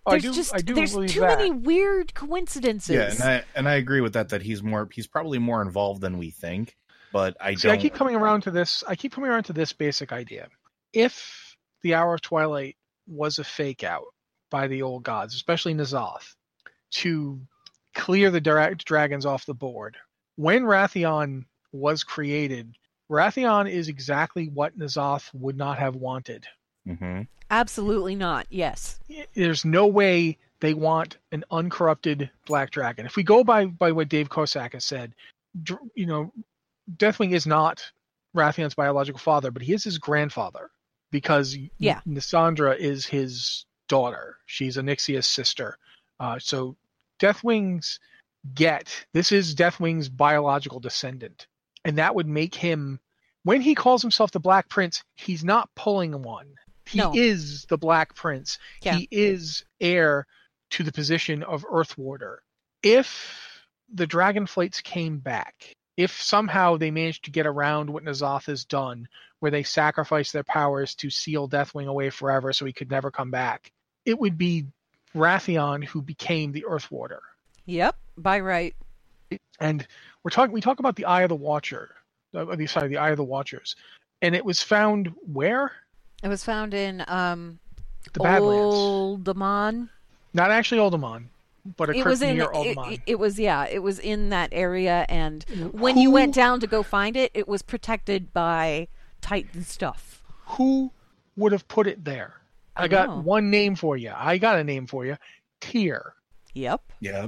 Oh, 0.08 0.12
I 0.12 0.20
There's 0.20 0.24
do- 0.24 0.34
just 0.34 0.54
I 0.54 0.58
do 0.60 0.76
there's 0.76 0.94
too 0.94 1.22
that. 1.22 1.40
many 1.40 1.50
weird 1.50 2.14
coincidences. 2.14 2.96
Yeah, 2.96 3.12
and 3.12 3.24
I 3.24 3.44
and 3.56 3.68
I 3.70 3.74
agree 3.76 4.02
with 4.02 4.14
that. 4.14 4.30
That 4.30 4.44
he's 4.44 4.62
more 4.62 4.88
he's 4.92 5.08
probably 5.08 5.40
more 5.40 5.64
involved 5.64 6.02
than 6.02 6.20
we 6.20 6.30
think. 6.30 6.76
But 7.16 7.38
I 7.40 7.56
See, 7.56 7.70
don't. 7.70 7.78
I 7.78 7.82
keep 7.82 7.94
coming 7.94 8.18
around 8.18 8.42
to 8.42 8.52
this. 8.52 8.84
I 8.90 8.98
keep 8.98 9.14
coming 9.14 9.30
around 9.30 9.44
to 9.44 9.54
this 9.54 9.72
basic 9.72 10.12
idea. 10.12 10.50
If 10.92 11.56
the 11.82 11.94
Hour 11.94 12.16
of 12.16 12.20
Twilight 12.20 12.76
was 13.08 13.40
a 13.40 13.44
fake 13.46 13.86
out 13.86 14.04
by 14.50 14.68
the 14.68 14.82
old 14.82 15.04
gods, 15.04 15.34
especially 15.34 15.74
N'Zoth, 15.74 16.36
to 16.96 17.40
clear 17.94 18.32
the 18.32 18.42
dra- 18.42 18.76
dragons 18.76 19.26
off 19.26 19.46
the 19.46 19.54
board, 19.54 19.96
when 20.36 20.64
Wrathion 20.64 21.46
was 21.72 22.04
created, 22.04 22.76
Wrathion 23.10 23.72
is 23.72 23.88
exactly 23.88 24.50
what 24.50 24.78
N'Zoth 24.78 25.34
would 25.34 25.56
not 25.56 25.80
have 25.80 25.96
wanted. 25.96 26.46
Mhm. 26.86 27.30
Absolutely 27.50 28.16
not. 28.16 28.46
Yes. 28.50 29.00
There's 29.36 29.64
no 29.64 29.88
way 29.88 30.38
they 30.60 30.74
want 30.74 31.18
an 31.32 31.46
uncorrupted 31.50 32.30
black 32.46 32.72
dragon. 32.72 33.06
If 33.06 33.16
we 33.16 33.24
go 33.24 33.46
by 33.46 33.68
by 33.68 33.94
what 33.94 34.10
Dave 34.10 34.28
Kosak 34.28 34.74
has 34.74 34.84
said, 34.84 35.16
dr- 35.64 35.80
you 35.96 36.08
know, 36.08 36.34
Deathwing 36.98 37.34
is 37.34 37.46
not 37.48 37.84
Wrathion's 38.34 38.76
biological 38.76 39.20
father, 39.20 39.52
but 39.52 39.62
he 39.62 39.74
is 39.74 39.84
his 39.84 39.98
grandfather 39.98 40.70
because 41.12 41.58
Yeah. 41.78 42.02
Nisandra 42.08 42.78
is 42.78 43.06
his 43.06 43.66
daughter. 43.88 44.38
She's 44.46 44.78
Onyxia's 44.78 45.28
sister. 45.28 45.78
Uh, 46.20 46.40
so 46.40 46.76
Deathwing's 47.20 48.00
get 48.54 49.06
this 49.14 49.32
is 49.32 49.56
Deathwing's 49.56 50.10
biological 50.10 50.80
descendant, 50.80 51.48
and 51.84 51.98
that 51.98 52.14
would 52.16 52.28
make 52.28 52.54
him 52.56 53.00
when 53.44 53.62
he 53.62 53.76
calls 53.76 54.02
himself 54.02 54.32
the 54.32 54.40
Black 54.40 54.70
Prince, 54.70 55.04
he's 55.16 55.44
not 55.44 55.70
pulling 55.76 56.22
one. 56.24 56.48
He 56.88 56.98
No. 56.98 57.12
is 57.16 57.66
the 57.66 57.78
Black 57.78 58.16
Prince. 58.16 58.58
Yeah. 58.82 58.96
He 58.98 59.08
is 59.12 59.64
heir 59.80 60.26
to 60.72 60.84
the 60.84 60.92
position 60.92 61.44
of 61.44 61.64
Earthwarder. 61.64 62.38
If 62.82 63.64
the 63.94 64.08
Dragonflights 64.08 64.82
came 64.84 65.20
back, 65.20 65.76
if 65.98 66.22
somehow 66.22 66.78
they 66.78 66.92
managed 66.92 67.26
to 67.26 67.32
get 67.32 67.48
around 67.48 67.90
what 67.90 68.04
N'Zoth 68.04 68.46
has 68.48 68.66
done, 68.66 69.08
where 69.40 69.52
they 69.52 69.64
sacrifice 69.64 70.32
their 70.32 70.44
powers 70.44 70.96
to 70.96 71.10
seal 71.10 71.48
Deathwing 71.48 71.88
away 71.88 72.10
forever 72.10 72.52
so 72.52 72.66
he 72.66 72.74
could 72.74 72.92
never 72.92 73.12
come 73.12 73.32
back, 73.32 73.72
it 74.06 74.20
would 74.20 74.38
be 74.38 74.66
Wrathion 75.16 75.84
who 75.86 76.02
became 76.02 76.52
the 76.52 76.66
Earthwarder. 76.68 77.20
Yep. 77.66 77.96
By 78.18 78.40
right. 78.40 78.76
And 79.60 79.86
we're 80.24 80.32
talking 80.32 80.54
we 80.54 80.62
talk 80.62 80.80
about 80.80 80.96
the 80.96 81.06
Eye 81.06 81.24
of 81.24 81.30
the 81.30 81.36
Watcher. 81.36 81.96
Uh, 82.34 82.56
the 82.56 82.68
sorry, 82.68 82.90
the 82.90 82.98
Eye 82.98 83.12
of 83.12 83.18
the 83.18 83.24
Watchers. 83.24 83.76
And 84.22 84.36
it 84.36 84.44
was 84.44 84.62
found 84.62 85.14
where? 85.32 85.72
It 86.22 86.28
was 86.28 86.44
found 86.44 86.74
in 86.74 87.04
um 87.08 87.60
The 88.14 88.20
Badlands. 88.20 88.76
Uldaman. 88.76 89.90
Not 90.34 90.52
actually 90.52 90.82
Uldaman, 90.82 91.28
but 91.66 91.90
a 91.90 91.94
It 91.94 92.02
crypt 92.02 92.08
was 92.08 92.22
in 92.22 92.38
near 92.38 92.50
it, 92.54 92.78
it, 92.78 93.02
it 93.08 93.20
was 93.20 93.40
yeah, 93.40 93.66
it 93.66 93.80
was 93.80 94.00
in 94.00 94.30
that 94.30 94.50
area 94.52 95.06
and 95.10 95.46
mm-hmm. 95.46 95.78
when 95.78 95.98
you 95.98 96.12
went 96.12 96.34
down 96.34 96.60
to 96.60 96.68
go 96.68 96.84
find 96.84 97.18
it, 97.18 97.32
it 97.34 97.48
was 97.48 97.62
protected 97.62 98.34
by 98.34 98.88
Titan 99.22 99.64
stuff. 99.64 100.24
Who 100.46 100.92
would 101.36 101.52
have 101.52 101.68
put 101.68 101.88
it 101.88 102.06
there? 102.06 102.36
I, 102.76 102.84
I 102.84 102.88
got 102.88 103.10
know. 103.10 103.22
one 103.22 103.50
name 103.50 103.76
for 103.76 103.98
you. 103.98 104.12
I 104.16 104.38
got 104.38 104.60
a 104.60 104.64
name 104.64 104.86
for 104.88 105.06
you. 105.06 105.18
Tyr. 105.62 106.14
Yep. 106.54 106.82
Yeah. 107.00 107.28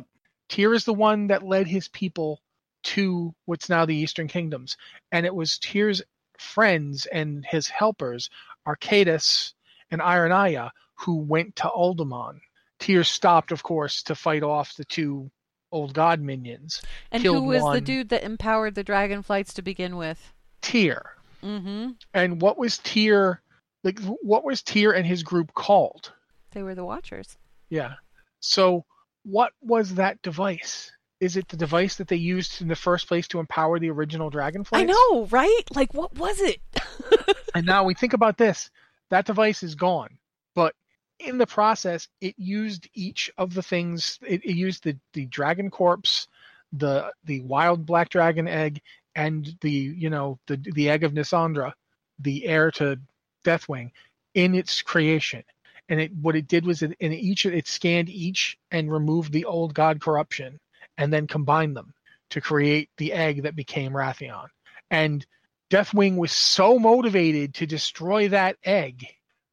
Tyr 0.50 0.74
is 0.74 0.86
the 0.86 0.94
one 0.94 1.28
that 1.28 1.44
led 1.44 1.68
his 1.68 1.88
people 1.88 2.42
to 2.84 3.34
what's 3.46 3.70
now 3.70 3.86
the 3.86 3.96
Eastern 3.96 4.28
Kingdoms. 4.28 4.78
And 5.12 5.26
it 5.26 5.36
was 5.36 5.58
Tyr's 5.60 6.02
friends 6.38 7.06
and 7.08 7.46
his 7.46 7.68
helpers, 7.68 8.30
Archaedas 8.66 9.54
and 9.92 10.02
Ironaya, 10.02 10.72
who 10.96 11.18
went 11.18 11.56
to 11.58 11.64
Uldaman. 11.64 12.40
Tyr 12.80 13.04
stopped, 13.04 13.52
of 13.52 13.64
course, 13.64 14.04
to 14.04 14.16
fight 14.16 14.44
off 14.44 14.76
the 14.76 14.86
two 14.86 15.32
old 15.72 15.94
god 15.94 16.22
minions. 16.22 16.82
And 17.12 17.24
who 17.24 17.42
was 17.42 17.64
the 17.74 17.82
dude 17.82 18.10
that 18.10 18.24
empowered 18.24 18.76
the 18.76 18.84
dragonflights 18.84 19.54
to 19.54 19.62
begin 19.62 19.98
with? 19.98 20.34
Tyr. 20.62 21.14
Mm-hmm. 21.44 21.92
And 22.14 22.42
what 22.42 22.58
was 22.58 22.78
Tyr 22.80 23.42
like 23.84 24.00
what 24.00 24.44
was 24.44 24.62
Tyr 24.62 24.92
and 24.92 25.06
his 25.06 25.24
group 25.24 25.54
called? 25.54 26.12
They 26.52 26.64
were 26.64 26.76
the 26.76 26.86
Watchers. 26.86 27.38
Yeah. 27.70 27.96
So 28.40 28.86
what 29.24 29.52
was 29.62 29.96
that 29.96 30.22
device? 30.22 30.92
Is 31.20 31.36
it 31.36 31.48
the 31.48 31.58
device 31.58 31.96
that 31.96 32.08
they 32.08 32.16
used 32.16 32.62
in 32.62 32.68
the 32.68 32.76
first 32.76 33.08
place 33.08 33.28
to 33.30 33.40
empower 33.40 33.80
the 33.80 33.90
original 33.90 34.30
dragonflights? 34.30 34.68
I 34.74 34.84
know, 34.84 35.26
right? 35.32 35.64
Like, 35.74 35.94
what 35.94 36.16
was 36.18 36.40
it? 36.40 36.62
And 37.58 37.66
now 37.66 37.84
we 37.86 37.96
think 37.96 38.14
about 38.14 38.38
this. 38.38 38.70
That 39.10 39.26
device 39.26 39.64
is 39.64 39.74
gone. 39.74 40.20
But 40.54 40.76
in 41.20 41.38
the 41.38 41.48
process, 41.48 42.08
it 42.22 42.36
used 42.38 42.88
each 42.94 43.32
of 43.38 43.54
the 43.54 43.64
things 43.64 44.20
it, 44.26 44.44
it 44.44 44.56
used 44.56 44.84
the, 44.84 44.98
the 45.14 45.26
dragon 45.26 45.70
corpse, 45.70 46.28
the 46.74 47.12
the 47.26 47.42
wild 47.42 47.86
black 47.86 48.10
dragon 48.10 48.48
egg, 48.48 48.82
and 49.16 49.56
the 49.62 49.72
you 49.72 50.10
know, 50.10 50.40
the 50.48 50.58
the 50.58 50.90
egg 50.90 51.04
of 51.04 51.14
Nisandra, 51.14 51.74
the 52.20 52.46
heir 52.46 52.72
to 52.72 53.00
Deathwing, 53.44 53.92
in 54.34 54.56
its 54.56 54.82
creation. 54.82 55.44
And 55.90 56.02
it 56.02 56.12
what 56.16 56.36
it 56.36 56.48
did 56.48 56.66
was 56.66 56.82
it, 56.82 56.96
in 57.00 57.14
each 57.14 57.46
it 57.46 57.68
scanned 57.68 58.10
each 58.10 58.58
and 58.72 58.92
removed 58.92 59.32
the 59.32 59.46
old 59.46 59.74
god 59.74 60.02
corruption 60.02 60.60
and 60.98 61.14
then 61.14 61.28
combined 61.28 61.76
them 61.76 61.94
to 62.30 62.42
create 62.42 62.90
the 62.98 63.14
egg 63.14 63.44
that 63.44 63.56
became 63.56 63.94
Wrathion. 63.94 64.48
And 64.92 65.26
Deathwing 65.70 66.18
was 66.18 66.32
so 66.32 66.80
motivated 66.80 67.56
to 67.56 67.66
destroy 67.66 68.30
that 68.30 68.58
egg 68.64 69.06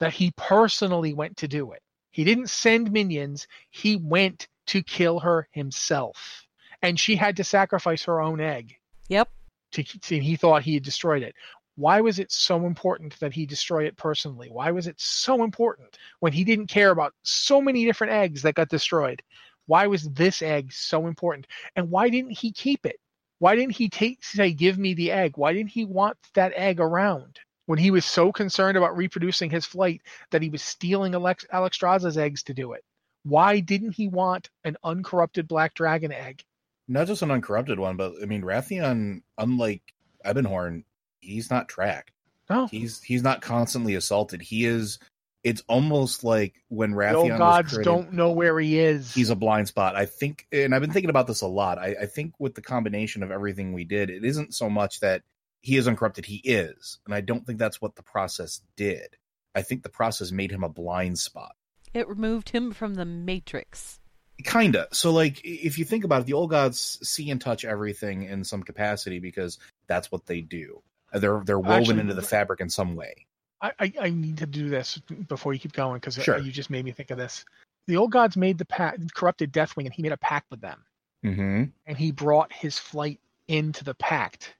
that 0.04 0.12
he 0.12 0.30
personally 0.36 1.14
went 1.14 1.34
to 1.38 1.48
do 1.48 1.72
it. 1.72 1.80
He 2.10 2.24
didn't 2.24 2.50
send 2.50 2.92
minions, 2.92 3.48
he 3.70 3.96
went 3.96 4.48
to 4.66 4.82
kill 4.82 5.18
her 5.20 5.48
himself. 5.52 6.46
And 6.82 7.00
she 7.00 7.16
had 7.16 7.38
to 7.38 7.44
sacrifice 7.44 8.04
her 8.04 8.20
own 8.20 8.38
egg. 8.38 8.74
Yep. 9.08 9.30
To, 9.72 9.82
to 9.82 10.20
he 10.20 10.36
thought 10.36 10.62
he 10.62 10.74
had 10.74 10.82
destroyed 10.82 11.22
it. 11.22 11.34
Why 11.76 12.02
was 12.02 12.18
it 12.18 12.30
so 12.30 12.66
important 12.66 13.18
that 13.20 13.32
he 13.32 13.46
destroy 13.46 13.86
it 13.86 13.96
personally? 13.96 14.50
Why 14.50 14.72
was 14.72 14.86
it 14.88 15.00
so 15.00 15.42
important 15.42 15.96
when 16.20 16.34
he 16.34 16.44
didn't 16.44 16.66
care 16.66 16.90
about 16.90 17.14
so 17.22 17.62
many 17.62 17.86
different 17.86 18.12
eggs 18.12 18.42
that 18.42 18.56
got 18.56 18.68
destroyed? 18.68 19.22
Why 19.64 19.86
was 19.86 20.02
this 20.10 20.42
egg 20.42 20.70
so 20.70 21.06
important? 21.06 21.46
And 21.76 21.90
why 21.90 22.10
didn't 22.10 22.32
he 22.32 22.52
keep 22.52 22.84
it? 22.84 23.00
Why 23.38 23.56
didn't 23.56 23.76
he 23.76 23.88
take 23.88 24.22
say, 24.22 24.52
give 24.52 24.76
me 24.76 24.92
the 24.92 25.12
egg? 25.12 25.38
Why 25.38 25.54
didn't 25.54 25.70
he 25.70 25.86
want 25.86 26.18
that 26.34 26.52
egg 26.54 26.78
around? 26.78 27.40
When 27.66 27.78
he 27.78 27.90
was 27.90 28.04
so 28.04 28.30
concerned 28.30 28.76
about 28.76 28.96
reproducing 28.96 29.50
his 29.50 29.64
flight 29.64 30.02
that 30.30 30.42
he 30.42 30.50
was 30.50 30.62
stealing 30.62 31.14
Alex 31.14 31.46
Alexstrasza's 31.50 32.18
eggs 32.18 32.42
to 32.44 32.54
do 32.54 32.72
it. 32.72 32.84
Why 33.22 33.60
didn't 33.60 33.92
he 33.92 34.06
want 34.08 34.50
an 34.64 34.76
uncorrupted 34.84 35.48
black 35.48 35.74
dragon 35.74 36.12
egg? 36.12 36.44
Not 36.86 37.06
just 37.06 37.22
an 37.22 37.30
uncorrupted 37.30 37.78
one, 37.78 37.96
but 37.96 38.12
I 38.22 38.26
mean 38.26 38.42
Wrathion, 38.42 39.22
unlike 39.38 39.82
Ebonhorn, 40.24 40.84
he's 41.20 41.50
not 41.50 41.68
tracked. 41.68 42.12
No. 42.50 42.66
He's 42.66 43.02
he's 43.02 43.22
not 43.22 43.40
constantly 43.40 43.94
assaulted. 43.94 44.42
He 44.42 44.66
is. 44.66 44.98
It's 45.42 45.62
almost 45.68 46.24
like 46.24 46.62
when 46.68 46.92
Wrathion 46.92 47.30
was 47.30 47.38
gods 47.38 47.72
created, 47.74 47.90
don't 47.90 48.12
know 48.14 48.32
where 48.32 48.58
he 48.58 48.78
is. 48.78 49.12
he's 49.12 49.28
a 49.28 49.34
blind 49.34 49.68
spot. 49.68 49.94
I 49.94 50.06
think, 50.06 50.46
and 50.50 50.74
I've 50.74 50.80
been 50.80 50.90
thinking 50.90 51.10
about 51.10 51.26
this 51.26 51.42
a 51.42 51.46
lot. 51.46 51.78
I, 51.78 51.94
I 52.00 52.06
think 52.06 52.32
with 52.38 52.54
the 52.54 52.62
combination 52.62 53.22
of 53.22 53.30
everything 53.30 53.74
we 53.74 53.84
did, 53.84 54.08
it 54.08 54.24
isn't 54.24 54.54
so 54.54 54.70
much 54.70 55.00
that 55.00 55.22
he 55.64 55.76
is 55.78 55.88
uncorrupted. 55.88 56.26
He 56.26 56.36
is, 56.44 56.98
and 57.06 57.14
I 57.14 57.20
don't 57.22 57.46
think 57.46 57.58
that's 57.58 57.80
what 57.80 57.96
the 57.96 58.02
process 58.02 58.60
did. 58.76 59.16
I 59.54 59.62
think 59.62 59.82
the 59.82 59.88
process 59.88 60.30
made 60.30 60.52
him 60.52 60.62
a 60.62 60.68
blind 60.68 61.18
spot. 61.18 61.56
It 61.94 62.06
removed 62.08 62.50
him 62.50 62.72
from 62.72 62.94
the 62.94 63.04
Matrix. 63.04 63.98
Kinda. 64.44 64.88
So, 64.92 65.10
like, 65.12 65.40
if 65.44 65.78
you 65.78 65.84
think 65.84 66.04
about 66.04 66.22
it, 66.22 66.26
the 66.26 66.32
old 66.32 66.50
gods 66.50 66.98
see 67.02 67.30
and 67.30 67.40
touch 67.40 67.64
everything 67.64 68.24
in 68.24 68.44
some 68.44 68.62
capacity 68.62 69.20
because 69.20 69.58
that's 69.86 70.10
what 70.12 70.26
they 70.26 70.40
do. 70.40 70.82
They're 71.12 71.40
they're 71.46 71.58
woven 71.58 71.80
Actually- 71.82 72.00
into 72.00 72.14
the 72.14 72.22
fabric 72.22 72.60
in 72.60 72.68
some 72.68 72.94
way. 72.96 73.26
I, 73.62 73.72
I, 73.80 73.92
I 74.00 74.10
need 74.10 74.38
to 74.38 74.46
do 74.46 74.68
this 74.68 74.98
before 75.28 75.54
you 75.54 75.60
keep 75.60 75.72
going 75.72 75.94
because 76.00 76.16
Sure. 76.16 76.36
you 76.38 76.52
just 76.52 76.68
made 76.68 76.84
me 76.84 76.90
think 76.90 77.10
of 77.10 77.16
this. 77.16 77.44
The 77.86 77.96
old 77.96 78.10
gods 78.10 78.36
made 78.36 78.58
the 78.58 78.64
pact, 78.66 79.14
corrupted 79.14 79.52
Deathwing, 79.52 79.84
and 79.86 79.94
he 79.94 80.02
made 80.02 80.12
a 80.12 80.16
pact 80.18 80.50
with 80.50 80.60
them, 80.60 80.84
Mm-hmm. 81.24 81.64
and 81.86 81.96
he 81.96 82.10
brought 82.10 82.52
his 82.52 82.78
flight 82.78 83.20
into 83.48 83.84
the 83.84 83.94
pact, 83.94 84.56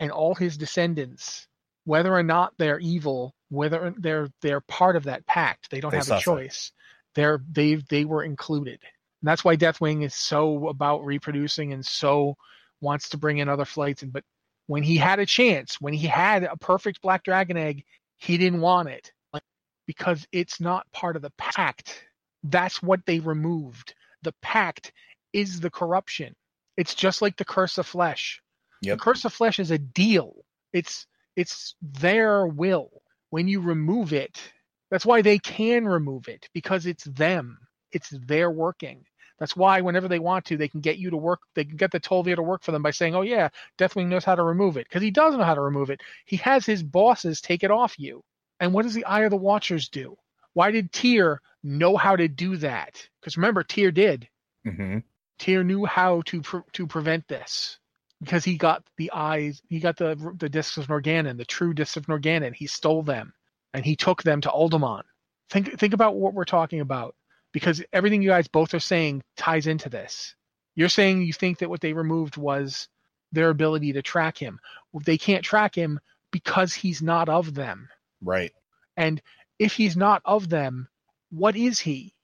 and 0.00 0.10
all 0.10 0.34
his 0.34 0.56
descendants, 0.56 1.46
whether 1.84 2.12
or 2.12 2.22
not 2.22 2.54
they're 2.58 2.80
evil, 2.80 3.34
whether 3.48 3.94
they're 3.98 4.28
they're 4.42 4.60
part 4.60 4.96
of 4.96 5.04
that 5.04 5.26
pact, 5.26 5.70
they 5.70 5.80
don't 5.80 5.90
They 5.90 5.98
have 5.98 6.10
a 6.10 6.20
choice. 6.20 6.72
They're 7.14 7.40
they 7.50 7.76
they 7.76 8.04
were 8.04 8.24
included, 8.24 8.80
and 8.82 9.28
that's 9.28 9.44
why 9.44 9.56
Deathwing 9.56 10.04
is 10.04 10.14
so 10.14 10.68
about 10.68 11.04
reproducing 11.04 11.72
and 11.72 11.84
so 11.84 12.36
wants 12.80 13.10
to 13.10 13.16
bring 13.16 13.38
in 13.38 13.48
other 13.48 13.64
flights. 13.64 14.02
And 14.02 14.12
but 14.12 14.24
when 14.66 14.82
he 14.82 14.96
had 14.96 15.18
a 15.18 15.26
chance, 15.26 15.80
when 15.80 15.94
he 15.94 16.06
had 16.06 16.44
a 16.44 16.56
perfect 16.56 17.02
black 17.02 17.22
dragon 17.22 17.56
egg, 17.56 17.84
he 18.16 18.38
didn't 18.38 18.60
want 18.60 18.88
it 18.88 19.12
like 19.32 19.42
because 19.86 20.26
it's 20.32 20.60
not 20.60 20.90
part 20.92 21.16
of 21.16 21.22
the 21.22 21.32
pact. 21.38 22.04
That's 22.42 22.82
what 22.82 23.00
they 23.06 23.20
removed. 23.20 23.94
The 24.22 24.34
pact 24.42 24.92
is 25.32 25.60
the 25.60 25.70
corruption. 25.70 26.34
It's 26.76 26.94
just 26.94 27.22
like 27.22 27.36
the 27.36 27.44
curse 27.44 27.78
of 27.78 27.86
flesh. 27.86 28.42
Yep. 28.84 28.98
The 28.98 29.02
curse 29.02 29.24
of 29.24 29.32
flesh 29.32 29.58
is 29.58 29.70
a 29.70 29.78
deal. 29.78 30.44
It's 30.72 31.06
it's 31.36 31.74
their 31.82 32.46
will. 32.46 32.90
When 33.30 33.48
you 33.48 33.60
remove 33.60 34.12
it, 34.12 34.40
that's 34.90 35.06
why 35.06 35.22
they 35.22 35.38
can 35.38 35.86
remove 35.86 36.28
it 36.28 36.48
because 36.52 36.86
it's 36.86 37.04
them. 37.04 37.58
It's 37.90 38.10
their 38.10 38.50
working. 38.50 39.04
That's 39.38 39.56
why 39.56 39.80
whenever 39.80 40.06
they 40.06 40.20
want 40.20 40.44
to, 40.46 40.56
they 40.56 40.68
can 40.68 40.80
get 40.80 40.98
you 40.98 41.10
to 41.10 41.16
work. 41.16 41.40
They 41.54 41.64
can 41.64 41.76
get 41.76 41.90
the 41.90 41.98
Tol'vir 41.98 42.36
to 42.36 42.42
work 42.42 42.62
for 42.62 42.70
them 42.70 42.82
by 42.82 42.92
saying, 42.92 43.14
"Oh 43.14 43.22
yeah, 43.22 43.48
Deathwing 43.78 44.06
knows 44.06 44.24
how 44.24 44.36
to 44.36 44.42
remove 44.42 44.76
it," 44.76 44.86
because 44.88 45.02
he 45.02 45.10
does 45.10 45.34
know 45.34 45.42
how 45.44 45.54
to 45.54 45.60
remove 45.60 45.90
it. 45.90 46.00
He 46.24 46.36
has 46.36 46.64
his 46.64 46.82
bosses 46.82 47.40
take 47.40 47.64
it 47.64 47.70
off 47.70 47.98
you. 47.98 48.22
And 48.60 48.72
what 48.72 48.82
does 48.82 48.94
the 48.94 49.04
Eye 49.04 49.22
of 49.22 49.30
the 49.30 49.36
Watchers 49.36 49.88
do? 49.88 50.16
Why 50.52 50.70
did 50.70 50.92
Tyr 50.92 51.40
know 51.64 51.96
how 51.96 52.14
to 52.14 52.28
do 52.28 52.56
that? 52.58 53.08
Because 53.20 53.36
remember, 53.36 53.64
Tyr 53.64 53.90
did. 53.90 54.28
Mm-hmm. 54.64 54.98
Tyr 55.38 55.64
knew 55.64 55.84
how 55.84 56.22
to 56.26 56.40
pre- 56.40 56.62
to 56.72 56.86
prevent 56.86 57.26
this 57.26 57.78
because 58.20 58.44
he 58.44 58.56
got 58.56 58.82
the 58.96 59.10
eyes, 59.12 59.60
he 59.68 59.80
got 59.80 59.96
the 59.96 60.34
the 60.38 60.48
discs 60.48 60.76
of 60.76 60.86
Norgannon, 60.86 61.36
the 61.36 61.44
true 61.44 61.74
discs 61.74 61.96
of 61.96 62.06
Norgannon. 62.06 62.54
He 62.54 62.66
stole 62.66 63.02
them 63.02 63.32
and 63.72 63.84
he 63.84 63.96
took 63.96 64.22
them 64.22 64.40
to 64.42 64.48
Uldaman. 64.48 65.02
Think 65.50 65.78
think 65.78 65.94
about 65.94 66.16
what 66.16 66.34
we're 66.34 66.44
talking 66.44 66.80
about 66.80 67.14
because 67.52 67.82
everything 67.92 68.22
you 68.22 68.30
guys 68.30 68.48
both 68.48 68.74
are 68.74 68.80
saying 68.80 69.22
ties 69.36 69.66
into 69.66 69.88
this. 69.88 70.34
You're 70.74 70.88
saying 70.88 71.22
you 71.22 71.32
think 71.32 71.58
that 71.58 71.70
what 71.70 71.80
they 71.80 71.92
removed 71.92 72.36
was 72.36 72.88
their 73.32 73.50
ability 73.50 73.92
to 73.92 74.02
track 74.02 74.38
him. 74.38 74.58
They 75.04 75.18
can't 75.18 75.44
track 75.44 75.74
him 75.74 76.00
because 76.30 76.74
he's 76.74 77.02
not 77.02 77.28
of 77.28 77.54
them. 77.54 77.88
Right. 78.22 78.52
And 78.96 79.20
if 79.58 79.74
he's 79.74 79.96
not 79.96 80.22
of 80.24 80.48
them, 80.48 80.88
what 81.30 81.56
is 81.56 81.78
he? 81.78 82.14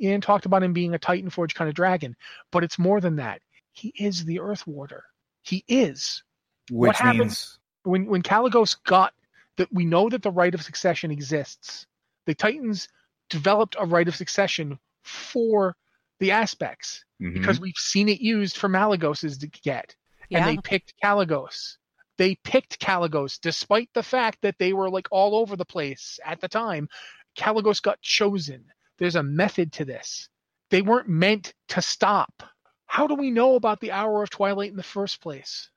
Ian 0.00 0.20
talked 0.20 0.46
about 0.46 0.62
him 0.62 0.72
being 0.72 0.94
a 0.94 0.98
Titan 0.98 1.30
Forge 1.30 1.54
kind 1.54 1.68
of 1.68 1.74
dragon, 1.74 2.16
but 2.50 2.64
it's 2.64 2.78
more 2.78 3.00
than 3.00 3.16
that. 3.16 3.40
He 3.72 3.88
is 3.96 4.24
the 4.24 4.40
Earth 4.40 4.66
Warder. 4.66 5.04
He 5.42 5.64
is. 5.68 6.22
Which 6.70 6.96
happened- 6.98 7.20
means 7.20 7.58
When 7.84 8.06
when 8.06 8.22
Kalecgos 8.22 8.80
got 8.84 9.12
that 9.56 9.72
we 9.72 9.84
know 9.84 10.08
that 10.08 10.22
the 10.22 10.30
right 10.30 10.54
of 10.54 10.62
succession 10.62 11.10
exists. 11.10 11.86
The 12.26 12.34
Titans 12.34 12.88
developed 13.28 13.74
a 13.78 13.84
right 13.86 14.06
of 14.06 14.14
succession 14.14 14.78
for 15.02 15.76
the 16.20 16.30
aspects 16.30 17.04
Mhm. 17.20 17.34
because 17.34 17.58
we've 17.60 17.74
seen 17.76 18.08
it 18.08 18.20
used 18.20 18.56
for 18.56 18.68
Malygos's 18.68 19.38
to 19.38 19.48
get 19.48 19.96
Yeah. 20.28 20.38
and 20.38 20.48
they 20.58 20.60
picked 20.62 20.94
Kalecgos. 21.02 21.76
They 22.18 22.36
picked 22.36 22.78
Kalecgos 22.78 23.40
despite 23.40 23.90
the 23.94 24.02
fact 24.04 24.38
that 24.42 24.58
they 24.58 24.72
were 24.72 24.88
like 24.88 25.08
all 25.10 25.34
over 25.34 25.56
the 25.56 25.64
place 25.64 26.20
at 26.24 26.40
the 26.40 26.48
time. 26.48 26.88
Kalecgos 27.36 27.82
got 27.82 28.00
chosen. 28.00 28.70
There's 28.98 29.16
a 29.16 29.22
method 29.24 29.72
to 29.74 29.84
this. 29.84 30.28
They 30.70 30.82
weren't 30.82 31.08
meant 31.08 31.52
to 31.68 31.82
stop. 31.82 32.44
How 32.92 33.06
do 33.06 33.14
we 33.14 33.30
know 33.30 33.54
about 33.54 33.80
the 33.80 33.90
hour 33.90 34.22
of 34.22 34.28
twilight 34.28 34.70
in 34.70 34.76
the 34.76 34.82
first 34.82 35.22
place? 35.22 35.70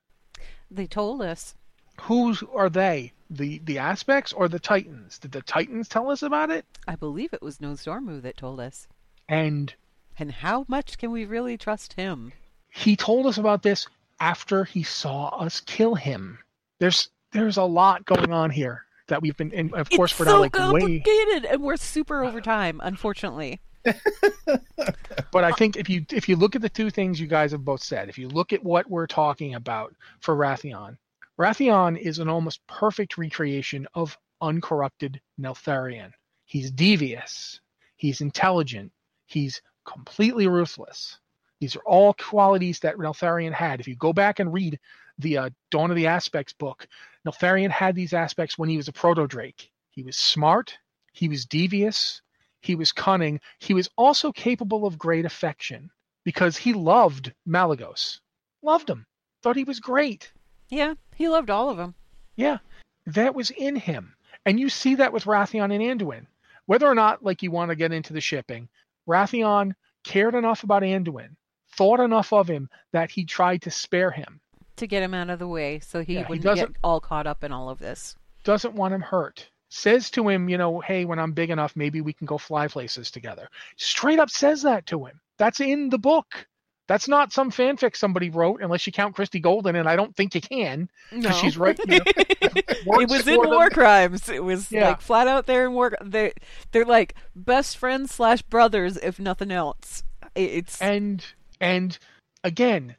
They 0.70 0.86
told 0.86 1.22
us. 1.22 1.54
Who 2.02 2.36
are 2.54 2.68
they? 2.68 3.14
The 3.30 3.58
the 3.64 3.78
aspects 3.78 4.34
or 4.34 4.48
the 4.48 4.58
Titans? 4.58 5.18
Did 5.18 5.32
the 5.32 5.40
Titans 5.40 5.88
tell 5.88 6.10
us 6.10 6.22
about 6.22 6.50
it? 6.50 6.66
I 6.86 6.94
believe 6.94 7.32
it 7.32 7.40
was 7.40 7.56
Nozdormu 7.56 8.20
that 8.20 8.36
told 8.36 8.60
us. 8.60 8.86
And 9.30 9.72
And 10.18 10.30
how 10.30 10.66
much 10.68 10.98
can 10.98 11.10
we 11.10 11.24
really 11.24 11.56
trust 11.56 11.94
him? 11.94 12.34
he 12.68 12.96
told 12.96 13.24
us 13.24 13.38
about 13.38 13.62
this 13.62 13.86
after 14.20 14.64
he 14.64 14.82
saw 14.82 15.28
us 15.28 15.60
kill 15.60 15.94
him. 15.94 16.38
There's 16.80 17.08
there's 17.32 17.56
a 17.56 17.62
lot 17.64 18.04
going 18.04 18.30
on 18.30 18.50
here 18.50 18.84
that 19.06 19.22
we've 19.22 19.38
been 19.38 19.54
and 19.54 19.72
of 19.74 19.88
course 19.88 20.10
it's 20.10 20.20
we're 20.20 20.26
so 20.26 20.32
not 20.32 20.40
like 20.40 20.54
way 20.54 21.00
complicated, 21.00 21.46
and 21.46 21.62
we're 21.62 21.78
super 21.78 22.22
over 22.22 22.42
time, 22.42 22.78
unfortunately. 22.84 23.58
but 25.32 25.44
I 25.44 25.52
think 25.52 25.76
if 25.76 25.88
you 25.88 26.04
if 26.10 26.28
you 26.28 26.36
look 26.36 26.56
at 26.56 26.62
the 26.62 26.68
two 26.68 26.90
things 26.90 27.20
you 27.20 27.26
guys 27.26 27.52
have 27.52 27.64
both 27.64 27.82
said, 27.82 28.08
if 28.08 28.18
you 28.18 28.28
look 28.28 28.52
at 28.52 28.64
what 28.64 28.90
we're 28.90 29.06
talking 29.06 29.54
about 29.54 29.94
for 30.20 30.34
Wrathion, 30.34 30.96
Wrathion 31.38 31.98
is 31.98 32.18
an 32.18 32.28
almost 32.28 32.66
perfect 32.66 33.18
recreation 33.18 33.86
of 33.94 34.16
uncorrupted 34.40 35.20
Neltharion. 35.40 36.12
He's 36.44 36.70
devious, 36.70 37.60
he's 37.96 38.20
intelligent, 38.20 38.92
he's 39.26 39.60
completely 39.84 40.48
ruthless. 40.48 41.18
These 41.60 41.76
are 41.76 41.82
all 41.86 42.14
qualities 42.14 42.80
that 42.80 42.96
Neltharion 42.96 43.52
had. 43.52 43.80
If 43.80 43.88
you 43.88 43.96
go 43.96 44.12
back 44.12 44.40
and 44.40 44.52
read 44.52 44.78
the 45.18 45.38
uh, 45.38 45.50
Dawn 45.70 45.90
of 45.90 45.96
the 45.96 46.06
Aspects 46.06 46.52
book, 46.52 46.86
Neltharion 47.26 47.70
had 47.70 47.94
these 47.94 48.12
aspects 48.12 48.58
when 48.58 48.68
he 48.68 48.76
was 48.76 48.88
a 48.88 48.92
proto 48.92 49.26
Drake. 49.26 49.70
He 49.90 50.02
was 50.02 50.16
smart, 50.16 50.76
he 51.12 51.28
was 51.28 51.46
devious, 51.46 52.20
he 52.66 52.74
was 52.74 52.90
cunning. 52.90 53.40
He 53.60 53.74
was 53.74 53.88
also 53.96 54.32
capable 54.32 54.86
of 54.86 54.98
great 54.98 55.24
affection 55.24 55.90
because 56.24 56.56
he 56.56 56.72
loved 56.72 57.32
Malygos. 57.48 58.18
Loved 58.62 58.90
him. 58.90 59.06
Thought 59.42 59.56
he 59.56 59.64
was 59.64 59.78
great. 59.78 60.32
Yeah, 60.68 60.94
he 61.14 61.28
loved 61.28 61.48
all 61.48 61.70
of 61.70 61.76
them. 61.76 61.94
Yeah, 62.34 62.58
that 63.06 63.36
was 63.36 63.52
in 63.52 63.76
him. 63.76 64.16
And 64.44 64.58
you 64.58 64.68
see 64.68 64.96
that 64.96 65.12
with 65.12 65.24
Wrathion 65.24 65.72
and 65.72 66.00
Anduin. 66.00 66.26
Whether 66.66 66.88
or 66.88 66.96
not, 66.96 67.22
like, 67.22 67.42
you 67.44 67.52
want 67.52 67.70
to 67.70 67.76
get 67.76 67.92
into 67.92 68.12
the 68.12 68.20
shipping, 68.20 68.68
Wrathion 69.06 69.72
cared 70.02 70.34
enough 70.34 70.64
about 70.64 70.82
Anduin, 70.82 71.36
thought 71.76 72.00
enough 72.00 72.32
of 72.32 72.48
him 72.48 72.68
that 72.92 73.12
he 73.12 73.24
tried 73.24 73.62
to 73.62 73.70
spare 73.70 74.10
him. 74.10 74.40
To 74.76 74.88
get 74.88 75.04
him 75.04 75.14
out 75.14 75.30
of 75.30 75.38
the 75.38 75.46
way 75.46 75.78
so 75.78 76.02
he 76.02 76.14
Yeah, 76.14 76.28
wouldn't 76.28 76.56
get 76.56 76.76
all 76.82 77.00
caught 77.00 77.28
up 77.28 77.44
in 77.44 77.52
all 77.52 77.70
of 77.70 77.78
this. 77.78 78.16
Doesn't 78.42 78.74
want 78.74 78.92
him 78.94 79.00
hurt. 79.00 79.50
Says 79.68 80.10
to 80.10 80.28
him, 80.28 80.48
you 80.48 80.58
know, 80.58 80.80
hey, 80.80 81.04
when 81.04 81.18
I'm 81.18 81.32
big 81.32 81.50
enough, 81.50 81.74
maybe 81.74 82.00
we 82.00 82.12
can 82.12 82.26
go 82.26 82.38
fly 82.38 82.68
places 82.68 83.10
together. 83.10 83.48
Straight 83.76 84.18
up 84.20 84.30
says 84.30 84.62
that 84.62 84.86
to 84.86 85.04
him. 85.06 85.20
That's 85.38 85.60
in 85.60 85.88
the 85.90 85.98
book. 85.98 86.46
That's 86.88 87.08
not 87.08 87.32
some 87.32 87.50
fanfic 87.50 87.96
somebody 87.96 88.30
wrote, 88.30 88.62
unless 88.62 88.86
you 88.86 88.92
count 88.92 89.16
Christie 89.16 89.40
Golden, 89.40 89.74
and 89.74 89.88
I 89.88 89.96
don't 89.96 90.14
think 90.14 90.36
you 90.36 90.40
can. 90.40 90.88
No. 91.10 91.32
she's 91.32 91.58
right, 91.58 91.76
you 91.80 91.98
know, 91.98 92.04
it 92.06 93.08
was 93.10 93.26
in 93.26 93.40
them. 93.40 93.50
War 93.50 93.70
Crimes. 93.70 94.28
It 94.28 94.44
was 94.44 94.70
Yeah. 94.70 94.90
like 94.90 95.00
flat 95.00 95.26
out 95.26 95.46
there 95.46 95.66
in 95.66 95.72
War. 95.72 95.96
They 96.00 96.32
they're 96.70 96.84
like 96.84 97.16
best 97.34 97.76
friends 97.76 98.14
slash 98.14 98.42
brothers, 98.42 98.96
if 98.98 99.18
nothing 99.18 99.50
else. 99.50 100.04
It's 100.36 100.80
And 100.80 101.24
and 101.60 101.98
again, 102.44 102.94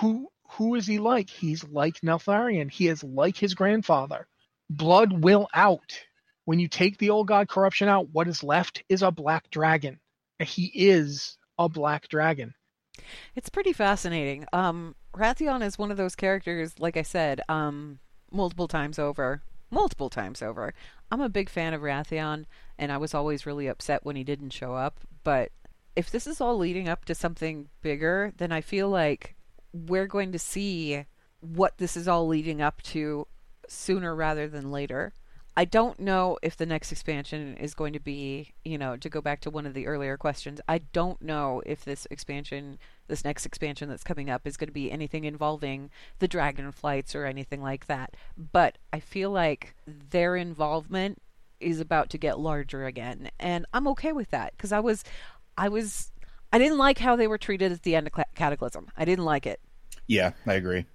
who 0.00 0.30
who 0.50 0.74
is 0.74 0.86
he 0.86 0.98
like? 0.98 1.30
He's 1.30 1.64
like 1.64 2.02
Neltharion. 2.02 2.70
He 2.70 2.88
is 2.88 3.02
like 3.02 3.38
his 3.38 3.54
grandfather. 3.54 4.26
Blood 4.68 5.22
will 5.24 5.48
out. 5.54 5.98
When 6.44 6.58
you 6.58 6.68
take 6.68 6.98
the 6.98 7.10
old 7.10 7.28
god 7.28 7.48
corruption 7.48 7.88
out, 7.88 8.08
what 8.12 8.28
is 8.28 8.42
left 8.42 8.82
is 8.88 9.02
a 9.02 9.10
black 9.10 9.50
dragon. 9.50 10.00
He 10.38 10.66
is 10.74 11.36
a 11.58 11.68
black 11.68 12.08
dragon. 12.08 12.54
It's 13.34 13.50
pretty 13.50 13.72
fascinating. 13.72 14.46
Um, 14.52 14.94
Wrathion 15.14 15.62
is 15.62 15.78
one 15.78 15.90
of 15.90 15.96
those 15.96 16.16
characters, 16.16 16.78
like 16.78 16.96
I 16.96 17.02
said, 17.02 17.40
um, 17.48 17.98
multiple 18.30 18.68
times 18.68 18.98
over. 18.98 19.42
Multiple 19.70 20.10
times 20.10 20.42
over. 20.42 20.74
I'm 21.12 21.20
a 21.20 21.28
big 21.28 21.48
fan 21.48 21.74
of 21.74 21.82
Wrathion, 21.82 22.46
and 22.78 22.90
I 22.90 22.96
was 22.96 23.14
always 23.14 23.46
really 23.46 23.68
upset 23.68 24.04
when 24.04 24.16
he 24.16 24.24
didn't 24.24 24.50
show 24.50 24.74
up. 24.74 25.00
But 25.22 25.52
if 25.94 26.10
this 26.10 26.26
is 26.26 26.40
all 26.40 26.56
leading 26.56 26.88
up 26.88 27.04
to 27.04 27.14
something 27.14 27.68
bigger, 27.82 28.32
then 28.36 28.50
I 28.50 28.60
feel 28.60 28.88
like 28.88 29.36
we're 29.72 30.06
going 30.06 30.32
to 30.32 30.38
see 30.38 31.04
what 31.40 31.78
this 31.78 31.96
is 31.96 32.08
all 32.08 32.26
leading 32.26 32.60
up 32.60 32.82
to 32.82 33.26
sooner 33.68 34.14
rather 34.14 34.48
than 34.48 34.70
later. 34.70 35.12
I 35.60 35.66
don't 35.66 36.00
know 36.00 36.38
if 36.40 36.56
the 36.56 36.64
next 36.64 36.90
expansion 36.90 37.54
is 37.58 37.74
going 37.74 37.92
to 37.92 38.00
be, 38.00 38.54
you 38.64 38.78
know, 38.78 38.96
to 38.96 39.10
go 39.10 39.20
back 39.20 39.42
to 39.42 39.50
one 39.50 39.66
of 39.66 39.74
the 39.74 39.86
earlier 39.86 40.16
questions, 40.16 40.58
I 40.66 40.78
don't 40.78 41.20
know 41.20 41.60
if 41.66 41.84
this 41.84 42.06
expansion, 42.10 42.78
this 43.08 43.26
next 43.26 43.44
expansion 43.44 43.90
that's 43.90 44.02
coming 44.02 44.30
up, 44.30 44.46
is 44.46 44.56
going 44.56 44.68
to 44.68 44.72
be 44.72 44.90
anything 44.90 45.24
involving 45.24 45.90
the 46.18 46.28
dragon 46.28 46.72
flights 46.72 47.14
or 47.14 47.26
anything 47.26 47.60
like 47.60 47.88
that. 47.88 48.14
But 48.38 48.78
I 48.90 49.00
feel 49.00 49.32
like 49.32 49.74
their 49.86 50.34
involvement 50.34 51.20
is 51.60 51.78
about 51.78 52.08
to 52.08 52.16
get 52.16 52.40
larger 52.40 52.86
again. 52.86 53.30
And 53.38 53.66
I'm 53.74 53.86
okay 53.88 54.12
with 54.12 54.30
that 54.30 54.54
because 54.56 54.72
I 54.72 54.80
was, 54.80 55.04
I 55.58 55.68
was. 55.68 56.10
I 56.54 56.58
didn't 56.58 56.78
like 56.78 56.96
how 56.96 57.16
they 57.16 57.26
were 57.26 57.36
treated 57.36 57.70
at 57.70 57.82
the 57.82 57.96
end 57.96 58.06
of 58.06 58.24
Cataclysm. 58.34 58.88
I 58.96 59.04
didn't 59.04 59.26
like 59.26 59.46
it. 59.46 59.60
Yeah, 60.06 60.32
I 60.46 60.54
agree. 60.54 60.86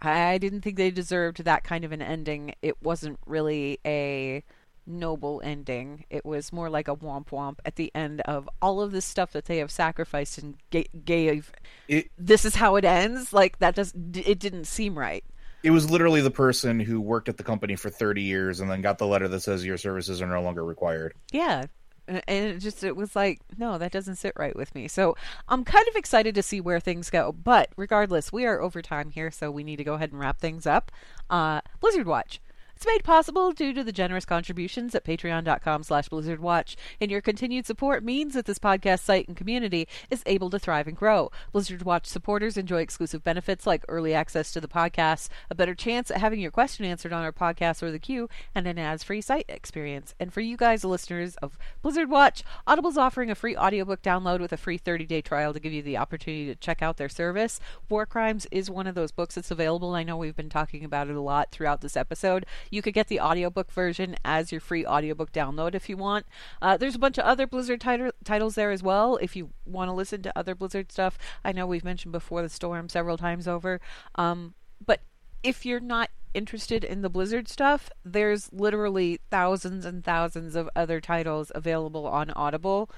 I 0.00 0.38
didn't 0.38 0.60
think 0.60 0.76
they 0.76 0.90
deserved 0.90 1.44
that 1.44 1.64
kind 1.64 1.84
of 1.84 1.92
an 1.92 2.02
ending. 2.02 2.54
It 2.62 2.82
wasn't 2.82 3.18
really 3.26 3.78
a 3.86 4.44
noble 4.86 5.40
ending. 5.44 6.04
It 6.10 6.24
was 6.24 6.52
more 6.52 6.70
like 6.70 6.88
a 6.88 6.96
womp 6.96 7.28
womp 7.28 7.58
at 7.64 7.76
the 7.76 7.90
end 7.94 8.20
of 8.22 8.48
all 8.62 8.80
of 8.80 8.92
this 8.92 9.04
stuff 9.04 9.32
that 9.32 9.46
they 9.46 9.58
have 9.58 9.70
sacrificed 9.70 10.38
and 10.38 10.56
ga- 10.70 10.88
gave. 11.04 11.50
It 11.88 12.10
This 12.16 12.44
is 12.44 12.54
how 12.54 12.76
it 12.76 12.84
ends. 12.84 13.32
Like 13.32 13.58
that 13.58 13.74
does 13.74 13.92
it 14.14 14.38
didn't 14.38 14.66
seem 14.66 14.98
right. 14.98 15.24
it 15.62 15.70
was 15.70 15.90
literally 15.90 16.20
the 16.20 16.30
person 16.30 16.78
who 16.78 17.00
worked 17.00 17.28
at 17.28 17.36
the 17.36 17.42
company 17.42 17.74
for 17.74 17.90
30 17.90 18.22
years 18.22 18.60
and 18.60 18.70
then 18.70 18.82
got 18.82 18.98
the 18.98 19.06
letter 19.06 19.26
that 19.26 19.40
says 19.40 19.64
your 19.64 19.78
services 19.78 20.22
are 20.22 20.26
no 20.26 20.42
longer 20.42 20.64
required. 20.64 21.14
Yeah. 21.32 21.64
And 22.08 22.22
it 22.28 22.58
just 22.58 22.84
it 22.84 22.96
was 22.96 23.16
like, 23.16 23.40
no, 23.58 23.78
that 23.78 23.92
doesn't 23.92 24.16
sit 24.16 24.32
right 24.36 24.54
with 24.54 24.74
me. 24.74 24.88
So 24.88 25.16
I'm 25.48 25.64
kind 25.64 25.86
of 25.88 25.96
excited 25.96 26.34
to 26.36 26.42
see 26.42 26.60
where 26.60 26.80
things 26.80 27.10
go. 27.10 27.32
But 27.32 27.70
regardless, 27.76 28.32
we 28.32 28.46
are 28.46 28.60
over 28.60 28.80
time 28.82 29.10
here, 29.10 29.30
so 29.30 29.50
we 29.50 29.64
need 29.64 29.76
to 29.76 29.84
go 29.84 29.94
ahead 29.94 30.12
and 30.12 30.20
wrap 30.20 30.38
things 30.38 30.66
up. 30.66 30.92
Uh, 31.28 31.60
Blizzard 31.80 32.06
Watch. 32.06 32.40
It's 32.76 32.86
made 32.86 33.04
possible 33.04 33.52
due 33.52 33.72
to 33.72 33.82
the 33.82 33.90
generous 33.90 34.26
contributions 34.26 34.94
at 34.94 35.02
patreon.com 35.02 35.82
slash 35.82 36.10
blizzardwatch, 36.10 36.76
and 37.00 37.10
your 37.10 37.22
continued 37.22 37.64
support 37.64 38.04
means 38.04 38.34
that 38.34 38.44
this 38.44 38.58
podcast 38.58 39.00
site 39.00 39.26
and 39.26 39.34
community 39.34 39.88
is 40.10 40.22
able 40.26 40.50
to 40.50 40.58
thrive 40.58 40.86
and 40.86 40.94
grow. 40.94 41.30
Blizzard 41.52 41.84
Watch 41.84 42.04
supporters 42.04 42.58
enjoy 42.58 42.82
exclusive 42.82 43.24
benefits 43.24 43.66
like 43.66 43.82
early 43.88 44.12
access 44.12 44.52
to 44.52 44.60
the 44.60 44.68
podcast, 44.68 45.30
a 45.48 45.54
better 45.54 45.74
chance 45.74 46.10
at 46.10 46.18
having 46.18 46.38
your 46.38 46.50
question 46.50 46.84
answered 46.84 47.14
on 47.14 47.24
our 47.24 47.32
podcast 47.32 47.82
or 47.82 47.90
the 47.90 47.98
queue, 47.98 48.28
and 48.54 48.66
an 48.66 48.78
ads-free 48.78 49.22
site 49.22 49.46
experience. 49.48 50.14
And 50.20 50.30
for 50.30 50.42
you 50.42 50.58
guys, 50.58 50.84
listeners 50.84 51.36
of 51.36 51.56
Blizzard 51.80 52.10
Watch, 52.10 52.42
Audible's 52.66 52.98
offering 52.98 53.30
a 53.30 53.34
free 53.34 53.56
audiobook 53.56 54.02
download 54.02 54.40
with 54.40 54.52
a 54.52 54.58
free 54.58 54.78
30-day 54.78 55.22
trial 55.22 55.54
to 55.54 55.60
give 55.60 55.72
you 55.72 55.82
the 55.82 55.96
opportunity 55.96 56.44
to 56.48 56.54
check 56.54 56.82
out 56.82 56.98
their 56.98 57.08
service. 57.08 57.58
War 57.88 58.04
Crimes 58.04 58.46
is 58.50 58.70
one 58.70 58.86
of 58.86 58.94
those 58.94 59.12
books 59.12 59.36
that's 59.36 59.50
available. 59.50 59.94
I 59.94 60.02
know 60.02 60.18
we've 60.18 60.36
been 60.36 60.50
talking 60.50 60.84
about 60.84 61.08
it 61.08 61.16
a 61.16 61.22
lot 61.22 61.50
throughout 61.50 61.80
this 61.80 61.96
episode. 61.96 62.44
You 62.70 62.82
could 62.82 62.94
get 62.94 63.08
the 63.08 63.20
audiobook 63.20 63.70
version 63.70 64.16
as 64.24 64.52
your 64.52 64.60
free 64.60 64.86
audiobook 64.86 65.32
download 65.32 65.74
if 65.74 65.88
you 65.88 65.96
want. 65.96 66.26
Uh, 66.60 66.76
there's 66.76 66.94
a 66.94 66.98
bunch 67.00 67.18
of 67.18 67.24
other 67.24 67.46
Blizzard 67.46 67.80
tit- 67.80 68.14
titles 68.24 68.54
there 68.54 68.70
as 68.70 68.82
well 68.82 69.16
if 69.16 69.36
you 69.36 69.50
want 69.64 69.88
to 69.88 69.92
listen 69.94 70.22
to 70.22 70.38
other 70.38 70.54
Blizzard 70.54 70.90
stuff. 70.92 71.18
I 71.44 71.52
know 71.52 71.66
we've 71.66 71.84
mentioned 71.84 72.12
before 72.12 72.42
the 72.42 72.48
Storm 72.48 72.88
several 72.88 73.16
times 73.16 73.48
over. 73.48 73.80
Um, 74.14 74.54
but 74.84 75.00
if 75.42 75.64
you're 75.64 75.80
not 75.80 76.10
interested 76.34 76.84
in 76.84 77.02
the 77.02 77.08
Blizzard 77.08 77.48
stuff, 77.48 77.90
there's 78.04 78.52
literally 78.52 79.20
thousands 79.30 79.84
and 79.84 80.04
thousands 80.04 80.54
of 80.54 80.68
other 80.76 81.00
titles 81.00 81.50
available 81.54 82.06
on 82.06 82.30
Audible. 82.30 82.90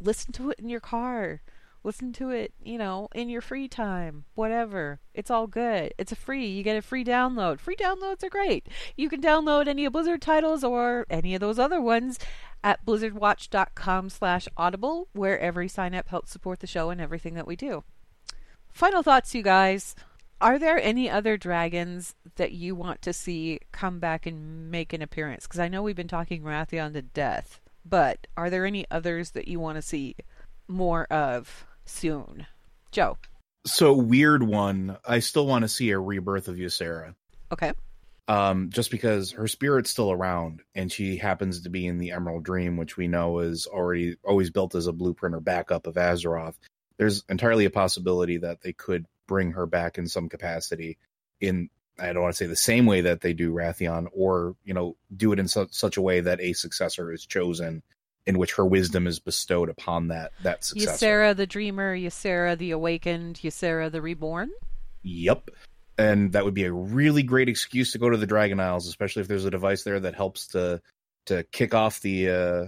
Listen 0.00 0.32
to 0.32 0.50
it 0.50 0.58
in 0.58 0.68
your 0.68 0.80
car. 0.80 1.40
Listen 1.84 2.14
to 2.14 2.30
it, 2.30 2.54
you 2.62 2.78
know, 2.78 3.08
in 3.14 3.28
your 3.28 3.42
free 3.42 3.68
time, 3.68 4.24
whatever. 4.34 5.00
It's 5.12 5.30
all 5.30 5.46
good. 5.46 5.92
It's 5.98 6.12
a 6.12 6.16
free. 6.16 6.46
You 6.46 6.62
get 6.62 6.78
a 6.78 6.82
free 6.82 7.04
download. 7.04 7.60
Free 7.60 7.76
downloads 7.76 8.24
are 8.24 8.30
great. 8.30 8.66
You 8.96 9.10
can 9.10 9.20
download 9.20 9.68
any 9.68 9.84
of 9.84 9.92
Blizzard 9.92 10.22
titles 10.22 10.64
or 10.64 11.04
any 11.10 11.34
of 11.34 11.40
those 11.42 11.58
other 11.58 11.82
ones 11.82 12.18
at 12.64 12.86
blizzardwatch.com 12.86 14.08
slash 14.08 14.48
audible, 14.56 15.08
where 15.12 15.38
every 15.38 15.68
sign 15.68 15.94
up 15.94 16.08
helps 16.08 16.32
support 16.32 16.60
the 16.60 16.66
show 16.66 16.88
and 16.88 17.02
everything 17.02 17.34
that 17.34 17.46
we 17.46 17.54
do. 17.54 17.84
Final 18.72 19.02
thoughts, 19.02 19.34
you 19.34 19.42
guys. 19.42 19.94
Are 20.40 20.58
there 20.58 20.80
any 20.82 21.08
other 21.10 21.36
dragons 21.36 22.14
that 22.36 22.52
you 22.52 22.74
want 22.74 23.02
to 23.02 23.12
see 23.12 23.60
come 23.72 24.00
back 24.00 24.24
and 24.24 24.70
make 24.70 24.94
an 24.94 25.02
appearance? 25.02 25.46
Because 25.46 25.60
I 25.60 25.68
know 25.68 25.82
we've 25.82 25.94
been 25.94 26.08
talking 26.08 26.42
Wrathion 26.42 26.94
to 26.94 27.02
death, 27.02 27.60
but 27.84 28.26
are 28.38 28.48
there 28.48 28.64
any 28.64 28.86
others 28.90 29.32
that 29.32 29.48
you 29.48 29.60
want 29.60 29.76
to 29.76 29.82
see 29.82 30.16
more 30.66 31.04
of 31.12 31.66
soon? 31.84 32.46
Joe. 32.90 33.18
So 33.66 33.94
weird 33.94 34.42
one. 34.42 34.98
I 35.06 35.20
still 35.20 35.46
want 35.46 35.62
to 35.62 35.68
see 35.68 35.90
a 35.90 35.98
rebirth 35.98 36.48
of 36.48 36.56
Ysera. 36.56 37.14
Okay. 37.52 37.72
Um, 38.26 38.70
just 38.70 38.90
because 38.90 39.32
her 39.32 39.48
spirit's 39.48 39.90
still 39.90 40.10
around 40.10 40.62
and 40.74 40.90
she 40.90 41.16
happens 41.16 41.62
to 41.62 41.70
be 41.70 41.86
in 41.86 41.98
the 41.98 42.12
Emerald 42.12 42.44
Dream, 42.44 42.76
which 42.76 42.96
we 42.96 43.06
know 43.06 43.40
is 43.40 43.66
already 43.66 44.16
always 44.24 44.50
built 44.50 44.74
as 44.74 44.86
a 44.86 44.92
blueprint 44.92 45.34
or 45.34 45.40
backup 45.40 45.86
of 45.86 45.94
Azeroth. 45.94 46.54
There's 46.96 47.24
entirely 47.28 47.64
a 47.64 47.70
possibility 47.70 48.38
that 48.38 48.62
they 48.62 48.72
could 48.72 49.06
bring 49.26 49.52
her 49.52 49.66
back 49.66 49.98
in 49.98 50.06
some 50.06 50.28
capacity 50.28 50.98
in 51.40 51.68
I 51.98 52.12
don't 52.12 52.22
want 52.22 52.34
to 52.34 52.36
say 52.36 52.46
the 52.46 52.56
same 52.56 52.86
way 52.86 53.02
that 53.02 53.20
they 53.20 53.34
do 53.34 53.52
Wrathion, 53.52 54.08
or 54.12 54.56
you 54.64 54.74
know, 54.74 54.96
do 55.16 55.32
it 55.32 55.38
in 55.38 55.46
su- 55.46 55.68
such 55.70 55.96
a 55.96 56.02
way 56.02 56.20
that 56.20 56.40
a 56.40 56.52
successor 56.52 57.12
is 57.12 57.24
chosen, 57.24 57.82
in 58.26 58.38
which 58.38 58.54
her 58.54 58.64
wisdom 58.64 59.06
is 59.06 59.18
bestowed 59.18 59.68
upon 59.68 60.08
that 60.08 60.32
that 60.42 60.64
successor. 60.64 61.06
Ysera 61.06 61.36
the 61.36 61.46
Dreamer, 61.46 61.96
Ysera 61.96 62.56
the 62.56 62.70
Awakened, 62.70 63.40
Ysera 63.42 63.90
the 63.90 64.02
Reborn. 64.02 64.50
Yep. 65.02 65.50
And 65.96 66.32
that 66.32 66.44
would 66.44 66.54
be 66.54 66.64
a 66.64 66.72
really 66.72 67.22
great 67.22 67.48
excuse 67.48 67.92
to 67.92 67.98
go 67.98 68.10
to 68.10 68.16
the 68.16 68.26
Dragon 68.26 68.58
Isles, 68.58 68.88
especially 68.88 69.22
if 69.22 69.28
there's 69.28 69.44
a 69.44 69.50
device 69.50 69.84
there 69.84 70.00
that 70.00 70.14
helps 70.14 70.48
to 70.48 70.80
to 71.26 71.44
kick 71.52 71.74
off 71.74 72.00
the 72.00 72.28
uh, 72.30 72.64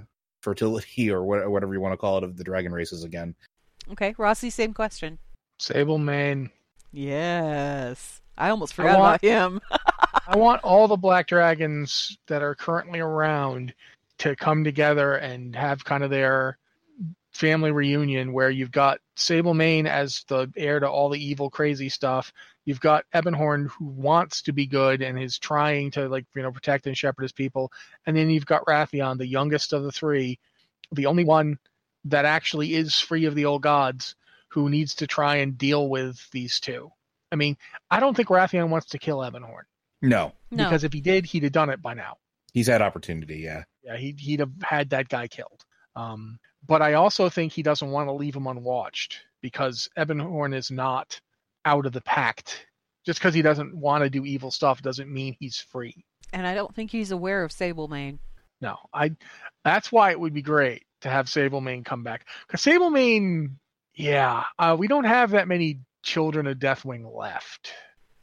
fertility 0.46 1.10
or 1.10 1.24
what, 1.24 1.50
whatever 1.50 1.74
you 1.74 1.80
want 1.80 1.92
to 1.92 1.96
call 1.96 2.18
it 2.18 2.24
of 2.24 2.36
the 2.36 2.44
dragon 2.44 2.72
races 2.72 3.04
again. 3.04 3.34
Okay, 3.92 4.14
Rossi, 4.16 4.48
same 4.50 4.72
question. 4.72 5.18
Sable 5.58 5.98
Mane. 5.98 6.50
Yes. 6.92 8.20
I 8.38 8.50
almost 8.50 8.74
forgot 8.74 8.98
want- 8.98 9.22
about 9.22 9.28
him. 9.28 9.60
I 10.28 10.36
want 10.36 10.64
all 10.64 10.88
the 10.88 10.96
black 10.96 11.28
dragons 11.28 12.18
that 12.26 12.42
are 12.42 12.54
currently 12.54 13.00
around 13.00 13.74
to 14.18 14.34
come 14.36 14.64
together 14.64 15.14
and 15.14 15.55
have 15.55 15.84
kind 15.84 16.02
of 16.05 16.10
their 16.10 16.59
family 17.32 17.70
reunion 17.70 18.32
where 18.32 18.48
you've 18.51 18.70
got 18.70 18.98
Sable 19.14 19.52
Mane 19.52 19.86
as 19.86 20.24
the 20.28 20.51
heir 20.56 20.80
to 20.80 20.88
all 20.88 21.10
the 21.10 21.22
evil 21.22 21.51
crazy 21.51 21.88
stuff. 21.90 22.32
You've 22.64 22.80
got 22.80 23.05
Ebonhorn 23.14 23.68
who 23.68 23.84
wants 23.84 24.43
to 24.43 24.52
be 24.52 24.66
good 24.66 25.02
and 25.02 25.18
is 25.20 25.38
trying 25.38 25.90
to 25.93 26.09
like 26.09 26.24
you 26.34 26.43
know 26.43 26.51
protect 26.52 26.86
and 26.86 26.97
shepherd 26.97 27.22
his 27.22 27.32
people. 27.32 27.70
And 28.06 28.16
then 28.16 28.30
you've 28.30 28.47
got 28.47 28.64
Wrathion, 28.64 29.18
the 29.18 29.26
youngest 29.26 29.72
of 29.74 29.82
the 29.82 29.93
three, 29.93 30.38
the 30.93 31.06
only 31.06 31.24
one 31.24 31.59
that 32.06 32.24
actually 32.24 32.74
is 32.74 32.98
free 32.98 33.26
of 33.26 33.34
the 33.34 33.44
old 33.44 33.62
gods, 33.62 34.14
who 34.48 34.70
needs 34.70 34.94
to 34.97 35.06
try 35.06 35.36
and 35.36 35.59
deal 35.59 35.88
with 35.90 36.18
these 36.30 36.59
two. 36.60 36.90
I 37.30 37.36
mean, 37.36 37.56
I 37.90 38.01
don't 38.01 38.16
think 38.16 38.28
Wrathion 38.28 38.68
wants 38.70 38.86
to 38.90 38.98
kill 38.98 39.18
Ebonhorn 39.18 39.64
No, 40.01 40.32
no. 40.51 40.64
because 40.64 40.84
if 40.84 40.93
he 40.93 41.01
did, 41.01 41.26
he'd 41.26 41.43
have 41.43 41.52
done 41.52 41.68
it 41.68 41.82
by 41.82 41.93
now. 41.94 42.16
he's 42.55 42.68
had 42.68 42.80
opportunity. 42.80 43.38
Yeah, 43.40 43.64
Yeah, 43.86 43.96
he'd, 43.96 44.18
he'd 44.20 44.40
have 44.40 44.50
had 44.62 44.90
that 44.90 45.08
guy 45.08 45.28
killed. 45.28 45.64
Um, 45.94 46.38
but 46.66 46.82
I 46.82 46.94
also 46.94 47.28
think 47.28 47.52
he 47.52 47.62
doesn't 47.62 47.90
want 47.90 48.08
to 48.08 48.12
leave 48.12 48.34
him 48.36 48.46
unwatched 48.48 49.20
because 49.40 49.88
Ebonhorn 49.96 50.54
is 50.54 50.70
not 50.70 51.20
out 51.64 51.86
of 51.86 51.92
the 51.92 52.00
pact. 52.02 52.66
Just 53.06 53.20
because 53.20 53.34
he 53.34 53.42
doesn't 53.42 53.74
want 53.76 54.02
to 54.02 54.10
do 54.10 54.24
evil 54.24 54.50
stuff 54.50 54.82
doesn't 54.82 55.08
mean 55.12 55.36
he's 55.38 55.60
free. 55.60 56.04
and 56.32 56.44
I 56.46 56.54
don't 56.54 56.74
think 56.74 56.90
he's 56.90 57.12
aware 57.12 57.44
of 57.44 57.52
Sable 57.52 57.86
Mane. 57.86 58.18
No, 58.60 58.76
I. 58.92 59.12
That's 59.64 59.92
why 59.92 60.10
it 60.10 60.18
would 60.18 60.34
be 60.34 60.42
great 60.42 60.84
to 61.02 61.08
have 61.08 61.26
Sablemane 61.26 61.84
come 61.84 62.02
back. 62.02 62.26
Because 62.46 62.62
Sablemane, 62.64 63.52
yeah, 63.94 64.42
uh, 64.58 64.74
we 64.78 64.88
don't 64.88 65.04
have 65.04 65.30
that 65.32 65.46
many 65.46 65.80
children 66.02 66.46
of 66.48 66.58
Deathwing 66.58 67.04
left, 67.14 67.72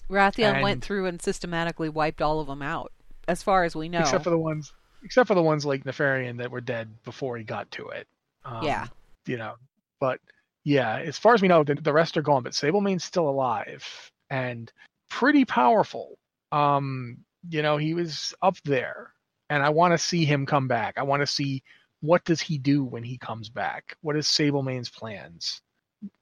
Wrathion 0.10 0.56
And- 0.56 0.64
went 0.64 0.84
through 0.84 1.06
and 1.06 1.22
systematically 1.22 1.88
wiped 1.90 2.22
all 2.22 2.40
of 2.42 2.48
them 2.48 2.62
out, 2.62 2.92
as 3.28 3.42
far 3.44 3.64
as 3.64 3.76
we 3.76 3.88
know. 3.90 4.00
except 4.02 4.24
for 4.26 4.32
the 4.32 4.38
ones, 4.38 4.74
except 5.04 5.28
for 5.28 5.36
the 5.36 5.42
ones 5.42 5.66
like 5.66 5.84
Nefarian 5.84 6.38
that 6.38 6.52
were 6.52 6.62
dead 6.62 6.90
before 7.04 7.38
he 7.38 7.44
got 7.44 7.70
to 7.72 7.90
it. 7.90 8.08
Um, 8.46 8.64
Yeah. 8.64 8.88
you 9.26 9.38
know, 9.38 9.56
but 10.00 10.20
yeah, 10.64 11.00
as 11.00 11.18
far 11.18 11.34
as 11.34 11.42
we 11.42 11.48
know, 11.48 11.64
the, 11.64 11.76
the 11.76 11.94
rest 11.94 12.18
are 12.18 12.22
gone. 12.22 12.44
But 12.44 12.54
Sablemane's 12.54 13.04
still 13.04 13.30
alive 13.30 14.12
and 14.30 14.72
pretty 15.10 15.46
powerful. 15.46 16.18
Um, 16.52 17.18
you 17.50 17.62
know, 17.62 17.78
he 17.78 17.94
was 17.94 18.34
up 18.42 18.56
there, 18.64 19.14
and 19.50 19.64
I 19.64 19.70
want 19.70 19.94
to 19.94 19.98
see 19.98 20.26
him 20.26 20.46
come 20.46 20.68
back. 20.68 20.96
I 20.98 21.04
want 21.04 21.22
to 21.22 21.28
see 21.28 21.64
what 22.02 22.24
does 22.26 22.42
he 22.42 22.58
do 22.58 22.84
when 22.84 23.04
he 23.04 23.18
comes 23.18 23.50
back. 23.50 23.96
What 24.02 24.16
is 24.16 24.28
Sablemane's 24.28 24.90
plans? 24.90 25.62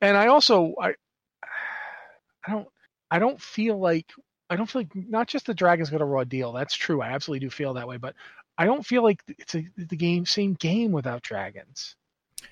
And 0.02 0.16
I 0.16 0.28
also, 0.28 0.74
I, 0.80 0.94
I 2.46 2.52
don't, 2.52 2.68
I 3.10 3.20
don't 3.20 3.42
feel 3.42 3.80
like 3.80 4.12
I 4.50 4.58
don't 4.58 4.70
feel 4.70 4.82
like 4.82 4.92
not 4.96 5.28
just 5.28 5.46
the 5.46 5.54
Dragons 5.54 5.90
got 5.90 6.02
a 6.02 6.06
raw 6.06 6.24
deal. 6.26 6.52
That's 6.52 6.76
true. 6.76 7.02
I 7.02 7.12
absolutely 7.12 7.48
do 7.48 7.50
feel 7.50 7.74
that 7.76 7.88
way, 7.88 7.98
but 7.98 8.16
I 8.58 8.66
don't 8.66 8.86
feel 8.86 9.04
like 9.04 9.22
it's 9.28 9.56
a, 9.56 9.66
the 9.78 9.96
game 9.96 10.26
same 10.26 10.54
game 10.54 10.92
without 10.92 11.24
dragons. 11.24 11.96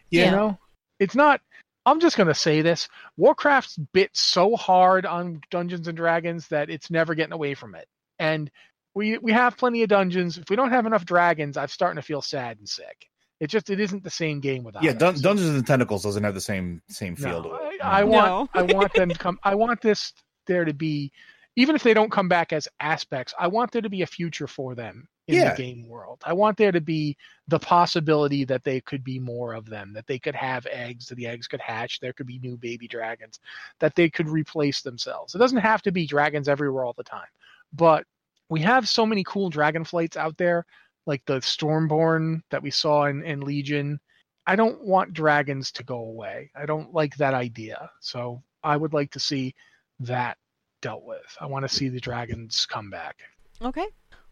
Yeah. 0.10 0.26
You 0.26 0.32
know, 0.32 0.60
it's 1.00 1.16
not. 1.16 1.42
I'm 1.86 2.00
just 2.00 2.18
gonna 2.18 2.34
say 2.34 2.62
this: 2.62 2.88
Warcraft's 3.18 3.78
bit 3.94 4.12
so 4.14 4.56
hard 4.56 5.06
on 5.06 5.42
Dungeons 5.52 5.88
and 5.88 5.98
Dragons 5.98 6.48
that 6.50 6.70
it's 6.70 6.90
never 6.92 7.16
getting 7.16 7.34
away 7.34 7.54
from 7.54 7.76
it. 7.76 7.88
And 8.20 8.50
we 8.94 9.18
we 9.18 9.32
have 9.32 9.58
plenty 9.58 9.84
of 9.84 9.90
dungeons. 9.90 10.38
If 10.38 10.50
we 10.50 10.56
don't 10.56 10.72
have 10.72 10.86
enough 10.86 11.06
dragons, 11.06 11.58
I'm 11.58 11.68
starting 11.68 11.96
to 12.02 12.06
feel 12.06 12.22
sad 12.22 12.58
and 12.58 12.68
sick. 12.68 13.08
It 13.40 13.48
just 13.48 13.70
it 13.70 13.80
isn't 13.80 14.04
the 14.04 14.10
same 14.10 14.40
game 14.42 14.64
without. 14.64 14.84
yeah. 14.84 14.94
Dun- 14.94 15.22
Dungeons 15.22 15.50
and 15.50 15.66
Tentacles 15.66 16.04
doesn't 16.04 16.24
have 16.24 16.34
the 16.34 16.42
same 16.42 16.82
same 16.90 17.16
feel 17.16 17.42
No, 17.42 17.50
to 17.50 17.56
it. 17.56 17.82
I, 17.82 18.02
I 18.02 18.04
want 18.04 18.28
No. 18.28 18.50
I 18.54 18.64
want 18.64 18.94
them 18.94 19.10
to 19.10 19.16
come. 19.18 19.40
I 19.44 19.56
want 19.56 19.82
this 19.82 20.12
there 20.48 20.66
to 20.66 20.74
be, 20.74 21.12
even 21.56 21.76
if 21.76 21.84
they 21.84 21.94
don't 21.94 22.12
come 22.12 22.28
back 22.28 22.52
as 22.52 22.68
aspects. 22.82 23.34
I 23.40 23.48
want 23.48 23.72
there 23.72 23.82
to 23.82 23.90
be 23.90 24.02
a 24.02 24.08
future 24.08 24.48
for 24.48 24.76
them 24.76 25.08
in 25.30 25.36
Yeah. 25.36 25.52
the 25.52 25.62
game 25.62 25.88
world. 25.88 26.22
I 26.26 26.34
want 26.34 26.58
there 26.58 26.72
to 26.72 26.82
be 26.82 27.16
the 27.48 27.60
possibility 27.60 28.44
that 28.46 28.64
they 28.64 28.82
could 28.82 29.04
be 29.04 29.20
more 29.20 29.54
of 29.54 29.66
them, 29.66 29.94
that 29.94 30.08
they 30.08 30.18
could 30.18 30.36
have 30.36 30.66
eggs, 30.66 31.06
that 31.08 31.16
the 31.16 31.28
eggs 31.28 31.48
could 31.48 31.62
hatch, 31.62 32.00
there 32.00 32.14
could 32.14 32.26
be 32.26 32.40
new 32.40 32.58
baby 32.58 32.88
dragons, 32.88 33.40
that 33.80 33.94
they 33.96 34.10
could 34.10 34.28
replace 34.28 34.82
themselves. 34.82 35.36
It 35.36 35.38
doesn't 35.38 35.60
have 35.60 35.84
to 35.84 35.92
be 35.92 36.08
dragons 36.08 36.50
everywhere 36.50 36.84
all 36.84 36.94
the 36.94 37.04
time, 37.04 37.28
but 37.74 38.06
we 38.50 38.60
have 38.62 38.90
so 38.90 39.06
many 39.06 39.24
cool 39.24 39.52
dragon 39.52 39.84
flights 39.84 40.18
out 40.18 40.36
there, 40.38 40.66
like 41.06 41.24
the 41.26 41.40
Stormborn 41.42 42.42
that 42.50 42.64
we 42.64 42.72
saw 42.72 43.06
in, 43.06 43.24
in 43.24 43.42
Legion. 43.42 44.00
I 44.48 44.56
don't 44.56 44.84
want 44.84 45.14
dragons 45.14 45.72
to 45.74 45.84
go 45.84 46.00
away. 46.00 46.50
I 46.56 46.66
don't 46.66 46.92
like 46.92 47.16
that 47.18 47.36
idea. 47.36 47.92
So 48.00 48.42
I 48.64 48.78
would 48.78 48.94
like 48.94 49.12
to 49.12 49.20
see 49.20 49.54
that 50.00 50.38
dealt 50.82 51.04
with. 51.04 51.38
I 51.40 51.46
want 51.46 51.70
to 51.70 51.76
see 51.76 51.88
the 51.90 52.00
dragons 52.00 52.66
come 52.66 52.90
back. 52.90 53.18
Okay. 53.62 53.86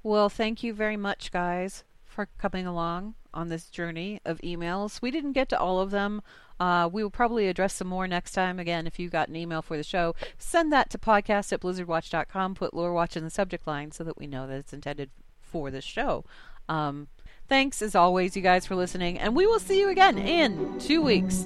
Well, 0.03 0.29
thank 0.29 0.63
you 0.63 0.73
very 0.73 0.97
much, 0.97 1.31
guys, 1.31 1.83
for 2.05 2.27
coming 2.37 2.65
along 2.65 3.15
on 3.33 3.49
this 3.49 3.69
journey 3.69 4.19
of 4.25 4.39
emails. 4.39 5.01
We 5.01 5.11
didn't 5.11 5.33
get 5.33 5.49
to 5.49 5.59
all 5.59 5.79
of 5.79 5.91
them. 5.91 6.21
Uh, 6.59 6.89
we 6.91 7.03
will 7.03 7.11
probably 7.11 7.47
address 7.47 7.75
some 7.75 7.87
more 7.87 8.07
next 8.07 8.31
time. 8.31 8.59
Again, 8.59 8.87
if 8.87 8.97
you 8.97 9.09
got 9.09 9.29
an 9.29 9.35
email 9.35 9.61
for 9.61 9.77
the 9.77 9.83
show, 9.83 10.15
send 10.37 10.73
that 10.73 10.89
to 10.91 10.97
podcast 10.97 11.53
at 11.53 11.61
blizzardwatch.com. 11.61 12.55
Put 12.55 12.73
Lore 12.73 12.93
Watch 12.93 13.15
in 13.15 13.23
the 13.23 13.29
subject 13.29 13.67
line 13.67 13.91
so 13.91 14.03
that 14.03 14.17
we 14.17 14.25
know 14.27 14.47
that 14.47 14.57
it's 14.57 14.73
intended 14.73 15.11
for 15.39 15.69
this 15.69 15.85
show. 15.85 16.25
Um, 16.67 17.07
thanks, 17.47 17.81
as 17.81 17.95
always, 17.95 18.35
you 18.35 18.41
guys, 18.41 18.65
for 18.65 18.75
listening, 18.75 19.19
and 19.19 19.35
we 19.35 19.45
will 19.45 19.59
see 19.59 19.79
you 19.79 19.89
again 19.89 20.17
in 20.17 20.79
two 20.79 21.01
weeks. 21.01 21.45